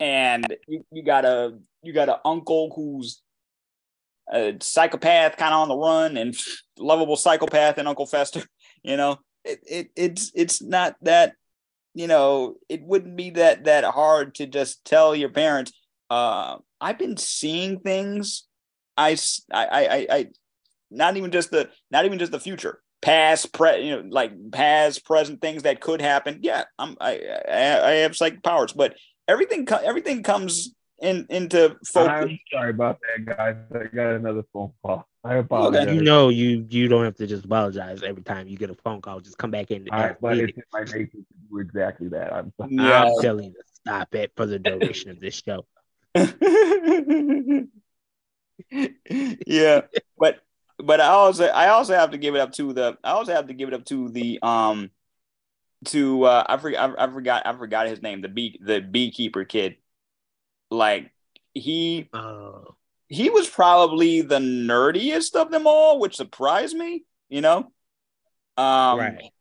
and 0.00 0.56
you, 0.66 0.86
you 0.90 1.02
got 1.02 1.26
a 1.26 1.58
you 1.82 1.92
got 1.92 2.08
an 2.08 2.16
uncle 2.24 2.72
who's 2.74 3.20
a 4.32 4.54
psychopath, 4.60 5.36
kind 5.36 5.54
of 5.54 5.60
on 5.60 5.68
the 5.68 5.76
run, 5.76 6.16
and 6.16 6.36
lovable 6.78 7.16
psychopath, 7.16 7.78
and 7.78 7.88
Uncle 7.88 8.06
Fester. 8.06 8.42
You 8.84 8.96
know, 8.96 9.18
it, 9.44 9.58
it 9.66 9.90
it's 9.96 10.30
it's 10.36 10.62
not 10.62 10.94
that 11.02 11.34
you 11.94 12.06
know 12.06 12.54
it 12.68 12.80
wouldn't 12.80 13.16
be 13.16 13.30
that 13.30 13.64
that 13.64 13.82
hard 13.82 14.36
to 14.36 14.46
just 14.46 14.84
tell 14.84 15.16
your 15.16 15.30
parents. 15.30 15.72
Uh, 16.08 16.58
I've 16.80 16.96
been 16.96 17.16
seeing 17.16 17.80
things. 17.80 18.46
I 18.96 19.18
I 19.52 19.66
I, 19.66 20.06
I 20.10 20.26
not 20.92 21.16
even 21.16 21.32
just 21.32 21.50
the 21.50 21.70
not 21.90 22.04
even 22.04 22.20
just 22.20 22.32
the 22.32 22.40
future 22.40 22.80
past 23.00 23.52
pre 23.52 23.82
you 23.82 23.96
know 23.96 24.08
like 24.10 24.32
past 24.52 25.04
present 25.04 25.40
things 25.40 25.62
that 25.62 25.80
could 25.80 26.00
happen 26.00 26.40
yeah 26.42 26.64
i'm 26.78 26.96
i 27.00 27.20
i, 27.48 27.80
I 27.82 27.90
have 27.96 28.16
psychic 28.16 28.42
powers 28.42 28.72
but 28.72 28.94
everything 29.28 29.68
everything 29.84 30.22
comes 30.22 30.74
in 31.00 31.26
into 31.30 31.76
focus. 31.86 32.08
I'm 32.08 32.38
sorry 32.52 32.70
about 32.70 32.98
that, 33.00 33.24
guys. 33.24 33.56
I 33.72 33.84
got 33.94 34.14
another 34.14 34.44
phone 34.52 34.72
call. 34.84 35.06
I 35.24 35.36
apologize. 35.36 35.94
You 35.94 36.02
know, 36.02 36.28
you 36.28 36.66
you 36.70 36.88
don't 36.88 37.04
have 37.04 37.16
to 37.16 37.26
just 37.26 37.44
apologize 37.44 38.02
every 38.02 38.22
time 38.22 38.48
you 38.48 38.56
get 38.56 38.70
a 38.70 38.74
phone 38.74 39.00
call. 39.00 39.20
Just 39.20 39.38
come 39.38 39.50
back 39.50 39.70
in. 39.70 39.86
I, 39.92 40.14
but 40.20 40.38
it's 40.38 40.56
in 40.56 40.62
my 40.72 40.80
nature 40.80 41.06
to 41.06 41.24
do 41.50 41.58
exactly 41.58 42.08
that. 42.08 42.32
I'm, 42.32 42.52
sorry. 42.56 42.74
Yeah. 42.74 43.04
I'm 43.04 43.12
telling 43.20 43.44
you 43.46 43.52
to 43.52 43.64
stop 43.74 44.14
it 44.14 44.32
for 44.36 44.46
the 44.46 44.58
duration 44.58 45.10
of 45.10 45.20
this 45.20 45.42
show. 45.44 45.66
yeah, 49.46 49.82
but 50.18 50.40
but 50.78 51.00
I 51.00 51.08
also 51.08 51.46
I 51.46 51.68
also 51.68 51.94
have 51.94 52.10
to 52.12 52.18
give 52.18 52.34
it 52.34 52.40
up 52.40 52.52
to 52.52 52.72
the 52.72 52.98
I 53.04 53.10
also 53.10 53.32
have 53.32 53.48
to 53.48 53.54
give 53.54 53.68
it 53.68 53.74
up 53.74 53.84
to 53.86 54.08
the 54.08 54.38
um 54.42 54.90
to 55.86 56.24
uh 56.24 56.44
I 56.48 56.56
forgot 56.56 56.98
I, 56.98 57.04
I 57.04 57.12
forgot 57.12 57.46
I 57.46 57.52
forgot 57.56 57.88
his 57.88 58.02
name 58.02 58.20
the 58.20 58.28
bee 58.28 58.58
the 58.60 58.80
beekeeper 58.80 59.44
kid 59.44 59.76
like 60.70 61.10
he 61.54 62.08
oh. 62.12 62.74
he 63.08 63.30
was 63.30 63.48
probably 63.48 64.20
the 64.20 64.38
nerdiest 64.38 65.34
of 65.34 65.50
them 65.50 65.66
all 65.66 65.98
which 65.98 66.16
surprised 66.16 66.76
me 66.76 67.04
you 67.28 67.40
know 67.40 67.70
um 68.56 68.98
right 68.98 69.32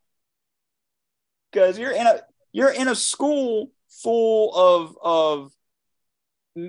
because 1.51 1.77
you're 1.77 1.91
in 1.91 2.07
a 2.07 2.21
you're 2.51 2.71
in 2.71 2.87
a 2.87 2.95
school 2.95 3.71
full 3.89 4.55
of 4.55 4.97
of 5.01 5.51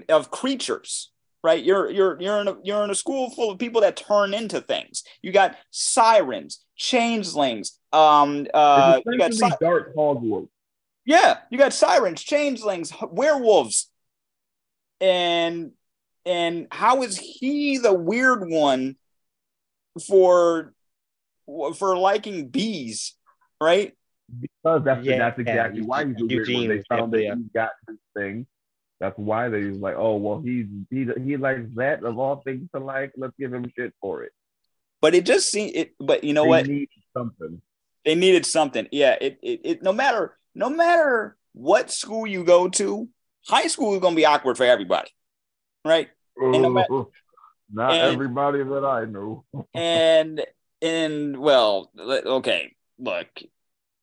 of 0.08 0.30
creatures 0.30 1.10
right? 1.42 1.62
You're 1.62 1.90
you're 1.90 2.20
you're 2.20 2.40
in 2.40 2.48
a 2.48 2.56
you're 2.62 2.84
in 2.84 2.90
a 2.90 2.94
school 2.94 3.30
full 3.30 3.50
of 3.50 3.58
people 3.58 3.80
that 3.82 3.96
turn 3.96 4.34
into 4.34 4.60
things. 4.60 5.04
You 5.22 5.32
got 5.32 5.56
sirens, 5.70 6.64
changelings, 6.76 7.78
um, 7.92 8.46
uh, 8.52 9.00
you 9.06 9.18
got 9.18 9.32
si- 9.32 9.50
dark 9.60 9.94
Hogwarts. 9.94 10.48
Yeah, 11.04 11.38
you 11.50 11.58
got 11.58 11.72
sirens, 11.72 12.22
changelings, 12.22 12.92
werewolves, 13.10 13.90
and 15.00 15.72
and 16.24 16.66
how 16.70 17.02
is 17.02 17.18
he 17.18 17.78
the 17.78 17.92
weird 17.94 18.48
one 18.48 18.96
for 20.06 20.74
for 21.76 21.96
liking 21.96 22.48
bees, 22.48 23.14
right? 23.60 23.94
Because 24.40 24.84
that's 24.84 25.04
yeah, 25.04 25.18
that's 25.18 25.38
exactly 25.38 25.80
yeah, 25.80 25.86
why 25.86 26.04
he's 26.06 26.20
a 26.20 26.26
weird 26.26 26.48
one. 26.48 26.68
They 26.68 26.82
found 26.88 27.12
that 27.12 27.20
he 27.20 27.50
got 27.54 27.70
this 27.86 27.96
thing 28.16 28.46
that's 29.00 29.16
why 29.16 29.48
they 29.48 29.64
was 29.64 29.78
like, 29.78 29.94
oh 29.96 30.16
well, 30.16 30.40
he's 30.40 30.66
he 30.90 31.06
he 31.24 31.36
likes 31.36 31.62
that 31.74 32.02
of 32.02 32.18
all 32.18 32.36
things 32.36 32.68
to 32.74 32.80
like. 32.80 33.12
Let's 33.16 33.34
give 33.38 33.52
him 33.52 33.70
shit 33.76 33.94
for 34.00 34.24
it. 34.24 34.32
But 35.00 35.14
it 35.14 35.24
just 35.24 35.50
seemed 35.50 35.76
it. 35.76 35.94
But 36.00 36.24
you 36.24 36.32
know 36.32 36.42
they 36.42 36.48
what? 36.48 36.66
Need 36.66 36.88
something. 37.16 37.62
They 38.04 38.14
needed 38.16 38.44
something. 38.44 38.88
Yeah. 38.90 39.16
It, 39.20 39.38
it 39.42 39.60
it 39.64 39.82
no 39.82 39.92
matter 39.92 40.36
no 40.54 40.68
matter 40.68 41.36
what 41.52 41.92
school 41.92 42.26
you 42.26 42.42
go 42.42 42.68
to, 42.70 43.08
high 43.46 43.66
school 43.66 43.94
is 43.94 44.00
gonna 44.00 44.16
be 44.16 44.26
awkward 44.26 44.56
for 44.56 44.64
everybody, 44.64 45.10
right? 45.84 46.08
No 46.36 46.70
matter, 46.70 47.04
not 47.72 47.92
and, 47.92 48.14
everybody 48.14 48.62
that 48.62 48.84
I 48.84 49.04
know. 49.04 49.44
and 49.74 50.44
and 50.80 51.36
well, 51.36 51.90
okay, 51.98 52.74
look, 52.98 53.28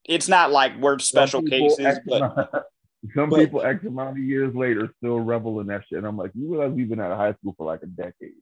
it's 0.04 0.28
not 0.28 0.52
like 0.52 0.78
we're 0.80 1.00
special 1.00 1.42
cases, 1.42 2.00
but 2.06 2.52
some 3.16 3.30
but, 3.30 3.40
people 3.40 3.62
X 3.62 3.84
amount 3.86 4.18
of 4.18 4.24
years 4.24 4.54
later 4.56 4.94
still 4.98 5.20
revel 5.20 5.60
in 5.60 5.68
that 5.68 5.84
shit. 5.88 5.98
And 5.98 6.08
I'm 6.08 6.18
like, 6.18 6.32
you 6.34 6.52
realize 6.52 6.72
we've 6.72 6.90
been 6.90 7.00
out 7.00 7.12
of 7.12 7.18
high 7.18 7.34
school 7.34 7.56
for 7.58 7.66
like 7.66 7.84
a 7.84 7.88
decade. 7.88 8.34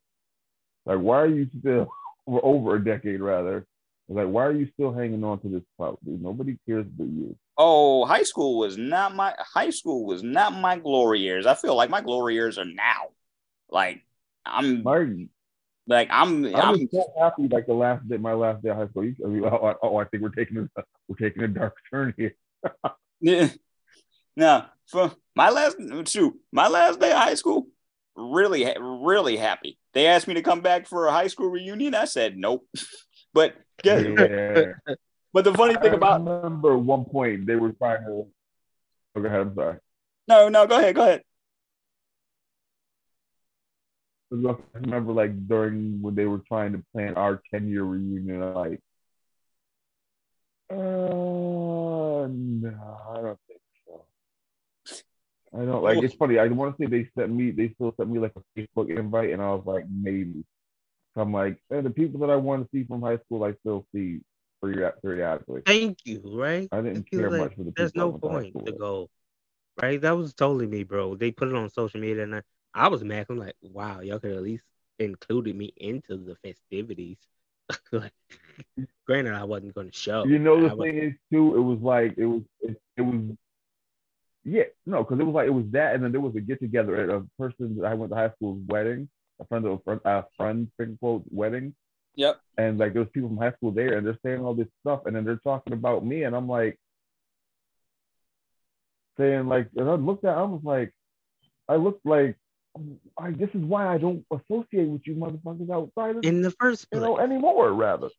Like, 0.85 0.99
why 0.99 1.21
are 1.21 1.27
you 1.27 1.47
still 1.59 1.87
over 2.27 2.75
a 2.75 2.83
decade 2.83 3.21
rather? 3.21 3.65
Like, 4.09 4.27
why 4.27 4.45
are 4.45 4.51
you 4.51 4.67
still 4.73 4.93
hanging 4.93 5.23
on 5.23 5.39
to 5.39 5.49
this 5.49 5.63
clout, 5.77 5.97
dude? 6.03 6.21
Nobody 6.21 6.57
cares 6.67 6.85
but 6.85 7.07
you. 7.07 7.35
Oh, 7.57 8.05
high 8.05 8.23
school 8.23 8.57
was 8.57 8.77
not 8.77 9.15
my 9.15 9.33
high 9.37 9.69
school 9.69 10.05
was 10.05 10.23
not 10.23 10.53
my 10.53 10.77
glory 10.77 11.19
years. 11.19 11.45
I 11.45 11.53
feel 11.53 11.75
like 11.75 11.89
my 11.89 12.01
glory 12.01 12.33
years 12.33 12.57
are 12.57 12.65
now. 12.65 13.09
Like 13.69 14.01
I'm 14.45 14.83
my, 14.83 15.27
like 15.87 16.07
I'm 16.11 16.45
I 16.55 16.69
am 16.69 16.87
so 16.91 17.13
happy 17.19 17.47
like 17.47 17.67
the 17.67 17.73
last 17.73 18.07
day 18.07 18.17
my 18.17 18.33
last 18.33 18.63
day 18.63 18.69
of 18.69 18.77
high 18.77 18.87
school. 18.87 19.05
You, 19.05 19.15
oh, 19.45 19.49
oh, 19.49 19.75
oh, 19.83 19.97
I 19.97 20.05
think 20.05 20.23
we're 20.23 20.29
taking 20.29 20.57
a 20.57 20.83
we're 21.07 21.15
taking 21.15 21.43
a 21.43 21.47
dark 21.47 21.75
turn 21.91 22.13
here. 22.17 22.35
yeah. 23.21 23.49
Now, 24.35 24.69
for 24.87 25.11
my 25.35 25.49
last 25.49 25.77
shoot, 26.07 26.33
my 26.51 26.67
last 26.67 26.99
day 26.99 27.11
of 27.11 27.17
high 27.17 27.35
school, 27.35 27.67
really, 28.15 28.65
really 28.79 29.37
happy. 29.37 29.77
They 29.93 30.07
asked 30.07 30.27
me 30.27 30.33
to 30.35 30.41
come 30.41 30.61
back 30.61 30.87
for 30.87 31.07
a 31.07 31.11
high 31.11 31.27
school 31.27 31.49
reunion. 31.49 31.93
I 31.93 32.05
said 32.05 32.37
nope. 32.37 32.67
but 33.33 33.55
yeah. 33.83 34.73
But 35.33 35.43
the 35.43 35.53
funny 35.53 35.75
thing 35.75 35.93
about 35.93 36.21
I 36.21 36.35
remember 36.35 36.77
one 36.77 37.05
point 37.05 37.45
they 37.45 37.55
were 37.55 37.71
trying 37.73 38.05
to. 38.05 38.27
Oh, 39.15 39.21
go 39.21 39.25
ahead. 39.25 39.39
I'm 39.41 39.55
sorry. 39.55 39.77
No, 40.27 40.49
no, 40.49 40.67
go 40.67 40.77
ahead. 40.77 40.95
Go 40.95 41.01
ahead. 41.03 41.23
I 44.31 44.55
remember 44.73 45.13
like 45.13 45.47
during 45.47 46.01
when 46.01 46.15
they 46.15 46.25
were 46.25 46.41
trying 46.47 46.71
to 46.73 46.83
plan 46.91 47.15
our 47.15 47.41
10 47.53 47.67
year 47.67 47.83
reunion, 47.83 48.53
like, 48.53 48.79
uh, 50.71 50.75
no, 50.75 52.73
I 53.11 53.21
don't 53.21 53.39
think 53.47 53.61
so. 53.85 54.05
I 55.53 55.65
don't 55.65 55.83
like. 55.83 56.01
It's 56.03 56.15
funny. 56.15 56.39
I 56.39 56.47
want 56.47 56.75
to 56.77 56.83
say 56.83 56.89
they 56.89 57.09
sent 57.17 57.31
me. 57.31 57.51
They 57.51 57.73
still 57.75 57.93
sent 57.95 58.09
me 58.09 58.19
like 58.19 58.33
a 58.35 58.59
Facebook 58.59 58.89
invite, 58.97 59.31
and 59.31 59.41
I 59.41 59.53
was 59.53 59.63
like, 59.65 59.85
maybe. 59.89 60.43
So 61.13 61.21
I'm 61.21 61.31
like, 61.31 61.59
and 61.69 61.85
the 61.85 61.91
people 61.91 62.19
that 62.21 62.31
I 62.31 62.35
want 62.35 62.63
to 62.63 62.69
see 62.71 62.85
from 62.85 63.03
high 63.03 63.19
school, 63.19 63.43
I 63.43 63.53
still 63.61 63.85
see 63.93 64.21
periodically. 65.01 65.61
Thank 65.65 65.99
you. 66.05 66.21
Right. 66.23 66.67
I 66.71 66.81
didn't 66.81 67.09
care 67.09 67.29
like, 67.29 67.41
much 67.41 67.55
for 67.55 67.63
the. 67.63 67.73
There's 67.75 67.95
no 67.95 68.11
point 68.11 68.53
to, 68.65 68.71
go. 68.71 69.09
Right. 69.81 70.01
That 70.01 70.17
was 70.17 70.33
totally 70.33 70.67
me, 70.67 70.83
bro. 70.83 71.15
They 71.15 71.31
put 71.31 71.49
it 71.49 71.55
on 71.55 71.69
social 71.69 71.99
media, 71.99 72.23
and 72.23 72.35
I, 72.35 72.41
I 72.73 72.87
was 72.87 73.03
mad. 73.03 73.27
I'm 73.29 73.37
like, 73.37 73.55
wow, 73.61 74.01
y'all 74.01 74.19
could 74.19 74.31
at 74.31 74.43
least 74.43 74.63
included 74.99 75.55
me 75.55 75.73
into 75.77 76.17
the 76.17 76.35
festivities. 76.43 77.17
like, 77.91 78.13
granted, 79.05 79.33
I 79.33 79.43
wasn't 79.43 79.75
going 79.75 79.89
to 79.89 79.97
show. 79.97 80.25
You 80.25 80.39
know, 80.39 80.61
the 80.61 80.67
I 80.67 80.69
thing 80.69 80.95
was, 80.95 81.03
is 81.05 81.13
too. 81.31 81.55
It 81.55 81.61
was 81.61 81.79
like 81.79 82.13
it 82.17 82.25
was. 82.25 82.41
It, 82.61 82.81
it 82.97 83.01
was 83.01 83.37
yeah, 84.45 84.63
no, 84.85 85.03
because 85.03 85.19
it 85.19 85.23
was 85.23 85.33
like 85.33 85.47
it 85.47 85.53
was 85.53 85.65
that, 85.71 85.95
and 85.95 86.03
then 86.03 86.11
there 86.11 86.19
was 86.19 86.35
a 86.35 86.41
get 86.41 86.59
together 86.59 86.97
at 86.97 87.09
a 87.09 87.25
person 87.39 87.77
that 87.77 87.85
I 87.85 87.93
went 87.93 88.11
to 88.11 88.17
high 88.17 88.31
school's 88.35 88.61
wedding, 88.67 89.07
a 89.39 89.45
friend 89.45 89.65
of 89.65 89.73
a 89.73 89.77
friend, 89.79 90.01
a 90.03 90.25
friend, 90.35 90.69
quote, 90.99 91.23
wedding. 91.29 91.73
Yep. 92.15 92.39
And 92.57 92.77
like 92.77 92.93
there's 92.93 93.09
people 93.09 93.29
from 93.29 93.37
high 93.37 93.53
school 93.53 93.71
there, 93.71 93.97
and 93.97 94.05
they're 94.05 94.19
saying 94.25 94.43
all 94.43 94.53
this 94.53 94.67
stuff, 94.81 95.01
and 95.05 95.15
then 95.15 95.23
they're 95.25 95.37
talking 95.37 95.73
about 95.73 96.05
me, 96.05 96.23
and 96.23 96.35
I'm 96.35 96.47
like, 96.47 96.79
saying 99.17 99.47
like, 99.47 99.69
and 99.75 99.89
I 99.89 99.95
looked 99.95 100.25
at, 100.25 100.37
I 100.37 100.43
was 100.43 100.61
like, 100.63 100.93
I 101.67 101.75
looked 101.75 102.05
like, 102.05 102.37
I, 103.17 103.31
this 103.31 103.49
is 103.53 103.61
why 103.61 103.87
I 103.87 103.97
don't 103.97 104.25
associate 104.31 104.87
with 104.87 105.01
you 105.05 105.15
motherfuckers 105.15 105.69
outside 105.71 106.17
of 106.17 106.25
in 106.25 106.41
the 106.41 106.51
first 106.51 106.89
place, 106.89 107.01
you 107.01 107.07
know, 107.07 107.19
anymore. 107.19 107.71
Rather, 107.71 108.09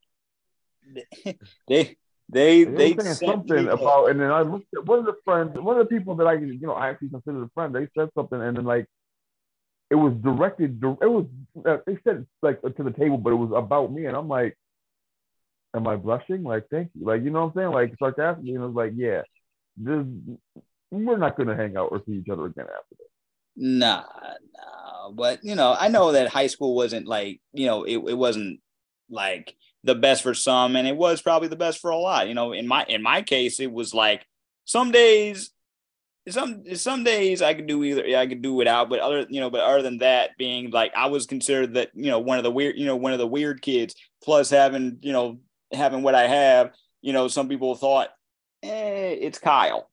they 1.69 1.97
they 2.29 2.65
they, 2.65 2.65
they 2.65 2.97
saying 2.97 3.15
something 3.15 3.69
about, 3.69 4.11
and 4.11 4.21
then 4.21 4.31
I 4.31 4.43
looked 4.43 4.69
at 4.77 4.85
one 4.87 5.01
of 5.01 5.07
the 5.07 5.17
friends, 5.25 5.59
one 5.59 5.79
of 5.79 5.89
the 5.89 5.95
people 5.95 6.15
that 6.17 6.27
I 6.27 6.35
you 6.35 6.59
know 6.61 6.73
I 6.73 6.91
actually 6.91 7.11
consider 7.11 7.43
a 7.43 7.49
friend. 7.51 7.75
They 7.75 7.89
said 7.99 8.11
something, 8.15 8.41
and 8.41 8.57
then 8.57 8.65
like 8.65 8.87
it 9.95 9.97
was 9.97 10.13
directed. 10.15 10.83
It 10.83 11.07
was 11.07 11.27
uh, 11.65 11.77
they 11.87 11.97
said 12.03 12.27
like 12.43 12.61
to 12.63 12.83
the 12.83 12.91
table, 12.91 13.17
but 13.17 13.31
it 13.33 13.37
was 13.37 13.53
about 13.55 13.93
me, 13.93 14.07
and 14.07 14.17
I'm 14.17 14.27
like, 14.27 14.59
am 15.73 15.87
I 15.87 15.95
blushing? 15.95 16.43
Like, 16.43 16.65
thank 16.69 16.91
you. 16.95 17.07
Like, 17.07 17.23
you 17.23 17.31
know 17.31 17.43
what 17.47 17.63
I'm 17.63 17.71
saying? 17.71 17.71
Like 17.71 17.95
sarcastically, 18.01 18.55
and 18.55 18.65
I 18.65 18.67
was 18.67 18.75
like, 18.75 18.93
yeah, 18.97 19.23
this 19.77 20.05
we're 20.91 21.17
not 21.17 21.37
gonna 21.37 21.55
hang 21.55 21.77
out 21.77 21.93
or 21.93 22.03
see 22.07 22.15
each 22.15 22.29
other 22.29 22.47
again 22.47 22.65
after 22.65 22.97
this. 22.99 23.07
Nah, 23.55 24.03
nah. 24.03 25.11
But 25.11 25.45
you 25.45 25.55
know, 25.55 25.77
I 25.79 25.87
know 25.87 26.11
that 26.11 26.27
high 26.29 26.49
school 26.49 26.75
wasn't 26.75 27.07
like 27.07 27.41
you 27.53 27.67
know 27.67 27.85
it, 27.85 27.99
it 27.99 28.19
wasn't 28.19 28.59
like 29.09 29.55
the 29.85 29.95
best 29.95 30.25
for 30.25 30.35
some, 30.35 30.75
and 30.75 30.89
it 30.89 30.97
was 30.97 31.23
probably 31.23 31.47
the 31.47 31.55
best 31.55 31.79
for 31.79 31.91
a 31.93 31.97
lot. 31.97 32.27
You 32.27 32.35
know, 32.35 32.53
in 32.53 32.67
my 32.67 32.85
in 32.89 33.01
my 33.01 33.23
case, 33.23 33.61
it 33.61 33.71
was 33.71 33.95
like 33.95 34.27
some 34.65 34.91
days 34.91 35.51
some 36.29 36.65
some 36.75 37.05
days 37.05 37.43
I 37.43 37.55
could 37.55 37.67
do 37.67 37.85
either 37.85 38.17
I 38.17 38.27
could 38.27 38.41
do 38.41 38.55
without, 38.55 38.89
but 38.89 39.01
other 39.01 39.27
you 39.29 39.41
know, 39.41 39.51
but 39.51 39.61
other 39.61 39.83
than 39.83 39.99
that, 39.99 40.31
being 40.39 40.71
like 40.71 40.93
I 40.97 41.07
was 41.07 41.27
considered 41.27 41.75
that 41.75 41.91
you 41.95 42.11
know 42.11 42.19
one 42.19 42.39
of 42.39 42.45
the 42.45 42.51
weird 42.51 42.79
you 42.79 42.87
know 42.87 42.97
one 42.97 43.13
of 43.13 43.19
the 43.19 43.27
weird 43.27 43.61
kids. 43.61 43.95
Plus 44.23 44.49
having 44.49 44.99
you 45.03 45.13
know 45.13 45.39
having 45.71 46.03
what 46.03 46.15
I 46.15 46.27
have, 46.27 46.73
you 47.03 47.13
know, 47.13 47.29
some 47.29 47.49
people 47.49 47.75
thought, 47.75 48.09
eh, 48.63 49.17
it's 49.21 49.39
Kyle, 49.39 49.91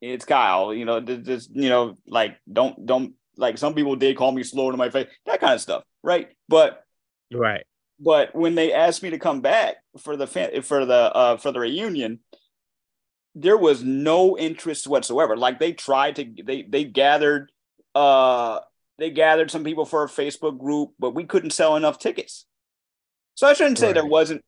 it's 0.00 0.24
Kyle. 0.24 0.72
You 0.72 0.84
know, 0.84 1.00
just 1.00 1.50
you 1.54 1.68
know, 1.68 1.98
like 2.06 2.36
don't 2.50 2.86
don't 2.86 3.14
like 3.36 3.58
some 3.58 3.74
people 3.74 3.96
did 3.96 4.16
call 4.16 4.30
me 4.30 4.44
slow 4.44 4.70
to 4.70 4.76
my 4.76 4.90
face, 4.90 5.08
that 5.26 5.40
kind 5.40 5.54
of 5.54 5.60
stuff, 5.60 5.82
right? 6.04 6.28
But 6.48 6.84
right. 7.32 7.64
But 7.98 8.34
when 8.34 8.54
they 8.54 8.72
asked 8.72 9.02
me 9.02 9.10
to 9.10 9.18
come 9.18 9.40
back 9.40 9.76
for 9.98 10.16
the 10.16 10.26
for 10.62 10.84
the 10.84 10.94
uh, 10.94 11.36
for 11.36 11.52
the 11.52 11.60
reunion, 11.60 12.20
there 13.34 13.56
was 13.56 13.82
no 13.82 14.36
interest 14.36 14.86
whatsoever. 14.86 15.36
Like 15.36 15.58
they 15.58 15.72
tried 15.72 16.16
to 16.16 16.26
they 16.44 16.62
they 16.62 16.84
gathered 16.84 17.50
uh 17.94 18.60
they 18.98 19.10
gathered 19.10 19.50
some 19.50 19.64
people 19.64 19.84
for 19.84 20.04
a 20.04 20.08
Facebook 20.08 20.58
group, 20.58 20.90
but 20.98 21.14
we 21.14 21.24
couldn't 21.24 21.50
sell 21.50 21.76
enough 21.76 21.98
tickets. 21.98 22.46
So 23.34 23.46
I 23.46 23.54
shouldn't 23.54 23.78
say 23.78 23.86
right. 23.86 23.94
there 23.94 24.06
wasn't 24.06 24.42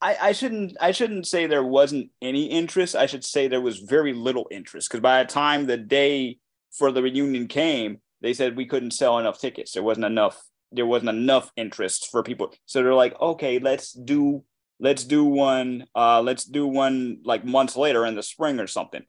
I, 0.00 0.16
I 0.20 0.32
shouldn't 0.32 0.76
I 0.80 0.90
shouldn't 0.90 1.26
say 1.26 1.46
there 1.46 1.64
wasn't 1.64 2.10
any 2.20 2.46
interest. 2.46 2.96
I 2.96 3.06
should 3.06 3.24
say 3.24 3.48
there 3.48 3.60
was 3.60 3.78
very 3.78 4.12
little 4.12 4.46
interest 4.50 4.90
because 4.90 5.00
by 5.00 5.22
the 5.22 5.28
time 5.28 5.66
the 5.66 5.76
day 5.76 6.38
for 6.72 6.92
the 6.92 7.02
reunion 7.02 7.48
came, 7.48 8.00
they 8.20 8.34
said 8.34 8.56
we 8.56 8.66
couldn't 8.66 8.90
sell 8.90 9.18
enough 9.18 9.40
tickets. 9.40 9.72
There 9.72 9.82
wasn't 9.82 10.06
enough 10.06 10.42
there 10.72 10.86
wasn't 10.86 11.10
enough 11.10 11.50
interest 11.56 12.08
for 12.10 12.22
people. 12.22 12.52
So 12.66 12.82
they're 12.82 12.92
like, 12.92 13.18
okay, 13.20 13.58
let's 13.60 13.92
do 13.92 14.44
let's 14.78 15.04
do 15.04 15.24
one 15.24 15.86
uh 15.94 16.20
let's 16.20 16.44
do 16.44 16.66
one 16.66 17.18
like 17.24 17.44
months 17.44 17.76
later 17.76 18.04
in 18.06 18.14
the 18.14 18.22
spring 18.22 18.60
or 18.60 18.66
something. 18.66 19.02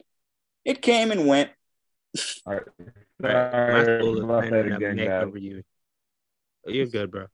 It 0.65 0.81
came 0.81 1.11
and 1.11 1.27
went. 1.27 1.52
All 2.45 2.53
right, 2.53 2.64
my 3.19 3.84
school 3.84 4.18
is 4.18 4.26
planning 4.49 4.72
a 4.72 4.80
mega 4.80 5.27
reunion. 5.27 5.64
You're 6.65 6.88
good 6.88 7.11
bro. 7.11 7.27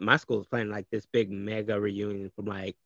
My 0.00 0.16
school 0.16 0.40
is 0.40 0.46
planning 0.46 0.72
like 0.72 0.86
this 0.90 1.06
big 1.06 1.30
mega 1.30 1.78
reunion 1.78 2.30
from 2.34 2.46
like 2.46 2.76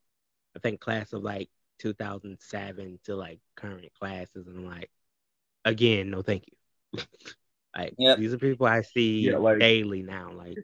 i 0.57 0.59
think 0.61 0.81
class 0.81 1.13
of 1.13 1.23
like 1.23 1.49
2007 1.81 2.99
to 3.05 3.17
like 3.17 3.41
current 3.57 3.93
classes. 3.99 4.47
And 4.47 4.59
I'm 4.59 4.67
like 4.67 4.91
again 5.65 6.11
no 6.11 6.23
thank 6.23 6.45
you. 6.47 7.01
Like 7.77 7.95
yep. 7.99 8.19
these 8.19 8.33
are 8.33 8.39
people 8.39 8.67
i 8.67 8.83
see 8.83 9.23
yeah, 9.23 9.37
like, 9.37 9.59
daily 9.59 10.05
now. 10.05 10.31
Like 10.33 10.57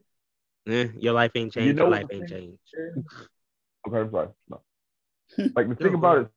eh, 0.69 0.87
your 0.97 1.13
life 1.13 1.33
ain't 1.35 1.53
changed 1.53 1.67
you 1.67 1.73
know 1.73 1.87
your 1.87 1.91
life 1.91 2.07
ain't 2.13 2.29
changed 2.29 2.61
Okay, 3.87 3.99
I'm 3.99 4.11
sorry. 4.11 4.29
No. 4.49 4.61
Like 5.57 5.69
the 5.69 5.77
thing 5.77 5.95
about 5.95 6.19
it 6.19 6.29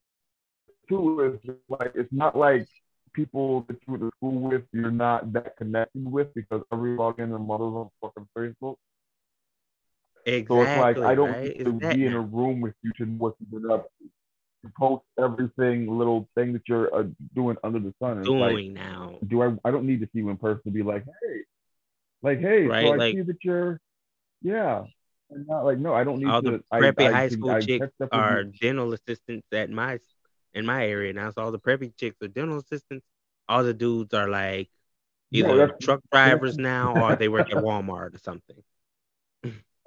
too 0.87 1.39
is 1.45 1.55
like 1.69 1.91
it's 1.95 2.11
not 2.11 2.37
like 2.37 2.67
people 3.13 3.65
that 3.67 3.77
you 3.87 3.93
went 3.93 4.03
to 4.03 4.11
school 4.17 4.39
with 4.39 4.63
you're 4.71 4.91
not 4.91 5.31
that 5.33 5.57
connected 5.57 6.11
with 6.11 6.33
because 6.33 6.61
every 6.71 6.95
login 6.97 7.35
and 7.35 7.47
mother's 7.47 7.73
on 7.73 7.89
fucking 8.01 8.27
Facebook. 8.37 8.75
Exactly. 10.25 10.55
So 10.55 10.61
it's 10.61 10.77
like 10.77 10.97
I 11.05 11.15
don't 11.15 11.31
right? 11.31 11.57
need 11.57 11.65
to 11.65 11.73
be 11.73 12.05
in 12.05 12.13
a 12.13 12.21
room 12.21 12.61
with 12.61 12.75
you 12.81 12.91
to 12.97 13.05
know 13.05 13.17
what 13.17 13.35
you've 13.39 13.61
been 13.61 13.71
up 13.71 13.87
to. 13.99 14.05
You 14.63 14.71
post 14.79 15.03
everything 15.19 15.87
little 15.87 16.29
thing 16.35 16.53
that 16.53 16.61
you're 16.67 16.93
uh, 16.95 17.03
doing 17.35 17.57
under 17.63 17.79
the 17.79 17.93
sun. 18.01 18.17
And 18.17 18.25
doing 18.25 18.39
like, 18.39 18.65
now. 18.65 19.17
Do 19.27 19.43
I? 19.43 19.53
I 19.65 19.71
don't 19.71 19.85
need 19.85 19.99
to 19.99 20.05
see 20.13 20.19
you 20.19 20.29
in 20.29 20.37
person 20.37 20.61
to 20.63 20.71
be 20.71 20.83
like, 20.83 21.03
hey, 21.03 21.39
like 22.21 22.39
hey, 22.39 22.63
right? 22.63 22.85
so 22.85 22.93
I 22.93 22.95
like, 22.95 23.15
see 23.15 23.21
that 23.21 23.37
you're, 23.43 23.81
yeah, 24.41 24.83
not 25.29 25.65
like 25.65 25.77
no, 25.77 25.93
I 25.93 26.03
don't 26.03 26.19
need 26.19 26.27
all 26.27 26.41
to. 26.41 26.51
the 26.51 26.63
preppy 26.71 27.07
I, 27.07 27.11
high 27.11 27.29
school 27.29 27.51
I, 27.51 27.61
chicks 27.61 27.87
are 28.11 28.43
dental 28.43 28.93
assistants 28.93 29.47
at 29.51 29.69
my 29.69 29.99
in 30.53 30.65
my 30.65 30.85
area 30.85 31.13
now. 31.13 31.31
So 31.31 31.43
all 31.43 31.51
the 31.51 31.59
preppy 31.59 31.95
chicks 31.95 32.17
are 32.21 32.27
dental 32.27 32.59
assistants. 32.59 33.05
All 33.49 33.63
the 33.63 33.73
dudes 33.73 34.13
are 34.13 34.29
like 34.29 34.69
either 35.31 35.67
no, 35.67 35.73
truck 35.81 36.01
drivers 36.11 36.57
now 36.57 37.03
or 37.03 37.15
they 37.15 37.27
work 37.27 37.51
at 37.51 37.57
Walmart 37.63 38.15
or 38.15 38.19
something. 38.23 38.57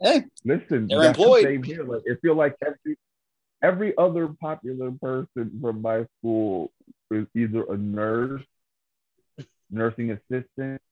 Hey, 0.01 0.25
listen, 0.45 0.89
they're 0.89 1.05
employed. 1.05 1.45
The 1.45 1.49
same 1.49 1.63
here. 1.63 1.85
Like 1.85 2.03
it 2.05 2.19
feel 2.21 2.35
like 2.35 2.57
every 2.65 2.99
every 3.63 3.97
other 3.97 4.29
popular 4.29 4.91
person 4.91 5.59
from 5.61 5.81
my 5.81 6.07
school 6.19 6.71
is 7.11 7.27
either 7.35 7.65
a 7.65 7.77
nurse, 7.77 8.43
nursing 9.71 10.11
assistant, 10.11 10.83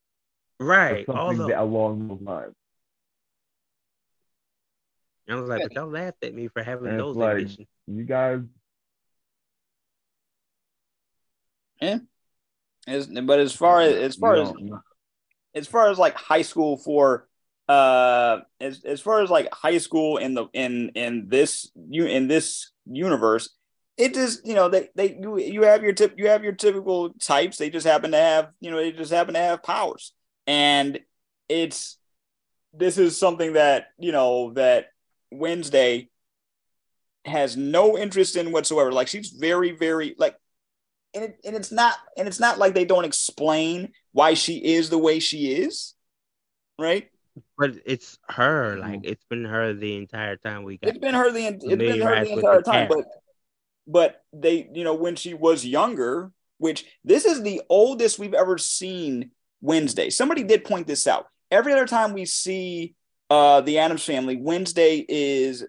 right, 0.59 1.05
or 1.09 1.15
something 1.15 1.47
the, 1.49 1.61
along 1.61 2.09
those 2.09 2.21
lines. 2.23 2.55
I 5.29 5.35
was 5.37 5.49
like, 5.49 5.63
but 5.63 5.73
y'all 5.73 5.89
laughed 5.89 6.23
at 6.23 6.35
me 6.35 6.49
for 6.49 6.63
having 6.63 6.89
and 6.89 7.01
those 7.01 7.17
like, 7.17 7.49
You 7.87 8.05
guys. 8.05 8.41
Yeah. 11.81 11.99
As, 12.87 13.07
but 13.07 13.39
as 13.39 13.55
far 13.55 13.81
as 13.81 13.95
as 13.95 14.17
far 14.17 14.37
as 14.37 14.53
as 15.55 15.67
far 15.67 15.91
as 15.91 15.99
like 15.99 16.15
high 16.17 16.43
school 16.43 16.77
for 16.77 17.27
uh 17.69 18.41
as 18.61 18.85
as 18.85 19.01
far 19.01 19.23
as 19.23 19.31
like 19.31 19.49
high 19.55 19.79
school 19.79 20.19
in 20.19 20.35
the 20.35 20.47
in 20.53 20.91
in 20.91 21.29
this 21.29 21.71
you 21.89 22.05
in 22.05 22.29
this 22.29 22.73
universe 22.85 23.55
it 23.97 24.13
just 24.13 24.47
you 24.47 24.55
know 24.55 24.69
they 24.69 24.91
they 24.95 25.17
you, 25.19 25.39
you 25.39 25.63
have 25.63 25.83
your 25.83 25.95
tip 25.95 26.13
you 26.19 26.29
have 26.29 26.45
your 26.45 26.53
typical 26.53 27.15
types 27.15 27.57
they 27.57 27.71
just 27.71 27.87
happen 27.87 28.11
to 28.11 28.19
have 28.19 28.51
you 28.61 28.71
know 28.71 28.77
they 28.77 28.93
just 28.93 29.13
happen 29.13 29.33
to 29.33 29.41
have 29.41 29.63
powers 29.63 30.13
and 30.47 31.01
it's 31.49 31.97
this 32.75 32.99
is 32.99 33.17
something 33.17 33.55
that 33.55 33.87
you 33.99 34.13
know 34.13 34.53
that 34.53 34.89
Wednesday 35.31 36.09
has 37.25 37.57
no 37.57 37.97
interest 37.97 38.37
in 38.37 38.53
whatsoever. 38.53 38.93
Like 38.93 39.09
she's 39.09 39.31
very, 39.31 39.73
very 39.73 40.15
like, 40.19 40.37
and 41.15 41.25
it, 41.25 41.39
and 41.45 41.55
it's 41.55 41.71
not 41.71 41.97
and 42.17 42.27
it's 42.27 42.41
not 42.41 42.59
like 42.59 42.75
they 42.75 42.85
don't 42.85 43.05
explain 43.05 43.93
why 44.13 44.35
she 44.35 44.57
is 44.57 44.91
the 44.91 44.99
way 44.99 45.21
she 45.21 45.53
is, 45.53 45.95
right? 46.79 47.09
But 47.57 47.77
it's 47.87 48.19
her. 48.29 48.73
Mm-hmm. 48.73 48.81
Like 48.81 49.01
it's 49.05 49.25
been 49.31 49.45
her 49.45 49.75
the 49.75 49.97
entire 49.97 50.37
time 50.37 50.65
we 50.65 50.79
got. 50.79 50.91
It's 50.91 50.99
been 50.99 51.15
her 51.15 51.31
the 51.31 51.47
it's 51.47 51.65
been 51.65 52.01
her 52.01 52.25
the 52.25 52.33
entire 52.33 52.57
the 52.59 52.63
time. 52.63 52.89
But 52.89 53.05
but 53.87 54.23
they 54.33 54.69
you 54.73 54.85
know 54.85 54.95
when 54.95 55.17
she 55.17 55.35
was 55.35 55.65
younger, 55.65 56.31
which 56.59 56.85
this 57.05 57.25
is 57.25 57.43
the 57.43 57.63
oldest 57.69 58.19
we've 58.19 58.35
ever 58.35 58.59
seen 58.59 59.31
Wednesday. 59.61 60.11
Somebody 60.11 60.43
did 60.43 60.65
point 60.65 60.87
this 60.87 61.07
out. 61.07 61.27
Every 61.51 61.73
other 61.73 61.87
time 61.87 62.13
we 62.13 62.25
see 62.25 62.95
uh, 63.31 63.61
the 63.61 63.79
Addams 63.79 64.05
Family, 64.05 64.37
Wednesday 64.37 65.05
is 65.09 65.65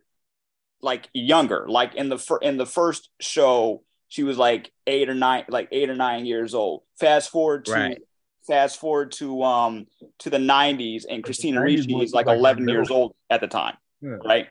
like 0.82 1.10
younger. 1.14 1.66
Like 1.68 1.96
in 1.96 2.10
the 2.10 2.18
fir- 2.18 2.40
in 2.40 2.58
the 2.58 2.66
first 2.66 3.10
show, 3.20 3.84
she 4.08 4.24
was 4.24 4.38
like 4.38 4.72
eight 4.88 5.10
or 5.10 5.16
nine, 5.16 5.46
like 5.50 5.70
eight 5.72 5.90
or 5.90 5.96
nine 5.96 6.26
years 6.26 6.54
old. 6.54 6.84
Fast 7.00 7.30
forward 7.30 7.66
to 7.66 7.72
right. 7.72 8.02
fast 8.48 8.80
forward 8.80 9.12
to 9.14 9.44
um 9.44 9.88
to 10.20 10.30
the 10.30 10.38
'90s, 10.38 11.04
and 11.10 11.24
Christina 11.24 11.62
Ricci 11.62 11.94
is 12.02 12.14
like 12.14 12.28
11 12.28 12.68
years 12.68 12.90
old 12.90 13.16
at 13.30 13.42
the 13.42 13.48
time, 13.48 13.76
yeah. 14.02 14.18
right? 14.24 14.48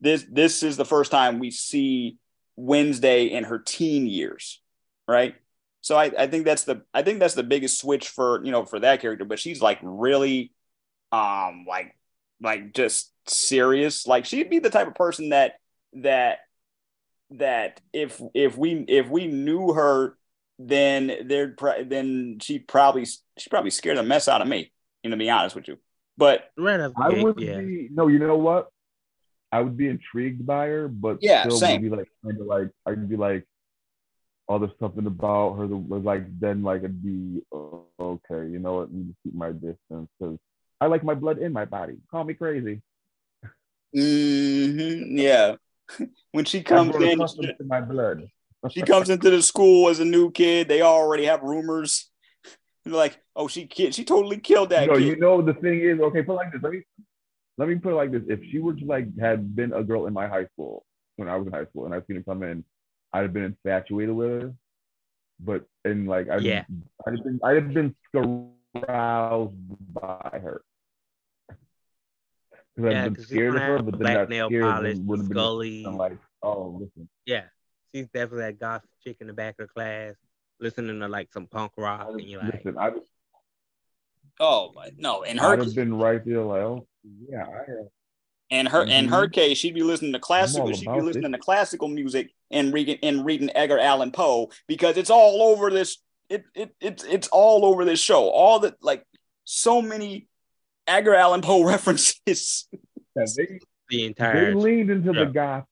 This 0.00 0.24
this 0.30 0.62
is 0.62 0.76
the 0.76 0.84
first 0.84 1.10
time 1.10 1.38
we 1.38 1.50
see 1.50 2.18
Wednesday 2.56 3.26
in 3.26 3.44
her 3.44 3.58
teen 3.58 4.06
years, 4.06 4.60
right? 5.08 5.34
So 5.80 5.96
I, 5.96 6.12
I 6.16 6.26
think 6.28 6.44
that's 6.44 6.64
the 6.64 6.82
I 6.94 7.02
think 7.02 7.18
that's 7.18 7.34
the 7.34 7.42
biggest 7.42 7.80
switch 7.80 8.08
for 8.08 8.44
you 8.44 8.52
know 8.52 8.64
for 8.64 8.80
that 8.80 9.00
character. 9.00 9.24
But 9.24 9.38
she's 9.38 9.60
like 9.60 9.78
really 9.82 10.52
um 11.10 11.66
like 11.68 11.94
like 12.42 12.74
just 12.74 13.12
serious. 13.26 14.06
Like 14.06 14.24
she'd 14.24 14.50
be 14.50 14.58
the 14.58 14.70
type 14.70 14.88
of 14.88 14.94
person 14.94 15.30
that 15.30 15.54
that 15.94 16.38
that 17.30 17.80
if 17.92 18.20
if 18.34 18.56
we 18.58 18.84
if 18.88 19.08
we 19.08 19.26
knew 19.26 19.72
her, 19.72 20.16
then 20.58 21.26
there 21.26 21.54
then 21.84 22.38
she 22.40 22.58
probably 22.58 23.04
she 23.04 23.50
probably 23.50 23.70
scared 23.70 23.98
the 23.98 24.02
mess 24.02 24.28
out 24.28 24.42
of 24.42 24.48
me. 24.48 24.72
You 25.02 25.10
know, 25.10 25.16
to 25.16 25.18
be 25.18 25.30
honest 25.30 25.56
with 25.56 25.68
you. 25.68 25.78
But 26.16 26.50
right 26.58 26.78
I 26.80 27.08
would 27.22 27.40
yeah. 27.40 27.58
be 27.58 27.88
no. 27.90 28.08
You 28.08 28.18
know 28.18 28.36
what? 28.36 28.68
I 29.50 29.60
would 29.60 29.76
be 29.76 29.88
intrigued 29.88 30.46
by 30.46 30.66
her, 30.68 30.88
but 30.88 31.18
yeah, 31.20 31.42
still 31.42 31.58
same. 31.58 31.82
would 31.82 31.90
be 31.90 31.96
like 31.96 32.08
kind 32.24 32.40
of 32.40 32.46
like 32.46 32.70
I'd 32.86 33.08
be 33.08 33.16
like, 33.16 33.46
oh, 34.48 34.58
there's 34.58 34.72
something 34.78 35.06
about 35.06 35.56
her 35.56 35.66
that 35.66 35.76
was 35.76 36.04
like 36.04 36.24
then 36.38 36.62
like 36.62 36.80
it'd 36.80 37.02
be 37.02 37.42
oh, 37.52 37.86
okay, 38.00 38.48
you 38.50 38.58
know 38.58 38.74
what? 38.74 38.88
I 38.88 38.92
need 38.92 39.08
to 39.08 39.14
keep 39.22 39.34
my 39.34 39.52
distance 39.52 40.08
because 40.18 40.38
I 40.82 40.86
like 40.86 41.04
my 41.04 41.14
blood 41.14 41.38
in 41.38 41.52
my 41.52 41.64
body. 41.64 41.94
Call 42.10 42.24
me 42.24 42.34
crazy. 42.34 42.82
Mm-hmm. 43.96 45.16
Yeah. 45.16 45.54
when 46.32 46.44
she 46.44 46.60
comes 46.64 46.96
in, 46.96 47.18
to 47.20 47.54
my 47.64 47.80
blood. 47.80 48.26
she 48.68 48.82
comes 48.82 49.08
into 49.08 49.30
the 49.30 49.42
school 49.42 49.88
as 49.90 50.00
a 50.00 50.04
new 50.04 50.32
kid. 50.32 50.66
They 50.66 50.82
already 50.82 51.26
have 51.26 51.40
rumors. 51.40 52.10
They're 52.84 52.94
like, 52.94 53.16
oh, 53.36 53.46
she 53.46 53.66
kid, 53.66 53.94
she 53.94 54.02
totally 54.02 54.38
killed 54.38 54.70
that. 54.70 54.88
No, 54.88 54.94
kid. 54.94 55.04
you 55.04 55.16
know 55.20 55.40
the 55.40 55.54
thing 55.54 55.78
is, 55.78 56.00
okay, 56.00 56.24
put 56.24 56.34
like 56.34 56.50
this. 56.50 56.60
Let 56.60 56.72
me 56.72 56.82
let 57.58 57.68
me 57.68 57.76
put 57.76 57.92
it 57.92 57.94
like 57.94 58.10
this. 58.10 58.24
If 58.26 58.40
she 58.50 58.58
were 58.58 58.74
to 58.74 58.84
like 58.84 59.16
had 59.20 59.54
been 59.54 59.72
a 59.72 59.84
girl 59.84 60.06
in 60.06 60.12
my 60.12 60.26
high 60.26 60.46
school 60.46 60.84
when 61.14 61.28
I 61.28 61.36
was 61.36 61.46
in 61.46 61.52
high 61.52 61.66
school 61.66 61.84
and 61.84 61.94
I've 61.94 62.02
seen 62.08 62.16
her 62.16 62.24
come 62.24 62.42
in, 62.42 62.64
I'd 63.12 63.22
have 63.22 63.32
been 63.32 63.44
infatuated 63.44 64.16
with 64.16 64.30
her. 64.42 64.54
But 65.38 65.64
and 65.84 66.08
like 66.08 66.28
I 66.28 66.38
yeah, 66.38 66.64
I'd 67.06 67.14
have 67.14 67.22
been 67.22 67.38
I'd 67.44 67.54
have 67.54 67.72
been 67.72 67.94
surrounded 68.12 68.56
aroused 68.74 69.52
by 69.92 70.40
her. 70.42 70.62
Because 72.76 72.92
yeah, 72.92 73.04
I've 73.04 73.14
been 73.14 73.24
scared 73.24 73.54
of 73.56 73.62
her, 73.62 73.82
but 73.82 73.98
then 73.98 74.14
that 74.14 74.28
nail 74.28 74.48
polish, 74.48 74.96
would 74.98 75.18
have 75.18 75.28
been 75.28 75.96
like, 75.96 76.16
oh, 76.42 76.78
listen. 76.80 77.08
Yeah, 77.26 77.44
she's 77.94 78.06
definitely 78.06 78.44
that 78.44 78.58
goth 78.58 78.82
chick 79.04 79.18
in 79.20 79.26
the 79.26 79.32
back 79.32 79.56
of 79.58 79.68
the 79.68 79.72
class, 79.72 80.14
listening 80.58 81.00
to 81.00 81.08
like 81.08 81.32
some 81.32 81.46
punk 81.46 81.72
rock, 81.76 82.08
and 82.10 82.22
you're 82.22 82.42
like, 82.42 82.54
listen, 82.54 82.78
I, 82.78 82.92
oh 84.40 84.72
my, 84.74 84.90
no, 84.96 85.22
in 85.22 85.36
her, 85.36 85.52
I'd 85.52 85.58
have 85.58 85.74
been 85.74 85.94
right 85.94 86.24
there, 86.24 86.40
like, 86.40 86.62
oh, 86.62 86.86
yeah, 87.28 87.44
I 87.44 87.70
have. 87.70 87.86
In 88.52 88.66
her, 88.66 88.82
mm-hmm. 88.82 88.90
in 88.90 89.08
her 89.08 89.28
case, 89.28 89.56
she'd 89.56 89.74
be 89.74 89.82
listening 89.82 90.12
to 90.12 90.18
classical. 90.18 90.70
She'd 90.74 90.84
be 90.84 91.00
listening 91.00 91.32
it. 91.32 91.38
to 91.38 91.42
classical 91.42 91.88
music 91.88 92.34
and 92.50 92.72
reading 92.72 92.98
and 93.02 93.24
reading 93.24 93.48
Edgar 93.54 93.78
Allan 93.78 94.12
Poe 94.12 94.50
because 94.68 94.98
it's 94.98 95.08
all 95.08 95.40
over 95.40 95.70
this. 95.70 95.96
It, 96.28 96.44
it 96.54 96.74
it's 96.78 97.02
it's 97.02 97.28
all 97.28 97.64
over 97.64 97.86
this 97.86 97.98
show. 97.98 98.28
All 98.28 98.58
the 98.58 98.76
like 98.82 99.06
so 99.44 99.80
many 99.80 100.28
Edgar 100.92 101.14
Allan 101.14 101.40
Poe 101.40 101.64
references. 101.64 102.68
Yeah, 103.14 103.24
they, 103.36 103.60
the 103.88 104.04
entire 104.06 104.46
they 104.46 104.54
leaned 104.54 104.90
into 104.90 105.12
yeah. 105.12 105.24
the 105.24 105.30
guy 105.30 105.62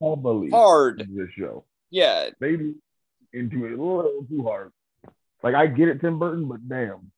heavily 0.00 0.50
hard 0.50 1.00
in 1.00 1.14
this 1.16 1.28
show. 1.36 1.64
Yeah, 1.90 2.30
they 2.40 2.52
into 3.32 3.66
it 3.66 3.72
a 3.72 3.82
little 3.82 4.26
too 4.28 4.42
hard. 4.42 4.72
Like 5.42 5.54
I 5.54 5.66
get 5.66 5.88
it, 5.88 6.00
Tim 6.00 6.18
Burton, 6.18 6.48
but 6.48 6.66
damn. 6.68 7.12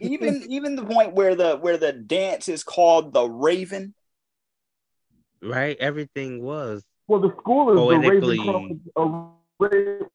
even 0.00 0.44
even 0.48 0.76
the 0.76 0.84
point 0.84 1.14
where 1.14 1.34
the 1.34 1.56
where 1.56 1.76
the 1.76 1.92
dance 1.92 2.48
is 2.48 2.64
called 2.64 3.12
the 3.12 3.28
Raven. 3.28 3.94
Right, 5.42 5.76
everything 5.78 6.42
was. 6.42 6.84
Well, 7.06 7.20
the 7.20 7.34
school 7.40 7.90
is 7.90 8.02
the 8.02 8.08
Raven. 9.58 10.10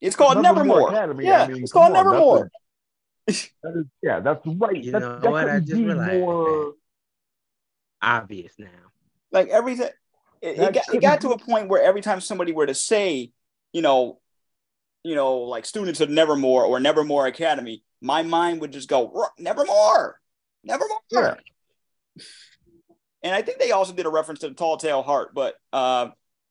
It's 0.00 0.16
called 0.16 0.42
Nevermore. 0.42 0.92
Nevermore. 0.92 1.22
Yeah, 1.22 1.44
I 1.44 1.48
mean, 1.48 1.62
it's 1.62 1.72
called 1.72 1.94
on, 1.94 2.04
Nevermore. 2.04 2.50
That 3.26 3.76
is, 3.76 3.86
yeah, 4.02 4.20
that's 4.20 4.46
right. 4.46 4.82
You 4.82 4.92
know 4.92 5.18
what? 5.22 5.48
I 5.48 5.60
just 5.60 5.72
realized 5.72 6.20
more... 6.20 6.74
obvious 8.02 8.52
now. 8.58 8.68
Like 9.30 9.48
every 9.48 9.76
time, 9.76 9.90
it, 10.40 10.58
it, 10.58 10.74
got, 10.74 10.94
it 10.94 11.00
got 11.00 11.20
to 11.20 11.30
a 11.30 11.38
point 11.38 11.68
where 11.68 11.82
every 11.82 12.00
time 12.00 12.20
somebody 12.20 12.52
were 12.52 12.66
to 12.66 12.74
say, 12.74 13.30
you 13.72 13.80
know, 13.80 14.18
you 15.04 15.14
know, 15.14 15.38
like 15.38 15.64
students 15.64 16.00
of 16.00 16.10
Nevermore 16.10 16.64
or 16.64 16.80
Nevermore 16.80 17.26
Academy, 17.26 17.84
my 18.00 18.22
mind 18.22 18.60
would 18.60 18.72
just 18.72 18.88
go 18.88 19.28
Nevermore, 19.38 20.20
Nevermore. 20.64 21.00
Yeah. 21.10 21.34
And 23.22 23.34
I 23.34 23.42
think 23.42 23.60
they 23.60 23.70
also 23.70 23.92
did 23.92 24.06
a 24.06 24.10
reference 24.10 24.40
to 24.40 24.48
the 24.48 24.54
Tell-Tale 24.54 25.02
Heart, 25.02 25.32
but 25.32 25.54
uh, 25.72 26.08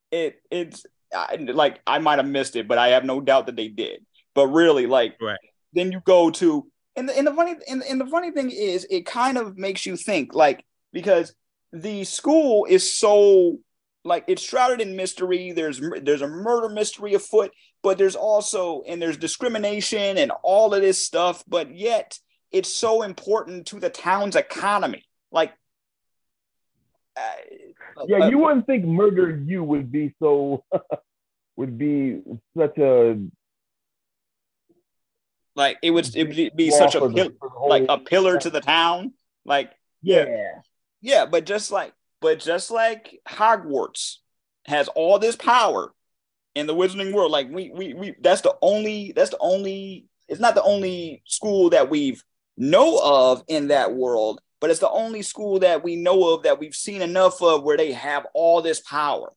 it 0.09 0.41
it's 0.49 0.85
I, 1.13 1.35
like 1.35 1.81
I 1.85 1.99
might 1.99 2.19
have 2.19 2.27
missed 2.27 2.55
it, 2.55 2.67
but 2.67 2.77
I 2.77 2.89
have 2.89 3.03
no 3.03 3.19
doubt 3.19 3.47
that 3.47 3.57
they 3.57 3.67
did. 3.67 4.05
But 4.33 4.47
really, 4.47 4.87
like 4.87 5.17
right 5.21 5.37
then 5.73 5.91
you 5.91 6.01
go 6.05 6.29
to 6.29 6.67
and 6.95 7.07
the, 7.07 7.17
and 7.17 7.25
the 7.25 7.33
funny 7.33 7.55
and, 7.69 7.83
and 7.83 8.01
the 8.01 8.05
funny 8.05 8.31
thing 8.31 8.49
is 8.49 8.85
it 8.89 9.05
kind 9.05 9.37
of 9.37 9.57
makes 9.57 9.85
you 9.85 9.95
think 9.95 10.33
like 10.33 10.65
because 10.91 11.33
the 11.71 12.03
school 12.03 12.65
is 12.69 12.93
so 12.93 13.59
like 14.03 14.25
it's 14.27 14.41
shrouded 14.41 14.81
in 14.81 14.95
mystery. 14.95 15.51
There's 15.51 15.79
there's 16.01 16.21
a 16.21 16.27
murder 16.27 16.69
mystery 16.69 17.13
afoot 17.13 17.51
but 17.83 17.97
there's 17.97 18.15
also 18.15 18.83
and 18.87 19.01
there's 19.01 19.17
discrimination 19.17 20.17
and 20.17 20.31
all 20.43 20.73
of 20.73 20.81
this 20.81 21.03
stuff 21.03 21.43
but 21.47 21.75
yet 21.75 22.19
it's 22.51 22.71
so 22.71 23.01
important 23.03 23.67
to 23.67 23.79
the 23.79 23.89
town's 23.89 24.35
economy. 24.35 25.05
Like 25.31 25.53
uh, 27.15 27.21
yeah 28.07 28.25
uh, 28.25 28.29
you 28.29 28.39
wouldn't 28.39 28.65
think 28.65 28.85
murder 28.85 29.41
you 29.45 29.63
would 29.63 29.91
be 29.91 30.13
so 30.21 30.63
would 31.55 31.77
be 31.77 32.21
such 32.57 32.77
a 32.77 33.17
like 35.55 35.77
it 35.81 35.91
would 35.91 36.15
it 36.15 36.27
would 36.27 36.55
be 36.55 36.71
such 36.71 36.95
a 36.95 37.09
pil- 37.09 37.31
like 37.67 37.85
a 37.89 37.97
pillar 37.97 38.37
to 38.37 38.49
the 38.49 38.61
town. 38.61 39.13
Like 39.45 39.71
yeah, 40.01 40.25
yeah, 41.01 41.25
but 41.25 41.45
just 41.45 41.71
like 41.71 41.93
but 42.21 42.39
just 42.39 42.71
like 42.71 43.19
Hogwarts 43.27 44.17
has 44.65 44.87
all 44.89 45.19
this 45.19 45.35
power 45.35 45.93
in 46.55 46.67
the 46.67 46.75
Wizarding 46.75 47.13
world, 47.13 47.31
like 47.31 47.49
we 47.49 47.71
we 47.71 47.93
we 47.93 48.15
that's 48.21 48.41
the 48.41 48.55
only 48.61 49.11
that's 49.15 49.31
the 49.31 49.39
only 49.39 50.05
it's 50.27 50.39
not 50.39 50.55
the 50.55 50.63
only 50.63 51.21
school 51.25 51.71
that 51.71 51.89
we've 51.89 52.23
know 52.57 52.99
of 53.03 53.43
in 53.47 53.69
that 53.69 53.93
world, 53.93 54.39
but 54.59 54.69
it's 54.69 54.79
the 54.79 54.89
only 54.89 55.21
school 55.21 55.59
that 55.59 55.83
we 55.83 55.95
know 55.95 56.33
of 56.33 56.43
that 56.43 56.59
we've 56.59 56.75
seen 56.75 57.01
enough 57.01 57.41
of 57.41 57.63
where 57.63 57.77
they 57.77 57.91
have 57.91 58.27
all 58.33 58.61
this 58.61 58.79
power, 58.79 59.33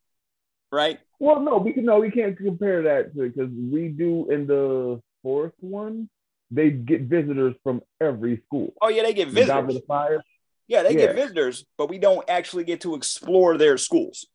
right? 0.70 0.99
Well, 1.19 1.41
no, 1.41 1.57
we 1.59 1.73
can 1.73 1.85
no, 1.85 1.99
we 1.99 2.11
can't 2.11 2.36
compare 2.36 2.82
that 2.82 3.15
to 3.15 3.28
because 3.28 3.51
we 3.51 3.89
do 3.89 4.31
in 4.31 4.47
the 4.47 5.01
fourth 5.25 5.55
one, 5.59 6.09
they 6.53 6.71
get 6.71 7.01
visitors 7.03 7.57
from 7.65 7.83
every 8.01 8.41
school. 8.47 8.73
Oh 8.81 8.89
yeah, 8.89 9.03
they 9.03 9.15
get 9.15 9.29
visitors. 9.29 9.75
The 9.75 9.83
fire. 9.89 10.23
Yeah, 10.69 10.85
they 10.85 10.91
yeah. 10.91 11.07
get 11.07 11.17
visitors, 11.17 11.65
but 11.77 11.91
we 11.91 11.99
don't 11.99 12.29
actually 12.31 12.65
get 12.65 12.83
to 12.83 12.95
explore 12.95 13.59
their 13.59 13.77
schools. 13.77 14.27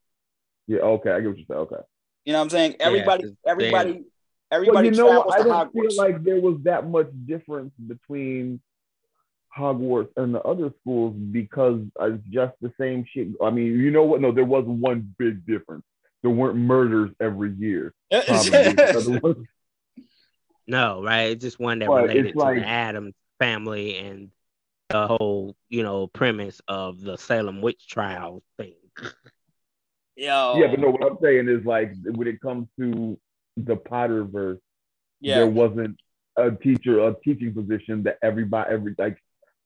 Yeah, 0.68 0.80
okay, 0.80 1.11
I 1.11 1.22
get 1.22 1.30
what 1.30 1.38
you're 1.38 1.45
saying. 1.49 1.61
Okay. 1.61 1.76
You 2.26 2.34
know 2.34 2.40
what 2.40 2.44
I'm 2.44 2.49
saying? 2.49 2.76
Everybody, 2.80 3.24
yeah, 3.24 3.52
everybody, 3.52 4.03
everybody. 4.52 4.76
Well, 4.76 4.86
you 4.86 4.91
know, 4.91 5.30
I 5.30 5.41
don't 5.41 5.74
feel 5.74 5.98
like 5.98 6.24
there 6.24 6.41
was 6.41 6.57
that 6.64 6.88
much 6.88 7.10
difference 7.26 7.72
between 7.88 8.60
Hogwarts 9.57 10.10
and 10.18 10.36
the 10.36 10.41
other 10.41 10.72
schools 10.82 11.16
because 11.16 11.82
it's 11.99 12.24
just 12.30 12.53
the 12.61 12.72
same 12.80 13.06
shit. 13.11 13.30
I 13.44 13.49
mean, 13.49 13.80
you 13.80 13.90
know 13.91 14.03
what? 14.03 14.22
No, 14.22 14.32
there 14.32 14.45
was 14.45 14.66
one 14.66 15.16
big 15.18 15.45
difference. 15.45 15.86
There 16.22 16.32
weren't 16.32 16.57
murders 16.57 17.11
every 17.20 17.53
year. 17.53 17.94
No, 20.69 21.03
right? 21.03 21.31
It's 21.31 21.43
just 21.43 21.59
one 21.59 21.79
that 21.79 21.87
but 21.87 22.03
related 22.03 22.33
to 22.33 22.37
like, 22.37 22.59
the 22.59 22.67
Addams 22.67 23.15
family 23.39 23.97
and 23.97 24.29
the 24.89 25.07
whole, 25.07 25.55
you 25.67 25.81
know, 25.81 26.07
premise 26.07 26.61
of 26.67 27.01
the 27.01 27.17
Salem 27.17 27.61
witch 27.61 27.87
trial 27.87 28.43
thing. 28.57 28.75
Yo. 30.15 30.57
Yeah, 30.57 30.67
but 30.67 30.79
no, 30.79 30.91
what 30.91 31.03
I'm 31.03 31.17
saying 31.23 31.49
is 31.49 31.65
like 31.65 31.93
when 32.05 32.27
it 32.27 32.39
comes 32.39 32.67
to 32.79 33.17
the 33.57 33.77
Potterverse, 33.77 34.59
yeah. 35.21 35.35
there 35.35 35.47
wasn't 35.47 35.97
a 36.37 36.51
teacher, 36.51 36.99
a 36.99 37.15
teaching 37.23 37.53
position 37.53 38.03
that 38.03 38.17
everybody, 38.21 38.71
every 38.71 38.95
like 38.97 39.17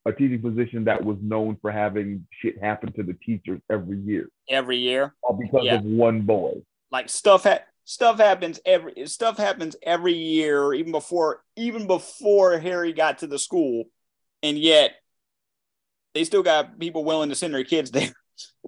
a 0.05 0.13
teaching 0.13 0.41
position 0.41 0.85
that 0.85 1.03
was 1.03 1.17
known 1.21 1.57
for 1.61 1.69
having 1.71 2.25
shit 2.31 2.61
happen 2.61 2.93
to 2.93 3.03
the 3.03 3.13
teachers 3.25 3.59
every 3.69 3.97
year. 3.97 4.29
Every 4.49 4.77
year, 4.77 5.13
all 5.21 5.33
because 5.33 5.65
yeah. 5.65 5.75
of 5.75 5.83
one 5.83 6.21
boy. 6.21 6.61
Like 6.91 7.09
stuff 7.09 7.43
had 7.43 7.63
stuff 7.85 8.17
happens 8.17 8.59
every 8.65 9.07
stuff 9.07 9.37
happens 9.37 9.75
every 9.83 10.13
year, 10.13 10.73
even 10.73 10.91
before 10.91 11.43
even 11.55 11.87
before 11.87 12.57
Harry 12.59 12.93
got 12.93 13.19
to 13.19 13.27
the 13.27 13.39
school, 13.39 13.85
and 14.41 14.57
yet 14.57 14.91
they 16.13 16.23
still 16.23 16.43
got 16.43 16.79
people 16.79 17.03
willing 17.03 17.29
to 17.29 17.35
send 17.35 17.53
their 17.53 17.63
kids 17.63 17.91
there. 17.91 18.09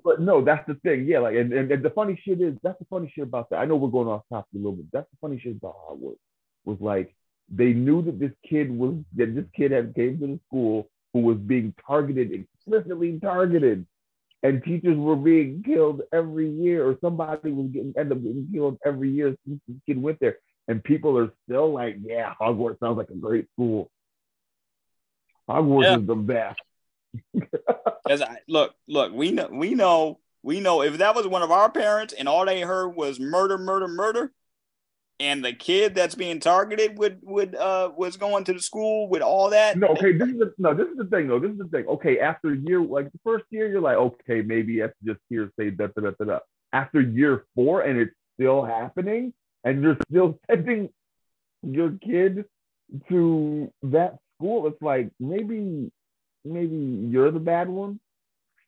But 0.03 0.21
no, 0.21 0.43
that's 0.43 0.67
the 0.67 0.75
thing. 0.75 1.07
Yeah, 1.07 1.19
like 1.19 1.35
and, 1.35 1.51
and, 1.51 1.71
and, 1.71 1.83
the 1.83 1.89
funny 1.89 2.21
shit 2.23 2.39
is 2.39 2.53
that's 2.61 2.77
the 2.77 2.85
funny 2.85 3.11
shit 3.15 3.23
about 3.23 3.49
that. 3.49 3.57
I 3.57 3.65
know 3.65 3.75
we're 3.75 3.89
going 3.89 4.07
off 4.07 4.21
topic 4.31 4.49
a 4.53 4.57
little 4.57 4.73
bit. 4.73 4.85
That's 4.93 5.09
the 5.09 5.17
funny 5.19 5.39
shit 5.39 5.53
about 5.53 5.75
Hogwarts 5.89 6.17
was 6.65 6.77
like 6.79 7.15
they 7.49 7.73
knew 7.73 8.03
that 8.03 8.19
this 8.19 8.31
kid 8.47 8.69
was 8.69 8.95
that 9.15 9.33
this 9.33 9.45
kid 9.55 9.71
had 9.71 9.95
came 9.95 10.19
to 10.19 10.27
the 10.27 10.39
school 10.47 10.89
who 11.13 11.21
was 11.21 11.37
being 11.37 11.73
targeted, 11.87 12.31
explicitly 12.31 13.19
targeted 13.19 13.87
and 14.45 14.63
teachers 14.63 14.95
were 14.95 15.15
being 15.15 15.63
killed 15.63 16.01
every 16.13 16.47
year, 16.47 16.87
or 16.87 16.99
somebody 17.01 17.51
was 17.51 17.67
getting 17.71 17.95
end 17.97 18.11
up 18.11 18.21
getting 18.21 18.47
killed 18.53 18.77
every 18.85 19.09
year 19.09 19.35
since 19.43 19.59
this 19.67 19.77
kid 19.87 19.99
went 19.99 20.19
there. 20.19 20.37
And 20.67 20.83
people 20.83 21.17
are 21.17 21.33
still 21.45 21.73
like, 21.73 21.97
yeah, 22.03 22.31
Hogwarts 22.39 22.79
sounds 22.79 22.97
like 22.97 23.09
a 23.09 23.15
great 23.15 23.47
school. 23.53 23.89
Hogwarts 25.49 25.83
yeah. 25.83 25.97
is 25.97 26.05
the 26.05 26.15
best. 26.15 26.59
I 28.07 28.37
look, 28.47 28.75
look, 28.87 29.13
we 29.13 29.31
know, 29.31 29.49
we 29.51 29.73
know, 29.73 30.19
we 30.43 30.59
know. 30.59 30.83
If 30.83 30.99
that 30.99 31.15
was 31.15 31.25
one 31.25 31.41
of 31.41 31.49
our 31.49 31.71
parents 31.71 32.13
and 32.13 32.29
all 32.29 32.45
they 32.45 32.61
heard 32.61 32.89
was 32.89 33.19
murder, 33.19 33.57
murder, 33.57 33.87
murder, 33.87 34.31
and 35.19 35.45
the 35.45 35.53
kid 35.53 35.95
that's 35.95 36.15
being 36.15 36.39
targeted 36.39 36.97
would 36.97 37.19
would 37.23 37.55
uh 37.55 37.91
was 37.95 38.17
going 38.17 38.43
to 38.45 38.53
the 38.53 38.61
school 38.61 39.07
with 39.07 39.21
all 39.21 39.49
that. 39.49 39.77
No, 39.77 39.87
okay, 39.87 40.13
this 40.13 40.29
is 40.29 40.37
the, 40.37 40.53
no, 40.57 40.73
this 40.73 40.87
is 40.87 40.97
the 40.97 41.05
thing 41.05 41.27
though. 41.27 41.39
This 41.39 41.51
is 41.51 41.57
the 41.57 41.67
thing. 41.67 41.85
Okay, 41.87 42.19
after 42.19 42.53
year 42.53 42.81
like 42.81 43.11
the 43.11 43.19
first 43.23 43.45
year, 43.49 43.69
you're 43.69 43.81
like, 43.81 43.97
okay, 43.97 44.41
maybe 44.41 44.79
that's 44.79 44.93
just 45.03 45.19
hearsay. 45.29 45.71
Da, 45.71 45.87
da, 45.87 46.01
da, 46.01 46.11
da, 46.19 46.25
da. 46.25 46.39
After 46.73 46.99
year 46.99 47.45
four, 47.55 47.81
and 47.81 47.99
it's 47.99 48.13
still 48.35 48.63
happening, 48.63 49.33
and 49.63 49.81
you're 49.81 49.97
still 50.09 50.39
sending 50.49 50.89
your 51.63 51.91
kid 51.91 52.45
to 53.09 53.71
that 53.83 54.17
school. 54.37 54.67
It's 54.67 54.81
like 54.81 55.11
maybe 55.19 55.91
maybe 56.43 57.07
you're 57.09 57.31
the 57.31 57.39
bad 57.39 57.69
one. 57.69 57.99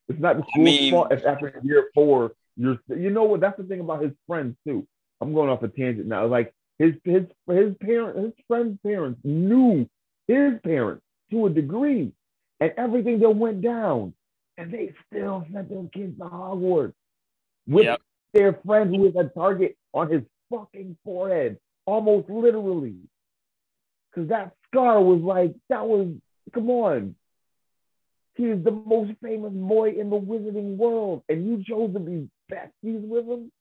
It's 0.08 0.20
not 0.20 0.38
the 0.38 0.44
school's 0.44 0.70
I 0.70 0.72
mean, 0.72 0.92
fault. 0.92 1.12
It's 1.12 1.26
after 1.26 1.60
year 1.64 1.90
four. 1.94 2.32
You're 2.56 2.78
you 2.88 3.10
know 3.10 3.24
what? 3.24 3.42
That's 3.42 3.58
the 3.58 3.66
thing 3.66 3.82
about 3.82 4.02
his 4.02 4.14
friends 4.28 4.56
too 4.66 4.88
I'm 5.22 5.34
going 5.34 5.50
off 5.50 5.64
a 5.64 5.68
tangent 5.68 6.08
now. 6.08 6.26
Like 6.28 6.54
his 6.80 6.94
his 7.04 7.24
his 7.48 7.74
parent, 7.80 8.18
his 8.18 8.34
friend's 8.48 8.80
parents 8.82 9.20
knew 9.24 9.90
his 10.28 10.54
parents 10.64 11.04
to 11.32 11.48
a 11.48 11.50
degree, 11.50 12.12
and 12.60 12.74
everything 12.78 13.20
that 13.20 13.30
went 13.32 13.62
down, 13.62 14.14
and 14.58 14.72
they 14.72 14.94
still 15.08 15.46
sent 15.52 15.70
their 15.70 15.84
kids 15.94 16.18
to 16.20 16.26
Hogwarts 16.26 16.94
with 17.68 17.86
yep. 17.86 18.02
their 18.34 18.60
friend 18.66 18.96
who 18.96 19.02
was 19.02 19.16
a 19.16 19.30
target 19.38 19.76
on 19.94 20.12
his 20.12 20.24
fucking 20.50 20.98
forehead, 21.04 21.58
almost 21.86 22.30
literally. 22.30 22.96
Because 24.12 24.30
that 24.30 24.54
scar 24.68 25.02
was 25.02 25.22
like 25.22 25.56
that 25.70 25.88
was 25.88 26.08
come 26.54 26.70
on. 26.70 27.16
He's 28.36 28.64
the 28.64 28.72
most 28.72 29.14
famous 29.24 29.52
boy 29.52 29.96
in 30.00 30.12
the 30.12 30.20
wizarding 30.20 30.78
world, 30.78 31.24
and 31.28 31.48
you 31.48 31.64
chose 31.68 31.92
to 31.94 32.00
be 32.00 32.30
besties 32.52 33.08
with 33.08 33.26
him. 33.26 33.52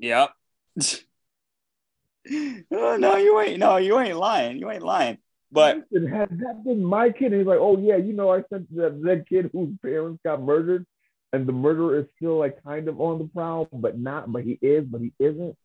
Yep. 0.00 0.32
oh, 2.72 2.96
no, 2.96 3.16
you 3.16 3.40
ain't. 3.40 3.58
No, 3.58 3.76
you 3.76 3.98
ain't 3.98 4.16
lying. 4.16 4.58
You 4.58 4.70
ain't 4.70 4.82
lying. 4.82 5.18
But 5.52 5.84
Listen, 5.90 6.08
has 6.08 6.28
that 6.30 6.64
been 6.64 6.82
my 6.82 7.10
kid? 7.10 7.32
And 7.32 7.42
he's 7.42 7.46
like, 7.46 7.58
oh 7.60 7.78
yeah, 7.78 7.96
you 7.96 8.14
know, 8.14 8.32
I 8.32 8.42
sent 8.50 8.74
that, 8.74 9.02
that 9.02 9.26
kid 9.28 9.50
whose 9.52 9.76
parents 9.82 10.20
got 10.24 10.40
murdered, 10.40 10.86
and 11.34 11.46
the 11.46 11.52
murderer 11.52 11.98
is 11.98 12.06
still 12.16 12.38
like 12.38 12.62
kind 12.64 12.88
of 12.88 13.00
on 13.00 13.18
the 13.18 13.24
prowl, 13.24 13.68
but 13.70 13.98
not, 13.98 14.32
but 14.32 14.44
he 14.44 14.58
is, 14.62 14.86
but 14.86 15.02
he 15.02 15.12
isn't. 15.18 15.56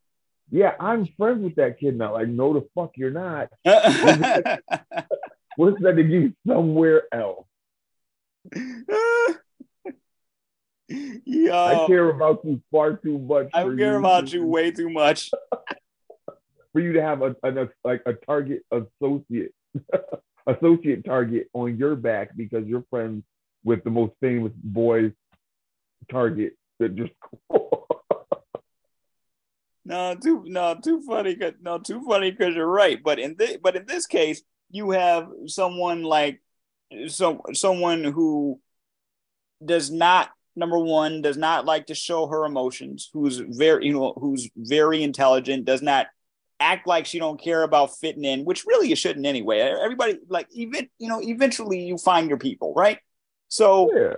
Yeah, 0.51 0.73
I'm 0.79 1.07
friends 1.17 1.43
with 1.43 1.55
that 1.55 1.79
kid 1.79 1.97
now. 1.97 2.13
Like, 2.13 2.27
no, 2.27 2.53
the 2.53 2.67
fuck 2.75 2.91
you're 2.95 3.11
not. 3.11 3.49
What's 5.55 5.81
that 5.81 5.95
to 5.95 6.03
you 6.03 6.33
somewhere 6.45 7.03
else? 7.11 7.45
Yo, 10.89 11.65
I 11.65 11.87
care 11.87 12.09
about 12.09 12.45
you 12.45 12.61
far 12.71 12.95
too 12.95 13.19
much. 13.19 13.49
I 13.53 13.63
care 13.63 13.75
you. 13.75 13.97
about 13.97 14.31
you 14.31 14.45
way 14.45 14.71
too 14.71 14.89
much. 14.89 15.31
for 16.77 16.81
you 16.81 16.93
to 16.93 17.01
have 17.01 17.21
a, 17.23 17.35
a 17.43 17.67
like 17.83 18.03
a 18.05 18.13
target 18.13 18.63
associate, 18.71 19.53
associate 20.47 21.03
target 21.03 21.49
on 21.53 21.77
your 21.77 21.95
back 21.95 22.37
because 22.37 22.65
you're 22.67 22.85
friends 22.89 23.23
with 23.63 23.83
the 23.83 23.89
most 23.89 24.13
famous 24.21 24.53
boys 24.63 25.11
target 26.09 26.53
that 26.79 26.95
just. 26.95 27.11
no, 29.85 30.15
too 30.15 30.43
no, 30.45 30.75
too 30.81 31.01
funny. 31.01 31.35
Cause, 31.35 31.53
no, 31.61 31.79
too 31.79 32.05
funny 32.07 32.31
because 32.31 32.55
you're 32.55 32.65
right. 32.65 33.03
But 33.03 33.19
in 33.19 33.35
this, 33.37 33.57
but 33.61 33.75
in 33.75 33.85
this 33.85 34.05
case, 34.05 34.41
you 34.69 34.91
have 34.91 35.29
someone 35.47 36.03
like 36.03 36.41
so 37.07 37.41
someone 37.53 38.03
who 38.03 38.61
does 39.65 39.89
not 39.89 40.29
number 40.57 40.79
one 40.79 41.21
does 41.21 41.37
not 41.37 41.65
like 41.65 41.85
to 41.85 41.95
show 41.95 42.27
her 42.27 42.43
emotions 42.43 43.09
who's 43.13 43.37
very 43.37 43.85
you 43.85 43.93
know 43.93 44.13
who's 44.19 44.49
very 44.55 45.03
intelligent 45.03 45.65
does 45.65 45.81
not 45.81 46.07
act 46.59 46.87
like 46.87 47.05
she 47.05 47.19
don't 47.19 47.39
care 47.39 47.61
about 47.61 47.95
fitting 47.95 48.25
in 48.25 48.43
which 48.43 48.65
really 48.65 48.89
you 48.89 48.95
shouldn't 48.95 49.25
anyway. 49.25 49.59
Everybody 49.59 50.19
like 50.27 50.47
even 50.51 50.89
you 50.97 51.07
know 51.07 51.21
eventually 51.21 51.81
you 51.85 51.97
find 51.97 52.27
your 52.27 52.39
people 52.39 52.73
right? 52.75 52.99
So 53.47 53.91
yeah. 53.95 54.15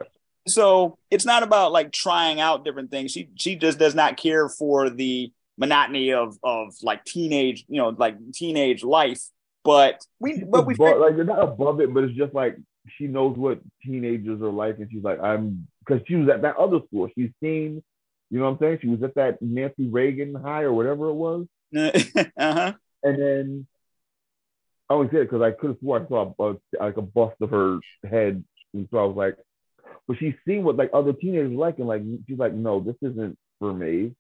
so 0.48 0.98
it's 1.12 1.26
not 1.26 1.44
about 1.44 1.72
like 1.72 1.92
trying 1.92 2.40
out 2.40 2.66
different 2.66 2.90
things. 2.90 3.12
She 3.12 3.30
she 3.36 3.56
just 3.56 3.78
does 3.78 3.94
not 3.94 4.18
care 4.18 4.50
for 4.50 4.90
the 4.90 5.32
monotony 5.58 6.14
of 6.14 6.38
of 6.42 6.74
like 6.82 7.04
teenage 7.04 7.66
you 7.68 7.78
know 7.78 7.90
like 7.90 8.16
teenage 8.34 8.84
life. 8.84 9.22
But 9.66 10.02
we, 10.20 10.42
but 10.50 10.66
we 10.66 10.76
like 10.76 11.16
you're 11.16 11.26
not 11.26 11.44
above 11.44 11.82
it, 11.82 11.94
but 11.94 12.06
it's 12.06 12.16
just 12.16 12.34
like 12.34 12.56
she 12.98 13.08
knows 13.08 13.38
what 13.38 13.60
teenagers 13.86 14.42
are 14.42 14.52
like, 14.52 14.80
and 14.80 14.90
she's 14.92 15.04
like, 15.04 15.20
I'm 15.22 15.68
because 15.90 16.04
she 16.08 16.16
was 16.16 16.30
at 16.30 16.42
that 16.44 16.58
other 16.58 16.80
school. 16.88 17.10
She's 17.16 17.32
seen, 17.42 17.84
you 18.30 18.40
know 18.40 18.46
what 18.46 18.52
I'm 18.52 18.60
saying? 18.60 18.80
She 18.82 18.88
was 18.88 19.04
at 19.04 19.16
that 19.16 19.42
Nancy 19.42 19.88
Reagan 19.88 20.36
high 20.36 20.62
or 20.62 20.74
whatever 20.74 21.10
it 21.10 21.14
was. 21.14 21.48
uh-huh. 21.76 22.74
And 23.04 23.22
then 23.22 23.68
I 24.90 24.94
only 24.94 25.10
said 25.12 25.22
because 25.22 25.42
I 25.42 25.52
could 25.52 25.72
have 25.72 25.80
sworn 25.80 26.06
I 26.06 26.08
saw 26.08 26.34
a, 26.40 26.56
like 26.80 26.98
a 26.98 27.02
bust 27.02 27.36
of 27.42 27.52
her 27.52 27.80
head, 28.10 28.44
and 28.74 28.88
so 28.92 28.98
I 28.98 29.04
was 29.06 29.16
like, 29.16 29.38
but 30.08 30.18
she's 30.20 30.34
seen 30.48 30.64
what 30.64 30.76
like 30.76 30.92
other 30.94 31.14
teenagers 31.14 31.52
like, 31.52 31.78
and 31.80 31.88
like 31.88 32.04
she's 32.28 32.40
like, 32.40 32.54
no, 32.54 32.80
this 32.80 32.96
isn't 33.02 33.38
for 33.60 33.74
me. 33.74 34.16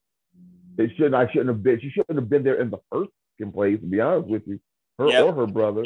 It 0.77 0.91
shouldn't. 0.95 1.15
I 1.15 1.27
shouldn't 1.27 1.49
have 1.49 1.63
been. 1.63 1.81
She 1.81 1.89
shouldn't 1.89 2.17
have 2.17 2.29
been 2.29 2.43
there 2.43 2.61
in 2.61 2.69
the 2.69 2.77
first 2.91 3.09
place. 3.53 3.79
To 3.79 3.85
be 3.85 3.99
honest 3.99 4.29
with 4.29 4.43
you, 4.45 4.59
her 4.97 5.09
yep. 5.09 5.25
or 5.25 5.33
her 5.33 5.47
brother. 5.47 5.85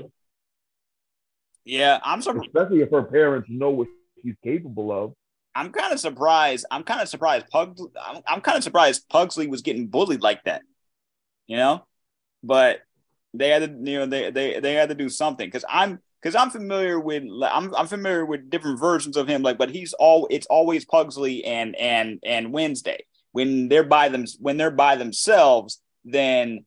Yeah, 1.66 2.00
I'm 2.04 2.22
surprised. 2.22 2.48
Especially 2.48 2.82
if 2.82 2.92
her 2.92 3.04
parents 3.04 3.48
know 3.50 3.70
what 3.70 3.88
she's 4.22 4.36
capable 4.44 4.92
of. 4.92 5.14
I'm 5.56 5.72
kind 5.72 5.94
of 5.94 6.00
surprised. 6.00 6.66
I'm 6.72 6.84
kind 6.84 7.02
of 7.02 7.10
surprised. 7.10 7.48
Pug. 7.50 7.78
I'm, 8.02 8.22
I'm 8.28 8.42
kind 8.42 8.58
of 8.58 8.64
surprised 8.64 9.08
Pugsley 9.10 9.48
was 9.48 9.62
getting 9.62 9.88
bullied 9.88 10.22
like 10.22 10.44
that. 10.46 10.62
You 11.48 11.58
know, 11.58 11.86
but 12.42 12.80
they 13.34 13.50
had 13.50 13.60
to. 13.64 13.92
You 13.92 14.00
know, 14.00 14.06
they 14.06 14.32
they 14.32 14.60
they 14.60 14.74
had 14.74 14.90
to 14.90 14.96
do 14.96 15.10
something 15.10 15.48
because 15.48 15.66
I'm 15.70 16.00
because 16.22 16.36
I'm 16.36 16.50
familiar 16.50 17.00
with 17.00 17.24
I'm 17.44 17.76
I'm 17.76 17.88
familiar 17.88 18.26
with 18.26 18.50
different 18.50 18.80
versions 18.80 19.18
of 19.18 19.28
him. 19.28 19.44
Like, 19.44 19.58
but 19.58 19.70
he's 19.70 19.94
all 19.94 20.28
it's 20.32 20.48
always 20.48 20.86
Pugsley 20.86 21.44
and 21.44 21.76
and 21.76 22.20
and 22.26 22.52
Wednesday 22.52 23.06
when 23.32 23.68
they're 23.68 23.84
by 23.84 24.10
them 24.10 24.26
when 24.40 24.58
they're 24.58 24.72
by 24.72 24.96
themselves. 24.96 25.82
Then 26.06 26.66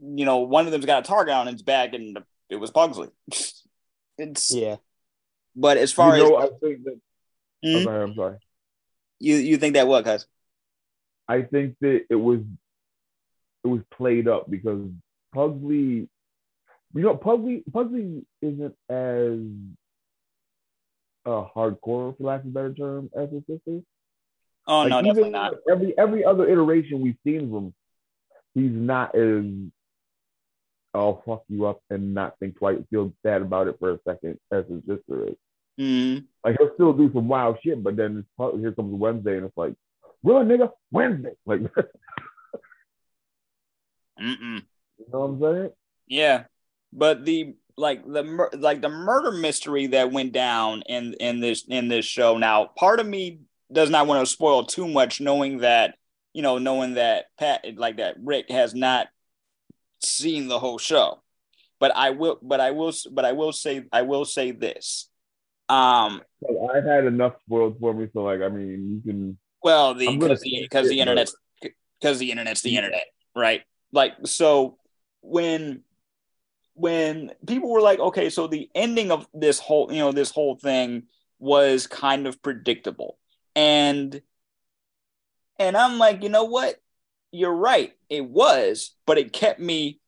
you 0.00 0.24
know, 0.24 0.38
one 0.38 0.66
of 0.66 0.72
them's 0.72 0.86
got 0.86 1.04
a 1.04 1.06
target 1.08 1.34
on 1.34 1.48
its 1.48 1.62
back, 1.62 1.92
and 1.92 2.18
it 2.48 2.56
was 2.56 2.70
Pugsley. 2.70 3.08
it's 4.18 4.54
yeah. 4.54 4.76
But 5.56 5.76
as 5.76 5.92
far 5.92 6.16
you 6.16 6.30
know, 6.30 6.38
as 6.38 6.50
I 6.50 6.52
think 6.60 6.84
that, 6.84 7.00
mm-hmm. 7.64 7.88
I'm 7.88 8.14
sorry. 8.14 8.38
You 9.18 9.36
you 9.36 9.56
think 9.58 9.74
that 9.74 9.88
what, 9.88 10.04
guys? 10.04 10.26
I 11.26 11.42
think 11.42 11.76
that 11.80 12.04
it 12.08 12.14
was 12.14 12.40
it 13.64 13.68
was 13.68 13.80
played 13.92 14.28
up 14.28 14.50
because 14.50 14.88
Pugsley, 15.34 16.08
you 16.94 17.02
know, 17.02 17.16
Pugsley 17.16 17.62
Pugsley 17.72 18.24
isn't 18.40 18.74
as 18.88 19.38
uh, 21.26 21.44
hardcore, 21.54 22.16
for 22.16 22.20
lack 22.20 22.40
of 22.40 22.46
a 22.46 22.50
better 22.50 22.74
term, 22.74 23.10
as 23.16 23.30
his 23.30 23.42
sister. 23.46 23.80
Oh 24.66 24.80
like 24.80 24.90
no, 24.90 25.02
definitely 25.02 25.30
not. 25.30 25.54
Every 25.70 25.96
every 25.98 26.24
other 26.24 26.48
iteration 26.48 27.00
we've 27.00 27.18
seen 27.24 27.50
him, 27.50 27.74
he's 28.54 28.70
not 28.72 29.14
as 29.14 29.44
I'll 30.94 31.22
fuck 31.26 31.42
you 31.48 31.66
up 31.66 31.80
and 31.90 32.14
not 32.14 32.38
think 32.38 32.58
twice, 32.58 32.78
feel 32.90 33.12
bad 33.22 33.42
about 33.42 33.68
it 33.68 33.76
for 33.78 33.92
a 33.92 33.98
second, 34.06 34.38
as 34.50 34.64
his 34.68 34.80
sister 34.86 35.28
is. 35.28 35.36
Mm. 35.78 36.24
Like 36.44 36.56
he'll 36.58 36.74
still 36.74 36.92
do 36.92 37.10
some 37.12 37.28
wild 37.28 37.58
shit, 37.62 37.82
but 37.82 37.96
then 37.96 38.24
here 38.38 38.72
comes 38.72 38.92
Wednesday, 38.92 39.36
and 39.36 39.46
it's 39.46 39.56
like, 39.56 39.74
run, 40.22 40.48
nigga, 40.48 40.70
Wednesday. 40.90 41.32
Like, 41.46 41.60
Mm-mm. 44.20 44.62
you 44.98 45.06
know 45.12 45.20
what 45.20 45.26
I'm 45.26 45.40
saying? 45.40 45.70
Yeah, 46.08 46.44
but 46.92 47.24
the 47.24 47.54
like 47.76 48.04
the 48.04 48.48
like 48.58 48.82
the 48.82 48.88
murder 48.88 49.30
mystery 49.30 49.86
that 49.88 50.10
went 50.10 50.32
down 50.32 50.82
in 50.88 51.14
in 51.14 51.38
this 51.40 51.64
in 51.68 51.86
this 51.88 52.04
show. 52.04 52.36
Now, 52.36 52.66
part 52.76 52.98
of 52.98 53.06
me 53.06 53.40
does 53.72 53.90
not 53.90 54.08
want 54.08 54.26
to 54.26 54.32
spoil 54.32 54.64
too 54.64 54.88
much, 54.88 55.20
knowing 55.20 55.58
that 55.58 55.94
you 56.32 56.42
know, 56.42 56.58
knowing 56.58 56.94
that 56.94 57.26
Pat 57.38 57.64
like 57.76 57.96
that 57.98 58.16
Rick 58.22 58.50
has 58.50 58.74
not 58.74 59.08
seen 60.00 60.48
the 60.48 60.58
whole 60.58 60.78
show. 60.78 61.22
But 61.80 61.94
I 61.96 62.10
will, 62.10 62.38
but 62.42 62.60
I 62.60 62.72
will, 62.72 62.92
but 63.10 63.24
I 63.24 63.32
will 63.32 63.52
say, 63.52 63.84
I 63.92 64.02
will 64.02 64.24
say 64.24 64.50
this. 64.50 65.08
Um, 65.68 66.22
I've 66.74 66.84
had 66.84 67.04
enough 67.04 67.34
spoiled 67.44 67.78
for 67.80 67.92
me, 67.92 68.08
so 68.12 68.22
like, 68.22 68.40
I 68.40 68.48
mean, 68.48 69.02
you 69.04 69.12
can. 69.12 69.38
Well, 69.62 69.94
the 69.94 70.16
because 70.16 70.40
the 70.40 70.62
because 70.62 70.88
the 70.88 71.00
internet's 71.00 71.36
because 71.60 72.18
the 72.18 72.30
internet's 72.30 72.62
the 72.62 72.76
internet, 72.76 73.06
right? 73.34 73.62
Like, 73.92 74.14
so 74.24 74.78
when 75.20 75.82
when 76.74 77.32
people 77.46 77.70
were 77.70 77.80
like, 77.80 77.98
okay, 77.98 78.30
so 78.30 78.46
the 78.46 78.70
ending 78.74 79.10
of 79.10 79.26
this 79.34 79.58
whole, 79.58 79.92
you 79.92 79.98
know, 79.98 80.12
this 80.12 80.30
whole 80.30 80.56
thing 80.56 81.04
was 81.38 81.86
kind 81.86 82.26
of 82.26 82.40
predictable, 82.40 83.18
and 83.54 84.22
and 85.58 85.76
I'm 85.76 85.98
like, 85.98 86.22
you 86.22 86.28
know 86.28 86.44
what? 86.44 86.76
you're 87.32 87.54
right. 87.54 87.92
It 88.08 88.24
was, 88.24 88.94
but 89.06 89.18
it 89.18 89.32
kept 89.32 89.60
me 89.60 90.00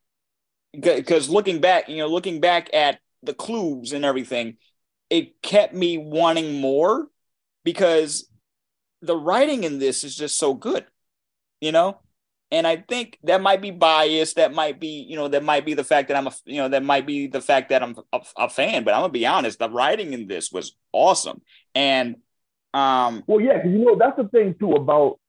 because 0.72 1.28
looking 1.28 1.60
back, 1.60 1.88
you 1.88 1.98
know, 1.98 2.06
looking 2.06 2.40
back 2.40 2.70
at 2.72 3.00
the 3.22 3.34
clues 3.34 3.92
and 3.92 4.04
everything, 4.04 4.56
it 5.10 5.42
kept 5.42 5.74
me 5.74 5.98
wanting 5.98 6.60
more 6.60 7.08
because 7.64 8.28
the 9.02 9.16
writing 9.16 9.64
in 9.64 9.78
this 9.78 10.04
is 10.04 10.16
just 10.16 10.38
so 10.38 10.54
good, 10.54 10.86
you 11.60 11.72
know? 11.72 11.98
And 12.52 12.66
I 12.66 12.76
think 12.76 13.18
that 13.24 13.40
might 13.40 13.60
be 13.60 13.70
biased. 13.70 14.36
That 14.36 14.52
might 14.52 14.80
be, 14.80 15.06
you 15.08 15.16
know, 15.16 15.28
that 15.28 15.44
might 15.44 15.64
be 15.64 15.74
the 15.74 15.84
fact 15.84 16.08
that 16.08 16.16
I'm 16.16 16.26
a, 16.26 16.32
you 16.44 16.56
know, 16.56 16.68
that 16.68 16.82
might 16.82 17.06
be 17.06 17.28
the 17.28 17.40
fact 17.40 17.68
that 17.68 17.82
I'm 17.82 17.96
a, 18.12 18.20
a 18.36 18.48
fan. 18.48 18.82
But 18.82 18.94
I'm 18.94 19.02
gonna 19.02 19.12
be 19.12 19.26
honest, 19.26 19.60
the 19.60 19.70
writing 19.70 20.12
in 20.12 20.26
this 20.26 20.50
was 20.50 20.76
awesome. 20.92 21.42
And 21.76 22.16
um, 22.74 23.22
well, 23.28 23.40
yeah, 23.40 23.56
because 23.56 23.70
you 23.70 23.84
know 23.84 23.96
that's 23.96 24.16
the 24.16 24.28
thing 24.28 24.56
too 24.58 24.72
about 24.72 25.20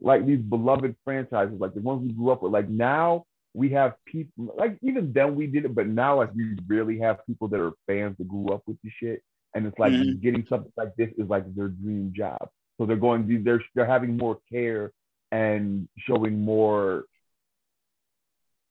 like 0.00 0.24
these 0.24 0.38
beloved 0.38 0.94
franchises, 1.04 1.58
like 1.58 1.74
the 1.74 1.80
ones 1.80 2.02
we 2.02 2.12
grew 2.12 2.30
up 2.30 2.42
with. 2.42 2.52
Like 2.52 2.68
now 2.68 3.24
we 3.54 3.70
have 3.70 3.94
people, 4.06 4.54
like 4.56 4.78
even 4.82 5.12
then 5.12 5.34
we 5.34 5.46
did 5.46 5.64
it, 5.64 5.74
but 5.74 5.86
now 5.86 6.18
like 6.18 6.34
we 6.34 6.56
really 6.66 6.98
have 6.98 7.26
people 7.26 7.48
that 7.48 7.60
are 7.60 7.72
fans 7.86 8.16
that 8.18 8.28
grew 8.28 8.48
up 8.48 8.62
with 8.66 8.78
the 8.82 8.90
shit, 8.98 9.22
and 9.54 9.66
it's 9.66 9.78
like 9.78 9.92
mm-hmm. 9.92 10.20
getting 10.20 10.46
something 10.48 10.72
like 10.76 10.94
this 10.96 11.10
is 11.18 11.28
like 11.28 11.44
their 11.54 11.68
dream 11.68 12.12
job. 12.16 12.48
So 12.78 12.86
they're 12.86 12.96
going, 12.96 13.44
they're 13.44 13.62
they're 13.74 13.86
having 13.86 14.16
more 14.16 14.38
care 14.50 14.92
and 15.30 15.88
showing 15.98 16.40
more 16.40 17.04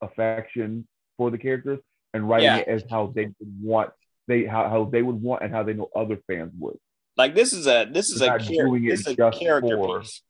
affection 0.01 0.87
for 1.17 1.29
the 1.29 1.37
characters 1.37 1.79
and 2.13 2.27
writing 2.27 2.45
yeah. 2.45 2.57
it 2.57 2.67
as 2.67 2.83
how 2.89 3.13
they 3.15 3.25
would 3.25 3.61
want 3.61 3.91
they 4.27 4.45
how, 4.45 4.67
how 4.67 4.85
they 4.85 5.01
would 5.01 5.21
want 5.21 5.43
and 5.43 5.53
how 5.53 5.63
they 5.63 5.73
know 5.73 5.89
other 5.95 6.17
fans 6.27 6.51
would. 6.57 6.77
Like 7.17 7.35
this 7.35 7.53
is 7.53 7.67
a 7.67 7.87
this 7.91 8.09
is 8.09 8.19
they're 8.19 8.37
a, 8.37 8.39
char- 8.39 8.79
this 8.79 9.01
is 9.01 9.15
a 9.19 9.31
character 9.31 9.77
for, 9.77 9.99
piece 9.99 10.21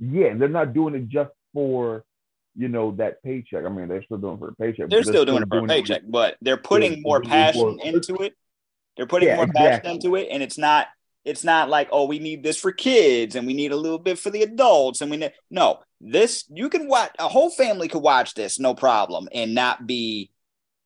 yeah, 0.00 0.34
they're 0.34 0.48
not 0.48 0.72
doing 0.72 0.94
it 0.94 1.08
just 1.08 1.30
for 1.52 2.04
you 2.60 2.68
know 2.68 2.92
that 2.92 3.22
paycheck. 3.22 3.64
I 3.64 3.68
mean, 3.68 3.88
they're 3.88 4.02
still 4.02 4.18
doing 4.18 4.34
it 4.34 4.38
for 4.38 4.48
a 4.48 4.54
paycheck. 4.54 4.90
They're, 4.90 5.02
still, 5.02 5.24
doing 5.24 5.42
it 5.42 5.48
for 5.48 5.58
a 5.58 5.66
paycheck, 5.66 6.02
but 6.06 6.36
they're 6.42 6.56
putting 6.56 7.02
more 7.02 7.20
passion 7.20 7.78
into 7.82 8.16
it. 8.16 8.34
They're 8.96 9.06
putting 9.06 9.28
yeah, 9.28 9.36
more 9.36 9.44
exactly. 9.44 9.68
passion 9.68 9.90
into 9.90 10.16
it, 10.16 10.28
and 10.30 10.42
it's 10.42 10.58
not 10.58 10.88
it's 11.24 11.44
not 11.44 11.68
like 11.68 11.88
oh 11.92 12.06
we 12.06 12.18
need 12.18 12.42
this 12.42 12.56
for 12.56 12.72
kids 12.72 13.36
and 13.36 13.46
we 13.46 13.52
need 13.52 13.72
a 13.72 13.76
little 13.76 13.98
bit 13.98 14.18
for 14.18 14.30
the 14.30 14.42
adults 14.42 15.02
and 15.02 15.10
we 15.10 15.18
need 15.18 15.30
no 15.50 15.78
this 16.00 16.46
you 16.48 16.70
can 16.70 16.88
watch 16.88 17.10
a 17.18 17.28
whole 17.28 17.50
family 17.50 17.88
could 17.88 18.00
watch 18.00 18.32
this 18.32 18.58
no 18.58 18.74
problem 18.74 19.28
and 19.34 19.54
not 19.54 19.86
be 19.86 20.30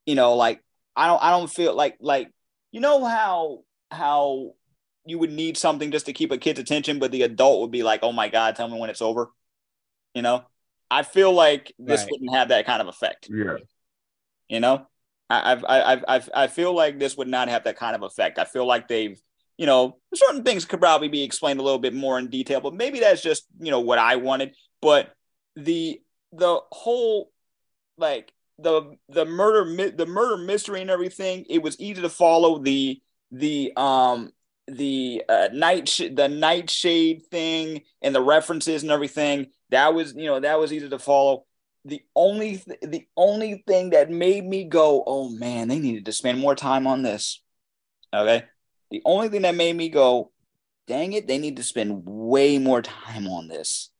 you 0.06 0.16
know 0.16 0.34
like 0.34 0.60
I 0.96 1.06
don't 1.06 1.22
I 1.22 1.30
don't 1.30 1.48
feel 1.48 1.74
like 1.74 1.96
like 2.00 2.32
you 2.72 2.80
know 2.80 3.04
how 3.04 3.60
how 3.92 4.54
you 5.06 5.18
would 5.18 5.32
need 5.32 5.56
something 5.56 5.90
just 5.90 6.06
to 6.06 6.12
keep 6.12 6.32
a 6.32 6.38
kid's 6.38 6.60
attention, 6.60 6.98
but 6.98 7.10
the 7.10 7.22
adult 7.22 7.60
would 7.60 7.70
be 7.70 7.82
like, 7.82 8.00
"Oh 8.02 8.12
my 8.12 8.28
god, 8.28 8.56
tell 8.56 8.68
me 8.68 8.78
when 8.78 8.90
it's 8.90 9.02
over." 9.02 9.30
You 10.14 10.22
know, 10.22 10.44
I 10.90 11.02
feel 11.02 11.32
like 11.32 11.72
this 11.78 12.02
right. 12.02 12.10
wouldn't 12.10 12.34
have 12.34 12.48
that 12.48 12.66
kind 12.66 12.80
of 12.80 12.88
effect. 12.88 13.28
Yeah. 13.30 13.56
You 14.48 14.60
know, 14.60 14.86
I 15.30 15.54
I 15.66 16.16
I 16.16 16.22
I 16.34 16.46
feel 16.46 16.74
like 16.74 16.98
this 16.98 17.16
would 17.16 17.28
not 17.28 17.48
have 17.48 17.64
that 17.64 17.76
kind 17.76 17.96
of 17.96 18.02
effect. 18.02 18.38
I 18.38 18.44
feel 18.44 18.66
like 18.66 18.88
they've 18.88 19.20
you 19.56 19.66
know 19.66 19.98
certain 20.14 20.42
things 20.42 20.64
could 20.64 20.80
probably 20.80 21.08
be 21.08 21.22
explained 21.22 21.60
a 21.60 21.62
little 21.62 21.78
bit 21.78 21.94
more 21.94 22.18
in 22.18 22.28
detail, 22.28 22.60
but 22.60 22.74
maybe 22.74 23.00
that's 23.00 23.22
just 23.22 23.46
you 23.58 23.70
know 23.70 23.80
what 23.80 23.98
I 23.98 24.16
wanted. 24.16 24.54
But 24.82 25.14
the 25.56 26.00
the 26.32 26.60
whole 26.70 27.30
like 27.96 28.32
the 28.58 28.96
the 29.08 29.24
murder 29.24 29.90
the 29.90 30.06
murder 30.06 30.36
mystery 30.36 30.80
and 30.80 30.90
everything 30.90 31.44
it 31.48 31.62
was 31.62 31.78
easy 31.80 32.02
to 32.02 32.08
follow 32.08 32.58
the 32.58 33.00
the 33.32 33.72
um 33.76 34.30
the 34.66 35.22
uh, 35.28 35.48
night 35.52 35.88
sh- 35.88 36.10
the 36.12 36.28
nightshade 36.28 37.22
thing 37.30 37.82
and 38.02 38.14
the 38.14 38.22
references 38.22 38.82
and 38.82 38.92
everything 38.92 39.48
that 39.70 39.94
was 39.94 40.14
you 40.14 40.26
know 40.26 40.40
that 40.40 40.58
was 40.58 40.72
easy 40.72 40.88
to 40.88 40.98
follow. 40.98 41.44
The 41.84 42.02
only 42.16 42.56
th- 42.56 42.80
the 42.82 43.06
only 43.16 43.62
thing 43.66 43.90
that 43.90 44.10
made 44.10 44.44
me 44.44 44.64
go 44.64 45.04
oh 45.06 45.28
man 45.28 45.68
they 45.68 45.78
needed 45.78 46.06
to 46.06 46.12
spend 46.12 46.38
more 46.38 46.54
time 46.54 46.86
on 46.86 47.02
this 47.02 47.42
okay? 48.14 48.44
The 48.90 49.02
only 49.04 49.28
thing 49.28 49.42
that 49.42 49.54
made 49.54 49.76
me 49.76 49.88
go 49.88 50.30
dang 50.86 51.12
it 51.12 51.26
they 51.26 51.38
need 51.38 51.56
to 51.56 51.62
spend 51.62 52.02
way 52.04 52.58
more 52.58 52.82
time 52.82 53.26
on 53.28 53.48
this. 53.48 53.90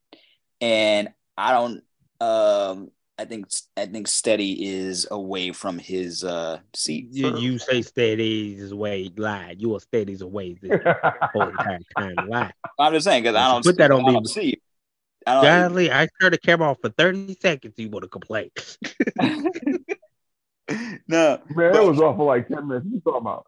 And 0.61 1.11
i 1.36 1.53
don't 1.53 1.82
um 2.20 2.91
I 3.16 3.24
think 3.24 3.47
I 3.77 3.86
think 3.86 4.09
Steady 4.09 4.66
is 4.66 5.07
away 5.11 5.53
from 5.53 5.78
his 5.78 6.24
uh 6.24 6.59
seat. 6.74 7.09
You, 7.12 7.39
you 7.39 7.59
say 7.59 7.82
Steady 7.82 8.55
is 8.55 8.73
away, 8.73 9.11
lie. 9.16 9.55
You 9.57 9.77
are 9.77 9.81
Steady's 9.81 10.20
away 10.20 10.55
the 10.61 10.97
whole 11.32 11.49
entire 11.49 11.78
time, 11.97 12.16
lie. 12.28 12.53
I'm 12.78 12.93
just 12.93 13.05
saying 13.05 13.23
because 13.23 13.36
I 13.36 13.53
don't 13.53 13.65
put 13.65 13.78
that 13.78 13.93
on 13.93 14.05
me. 14.05 14.24
See, 14.24 14.61
Golly, 15.27 15.91
I 15.91 16.09
turned 16.20 16.35
the 16.35 16.39
camera 16.39 16.70
off 16.70 16.78
for 16.81 16.91
30 16.91 17.36
seconds. 17.41 17.74
You 17.77 17.89
would 17.91 18.03
have 18.03 18.11
complained. 18.11 18.51
no, 21.09 21.39
man, 21.51 21.73
that 21.73 21.85
was 21.85 22.01
off 22.01 22.16
for 22.16 22.27
like 22.27 22.49
10 22.49 22.69
minutes. 22.69 22.86
You 22.91 23.01
talking 23.01 23.20
about? 23.20 23.47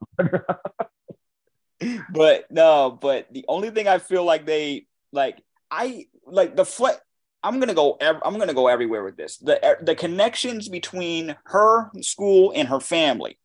but 2.13 2.51
no, 2.51 2.99
but 3.01 3.27
the 3.33 3.45
only 3.49 3.71
thing 3.71 3.89
I 3.89 3.99
feel 3.99 4.25
like 4.25 4.47
they 4.47 4.87
like, 5.13 5.43
I 5.71 6.07
like 6.25 6.57
the 6.57 6.65
flex 6.65 7.01
I'm 7.47 7.61
gonna 7.61 7.75
go. 7.75 7.97
I'm 8.01 8.39
gonna 8.39 8.55
go 8.55 8.67
everywhere 8.67 9.05
with 9.05 9.17
this. 9.17 9.37
The 9.37 9.65
er, 9.65 9.79
the 9.81 9.95
connections 9.95 10.69
between 10.69 11.37
her 11.45 11.91
school 12.01 12.53
and 12.55 12.67
her 12.69 12.81
family, 12.81 13.39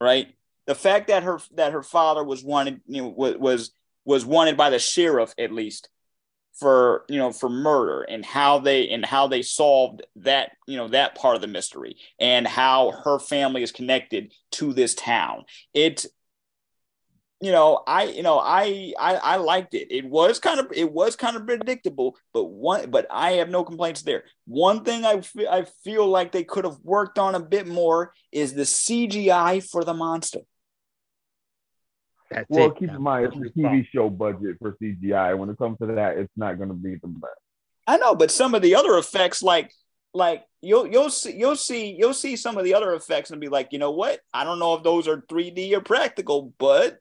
right? 0.00 0.34
The 0.66 0.74
fact 0.74 1.08
that 1.08 1.24
her 1.24 1.38
that 1.54 1.72
her 1.72 1.82
father 1.82 2.24
was 2.24 2.42
wanted, 2.42 2.80
you 2.86 3.02
know, 3.02 3.08
was 3.08 3.70
was 4.06 4.24
wanted 4.24 4.56
by 4.56 4.70
the 4.70 4.78
sheriff 4.78 5.34
at 5.36 5.52
least 5.52 5.90
for 6.54 7.04
you 7.08 7.18
know 7.18 7.32
for 7.32 7.50
murder 7.50 8.02
and 8.02 8.24
how 8.24 8.60
they 8.60 8.88
and 8.88 9.04
how 9.04 9.26
they 9.26 9.42
solved 9.42 10.02
that 10.16 10.52
you 10.66 10.78
know 10.78 10.88
that 10.88 11.14
part 11.14 11.34
of 11.34 11.42
the 11.42 11.48
mystery 11.48 11.96
and 12.18 12.46
how 12.46 12.92
her 13.04 13.18
family 13.18 13.62
is 13.62 13.72
connected 13.72 14.32
to 14.52 14.72
this 14.72 14.94
town. 14.94 15.44
It 15.74 16.06
you 17.44 17.52
know, 17.52 17.82
I 17.86 18.04
you 18.04 18.22
know 18.22 18.38
I, 18.38 18.94
I 18.98 19.16
I 19.16 19.36
liked 19.36 19.74
it. 19.74 19.94
It 19.94 20.06
was 20.06 20.38
kind 20.38 20.58
of 20.58 20.68
it 20.72 20.90
was 20.90 21.14
kind 21.14 21.36
of 21.36 21.44
predictable, 21.44 22.16
but 22.32 22.44
one 22.44 22.90
but 22.90 23.06
I 23.10 23.32
have 23.32 23.50
no 23.50 23.64
complaints 23.64 24.00
there. 24.00 24.24
One 24.46 24.82
thing 24.82 25.04
I 25.04 25.20
feel 25.20 25.48
I 25.50 25.66
feel 25.84 26.06
like 26.06 26.32
they 26.32 26.42
could 26.44 26.64
have 26.64 26.78
worked 26.82 27.18
on 27.18 27.34
a 27.34 27.40
bit 27.40 27.66
more 27.66 28.14
is 28.32 28.54
the 28.54 28.62
CGI 28.62 29.62
for 29.62 29.84
the 29.84 29.92
monster. 29.92 30.40
That's 32.30 32.46
well, 32.48 32.70
it. 32.70 32.78
keep 32.78 32.88
in 32.88 33.02
mind 33.02 33.26
it's 33.26 33.36
a 33.36 33.58
TV 33.58 33.86
show 33.92 34.08
budget 34.08 34.56
for 34.58 34.74
CGI. 34.82 35.36
When 35.36 35.50
it 35.50 35.58
comes 35.58 35.76
to 35.80 35.86
that, 35.88 36.16
it's 36.16 36.32
not 36.38 36.56
going 36.56 36.70
to 36.70 36.74
be 36.74 36.94
the 36.94 37.08
best. 37.08 37.34
I 37.86 37.98
know, 37.98 38.14
but 38.14 38.30
some 38.30 38.54
of 38.54 38.62
the 38.62 38.74
other 38.74 38.96
effects, 38.96 39.42
like 39.42 39.70
like 40.14 40.44
you'll 40.62 40.86
you'll 40.86 41.10
see 41.10 41.36
you'll 41.36 41.56
see 41.56 41.94
you'll 41.98 42.14
see 42.14 42.36
some 42.36 42.56
of 42.56 42.64
the 42.64 42.72
other 42.72 42.94
effects 42.94 43.30
and 43.30 43.40
be 43.40 43.48
like, 43.50 43.68
you 43.72 43.78
know 43.78 43.90
what? 43.90 44.20
I 44.32 44.44
don't 44.44 44.58
know 44.58 44.72
if 44.76 44.82
those 44.82 45.06
are 45.08 45.20
3D 45.30 45.74
or 45.74 45.82
practical, 45.82 46.54
but 46.58 47.00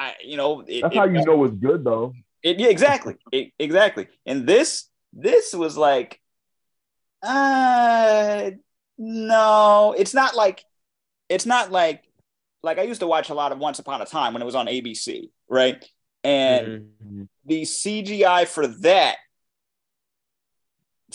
I, 0.00 0.14
you 0.24 0.38
know, 0.38 0.60
it, 0.60 0.80
that's 0.80 0.94
it, 0.94 0.98
how 0.98 1.04
you 1.04 1.22
know 1.24 1.44
it's 1.44 1.54
good 1.54 1.84
though. 1.84 2.14
It, 2.42 2.58
yeah, 2.58 2.68
exactly, 2.68 3.16
it, 3.32 3.52
exactly. 3.58 4.08
And 4.24 4.46
this, 4.46 4.88
this 5.12 5.52
was 5.52 5.76
like, 5.76 6.18
uh, 7.22 8.52
no, 8.96 9.94
it's 9.96 10.14
not 10.14 10.34
like, 10.34 10.64
it's 11.28 11.44
not 11.44 11.70
like, 11.70 12.02
like 12.62 12.78
I 12.78 12.82
used 12.82 13.00
to 13.00 13.06
watch 13.06 13.28
a 13.28 13.34
lot 13.34 13.52
of 13.52 13.58
Once 13.58 13.78
Upon 13.78 14.00
a 14.00 14.06
Time 14.06 14.32
when 14.32 14.40
it 14.40 14.46
was 14.46 14.54
on 14.54 14.66
ABC, 14.66 15.28
right? 15.50 15.84
And 16.24 16.66
mm-hmm. 16.66 17.22
the 17.44 17.62
CGI 17.62 18.46
for 18.46 18.66
that 18.68 19.16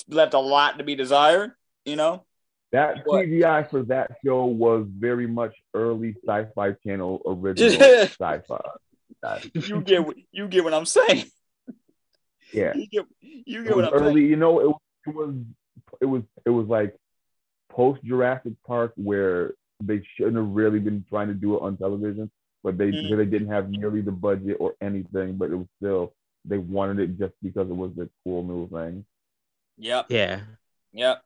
left 0.08 0.36
a 0.36 0.40
lot 0.40 0.78
to 0.78 0.84
be 0.84 0.96
desired, 0.96 1.54
you 1.86 1.96
know. 1.96 2.25
That 2.76 3.06
CGI 3.06 3.70
for 3.70 3.84
that 3.84 4.18
show 4.24 4.46
was 4.46 4.86
very 4.90 5.28
much 5.28 5.56
early 5.74 6.16
Sci-Fi 6.26 6.74
Channel 6.86 7.22
original 7.26 7.82
sci-fi. 7.82 8.60
You 9.54 9.82
get 9.82 10.06
what 10.06 10.18
you 10.32 10.48
get 10.48 10.64
what 10.64 10.74
I'm 10.74 10.86
saying. 10.86 11.26
Yeah, 12.52 12.74
you 12.76 12.88
get, 12.88 13.06
you 13.22 13.64
get 13.64 13.76
what 13.76 13.86
I'm 13.86 13.94
early, 13.94 14.22
saying. 14.22 14.30
You 14.30 14.36
know, 14.36 14.60
it, 14.60 14.76
it 15.08 15.16
was 15.16 15.36
it 16.02 16.06
was 16.06 16.24
it 16.46 16.50
was 16.50 16.68
like 16.68 16.96
post 17.70 18.04
Jurassic 18.04 18.54
Park 18.68 18.94
where 18.96 19.54
they 19.82 20.06
shouldn't 20.16 20.36
have 20.36 20.48
really 20.48 20.80
been 20.80 21.06
trying 21.10 21.30
to 21.30 21.34
do 21.34 21.56
it 21.56 21.62
on 21.62 21.78
television, 21.78 22.30
but 22.64 22.78
they 22.78 22.92
mm-hmm. 22.92 23.16
they 23.16 23.26
didn't 23.26 23.50
have 23.50 23.70
nearly 23.70 24.02
the 24.02 24.12
budget 24.12 24.58
or 24.60 24.76
anything, 24.82 25.38
but 25.38 25.50
it 25.50 25.56
was 25.56 25.68
still 25.82 26.14
they 26.44 26.58
wanted 26.58 27.00
it 27.00 27.18
just 27.18 27.34
because 27.42 27.70
it 27.70 27.76
was 27.76 27.92
a 27.98 28.10
cool 28.24 28.44
new 28.44 28.68
thing. 28.70 29.06
Yep. 29.78 30.08
Yeah. 30.10 30.42
Yep. 30.94 31.24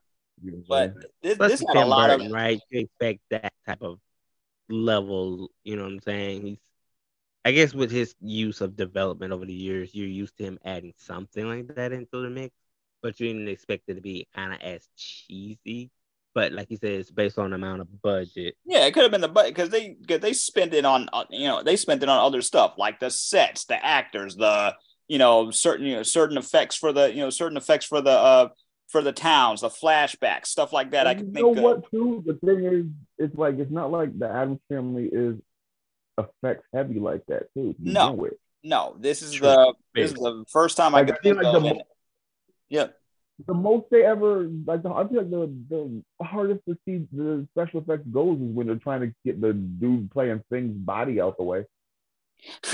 But 0.67 0.93
this, 1.21 1.37
this 1.37 1.63
had 1.67 1.77
a 1.77 1.85
lot 1.85 2.09
Burton, 2.09 2.27
of 2.27 2.31
right. 2.31 2.59
You 2.69 2.81
expect 2.81 3.19
that 3.29 3.53
type 3.65 3.81
of 3.81 3.99
level. 4.69 5.51
You 5.63 5.75
know 5.75 5.83
what 5.83 5.93
I'm 5.93 6.01
saying? 6.01 6.45
He's, 6.45 6.57
I 7.45 7.51
guess, 7.51 7.73
with 7.73 7.91
his 7.91 8.15
use 8.21 8.61
of 8.61 8.75
development 8.75 9.33
over 9.33 9.45
the 9.45 9.53
years, 9.53 9.93
you're 9.93 10.07
used 10.07 10.37
to 10.37 10.43
him 10.43 10.59
adding 10.65 10.93
something 10.97 11.47
like 11.47 11.75
that 11.75 11.91
into 11.91 12.21
the 12.21 12.29
mix, 12.29 12.53
but 13.01 13.19
you 13.19 13.27
didn't 13.27 13.47
expect 13.47 13.83
it 13.87 13.95
to 13.95 14.01
be 14.01 14.27
kind 14.35 14.53
of 14.53 14.61
as 14.61 14.87
cheesy. 14.95 15.89
But 16.35 16.51
like 16.51 16.69
you 16.69 16.77
said, 16.77 16.91
it's 16.91 17.11
based 17.11 17.39
on 17.39 17.49
the 17.49 17.55
amount 17.55 17.81
of 17.81 18.01
budget. 18.01 18.55
Yeah, 18.65 18.85
it 18.85 18.93
could 18.93 19.03
have 19.03 19.11
been 19.11 19.21
the 19.21 19.27
budget 19.27 19.55
because 19.55 19.69
they 19.69 19.95
cause 20.07 20.19
they 20.19 20.33
spent 20.33 20.73
it 20.73 20.85
on 20.85 21.09
uh, 21.11 21.25
you 21.29 21.47
know 21.47 21.63
they 21.63 21.75
spent 21.75 22.03
it 22.03 22.09
on 22.09 22.19
other 22.19 22.41
stuff 22.41 22.75
like 22.77 22.99
the 22.99 23.09
sets, 23.09 23.65
the 23.65 23.83
actors, 23.83 24.35
the 24.35 24.75
you 25.07 25.17
know 25.17 25.49
certain 25.49 25.87
you 25.87 25.95
know 25.95 26.03
certain 26.03 26.37
effects 26.37 26.75
for 26.75 26.93
the 26.93 27.11
you 27.11 27.21
know 27.21 27.31
certain 27.31 27.57
effects 27.57 27.85
for 27.85 27.99
the 27.99 28.11
uh 28.11 28.49
for 28.89 29.03
the 29.03 29.11
towns, 29.11 29.61
the 29.61 29.69
flashbacks, 29.69 30.47
stuff 30.47 30.73
like 30.73 30.91
that. 30.91 31.07
And 31.07 31.09
I 31.09 31.13
can 31.13 31.31
think. 31.31 31.55
know 31.55 31.61
what? 31.61 31.89
Too 31.91 32.23
the 32.25 32.33
thing 32.33 32.65
is, 32.65 32.85
it's 33.17 33.35
like 33.37 33.59
it's 33.59 33.71
not 33.71 33.91
like 33.91 34.17
the 34.17 34.27
Addams 34.27 34.59
family 34.67 35.09
is 35.11 35.35
effects 36.17 36.65
heavy 36.73 36.99
like 36.99 37.25
that 37.27 37.53
too. 37.53 37.73
To 37.73 37.75
no, 37.79 38.27
no. 38.63 38.95
This 38.99 39.21
is 39.21 39.33
True. 39.33 39.47
the 39.47 39.73
this 39.93 40.11
is 40.11 40.17
the 40.17 40.43
first 40.49 40.75
time 40.75 40.93
like, 40.93 41.07
I 41.07 41.11
could 41.11 41.21
think 41.21 41.37
like 41.37 41.55
of. 41.55 41.63
The, 41.63 41.83
yeah. 42.67 42.87
The 43.47 43.53
most 43.53 43.85
they 43.89 44.03
ever 44.03 44.49
like, 44.65 44.83
the, 44.83 44.89
I 44.89 45.07
feel 45.07 45.21
like 45.21 45.29
the 45.29 45.53
the 45.69 46.25
hardest 46.25 46.61
to 46.67 46.77
see 46.83 47.07
the 47.13 47.47
special 47.53 47.81
effects 47.81 48.07
goes 48.11 48.37
is 48.37 48.51
when 48.53 48.67
they're 48.67 48.75
trying 48.75 49.01
to 49.01 49.13
get 49.23 49.39
the 49.39 49.53
dude 49.53 50.11
playing 50.11 50.43
Thing's 50.49 50.75
body 50.75 51.21
out 51.21 51.37
the 51.37 51.43
way. 51.43 51.63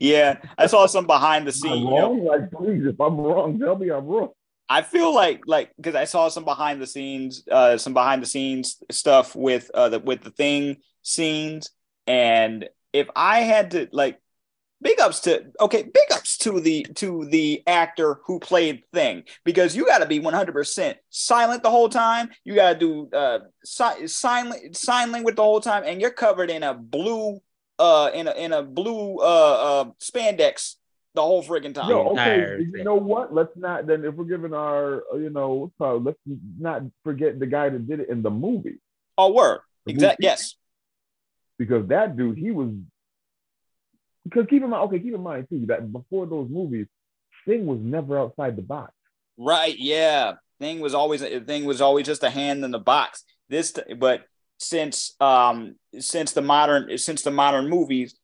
yeah, 0.00 0.40
I 0.58 0.66
saw 0.66 0.86
some 0.86 1.06
behind 1.06 1.46
the 1.46 1.52
scenes. 1.52 1.86
Wrong? 1.86 2.18
You 2.18 2.24
know? 2.24 2.30
Like, 2.30 2.50
please, 2.50 2.84
if 2.86 3.00
I'm 3.00 3.16
wrong, 3.16 3.58
tell 3.58 3.76
me 3.76 3.90
I'm 3.90 4.06
wrong. 4.06 4.30
I 4.68 4.82
feel 4.82 5.14
like 5.14 5.42
like 5.46 5.72
because 5.76 5.94
I 5.94 6.04
saw 6.04 6.28
some 6.28 6.44
behind 6.44 6.80
the 6.80 6.86
scenes, 6.86 7.46
uh, 7.50 7.76
some 7.76 7.94
behind 7.94 8.22
the 8.22 8.26
scenes 8.26 8.82
stuff 8.90 9.36
with 9.36 9.70
uh 9.74 9.90
the 9.90 9.98
with 10.00 10.22
the 10.22 10.30
thing 10.30 10.78
scenes, 11.02 11.70
and 12.06 12.68
if 12.92 13.08
I 13.14 13.40
had 13.40 13.72
to 13.72 13.88
like 13.92 14.20
big 14.80 15.00
ups 15.00 15.20
to 15.20 15.44
okay 15.60 15.82
big 15.82 16.12
ups 16.12 16.36
to 16.38 16.60
the 16.60 16.84
to 16.94 17.24
the 17.26 17.62
actor 17.66 18.20
who 18.26 18.38
played 18.38 18.82
thing 18.92 19.24
because 19.44 19.74
you 19.74 19.86
got 19.86 19.98
to 19.98 20.06
be 20.06 20.20
100% 20.20 20.94
silent 21.10 21.62
the 21.62 21.70
whole 21.70 21.88
time. 21.88 22.30
You 22.44 22.54
got 22.54 22.74
to 22.74 22.78
do 22.78 23.08
uh 23.16 23.38
si- 23.64 24.06
sign 24.06 24.72
sign 24.74 25.10
language 25.12 25.36
the 25.36 25.42
whole 25.42 25.60
time 25.60 25.84
and 25.86 26.00
you're 26.00 26.10
covered 26.10 26.50
in 26.50 26.62
a 26.62 26.74
blue 26.74 27.40
uh 27.78 28.10
in 28.14 28.28
a 28.28 28.32
in 28.32 28.52
a 28.52 28.62
blue 28.62 29.18
uh 29.18 29.22
uh 29.22 29.84
spandex 30.00 30.76
the 31.14 31.22
whole 31.22 31.42
freaking 31.42 31.74
time. 31.74 31.88
Yo, 31.88 32.08
okay, 32.10 32.58
you 32.58 32.84
know 32.84 32.96
what? 32.96 33.32
Let's 33.32 33.56
not 33.56 33.86
then 33.86 34.04
if 34.04 34.14
we're 34.14 34.24
giving 34.24 34.54
our 34.54 35.02
you 35.14 35.30
know 35.30 35.72
let's 35.80 36.18
not 36.58 36.82
forget 37.02 37.38
the 37.38 37.46
guy 37.46 37.68
that 37.68 37.88
did 37.88 38.00
it 38.00 38.08
in 38.08 38.22
the 38.22 38.30
movie. 38.30 38.78
Oh, 39.16 39.32
word, 39.32 39.60
exactly. 39.86 40.24
Yes. 40.24 40.56
because 41.58 41.86
that 41.88 42.16
dude, 42.16 42.38
he 42.38 42.50
was. 42.50 42.70
Because 44.24 44.46
keep 44.48 44.62
in 44.62 44.70
mind, 44.70 44.84
okay, 44.84 45.00
keep 45.00 45.14
in 45.14 45.22
mind 45.22 45.48
too 45.50 45.66
that 45.66 45.92
before 45.92 46.26
those 46.26 46.48
movies, 46.48 46.86
Thing 47.46 47.66
was 47.66 47.78
never 47.80 48.18
outside 48.18 48.56
the 48.56 48.62
box. 48.62 48.92
Right. 49.36 49.76
Yeah. 49.78 50.34
Thing 50.60 50.80
was 50.80 50.94
always 50.94 51.20
thing 51.20 51.64
was 51.64 51.80
always 51.80 52.06
just 52.06 52.22
a 52.22 52.30
hand 52.30 52.64
in 52.64 52.70
the 52.70 52.78
box. 52.78 53.24
This, 53.48 53.74
but 53.98 54.22
since 54.58 55.14
um 55.20 55.74
since 55.98 56.32
the 56.32 56.40
modern 56.40 56.96
since 56.96 57.22
the 57.22 57.30
modern 57.30 57.68
movies, 57.68 58.16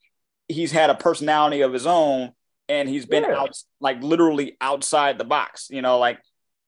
he's 0.48 0.72
had 0.72 0.90
a 0.90 0.94
personality 0.94 1.60
of 1.60 1.72
his 1.72 1.86
own, 1.86 2.32
and 2.70 2.88
he's 2.88 3.04
been 3.04 3.24
yeah. 3.24 3.36
out 3.36 3.56
like 3.80 4.02
literally 4.02 4.56
outside 4.60 5.18
the 5.18 5.24
box. 5.24 5.68
You 5.70 5.82
know, 5.82 5.98
like 5.98 6.20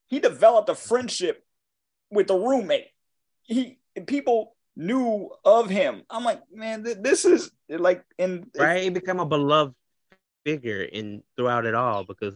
he 0.07 0.19
developed 0.19 0.69
a 0.69 0.75
friendship 0.75 1.41
with 2.11 2.27
the 2.27 2.35
roommate. 2.35 2.87
He 3.43 3.79
people 4.05 4.55
knew 4.75 5.29
of 5.45 5.69
him. 5.69 6.03
I'm 6.09 6.25
like, 6.25 6.41
man, 6.53 6.83
th- 6.83 6.97
this 6.99 7.23
is 7.23 7.49
like 7.69 8.03
in 8.17 8.45
right. 8.57 8.83
He 8.83 8.89
become 8.89 9.19
a 9.19 9.25
beloved 9.25 9.73
figure 10.45 10.81
in 10.81 11.23
throughout 11.37 11.65
it 11.65 11.73
all 11.73 12.03
because 12.03 12.35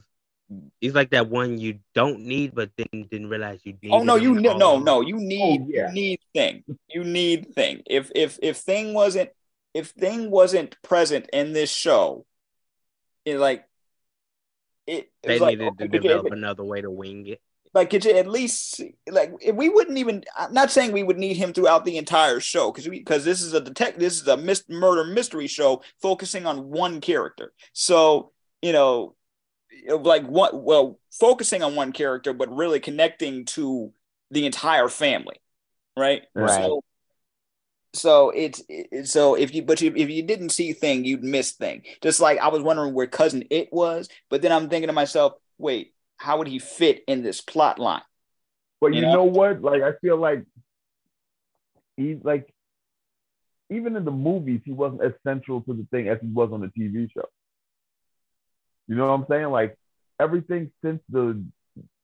he's 0.79 0.95
like 0.95 1.09
that 1.09 1.29
one 1.29 1.57
you 1.57 1.79
don't 1.93 2.21
need, 2.21 2.55
but 2.55 2.71
then 2.77 3.07
didn't 3.11 3.27
realize 3.27 3.59
you 3.65 3.73
need. 3.81 3.91
Oh 3.91 4.03
no, 4.03 4.15
you 4.15 4.33
ne- 4.33 4.57
no 4.57 4.79
no 4.79 5.01
you 5.01 5.17
need 5.17 5.61
oh, 5.61 5.67
yeah. 5.69 5.89
you 5.89 5.93
need 5.93 6.19
thing 6.33 6.63
you 6.87 7.03
need 7.03 7.53
thing. 7.53 7.81
If 7.85 8.11
if 8.15 8.39
if 8.41 8.57
thing 8.57 8.93
wasn't 8.93 9.29
if 9.73 9.89
thing 9.89 10.31
wasn't 10.31 10.81
present 10.83 11.27
in 11.33 11.51
this 11.51 11.69
show, 11.69 12.25
it 13.27 13.39
like 13.39 13.65
it, 14.85 15.11
it 15.21 15.27
they 15.27 15.39
needed 15.39 15.65
like, 15.65 15.77
to 15.77 15.87
develop 15.87 16.31
another 16.31 16.63
way 16.63 16.81
to 16.81 16.89
wing 16.89 17.27
it. 17.27 17.41
Like, 17.73 17.89
could 17.89 18.05
you 18.05 18.15
at 18.15 18.27
least 18.27 18.81
like 19.09 19.33
if 19.41 19.55
we 19.55 19.69
wouldn't 19.69 19.97
even? 19.97 20.23
I'm 20.37 20.53
not 20.53 20.71
saying 20.71 20.93
we 20.93 21.03
would 21.03 21.17
need 21.17 21.35
him 21.35 21.53
throughout 21.53 21.83
the 21.83 21.97
entire 21.97 22.39
show 22.39 22.71
because 22.71 22.87
we 22.87 22.99
because 22.99 23.25
this 23.25 23.41
is 23.41 23.53
a 23.53 23.59
detect 23.59 23.99
this 23.99 24.21
is 24.21 24.27
a 24.27 24.37
mis- 24.37 24.63
murder 24.69 25.03
mystery 25.03 25.47
show 25.47 25.83
focusing 26.01 26.45
on 26.45 26.69
one 26.69 27.01
character. 27.01 27.51
So 27.73 28.31
you 28.61 28.71
know, 28.71 29.15
like 29.89 30.25
what? 30.25 30.63
Well, 30.63 30.99
focusing 31.11 31.61
on 31.61 31.75
one 31.75 31.91
character, 31.91 32.33
but 32.33 32.55
really 32.55 32.79
connecting 32.79 33.45
to 33.45 33.91
the 34.31 34.45
entire 34.45 34.87
family, 34.87 35.41
right? 35.97 36.23
Right. 36.33 36.63
So, 36.63 36.81
so 37.93 38.29
it's 38.29 38.61
it, 38.69 39.07
so 39.07 39.35
if 39.35 39.53
you 39.53 39.63
but 39.63 39.81
you, 39.81 39.93
if 39.95 40.09
you 40.09 40.23
didn't 40.23 40.49
see 40.49 40.73
thing 40.73 41.05
you'd 41.05 41.23
miss 41.23 41.51
thing 41.53 41.83
just 42.01 42.19
like 42.19 42.37
i 42.39 42.47
was 42.49 42.61
wondering 42.61 42.93
where 42.93 43.07
cousin 43.07 43.43
Itt 43.49 43.69
was 43.71 44.09
but 44.29 44.41
then 44.41 44.51
i'm 44.51 44.69
thinking 44.69 44.87
to 44.87 44.93
myself 44.93 45.33
wait 45.57 45.93
how 46.17 46.37
would 46.37 46.47
he 46.47 46.59
fit 46.59 47.03
in 47.07 47.23
this 47.23 47.41
plot 47.41 47.79
line 47.79 48.01
but 48.81 48.93
you, 48.93 49.01
you 49.01 49.01
know? 49.07 49.13
know? 49.13 49.23
what 49.23 49.61
like 49.61 49.81
i 49.81 49.93
feel 50.01 50.17
like 50.17 50.43
he's 51.95 52.17
like 52.23 52.53
even 53.69 53.95
in 53.95 54.05
the 54.05 54.11
movies 54.11 54.61
he 54.65 54.71
wasn't 54.71 55.01
as 55.01 55.13
central 55.25 55.61
to 55.61 55.73
the 55.73 55.87
thing 55.91 56.07
as 56.07 56.19
he 56.21 56.27
was 56.27 56.51
on 56.51 56.61
the 56.61 56.67
tv 56.67 57.09
show 57.11 57.27
you 58.87 58.95
know 58.95 59.07
what 59.07 59.13
i'm 59.13 59.25
saying 59.29 59.47
like 59.49 59.77
everything 60.19 60.71
since 60.83 61.01
the 61.09 61.43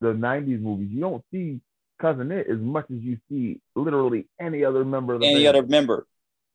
the 0.00 0.12
90s 0.12 0.60
movies 0.60 0.88
you 0.90 1.00
don't 1.00 1.24
see 1.32 1.60
cousin 1.98 2.32
Itt 2.32 2.48
as 2.48 2.58
much 2.58 2.86
as 2.90 2.98
you 3.00 3.18
see 3.28 3.60
literally 3.74 4.26
any 4.40 4.64
other 4.64 4.84
member 4.84 5.14
of 5.14 5.20
the 5.20 5.26
any 5.26 5.44
family. 5.44 5.46
other 5.48 5.66
member. 5.66 6.06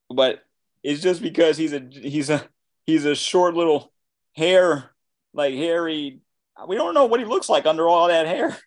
But 0.09 0.43
it's 0.83 1.01
just 1.01 1.21
because 1.21 1.57
he's 1.57 1.73
a 1.73 1.87
he's 1.91 2.29
a 2.29 2.43
he's 2.85 3.05
a 3.05 3.15
short 3.15 3.55
little 3.55 3.91
hair 4.33 4.91
like 5.33 5.53
hairy. 5.53 6.19
We 6.67 6.75
don't 6.75 6.93
know 6.93 7.05
what 7.05 7.19
he 7.19 7.25
looks 7.25 7.49
like 7.49 7.65
under 7.65 7.87
all 7.87 8.07
that 8.07 8.27
hair. 8.27 8.57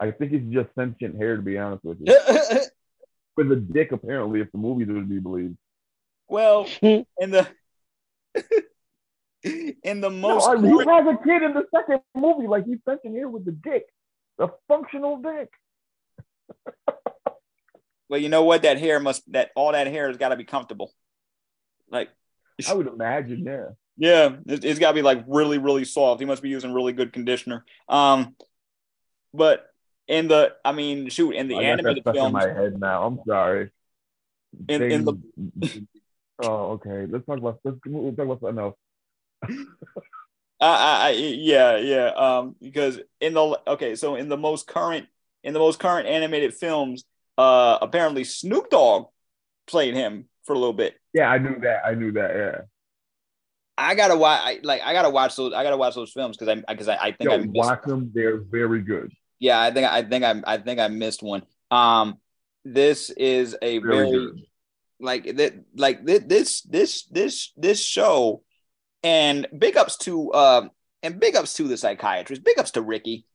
I 0.00 0.12
think 0.12 0.32
it's 0.32 0.46
just 0.52 0.68
sentient 0.76 1.16
hair, 1.16 1.36
to 1.36 1.42
be 1.42 1.58
honest 1.58 1.84
with 1.84 1.98
you. 2.00 2.06
with 3.36 3.50
a 3.50 3.56
dick, 3.56 3.90
apparently, 3.92 4.40
if 4.40 4.50
the 4.52 4.58
movies 4.58 4.88
are 4.88 4.94
to 4.94 5.00
be 5.00 5.18
believed. 5.18 5.56
Well, 6.28 6.68
in 6.82 7.04
the 7.18 7.46
in 9.42 10.00
the 10.00 10.10
most, 10.10 10.46
no, 10.46 10.52
I 10.52 10.56
mean, 10.56 10.72
he 10.72 10.88
has 10.88 11.06
a 11.06 11.18
kid 11.24 11.42
in 11.42 11.54
the 11.54 11.64
second 11.74 12.00
movie, 12.14 12.46
like 12.46 12.64
he's 12.64 12.78
sentient 12.88 13.16
hair 13.16 13.28
with 13.28 13.44
the 13.44 13.52
dick 13.52 13.84
a 14.38 14.50
functional 14.68 15.18
dick. 15.18 15.50
well, 18.08 18.20
you 18.20 18.28
know 18.28 18.44
what? 18.44 18.62
That 18.62 18.78
hair 18.78 19.00
must 19.00 19.30
that 19.32 19.50
all 19.56 19.72
that 19.72 19.86
hair 19.86 20.08
has 20.08 20.16
got 20.16 20.30
to 20.30 20.36
be 20.36 20.44
comfortable. 20.44 20.92
Like 21.90 22.08
I 22.66 22.74
would 22.74 22.86
imagine, 22.86 23.44
yeah. 23.44 23.66
Yeah, 24.00 24.36
it, 24.46 24.62
has 24.62 24.78
got 24.78 24.90
to 24.90 24.94
be 24.94 25.02
like 25.02 25.24
really, 25.26 25.58
really 25.58 25.84
soft. 25.84 26.20
He 26.20 26.26
must 26.26 26.42
be 26.42 26.48
using 26.48 26.72
really 26.72 26.92
good 26.92 27.12
conditioner. 27.12 27.64
Um, 27.88 28.36
but 29.34 29.66
in 30.06 30.28
the, 30.28 30.54
I 30.64 30.72
mean, 30.72 31.08
shoot, 31.08 31.32
in 31.32 31.48
the 31.48 31.56
I 31.56 31.62
animated 31.64 32.04
film, 32.04 32.28
in 32.28 32.32
my 32.32 32.46
head 32.46 32.78
now. 32.80 33.06
I'm 33.06 33.20
sorry. 33.26 33.70
In, 34.68 34.82
in 34.82 35.04
the, 35.04 35.16
oh, 36.42 36.72
okay. 36.72 37.06
Let's 37.10 37.26
talk 37.26 37.38
about. 37.38 37.58
Let's, 37.64 37.76
we'll 37.84 38.12
talk 38.12 38.24
about 38.24 38.40
something 38.40 38.58
else. 38.58 38.76
I, 40.60 41.08
I, 41.08 41.10
yeah, 41.10 41.76
yeah. 41.76 42.06
Um, 42.08 42.56
because 42.60 43.00
in 43.20 43.34
the 43.34 43.60
okay, 43.66 43.94
so 43.94 44.16
in 44.16 44.28
the 44.28 44.36
most 44.36 44.66
current 44.66 45.06
in 45.44 45.52
the 45.52 45.60
most 45.60 45.78
current 45.78 46.08
animated 46.08 46.54
films, 46.54 47.04
uh, 47.36 47.78
apparently 47.80 48.24
Snoop 48.24 48.70
Dogg 48.70 49.06
played 49.66 49.94
him 49.94 50.26
for 50.44 50.54
a 50.54 50.58
little 50.58 50.72
bit. 50.72 50.96
Yeah, 51.12 51.30
I 51.30 51.38
knew 51.38 51.58
that. 51.60 51.82
I 51.84 51.94
knew 51.94 52.12
that. 52.12 52.34
Yeah. 52.34 52.60
I 53.76 53.94
gotta 53.94 54.16
watch. 54.16 54.40
I, 54.42 54.58
like 54.64 54.82
I 54.82 54.92
gotta 54.92 55.10
watch 55.10 55.36
those. 55.36 55.52
I 55.52 55.62
gotta 55.62 55.76
watch 55.76 55.94
those 55.94 56.12
films 56.12 56.36
because 56.36 56.48
I 56.48 56.72
because 56.72 56.88
I, 56.88 56.96
I 56.96 57.12
think 57.12 57.30
Yo, 57.30 57.38
I 57.38 57.44
watch 57.46 57.84
them. 57.84 58.10
They're 58.12 58.38
very 58.38 58.82
good. 58.82 59.12
Yeah, 59.38 59.60
I 59.60 59.70
think 59.70 59.86
I 59.86 60.02
think 60.02 60.24
I 60.24 60.42
I 60.44 60.58
think 60.58 60.80
I 60.80 60.88
missed 60.88 61.22
one. 61.22 61.44
Um, 61.70 62.18
this 62.64 63.10
is 63.10 63.56
a 63.62 63.78
very, 63.78 64.10
very 64.10 64.50
like 64.98 65.36
that 65.36 65.64
like 65.76 66.04
this 66.04 66.62
this 66.62 67.04
this 67.04 67.52
this 67.56 67.80
show 67.80 68.42
and 69.02 69.46
big 69.56 69.76
ups 69.76 69.96
to 69.98 70.32
um 70.34 70.70
and 71.02 71.20
big 71.20 71.36
ups 71.36 71.54
to 71.54 71.64
the 71.64 71.76
psychiatrist. 71.76 72.44
Big 72.44 72.58
ups 72.58 72.72
to 72.72 72.82
Riki. 72.82 73.26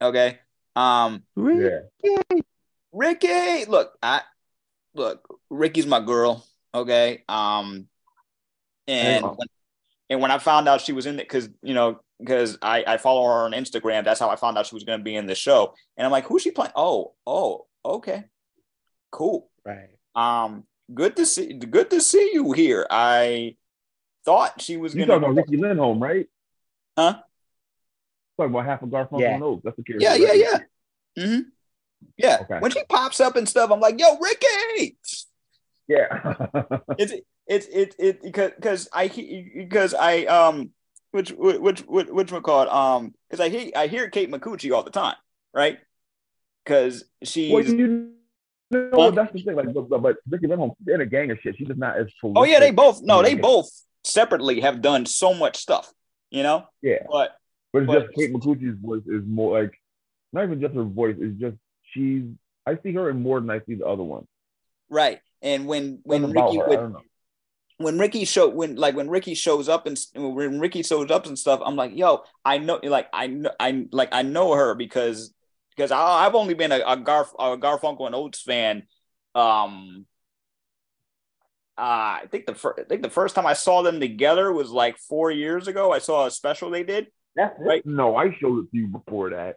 Okay. 0.00 0.38
Um 0.76 1.22
Riki. 1.36 1.70
Riki. 2.92 3.64
Look, 3.66 3.92
I 4.02 4.22
look, 4.94 5.26
Riki's 5.50 5.86
my 5.86 6.00
girl. 6.00 6.44
Okay. 6.74 7.24
Um 7.28 7.88
and 8.86 9.24
when, 9.24 9.48
and 10.10 10.20
when 10.20 10.30
I 10.30 10.38
found 10.38 10.68
out 10.68 10.80
she 10.80 10.92
was 10.92 11.06
in 11.06 11.18
it, 11.18 11.28
because 11.28 11.48
you 11.62 11.74
know, 11.74 12.00
because 12.18 12.58
I, 12.62 12.84
I 12.86 12.96
follow 12.98 13.24
her 13.24 13.44
on 13.44 13.52
Instagram, 13.52 14.04
that's 14.04 14.20
how 14.20 14.30
I 14.30 14.36
found 14.36 14.58
out 14.58 14.66
she 14.66 14.74
was 14.74 14.84
gonna 14.84 15.02
be 15.02 15.16
in 15.16 15.26
the 15.26 15.34
show. 15.34 15.74
And 15.96 16.04
I'm 16.04 16.12
like, 16.12 16.26
who's 16.26 16.42
she 16.42 16.50
playing? 16.50 16.72
Oh, 16.76 17.14
oh, 17.26 17.66
okay. 17.84 18.24
Cool. 19.10 19.48
Right. 19.64 19.90
Um, 20.14 20.64
good 20.92 21.16
to 21.16 21.26
see 21.26 21.54
good 21.54 21.90
to 21.90 22.00
see 22.00 22.30
you 22.34 22.52
here. 22.52 22.86
I 22.90 23.56
thought 24.24 24.60
she 24.60 24.76
was 24.76 24.94
going 24.94 25.06
to. 25.06 25.14
talking 25.14 25.30
about 25.30 25.36
Riki 25.36 25.62
Lindhome, 25.62 26.00
right? 26.00 26.26
Huh? 26.96 27.20
Talking 28.36 28.54
about 28.54 28.66
half 28.66 28.82
of 28.82 28.88
Garfunkel 28.88 29.20
yeah. 29.20 29.34
and 29.34 29.42
Oates. 29.42 29.62
That's 29.64 29.76
the 29.76 29.84
character. 29.84 30.04
Yeah, 30.04 30.14
yeah, 30.14 30.32
yeah. 30.32 30.58
Mm-hmm. 31.18 31.40
Yeah. 32.16 32.38
Okay. 32.42 32.58
When 32.58 32.70
she 32.70 32.82
pops 32.84 33.20
up 33.20 33.36
and 33.36 33.48
stuff, 33.48 33.70
I'm 33.70 33.80
like, 33.80 33.98
"Yo, 34.00 34.18
Riki!" 34.18 34.96
Yeah. 35.86 36.46
it's 36.98 37.12
it's 37.46 37.66
it 37.66 37.94
it 37.98 38.22
because 38.22 38.52
because 38.56 38.88
I 38.92 39.08
because 39.08 39.94
I 39.94 40.24
um 40.24 40.70
which 41.12 41.30
which 41.30 41.80
which 41.80 42.08
which 42.08 42.32
one 42.32 42.42
called 42.42 42.68
um 42.68 43.14
because 43.28 43.40
I 43.44 43.48
hear 43.48 43.70
I 43.76 43.86
hear 43.86 44.08
Kate 44.08 44.30
Micucci 44.30 44.74
all 44.74 44.82
the 44.82 44.90
time, 44.90 45.16
right? 45.52 45.78
Because 46.64 47.04
she's. 47.22 47.52
Well, 47.52 47.62
you 47.62 48.10
know, 48.70 49.10
that's 49.10 49.32
the 49.32 49.42
thing. 49.42 49.54
Like, 49.54 49.72
but, 49.72 50.02
but 50.02 50.16
Riki 50.28 50.46
Lindhome, 50.46 50.74
they're 50.80 50.96
in 50.96 51.00
a 51.02 51.06
gang 51.06 51.30
of 51.30 51.38
shit. 51.40 51.56
She's 51.56 51.68
just 51.68 51.78
not 51.78 51.96
as. 51.96 52.06
Oh 52.22 52.44
yeah, 52.44 52.58
they 52.58 52.70
both. 52.70 53.02
No, 53.02 53.22
they 53.22 53.34
both 53.34 53.70
separately 54.04 54.60
have 54.60 54.82
done 54.82 55.06
so 55.06 55.34
much 55.34 55.56
stuff, 55.56 55.92
you 56.30 56.42
know? 56.42 56.66
Yeah. 56.82 56.98
But 57.10 57.36
but 57.72 57.82
it's 57.82 57.86
but, 57.86 58.02
just 58.02 58.14
Kate 58.14 58.32
Micucci's 58.32 58.78
voice 58.80 59.02
is 59.06 59.22
more 59.26 59.60
like 59.60 59.74
not 60.32 60.44
even 60.44 60.60
just 60.60 60.74
her 60.74 60.84
voice, 60.84 61.16
it's 61.18 61.40
just 61.40 61.56
she's 61.92 62.24
I 62.66 62.78
see 62.82 62.92
her 62.92 63.10
in 63.10 63.22
more 63.22 63.40
than 63.40 63.50
I 63.50 63.60
see 63.66 63.74
the 63.74 63.86
other 63.86 64.02
one. 64.02 64.26
Right. 64.88 65.20
And 65.42 65.66
when 65.66 66.00
when 66.04 66.30
Riki 66.30 66.58
would, 66.58 66.94
when 67.78 67.98
Riki 67.98 68.24
show 68.24 68.48
when 68.48 68.76
like 68.76 68.94
when 68.94 69.10
Riki 69.10 69.34
shows 69.34 69.68
up 69.68 69.86
and 69.86 69.98
when 70.14 70.60
Riki 70.60 70.82
shows 70.82 71.10
up 71.10 71.26
and 71.26 71.38
stuff, 71.38 71.60
I'm 71.64 71.76
like, 71.76 71.92
yo, 71.94 72.22
I 72.44 72.58
know 72.58 72.80
like 72.82 73.08
I 73.12 73.26
know 73.26 73.50
I 73.58 73.86
like 73.90 74.10
I 74.12 74.22
know 74.22 74.54
her 74.54 74.74
because 74.74 75.34
because 75.70 75.90
I, 75.90 76.22
have 76.24 76.34
only 76.34 76.54
been 76.54 76.72
a, 76.72 76.78
a 76.78 76.96
Garf 76.96 77.32
a 77.38 77.58
Garfunkel 77.58 78.06
and 78.06 78.14
Oates 78.14 78.40
fan 78.40 78.84
um 79.34 80.06
uh, 81.76 82.22
I 82.22 82.26
think 82.30 82.46
the 82.46 82.54
first 82.54 82.80
I 82.80 82.84
think 82.84 83.02
the 83.02 83.10
first 83.10 83.34
time 83.34 83.46
I 83.46 83.54
saw 83.54 83.82
them 83.82 84.00
together 84.00 84.52
was 84.52 84.70
like 84.70 84.96
four 84.98 85.30
years 85.30 85.66
ago. 85.66 85.92
I 85.92 85.98
saw 85.98 86.26
a 86.26 86.30
special 86.30 86.70
they 86.70 86.84
did. 86.84 87.08
That's 87.34 87.54
right. 87.58 87.84
No, 87.84 88.16
I 88.16 88.36
showed 88.40 88.64
it 88.64 88.70
to 88.70 88.76
you 88.76 88.86
before 88.86 89.30
that. 89.30 89.56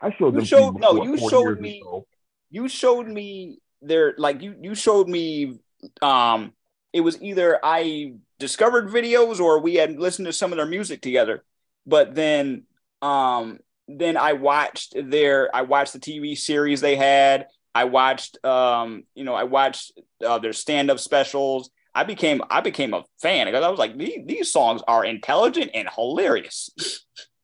I 0.00 0.14
showed 0.18 0.34
you 0.34 0.44
showed 0.44 0.80
no, 0.80 1.02
you 1.02 1.18
showed 1.18 1.60
me. 1.60 1.80
Ago. 1.80 2.06
You 2.50 2.68
showed 2.68 3.06
me 3.06 3.58
there 3.82 4.14
like 4.16 4.42
you 4.42 4.56
you 4.60 4.74
showed 4.74 5.08
me. 5.08 5.58
Um, 6.00 6.52
it 6.92 7.02
was 7.02 7.20
either 7.22 7.58
I 7.62 8.14
discovered 8.38 8.88
videos 8.88 9.38
or 9.38 9.60
we 9.60 9.74
had 9.74 9.98
listened 9.98 10.26
to 10.26 10.32
some 10.32 10.52
of 10.52 10.56
their 10.56 10.66
music 10.66 11.02
together. 11.02 11.44
But 11.86 12.14
then, 12.14 12.64
um, 13.02 13.60
then 13.86 14.16
I 14.16 14.32
watched 14.32 14.94
their 14.96 15.54
I 15.54 15.62
watched 15.62 15.92
the 15.92 16.00
TV 16.00 16.36
series 16.36 16.80
they 16.80 16.96
had. 16.96 17.46
I 17.74 17.84
watched, 17.84 18.44
um, 18.44 19.04
you 19.14 19.24
know, 19.24 19.34
I 19.34 19.44
watched 19.44 19.92
uh, 20.24 20.38
their 20.38 20.52
stand 20.52 20.90
up 20.90 20.98
specials. 20.98 21.70
I 21.94 22.04
became 22.04 22.40
I 22.48 22.60
became 22.60 22.94
a 22.94 23.04
fan 23.20 23.46
because 23.46 23.64
I 23.64 23.68
was 23.68 23.78
like 23.78 23.96
these, 23.96 24.20
these 24.24 24.52
songs 24.52 24.80
are 24.86 25.04
intelligent 25.04 25.72
and 25.74 25.88
hilarious. 25.92 26.70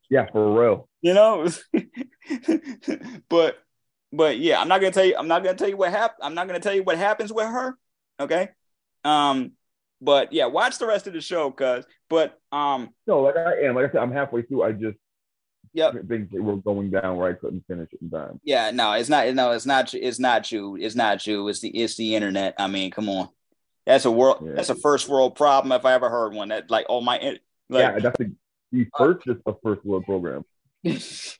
Yeah, 0.09 0.25
for 0.31 0.57
real. 0.57 0.89
You 1.01 1.13
know, 1.13 1.49
but 3.29 3.57
but 4.13 4.39
yeah, 4.39 4.61
I'm 4.61 4.69
not 4.69 4.79
gonna 4.79 4.91
tell 4.91 5.05
you. 5.05 5.15
I'm 5.17 5.27
not 5.27 5.43
gonna 5.43 5.57
tell 5.57 5.69
you 5.69 5.77
what 5.77 5.91
happened. 5.91 6.19
I'm 6.23 6.33
not 6.33 6.47
gonna 6.47 6.61
tell 6.61 6.73
you 6.73 6.83
what 6.83 6.97
happens 6.97 7.31
with 7.31 7.45
her. 7.45 7.77
Okay. 8.19 8.49
Um, 9.03 9.51
but 10.01 10.31
yeah, 10.31 10.45
watch 10.45 10.77
the 10.77 10.87
rest 10.87 11.07
of 11.07 11.13
the 11.13 11.21
show, 11.21 11.51
cuz. 11.51 11.85
But 12.09 12.39
um, 12.51 12.89
no, 13.05 13.21
like 13.21 13.35
I 13.35 13.65
am. 13.65 13.75
Like 13.75 13.89
I 13.89 13.91
said, 13.91 14.01
I'm 14.01 14.11
halfway 14.11 14.43
through. 14.43 14.63
I 14.63 14.71
just 14.71 14.97
Yep. 15.77 16.07
Things 16.07 16.29
were 16.31 16.57
going 16.57 16.89
down 16.89 17.17
where 17.17 17.29
I 17.29 17.33
couldn't 17.33 17.63
finish 17.67 17.89
it 17.93 17.99
in 18.01 18.09
time. 18.09 18.41
Yeah, 18.43 18.71
no, 18.71 18.93
it's 18.93 19.09
not. 19.09 19.31
No, 19.35 19.51
it's 19.51 19.67
not. 19.67 19.93
It's 19.93 20.17
not 20.17 20.51
you. 20.51 20.75
It's 20.75 20.95
not 20.95 21.27
you. 21.27 21.47
It's 21.49 21.59
the. 21.59 21.69
It's 21.69 21.95
the 21.95 22.15
internet. 22.15 22.55
I 22.57 22.65
mean, 22.65 22.89
come 22.89 23.07
on. 23.09 23.29
That's 23.85 24.05
a 24.05 24.11
world. 24.11 24.39
Yeah. 24.43 24.53
That's 24.55 24.71
a 24.71 24.75
first 24.75 25.07
world 25.07 25.35
problem 25.35 25.71
if 25.71 25.85
I 25.85 25.93
ever 25.93 26.09
heard 26.09 26.33
one. 26.33 26.49
That 26.49 26.71
like, 26.71 26.87
oh 26.89 26.99
my. 26.99 27.19
Like, 27.19 27.41
yeah, 27.69 27.99
that's 27.99 28.17
the, 28.17 28.33
the 28.71 28.87
first 28.97 29.27
uh, 29.27 29.35
a 29.45 29.53
first 29.63 29.85
world 29.85 30.05
program. 30.05 30.45
it's 30.83 31.37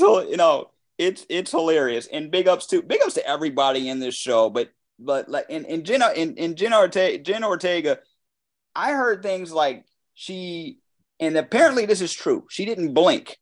you 0.00 0.36
know 0.36 0.70
it's 0.98 1.26
it's 1.28 1.50
hilarious 1.50 2.06
and 2.06 2.30
big 2.30 2.46
ups 2.46 2.68
to 2.68 2.80
big 2.80 3.02
ups 3.02 3.14
to 3.14 3.26
everybody 3.28 3.88
in 3.88 3.98
this 3.98 4.14
show. 4.14 4.50
But 4.50 4.70
but 5.00 5.28
like 5.28 5.46
in 5.48 5.64
in 5.64 5.82
Jenna 5.82 6.12
in 6.14 6.36
in 6.36 6.54
Jenna 6.54 6.78
Ortega, 6.78 7.18
Jenna 7.24 7.48
Ortega, 7.48 7.98
I 8.76 8.92
heard 8.92 9.24
things 9.24 9.50
like 9.50 9.84
she 10.14 10.78
and 11.20 11.36
apparently 11.36 11.86
this 11.86 12.00
is 12.00 12.12
true. 12.12 12.46
She 12.50 12.64
didn't 12.64 12.94
blink. 12.94 13.38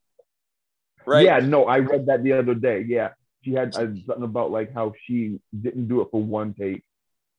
Right? 1.06 1.24
Yeah, 1.24 1.38
no, 1.38 1.64
I 1.64 1.78
read 1.78 2.06
that 2.06 2.22
the 2.22 2.32
other 2.32 2.54
day. 2.54 2.84
Yeah. 2.86 3.10
She 3.42 3.52
had 3.52 3.74
uh, 3.74 3.92
something 4.06 4.22
about 4.22 4.50
like 4.50 4.72
how 4.72 4.94
she 5.06 5.38
didn't 5.58 5.88
do 5.88 6.00
it 6.00 6.08
for 6.10 6.22
one 6.22 6.54
take. 6.54 6.82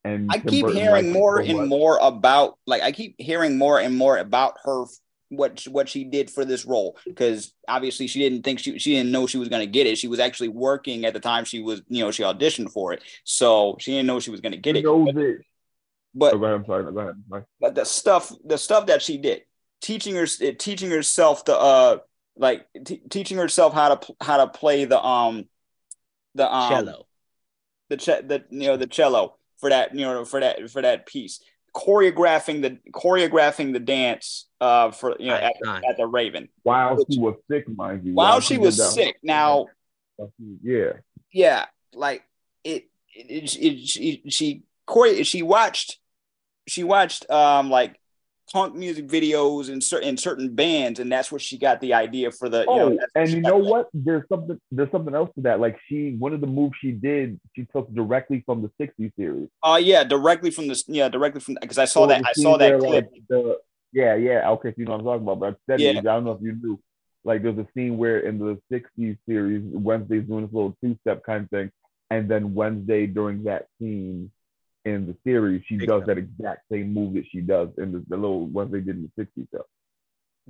And 0.03 0.30
I 0.32 0.38
keep 0.38 0.70
hearing 0.70 1.12
more 1.12 1.40
and 1.40 1.68
more 1.68 1.98
about 1.99 2.60
like 2.68 2.84
I 2.84 2.91
keep 2.91 3.16
hearing 3.18 3.57
more 3.57 3.80
and 3.80 3.98
more 3.98 4.18
about 4.18 4.53
her 4.64 4.86
what 5.30 5.64
what 5.64 5.90
she 5.90 6.03
did 6.03 6.30
for 6.30 6.45
this 6.45 6.64
role 6.64 6.95
because 7.06 7.52
obviously 7.68 8.06
she 8.06 8.20
didn't 8.20 8.44
think 8.44 8.60
she 8.60 8.78
she 8.78 8.94
didn't 8.94 9.12
know 9.12 9.26
she 9.26 9.40
was 9.40 9.49
going 9.49 9.62
to 9.62 9.72
get 9.72 9.88
it. 9.88 9.98
She 9.98 10.07
was 10.07 10.20
actually 10.20 10.49
working 10.49 11.06
at 11.06 11.14
the 11.14 11.20
time 11.20 11.44
she 11.44 11.60
was 11.60 11.82
you 11.88 12.03
know 12.03 12.12
she 12.12 12.22
auditioned 12.22 12.72
for 12.72 12.94
it, 12.94 13.02
so 13.24 13.78
she 13.80 13.94
didn't 13.94 14.06
know 14.06 14.20
she 14.20 14.30
was 14.30 14.41
going 14.41 14.52
to 14.52 14.60
get 14.60 14.78
it. 14.78 14.84
But, 16.18 16.40
but 16.40 16.49
oh, 16.49 16.56
I'm 16.56 16.66
sorry. 16.66 16.91
go 16.94 16.99
ahead. 16.99 17.45
But 17.60 17.76
the 17.76 17.84
stuff 17.84 18.32
the 18.45 18.57
stuff 18.57 18.86
that 18.86 19.02
she 19.02 19.18
did, 19.18 19.41
teaching 19.81 20.15
her 20.15 20.26
teaching 20.26 20.89
herself 20.89 21.45
the 21.45 21.57
uh 21.57 21.97
like 22.38 22.68
t- 22.85 23.02
teaching 23.10 23.38
herself 23.38 23.73
how 23.73 23.95
to 23.95 24.15
how 24.22 24.38
to 24.38 24.47
play 24.47 24.85
the 24.85 25.03
um 25.03 25.45
the 26.35 26.53
um 26.53 26.69
cello. 26.69 27.07
The 27.89 27.97
ch- 27.97 28.06
the 28.06 28.43
you 28.49 28.68
know 28.68 28.77
the 28.77 28.88
cello 28.88 29.35
for 29.57 29.69
that 29.69 29.93
you 29.95 30.02
know 30.02 30.26
for 30.26 30.39
that 30.39 30.69
for 30.69 30.81
that 30.81 31.06
piece. 31.06 31.41
Choreographing 31.76 32.61
the 32.61 32.80
choreographing 32.91 33.73
the 33.73 33.80
dance 33.80 34.47
uh 34.61 34.91
for 34.91 35.15
you 35.19 35.27
know 35.27 35.35
at, 35.35 35.53
at, 35.65 35.97
the 35.97 36.07
Raven. 36.07 36.47
While 36.64 36.97
she 37.10 37.19
was 37.19 37.35
sick 37.52 37.65
mind 37.68 38.06
you. 38.06 38.14
While, 38.14 38.30
while 38.30 38.39
she, 38.39 38.53
she 38.56 38.57
was 38.60 38.93
sick. 38.93 39.18
Now 39.22 39.68
yeah. 40.64 40.93
Yeah 41.34 41.65
like 41.95 42.23
it 42.64 42.89
it, 43.14 43.56
it, 43.56 43.56
it 43.56 43.88
she 43.88 44.22
she 44.27 44.64
Corey 44.85 45.23
she 45.23 45.41
watched 45.41 45.99
she 46.68 46.84
watched 46.84 47.30
um 47.30 47.69
like 47.69 47.99
punk 48.51 48.76
music 48.76 49.07
videos 49.07 49.69
and 49.69 49.84
certain 49.84 50.09
in 50.09 50.17
certain 50.17 50.53
bands, 50.53 50.99
and 50.99 51.11
that's 51.11 51.31
where 51.31 51.39
she 51.39 51.57
got 51.57 51.81
the 51.81 51.93
idea 51.93 52.31
for 52.31 52.49
the. 52.49 52.65
Oh, 52.67 52.89
you 52.89 52.95
know, 52.95 53.05
and 53.15 53.30
you 53.30 53.41
know 53.41 53.57
what? 53.57 53.89
There's 53.93 54.23
something. 54.30 54.59
There's 54.72 54.91
something 54.91 55.15
else 55.15 55.30
to 55.35 55.41
that. 55.41 55.59
Like 55.59 55.80
she, 55.88 56.15
one 56.17 56.34
of 56.34 56.41
the 56.41 56.47
moves 56.47 56.76
she 56.80 56.91
did, 56.91 57.39
she 57.55 57.65
took 57.65 57.93
directly 57.93 58.43
from 58.45 58.61
the 58.61 58.72
'60s 58.80 59.11
series. 59.17 59.49
Oh 59.63 59.73
uh, 59.73 59.77
yeah, 59.77 60.03
directly 60.03 60.51
from 60.51 60.67
the 60.67 60.81
yeah, 60.88 61.09
directly 61.09 61.41
from 61.41 61.57
because 61.59 61.77
I 61.77 61.85
saw 61.85 62.01
so 62.01 62.07
that 62.07 62.23
I 62.26 62.34
saw 62.34 62.57
that 62.57 62.80
clip. 62.80 63.09
Like 63.11 63.23
the, 63.30 63.57
yeah, 63.91 64.15
yeah. 64.15 64.49
Okay, 64.51 64.69
so 64.69 64.76
you 64.77 64.85
know 64.85 64.97
what 64.97 64.99
I'm 64.99 65.05
talking 65.05 65.23
about. 65.23 65.39
But 65.39 65.49
I 65.53 65.73
said 65.73 65.80
yeah. 65.81 65.99
I 65.99 66.01
don't 66.01 66.26
know 66.26 66.31
if 66.31 66.41
you 66.41 66.53
knew. 66.53 66.80
Like 67.23 67.41
there's 67.41 67.57
a 67.57 67.67
scene 67.73 67.97
where 67.97 68.19
in 68.19 68.38
the 68.38 68.59
'60s 68.72 69.17
series, 69.27 69.63
Wednesday's 69.65 70.27
doing 70.27 70.45
this 70.45 70.53
little 70.53 70.77
two-step 70.84 71.23
kind 71.26 71.45
of 71.45 71.49
thing, 71.49 71.72
and 72.11 72.30
then 72.30 72.53
Wednesday 72.53 73.07
during 73.07 73.45
that 73.45 73.65
scene 73.80 74.31
in 74.86 75.07
the 75.07 75.16
series, 75.24 75.64
she 75.68 75.78
does 75.78 76.03
that 76.06 76.18
exact 76.18 76.66
same 76.72 76.94
move 76.94 77.16
that 77.16 77.26
she 77.32 77.41
does 77.41 77.70
in 77.78 77.91
the, 77.91 78.03
the 78.07 78.16
little 78.16 78.45
ones 78.45 78.72
they 78.72 78.80
did 78.80 78.95
in 78.95 79.12
the 79.16 79.24
60s. 79.24 79.48
So. 79.52 79.66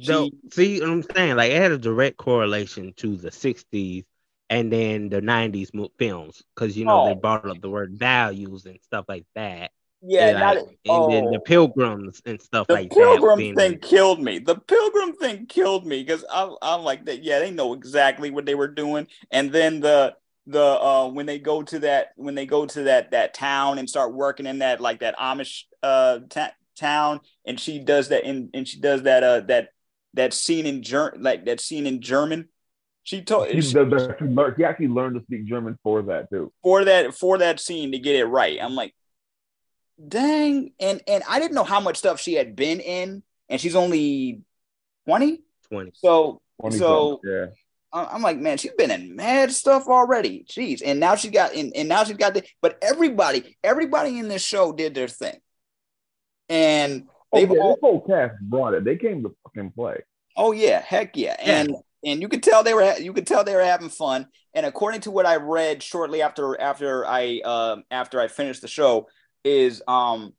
So 0.01 0.29
see 0.51 0.81
what 0.81 0.89
I'm 0.89 1.03
saying? 1.15 1.37
Like 1.37 1.51
it 1.51 1.61
had 1.61 1.71
a 1.71 1.77
direct 1.77 2.17
correlation 2.17 2.93
to 2.97 3.15
the 3.15 3.31
60s 3.31 4.03
and 4.49 4.71
then 4.71 5.07
the 5.07 5.21
90s 5.21 5.71
films 5.97 6.43
because 6.53 6.77
you 6.77 6.83
know 6.83 7.03
oh. 7.03 7.07
they 7.07 7.15
brought 7.15 7.49
up 7.49 7.61
the 7.61 7.69
word 7.69 7.97
values 7.97 8.65
and 8.65 8.77
stuff 8.81 9.05
like 9.07 9.25
that. 9.35 9.71
Yeah, 10.07 10.27
and, 10.27 10.39
like, 10.39 10.57
and 10.57 10.67
oh. 10.89 11.09
then 11.09 11.31
the 11.31 11.39
pilgrims 11.39 12.21
and 12.25 12.39
stuff 12.41 12.67
the 12.67 12.73
like 12.73 12.91
pilgrim 12.91 13.39
that. 13.39 13.45
Pilgrim 13.45 13.55
thing 13.55 13.79
killed 13.79 14.21
me. 14.21 14.39
The 14.39 14.55
pilgrim 14.55 15.13
thing 15.13 15.45
killed 15.47 15.85
me 15.85 16.03
because 16.03 16.23
I'm, 16.31 16.55
I'm 16.61 16.81
like 16.81 17.05
that. 17.05 17.23
Yeah, 17.23 17.39
they 17.39 17.49
know 17.49 17.73
exactly 17.73 18.29
what 18.29 18.45
they 18.45 18.53
were 18.53 18.67
doing, 18.67 19.07
and 19.31 19.51
then 19.51 19.79
the 19.79 20.15
the 20.47 20.61
uh 20.61 21.07
when 21.09 21.25
they 21.25 21.39
go 21.39 21.63
to 21.63 21.79
that 21.79 22.09
when 22.15 22.35
they 22.35 22.45
go 22.45 22.65
to 22.65 22.83
that 22.83 23.11
that 23.11 23.33
town 23.33 23.79
and 23.79 23.89
start 23.89 24.13
working 24.13 24.45
in 24.45 24.59
that 24.59 24.79
like 24.79 24.99
that 24.99 25.17
Amish 25.17 25.63
uh 25.81 26.19
ta- 26.29 26.53
town 26.75 27.19
and 27.45 27.59
she 27.59 27.79
does 27.79 28.09
that 28.09 28.23
in 28.25 28.49
and 28.53 28.67
she 28.67 28.79
does 28.79 29.03
that 29.03 29.23
uh 29.23 29.39
that 29.41 29.69
that 30.13 30.33
scene 30.33 30.65
in 30.65 30.83
German 30.83 31.21
like 31.21 31.45
that 31.45 31.59
scene 31.59 31.85
in 31.87 32.01
German. 32.01 32.49
She 33.03 33.21
told 33.21 33.49
she, 33.49 33.61
she, 33.61 33.69
she, 33.69 34.55
he 34.57 34.63
actually 34.63 34.87
learned 34.87 35.15
to 35.15 35.21
speak 35.23 35.45
German 35.45 35.77
for 35.83 36.01
that 36.03 36.29
too. 36.29 36.51
For 36.63 36.83
that 36.85 37.13
for 37.13 37.37
that 37.37 37.59
scene 37.59 37.91
to 37.91 37.99
get 37.99 38.15
it 38.15 38.25
right. 38.25 38.57
I'm 38.61 38.75
like 38.75 38.93
dang. 40.07 40.71
And 40.79 41.01
and 41.07 41.23
I 41.27 41.39
didn't 41.39 41.55
know 41.55 41.63
how 41.63 41.79
much 41.79 41.97
stuff 41.97 42.19
she 42.19 42.33
had 42.33 42.55
been 42.55 42.79
in 42.79 43.23
and 43.49 43.61
she's 43.61 43.75
only 43.75 44.41
20 45.05 45.41
20 45.69 45.91
so 45.93 46.41
20 46.61 46.77
so 46.79 47.19
yeah 47.23 47.45
I'm 47.95 48.21
like, 48.21 48.37
man, 48.37 48.57
she's 48.57 48.73
been 48.73 48.91
in 48.91 49.15
mad 49.15 49.51
stuff 49.51 49.87
already. 49.87 50.45
Jeez. 50.49 50.81
And 50.85 50.99
now 50.99 51.15
she 51.15 51.29
got 51.29 51.55
and, 51.55 51.71
and 51.75 51.87
now 51.87 52.03
she's 52.03 52.17
got 52.17 52.33
the 52.33 52.43
but 52.61 52.77
everybody, 52.81 53.57
everybody 53.63 54.19
in 54.19 54.27
this 54.27 54.45
show 54.45 54.73
did 54.73 54.93
their 54.93 55.07
thing. 55.07 55.39
And 56.49 57.07
oh, 57.31 57.39
yeah, 57.39 57.47
all, 57.47 57.77
whole 57.81 58.01
cast 58.01 58.35
brought 58.41 58.73
it. 58.73 58.83
They 58.83 58.97
came 58.97 59.23
to 59.23 59.33
fucking 59.43 59.71
play. 59.71 59.97
Oh 60.35 60.51
yeah, 60.51 60.81
heck 60.81 61.15
yeah. 61.15 61.37
And 61.39 61.69
yeah. 62.03 62.11
and 62.11 62.21
you 62.21 62.27
could 62.27 62.43
tell 62.43 62.63
they 62.63 62.73
were 62.73 62.97
you 62.97 63.13
could 63.13 63.25
tell 63.25 63.43
they 63.43 63.55
were 63.55 63.63
having 63.63 63.89
fun. 63.89 64.27
And 64.53 64.65
according 64.65 65.01
to 65.01 65.11
what 65.11 65.25
I 65.25 65.37
read 65.37 65.81
shortly 65.81 66.21
after 66.21 66.59
after 66.59 67.05
I 67.05 67.39
um 67.45 67.83
after 67.89 68.19
I 68.19 68.27
finished 68.27 68.61
the 68.61 68.67
show, 68.67 69.07
is 69.45 69.81
um 69.87 70.33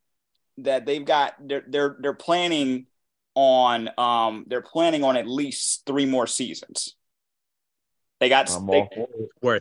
that 0.59 0.85
they've 0.85 1.05
got 1.05 1.35
they're 1.41 1.65
they're 1.67 1.97
they're 2.01 2.13
planning 2.13 2.87
on 3.35 3.89
um 3.99 4.45
they're 4.47 4.63
planning 4.63 5.05
on 5.05 5.17
at 5.17 5.27
least 5.27 5.85
three 5.87 6.07
more 6.07 6.27
seasons. 6.27 6.95
They 8.21 8.29
got 8.29 8.49
they, 8.71 8.89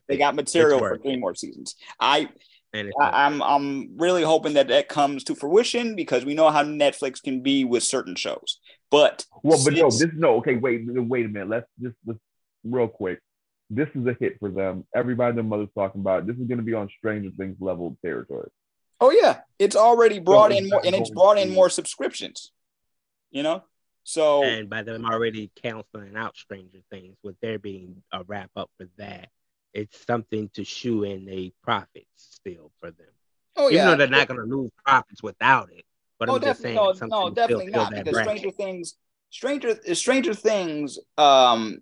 they 0.08 0.18
got 0.18 0.36
material 0.36 0.80
for 0.80 0.98
three 0.98 1.18
more 1.18 1.36
seasons. 1.36 1.76
I, 2.00 2.30
I 2.74 2.86
I'm 3.00 3.42
I'm 3.42 3.98
really 3.98 4.24
hoping 4.24 4.54
that 4.54 4.70
that 4.70 4.88
comes 4.88 5.26
to 5.26 5.36
fruition 5.36 5.96
because 5.96 6.24
we 6.24 6.34
know 6.34 6.50
how 6.50 6.64
Netflix 6.64 7.22
can 7.22 7.42
be 7.42 7.66
with 7.66 7.84
certain 7.84 8.16
shows. 8.16 8.60
But 8.90 9.26
well, 9.44 9.60
but 9.64 9.74
no, 9.74 9.90
this 9.90 10.08
no. 10.16 10.38
Okay, 10.38 10.56
wait, 10.56 10.84
wait 10.86 11.26
a 11.26 11.30
minute. 11.30 11.50
Let's 11.50 11.68
just 11.82 11.96
let's 12.06 12.20
real 12.64 12.88
quick. 12.88 13.20
This 13.70 13.90
is 13.96 14.06
a 14.06 14.16
hit 14.20 14.38
for 14.40 14.50
them. 14.50 14.86
Everybody, 14.96 15.36
their 15.36 15.44
mother's 15.44 15.70
talking 15.76 16.02
about. 16.02 16.20
It. 16.20 16.28
This 16.28 16.38
is 16.38 16.48
going 16.48 16.60
to 16.60 16.64
be 16.64 16.74
on 16.74 16.88
Stranger 16.98 17.32
Things 17.38 17.58
level 17.60 17.98
territory. 18.04 18.50
Oh 19.02 19.12
yeah, 19.12 19.40
it's 19.60 19.76
already 19.76 20.20
brought 20.20 20.52
so 20.52 20.58
in 20.58 20.70
more, 20.70 20.82
and 20.86 20.96
it's 20.96 21.10
brought 21.10 21.38
in 21.38 21.54
more 21.54 21.70
subscriptions. 21.70 22.52
You 23.32 23.44
know, 23.44 23.64
so 24.06 24.44
and 24.44 24.70
by 24.70 24.84
them 24.84 25.04
already 25.04 25.52
canceling 25.56 26.16
out 26.16 26.38
Stranger 26.38 26.78
Things, 26.92 27.18
with 27.24 27.36
there 27.42 27.58
being 27.58 28.04
a 28.14 28.24
wrap 28.24 28.52
up 28.56 28.70
for 28.78 28.88
that, 28.98 29.30
it's 29.74 30.06
something 30.06 30.48
to 30.54 30.64
shoe 30.64 31.04
in 31.04 31.28
a 31.28 31.52
profit 31.64 32.06
still 32.16 32.72
for 32.80 32.92
them. 32.92 33.08
Oh 33.58 33.66
Even 33.66 33.78
yeah, 33.78 33.86
though 33.86 33.98
they're 33.98 34.08
not 34.08 34.28
going 34.28 34.40
to 34.40 34.46
lose 34.46 34.70
profits 34.86 35.24
without 35.24 35.72
it. 35.72 35.86
But 36.20 36.30
oh, 36.30 36.36
I'm 36.36 36.42
just 36.42 36.62
saying, 36.62 36.76
no, 36.76 36.94
no 37.08 37.30
definitely 37.32 37.66
not 37.72 37.90
because 37.90 38.12
bracket. 38.12 38.40
Stranger 38.40 38.52
Things, 38.52 38.96
Stranger 39.32 39.96
Stranger 39.96 40.34
Things, 40.36 41.00
um, 41.18 41.80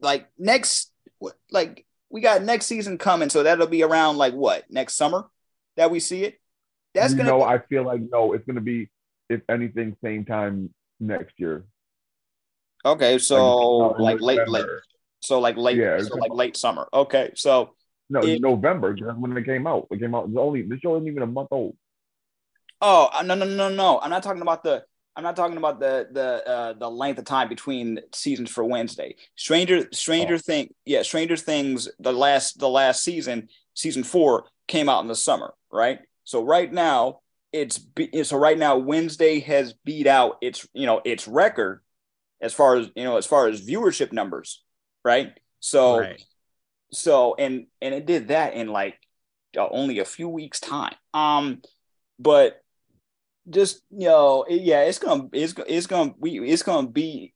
like 0.00 0.28
next, 0.38 0.92
like 1.50 1.84
we 2.08 2.20
got 2.20 2.44
next 2.44 2.66
season 2.66 2.98
coming, 2.98 3.30
so 3.30 3.42
that'll 3.42 3.66
be 3.66 3.82
around 3.82 4.16
like 4.16 4.32
what 4.32 4.70
next 4.70 4.94
summer 4.94 5.26
that 5.76 5.90
we 5.90 5.98
see 5.98 6.22
it. 6.22 6.40
That's 6.94 7.14
gonna. 7.14 7.30
No, 7.30 7.38
be- 7.38 7.44
I 7.44 7.58
feel 7.58 7.84
like 7.84 8.00
no, 8.00 8.32
it's 8.32 8.46
gonna 8.46 8.60
be 8.60 8.88
if 9.28 9.42
anything 9.48 9.96
same 10.02 10.24
time 10.24 10.72
next 11.00 11.34
year. 11.38 11.64
Okay, 12.84 13.18
so 13.18 13.94
like, 13.98 14.20
like 14.20 14.38
late, 14.38 14.48
late, 14.48 14.66
so 15.20 15.40
like 15.40 15.56
late, 15.56 15.76
yeah, 15.76 15.98
so 15.98 16.16
like 16.16 16.32
late 16.32 16.56
summer. 16.56 16.88
Okay, 16.92 17.32
so 17.34 17.74
no, 18.08 18.20
it, 18.20 18.40
November. 18.40 18.96
That's 18.96 19.18
when 19.18 19.36
it 19.36 19.44
came 19.44 19.66
out. 19.66 19.86
It 19.90 20.00
came 20.00 20.14
out. 20.14 20.28
It's 20.28 20.36
only 20.38 20.62
the 20.62 20.78
show 20.78 20.96
isn't 20.96 21.08
even 21.08 21.22
a 21.22 21.26
month 21.26 21.48
old. 21.50 21.76
Oh 22.80 23.10
uh, 23.12 23.22
no 23.22 23.34
no 23.34 23.44
no 23.44 23.68
no! 23.68 24.00
I'm 24.00 24.10
not 24.10 24.22
talking 24.22 24.42
about 24.42 24.64
the. 24.64 24.84
I'm 25.16 25.24
not 25.24 25.36
talking 25.36 25.58
about 25.58 25.80
the 25.80 26.08
the 26.10 26.48
uh, 26.48 26.72
the 26.74 26.90
length 26.90 27.18
of 27.18 27.26
time 27.26 27.48
between 27.48 28.00
seasons 28.14 28.50
for 28.50 28.64
Wednesday. 28.64 29.16
Stranger 29.36 29.86
Stranger 29.92 30.34
oh. 30.34 30.38
Thing, 30.38 30.72
yeah, 30.86 31.02
Stranger 31.02 31.36
Things. 31.36 31.88
The 31.98 32.12
last 32.12 32.58
the 32.58 32.68
last 32.68 33.02
season 33.02 33.48
season 33.74 34.04
four 34.04 34.46
came 34.66 34.88
out 34.88 35.02
in 35.02 35.08
the 35.08 35.16
summer, 35.16 35.52
right? 35.70 35.98
So 36.24 36.42
right 36.42 36.72
now 36.72 37.20
it's 37.52 37.80
so 38.22 38.38
right 38.38 38.58
now 38.58 38.76
Wednesday 38.76 39.40
has 39.40 39.74
beat 39.84 40.06
out 40.06 40.38
its 40.40 40.66
you 40.72 40.86
know 40.86 41.00
its 41.04 41.26
record 41.26 41.80
as 42.40 42.54
far 42.54 42.76
as 42.76 42.90
you 42.94 43.04
know 43.04 43.16
as 43.16 43.26
far 43.26 43.48
as 43.48 43.66
viewership 43.66 44.12
numbers, 44.12 44.62
right? 45.04 45.32
So 45.60 45.98
right. 46.00 46.22
so 46.92 47.34
and 47.38 47.66
and 47.82 47.94
it 47.94 48.06
did 48.06 48.28
that 48.28 48.54
in 48.54 48.68
like 48.68 48.98
uh, 49.56 49.68
only 49.70 49.98
a 49.98 50.04
few 50.04 50.28
weeks 50.28 50.60
time. 50.60 50.94
Um, 51.12 51.62
but 52.18 52.62
just 53.48 53.82
you 53.90 54.08
know, 54.08 54.44
it, 54.44 54.62
yeah, 54.62 54.82
it's 54.82 54.98
gonna 54.98 55.28
it's 55.32 55.54
it's 55.66 55.86
gonna 55.86 56.14
we 56.18 56.40
it's 56.48 56.62
gonna 56.62 56.88
be 56.88 57.34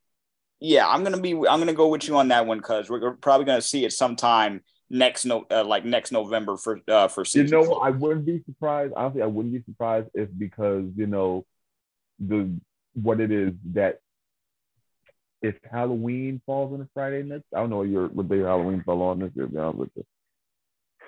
yeah. 0.61 0.87
I'm 0.87 1.03
gonna 1.03 1.21
be 1.21 1.33
I'm 1.33 1.59
gonna 1.59 1.73
go 1.73 1.89
with 1.89 2.07
you 2.07 2.17
on 2.17 2.29
that 2.29 2.47
one 2.47 2.59
because 2.59 2.89
we're 2.89 3.15
probably 3.15 3.47
gonna 3.47 3.61
see 3.61 3.85
it 3.85 3.93
sometime 3.93 4.63
next 4.91 5.25
no 5.25 5.47
uh, 5.51 5.65
like 5.65 5.85
next 5.85 6.13
November 6.13 6.57
for 6.57 6.81
uh 6.89 7.09
for 7.09 7.25
season. 7.25 7.47
You 7.47 7.65
know, 7.65 7.65
four. 7.65 7.87
I 7.87 7.91
wouldn't 7.91 8.27
be 8.27 8.43
surprised. 8.47 8.93
Honestly, 8.97 9.23
I 9.23 9.27
wouldn't 9.27 9.55
be 9.55 9.63
surprised 9.63 10.09
if 10.15 10.29
because 10.37 10.85
you 10.97 11.07
know 11.07 11.45
the 12.19 12.51
what 12.95 13.21
it 13.21 13.31
is 13.31 13.53
that 13.73 13.99
if 15.43 15.57
Halloween 15.71 16.41
falls 16.47 16.73
on 16.73 16.81
a 16.81 16.89
Friday 16.95 17.23
next, 17.23 17.45
I 17.55 17.59
don't 17.59 17.71
know 17.71 17.79
what 17.79 17.89
your 17.89 18.09
what 18.09 18.29
day 18.29 18.39
Halloween 18.39 18.83
fell 18.85 19.03
on 19.03 19.19
this 19.19 19.33
year. 19.35 19.47
To 19.47 19.53
be 19.53 19.59
honest 19.59 19.79
with 19.79 19.91
you. 19.97 20.05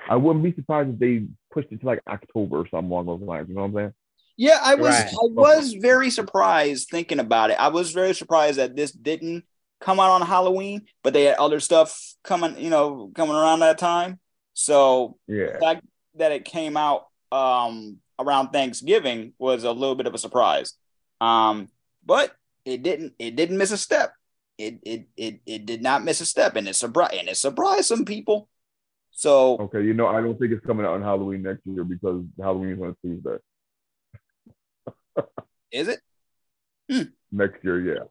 I 0.08 0.16
wouldn't 0.16 0.44
be 0.44 0.52
surprised 0.52 0.90
if 0.90 0.98
they 0.98 1.26
pushed 1.50 1.72
it 1.72 1.80
to 1.80 1.86
like 1.86 2.00
October 2.06 2.58
or 2.58 2.68
something 2.68 2.90
along 2.90 3.06
those 3.06 3.20
lines. 3.22 3.48
You 3.48 3.54
know 3.54 3.62
what 3.62 3.68
I'm 3.68 3.74
saying? 3.74 3.92
Yeah, 4.36 4.58
I 4.62 4.74
was 4.74 4.94
right. 4.94 5.08
I 5.08 5.26
was 5.30 5.72
very 5.74 6.10
surprised 6.10 6.88
thinking 6.90 7.18
about 7.18 7.50
it. 7.50 7.58
I 7.58 7.68
was 7.68 7.92
very 7.92 8.14
surprised 8.14 8.58
that 8.58 8.76
this 8.76 8.92
didn't 8.92 9.44
come 9.80 10.00
out 10.00 10.10
on 10.10 10.22
Halloween, 10.22 10.82
but 11.02 11.12
they 11.12 11.24
had 11.24 11.36
other 11.36 11.60
stuff 11.60 12.14
coming, 12.24 12.58
you 12.58 12.70
know, 12.70 13.10
coming 13.14 13.36
around 13.36 13.60
that 13.60 13.78
time. 13.78 14.18
So 14.54 15.18
yeah, 15.26 15.52
the 15.52 15.58
fact 15.60 15.86
that 16.16 16.32
it 16.32 16.44
came 16.44 16.76
out 16.76 17.06
um 17.32 17.98
around 18.18 18.48
Thanksgiving 18.48 19.32
was 19.38 19.64
a 19.64 19.72
little 19.72 19.94
bit 19.94 20.06
of 20.06 20.14
a 20.14 20.18
surprise. 20.18 20.74
Um, 21.20 21.68
but 22.04 22.32
it 22.64 22.82
didn't 22.82 23.14
it 23.18 23.36
didn't 23.36 23.58
miss 23.58 23.72
a 23.72 23.78
step. 23.78 24.12
It 24.58 24.78
it 24.82 25.08
it, 25.16 25.40
it 25.46 25.66
did 25.66 25.82
not 25.82 26.04
miss 26.04 26.20
a 26.20 26.26
step, 26.26 26.56
and 26.56 26.68
it 26.68 26.76
surprised 26.76 27.14
and 27.14 27.28
it 27.28 27.36
surprised 27.36 27.86
some 27.86 28.04
people. 28.04 28.48
So 29.10 29.58
okay, 29.58 29.82
you 29.82 29.94
know, 29.94 30.06
I 30.06 30.20
don't 30.20 30.38
think 30.38 30.52
it's 30.52 30.64
coming 30.64 30.86
out 30.86 30.94
on 30.94 31.02
Halloween 31.02 31.42
next 31.42 31.66
year 31.66 31.84
because 31.84 32.24
Halloween 32.40 32.72
is 32.72 32.80
on 32.80 32.96
Tuesday. 33.02 33.36
is 35.72 35.88
it? 35.88 36.00
Hmm. 36.90 37.02
Next 37.32 37.64
year, 37.64 37.80
yeah. 37.80 38.04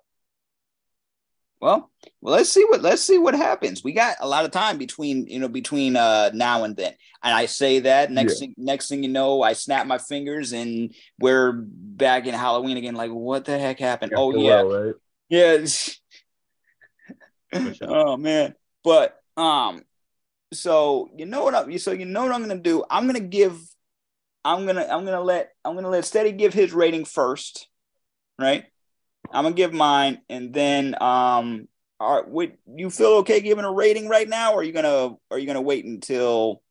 Well, 1.61 1.89
well, 2.21 2.35
let's 2.35 2.49
see 2.49 2.63
what 2.65 2.81
let's 2.81 3.01
see 3.01 3.17
what 3.17 3.33
happens. 3.33 3.83
We 3.83 3.93
got 3.93 4.17
a 4.19 4.27
lot 4.27 4.45
of 4.45 4.51
time 4.51 4.77
between 4.77 5.27
you 5.27 5.39
know 5.39 5.47
between 5.47 5.95
uh 5.95 6.31
now 6.33 6.63
and 6.63 6.75
then, 6.75 6.93
and 7.23 7.33
I 7.33 7.45
say 7.45 7.79
that 7.79 8.11
next 8.11 8.33
yeah. 8.33 8.39
thing 8.39 8.55
next 8.57 8.89
thing 8.89 9.03
you 9.03 9.09
know, 9.09 9.41
I 9.41 9.53
snap 9.53 9.87
my 9.87 9.97
fingers 9.97 10.53
and 10.53 10.93
we're 11.19 11.53
back 11.53 12.27
in 12.27 12.33
Halloween 12.33 12.77
again. 12.77 12.95
Like, 12.95 13.11
what 13.11 13.45
the 13.45 13.57
heck 13.57 13.79
happened? 13.79 14.13
oh 14.15 14.35
yeah, 14.35 14.63
well, 14.63 14.85
right? 14.85 14.95
yeah. 15.29 15.65
oh 17.81 18.17
man, 18.17 18.53
but 18.83 19.17
um, 19.37 19.81
so 20.53 21.09
you 21.15 21.25
know 21.25 21.43
what 21.43 21.55
I'm 21.55 21.77
so 21.77 21.93
you 21.93 22.05
know 22.05 22.23
what 22.23 22.31
I'm 22.33 22.41
gonna 22.41 22.59
do? 22.59 22.83
I'm 22.89 23.05
gonna 23.05 23.19
give 23.21 23.59
I'm 24.43 24.65
gonna 24.65 24.87
I'm 24.89 25.05
gonna 25.05 25.21
let 25.21 25.51
I'm 25.63 25.75
gonna 25.75 25.89
let 25.89 26.05
Steady 26.05 26.31
give 26.31 26.53
his 26.53 26.73
rating 26.73 27.05
first, 27.05 27.67
right? 28.37 28.65
I'm 29.31 29.43
gonna 29.43 29.55
give 29.55 29.73
mine, 29.73 30.21
and 30.29 30.53
then 30.53 30.95
um, 31.01 31.67
are 31.99 32.25
would 32.25 32.57
you 32.67 32.89
feel 32.89 33.17
okay 33.19 33.41
giving 33.41 33.65
a 33.65 33.71
rating 33.71 34.07
right 34.07 34.27
now, 34.27 34.53
or 34.53 34.59
are 34.59 34.63
you 34.63 34.71
gonna 34.71 35.15
are 35.31 35.39
you 35.39 35.47
gonna 35.47 35.61
wait 35.61 35.85
until 35.85 36.61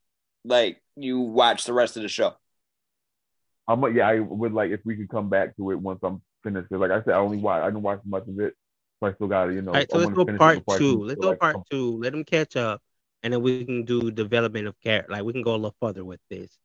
like 0.44 0.82
you 0.96 1.20
watch 1.20 1.64
the 1.64 1.72
rest 1.72 1.96
of 1.96 2.02
the 2.02 2.08
show? 2.08 2.34
I'm 3.66 3.96
yeah, 3.96 4.08
I 4.08 4.20
would 4.20 4.52
like 4.52 4.70
if 4.70 4.80
we 4.84 4.96
could 4.96 5.08
come 5.08 5.28
back 5.28 5.56
to 5.56 5.70
it 5.70 5.80
once 5.80 6.00
I'm 6.02 6.22
finished. 6.42 6.68
Cause 6.68 6.80
like 6.80 6.90
I 6.90 7.02
said, 7.02 7.14
I 7.14 7.18
only 7.18 7.38
watch 7.38 7.62
I 7.62 7.66
didn't 7.66 7.82
watch 7.82 8.00
much 8.04 8.26
of 8.28 8.38
it, 8.40 8.54
so 9.00 9.08
I 9.08 9.14
still 9.14 9.28
got 9.28 9.50
it. 9.50 9.54
You 9.54 9.62
know. 9.62 9.72
All 9.72 9.78
right, 9.78 9.90
so 9.90 9.98
let's 9.98 10.12
go 10.12 10.24
part 10.24 10.64
two. 10.78 11.04
Let's 11.04 11.20
go 11.20 11.30
like, 11.30 11.40
part 11.40 11.56
two. 11.70 11.98
Let 11.98 12.12
them 12.12 12.24
catch 12.24 12.56
up 12.56 12.82
and 13.24 13.32
then 13.32 13.42
we 13.42 13.64
can 13.64 13.84
do 13.84 14.10
development 14.10 14.68
of 14.68 14.78
character. 14.80 15.10
Like 15.10 15.24
we 15.24 15.32
can 15.32 15.42
go 15.42 15.54
a 15.54 15.56
little 15.56 15.74
further 15.80 16.04
with 16.04 16.20
this, 16.28 16.56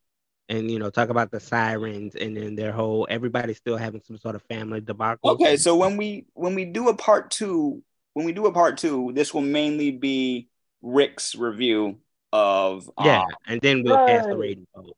and 0.49 0.69
you 0.69 0.79
know 0.79 0.89
talk 0.89 1.09
about 1.09 1.31
the 1.31 1.39
sirens 1.39 2.15
and 2.15 2.35
then 2.35 2.55
their 2.55 2.71
whole 2.71 3.07
everybody's 3.09 3.57
still 3.57 3.77
having 3.77 4.01
some 4.05 4.17
sort 4.17 4.35
of 4.35 4.41
family 4.43 4.81
debacle. 4.81 5.31
Okay, 5.31 5.55
so 5.55 5.75
when 5.77 5.95
we 5.95 6.25
when 6.33 6.55
we 6.55 6.65
do 6.65 6.89
a 6.89 6.95
part 6.95 7.31
two, 7.31 7.81
when 8.13 8.25
we 8.25 8.33
do 8.33 8.47
a 8.47 8.51
part 8.51 8.77
two, 8.77 9.11
this 9.13 9.33
will 9.33 9.41
mainly 9.41 9.91
be 9.91 10.49
Rick's 10.81 11.35
review 11.35 11.99
of 12.33 12.89
yeah, 13.03 13.21
um, 13.21 13.27
and 13.47 13.61
then 13.61 13.83
we'll 13.83 13.95
right. 13.95 14.07
cast 14.07 14.27
the 14.27 14.37
rating 14.37 14.67
vote. 14.75 14.97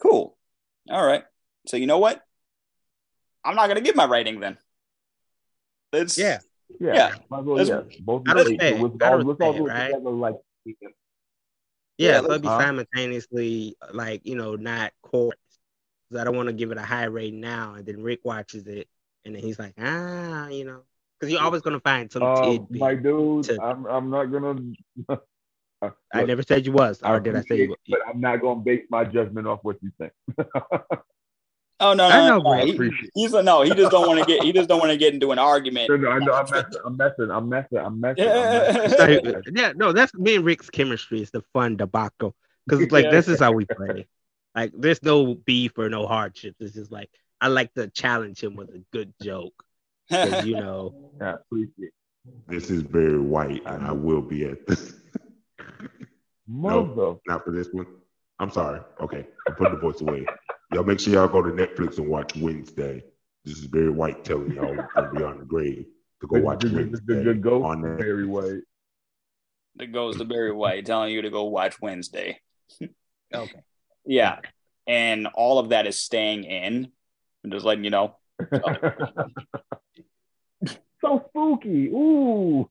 Cool. 0.00 0.36
All 0.88 1.04
right. 1.04 1.24
So 1.66 1.76
you 1.76 1.86
know 1.86 1.98
what? 1.98 2.22
I'm 3.44 3.56
not 3.56 3.68
gonna 3.68 3.80
give 3.80 3.96
my 3.96 4.06
rating 4.06 4.40
then. 4.40 4.56
It's 5.92 6.16
yeah. 6.16 6.38
Yeah, 6.80 6.94
yeah. 6.94 7.14
Well, 7.30 7.64
yeah. 7.64 7.82
Both 8.00 8.24
I 8.28 8.32
respect. 8.32 8.80
With, 8.80 9.02
I 9.02 9.12
respect, 9.12 9.58
right? 9.60 9.86
Together, 9.86 10.10
like, 10.10 10.34
yeah, 11.98 12.12
yeah 12.12 12.20
but 12.20 12.42
be 12.42 12.48
simultaneously 12.48 13.76
like 13.92 14.26
you 14.26 14.36
know 14.36 14.56
not 14.56 14.92
court. 15.02 15.38
Because 16.08 16.20
I 16.20 16.24
don't 16.24 16.36
want 16.36 16.48
to 16.48 16.52
give 16.52 16.70
it 16.70 16.78
a 16.78 16.82
high 16.82 17.06
rate 17.06 17.34
now, 17.34 17.74
and 17.74 17.84
then 17.84 18.00
Rick 18.02 18.20
watches 18.22 18.66
it, 18.68 18.86
and 19.24 19.34
then 19.34 19.42
he's 19.42 19.58
like, 19.58 19.74
ah, 19.78 20.46
you 20.46 20.64
know, 20.64 20.82
because 21.18 21.32
you're 21.32 21.42
always 21.42 21.62
gonna 21.62 21.80
find 21.80 22.10
some. 22.12 22.22
Uh, 22.22 22.58
my 22.70 22.94
dude, 22.94 23.44
to, 23.44 23.60
I'm 23.60 23.86
I'm 23.86 24.10
not 24.10 24.26
gonna. 24.26 24.60
I 26.12 26.24
never 26.24 26.42
said 26.42 26.64
you 26.64 26.72
was, 26.72 27.02
or 27.04 27.18
did 27.18 27.34
I 27.34 27.42
say 27.42 27.56
you? 27.56 27.76
But 27.88 28.00
I'm 28.08 28.20
not 28.20 28.40
gonna 28.40 28.60
base 28.60 28.84
my 28.88 29.04
judgment 29.04 29.46
off 29.46 29.60
what 29.62 29.78
you 29.82 29.90
think. 29.98 30.12
Oh 31.78 31.92
no, 31.92 32.08
no, 32.08 32.38
no, 32.38 32.56
no. 32.56 32.64
He, 32.64 32.90
he's 33.14 33.34
a 33.34 33.42
no. 33.42 33.60
He 33.62 33.70
just 33.70 33.90
don't 33.90 34.06
want 34.06 34.18
to 34.18 34.24
get. 34.24 34.42
He 34.42 34.52
just 34.52 34.68
don't 34.68 34.80
want 34.80 34.92
to 34.92 34.96
get 34.96 35.12
into 35.12 35.32
an 35.32 35.38
argument. 35.38 35.90
No, 35.96 35.96
no, 35.96 36.10
I 36.10 36.18
know. 36.18 36.32
I'm 36.32 36.46
messing. 36.50 36.80
I'm 36.84 36.96
messing. 36.96 37.30
I'm 37.30 37.48
messing. 37.48 37.78
I'm 37.78 38.00
messing. 38.00 38.28
I'm 38.28 39.24
messing. 39.24 39.42
yeah, 39.54 39.72
no, 39.76 39.92
that's 39.92 40.14
me 40.14 40.36
and 40.36 40.44
Rick's 40.44 40.70
chemistry. 40.70 41.20
is 41.20 41.30
the 41.30 41.42
fun 41.52 41.76
debacle 41.76 42.34
because 42.66 42.82
it's 42.82 42.92
like 42.92 43.04
yeah. 43.04 43.10
this 43.10 43.28
is 43.28 43.40
how 43.40 43.52
we 43.52 43.66
play. 43.66 44.06
Like 44.54 44.72
there's 44.74 45.02
no 45.02 45.34
beef 45.34 45.76
or 45.76 45.90
no 45.90 46.06
hardships. 46.06 46.56
It's 46.60 46.74
just 46.74 46.90
like 46.90 47.10
I 47.40 47.48
like 47.48 47.74
to 47.74 47.88
challenge 47.88 48.42
him 48.42 48.56
with 48.56 48.70
a 48.70 48.82
good 48.92 49.12
joke. 49.22 49.54
You 50.10 50.54
know. 50.60 51.12
Yeah. 51.20 51.36
This 52.48 52.70
is 52.70 52.82
very 52.82 53.20
white, 53.20 53.62
and 53.66 53.86
I 53.86 53.92
will 53.92 54.22
be 54.22 54.44
at. 54.44 54.66
This. 54.66 54.94
no, 56.48 57.20
not 57.26 57.44
for 57.44 57.52
this 57.52 57.68
one. 57.72 57.86
I'm 58.38 58.50
sorry. 58.50 58.80
Okay, 59.00 59.26
I 59.46 59.50
put 59.52 59.70
the 59.70 59.76
voice 59.76 60.00
away. 60.00 60.26
Y'all 60.72 60.84
make 60.84 60.98
sure 60.98 61.12
y'all 61.12 61.28
go 61.28 61.42
to 61.42 61.50
Netflix 61.50 61.98
and 61.98 62.08
watch 62.08 62.34
Wednesday. 62.36 63.04
This 63.44 63.58
is 63.58 63.68
Barry 63.68 63.90
White 63.90 64.24
telling 64.24 64.52
y'all 64.52 64.74
to 64.74 65.10
be 65.14 65.22
on 65.22 65.38
the 65.38 65.44
grave 65.44 65.86
to 66.20 66.26
go 66.26 66.40
watch 66.40 66.64
Wednesday. 66.64 67.14
The 67.14 67.22
good 67.22 67.40
go 67.40 67.64
on 67.64 67.82
that. 67.82 67.98
Barry 67.98 68.26
White. 68.26 68.62
The 69.76 69.86
goes 69.86 70.16
to 70.16 70.24
Barry 70.24 70.50
White 70.52 70.84
telling 70.84 71.12
you 71.12 71.22
to 71.22 71.30
go 71.30 71.44
watch 71.44 71.80
Wednesday. 71.80 72.40
okay. 73.34 73.60
Yeah. 74.04 74.40
And 74.88 75.28
all 75.28 75.60
of 75.60 75.68
that 75.68 75.86
is 75.86 76.00
staying 76.00 76.42
in. 76.44 76.90
I'm 77.44 77.50
just 77.52 77.64
letting 77.64 77.84
you 77.84 77.90
know. 77.90 78.16
so 81.00 81.24
spooky. 81.28 81.86
Ooh. 81.88 82.68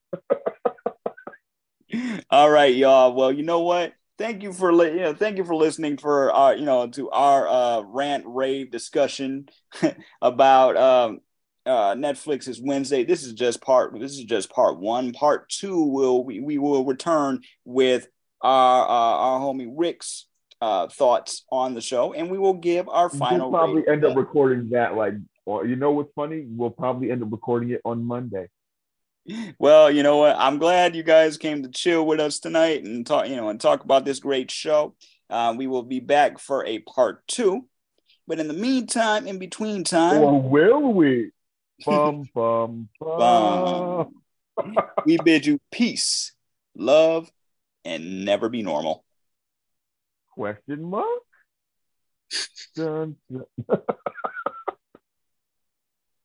all 2.30 2.50
right, 2.50 2.76
y'all. 2.76 3.14
Well, 3.14 3.32
you 3.32 3.44
know 3.44 3.62
what? 3.62 3.94
Thank 4.18 4.44
you 4.44 4.54
for 4.54 4.72
you 4.88 5.02
know 5.02 5.14
thank 5.14 5.38
you 5.38 5.44
for 5.44 5.56
listening 5.56 5.98
for 5.98 6.32
our 6.32 6.56
you 6.56 6.66
know 6.66 6.88
to 6.88 7.10
our 7.10 7.48
uh, 7.48 7.82
rant 7.82 8.24
rave 8.28 8.72
discussion 8.72 9.48
about 10.22 10.78
um, 10.78 11.20
uh, 11.66 11.96
Netflix's 11.96 12.62
Wednesday. 12.62 13.04
This 13.04 13.24
is 13.24 13.34
just 13.34 13.62
part. 13.62 13.98
This 14.00 14.14
is 14.14 14.24
just 14.24 14.50
part 14.50 14.80
one. 14.80 15.12
Part 15.14 15.50
two 15.50 15.84
will 15.84 16.24
we, 16.24 16.40
we 16.40 16.58
will 16.58 16.86
return 16.86 17.42
with 17.64 18.08
our 18.42 18.84
uh, 18.86 19.18
our 19.18 19.40
homie 19.40 19.72
Rick's 19.74 20.28
uh, 20.62 20.88
thoughts 20.88 21.46
on 21.52 21.74
the 21.74 21.82
show, 21.82 22.14
and 22.14 22.30
we 22.30 22.38
will 22.38 22.54
give 22.54 22.88
our 22.90 23.10
final. 23.10 23.52
We'll 23.52 23.60
probably 23.60 23.88
end 23.88 24.06
up 24.06 24.16
recording 24.16 24.70
that. 24.70 24.96
Like, 24.96 25.16
or 25.46 25.66
you 25.66 25.76
know 25.76 25.92
what's 25.92 26.12
funny? 26.14 26.46
We'll 26.48 26.70
probably 26.70 27.12
end 27.12 27.24
up 27.24 27.32
recording 27.32 27.72
it 27.72 27.82
on 27.84 28.04
Monday 28.04 28.48
well, 29.60 29.90
you 29.90 30.04
know 30.04 30.18
what? 30.18 30.36
I'm 30.38 30.58
glad 30.58 30.96
you 30.96 31.04
guys 31.04 31.38
came 31.38 31.64
to 31.64 31.70
chill 31.70 32.06
with 32.06 32.20
us 32.20 32.40
tonight 32.40 32.84
and 32.84 33.06
talk, 33.06 33.28
you 33.28 33.36
know, 33.36 33.50
and 33.50 33.60
talk 33.60 33.84
about 33.84 34.06
this 34.06 34.20
great 34.20 34.52
show. 34.52 34.96
Uh, 35.30 35.54
we 35.58 35.68
will 35.68 35.84
be 35.84 36.00
back 36.00 36.40
for 36.40 36.66
a 36.66 36.80
part 36.80 37.28
two. 37.28 37.68
But 38.28 38.40
in 38.40 38.48
the 38.48 38.54
meantime, 38.54 39.28
in 39.28 39.38
between 39.38 39.84
time, 39.84 40.22
or 40.22 40.42
will 40.42 40.94
we? 40.94 41.32
Bum, 41.86 42.24
bum, 42.34 42.88
bum. 43.02 44.14
we 45.06 45.18
bid 45.18 45.46
you 45.46 45.60
peace, 45.72 46.32
love, 46.74 47.30
and 47.84 48.24
never 48.24 48.48
be 48.48 48.62
normal. 48.62 49.04
Question 50.32 50.84
mark? 50.84 51.06
dun, 52.76 53.18
dun. 53.30 53.46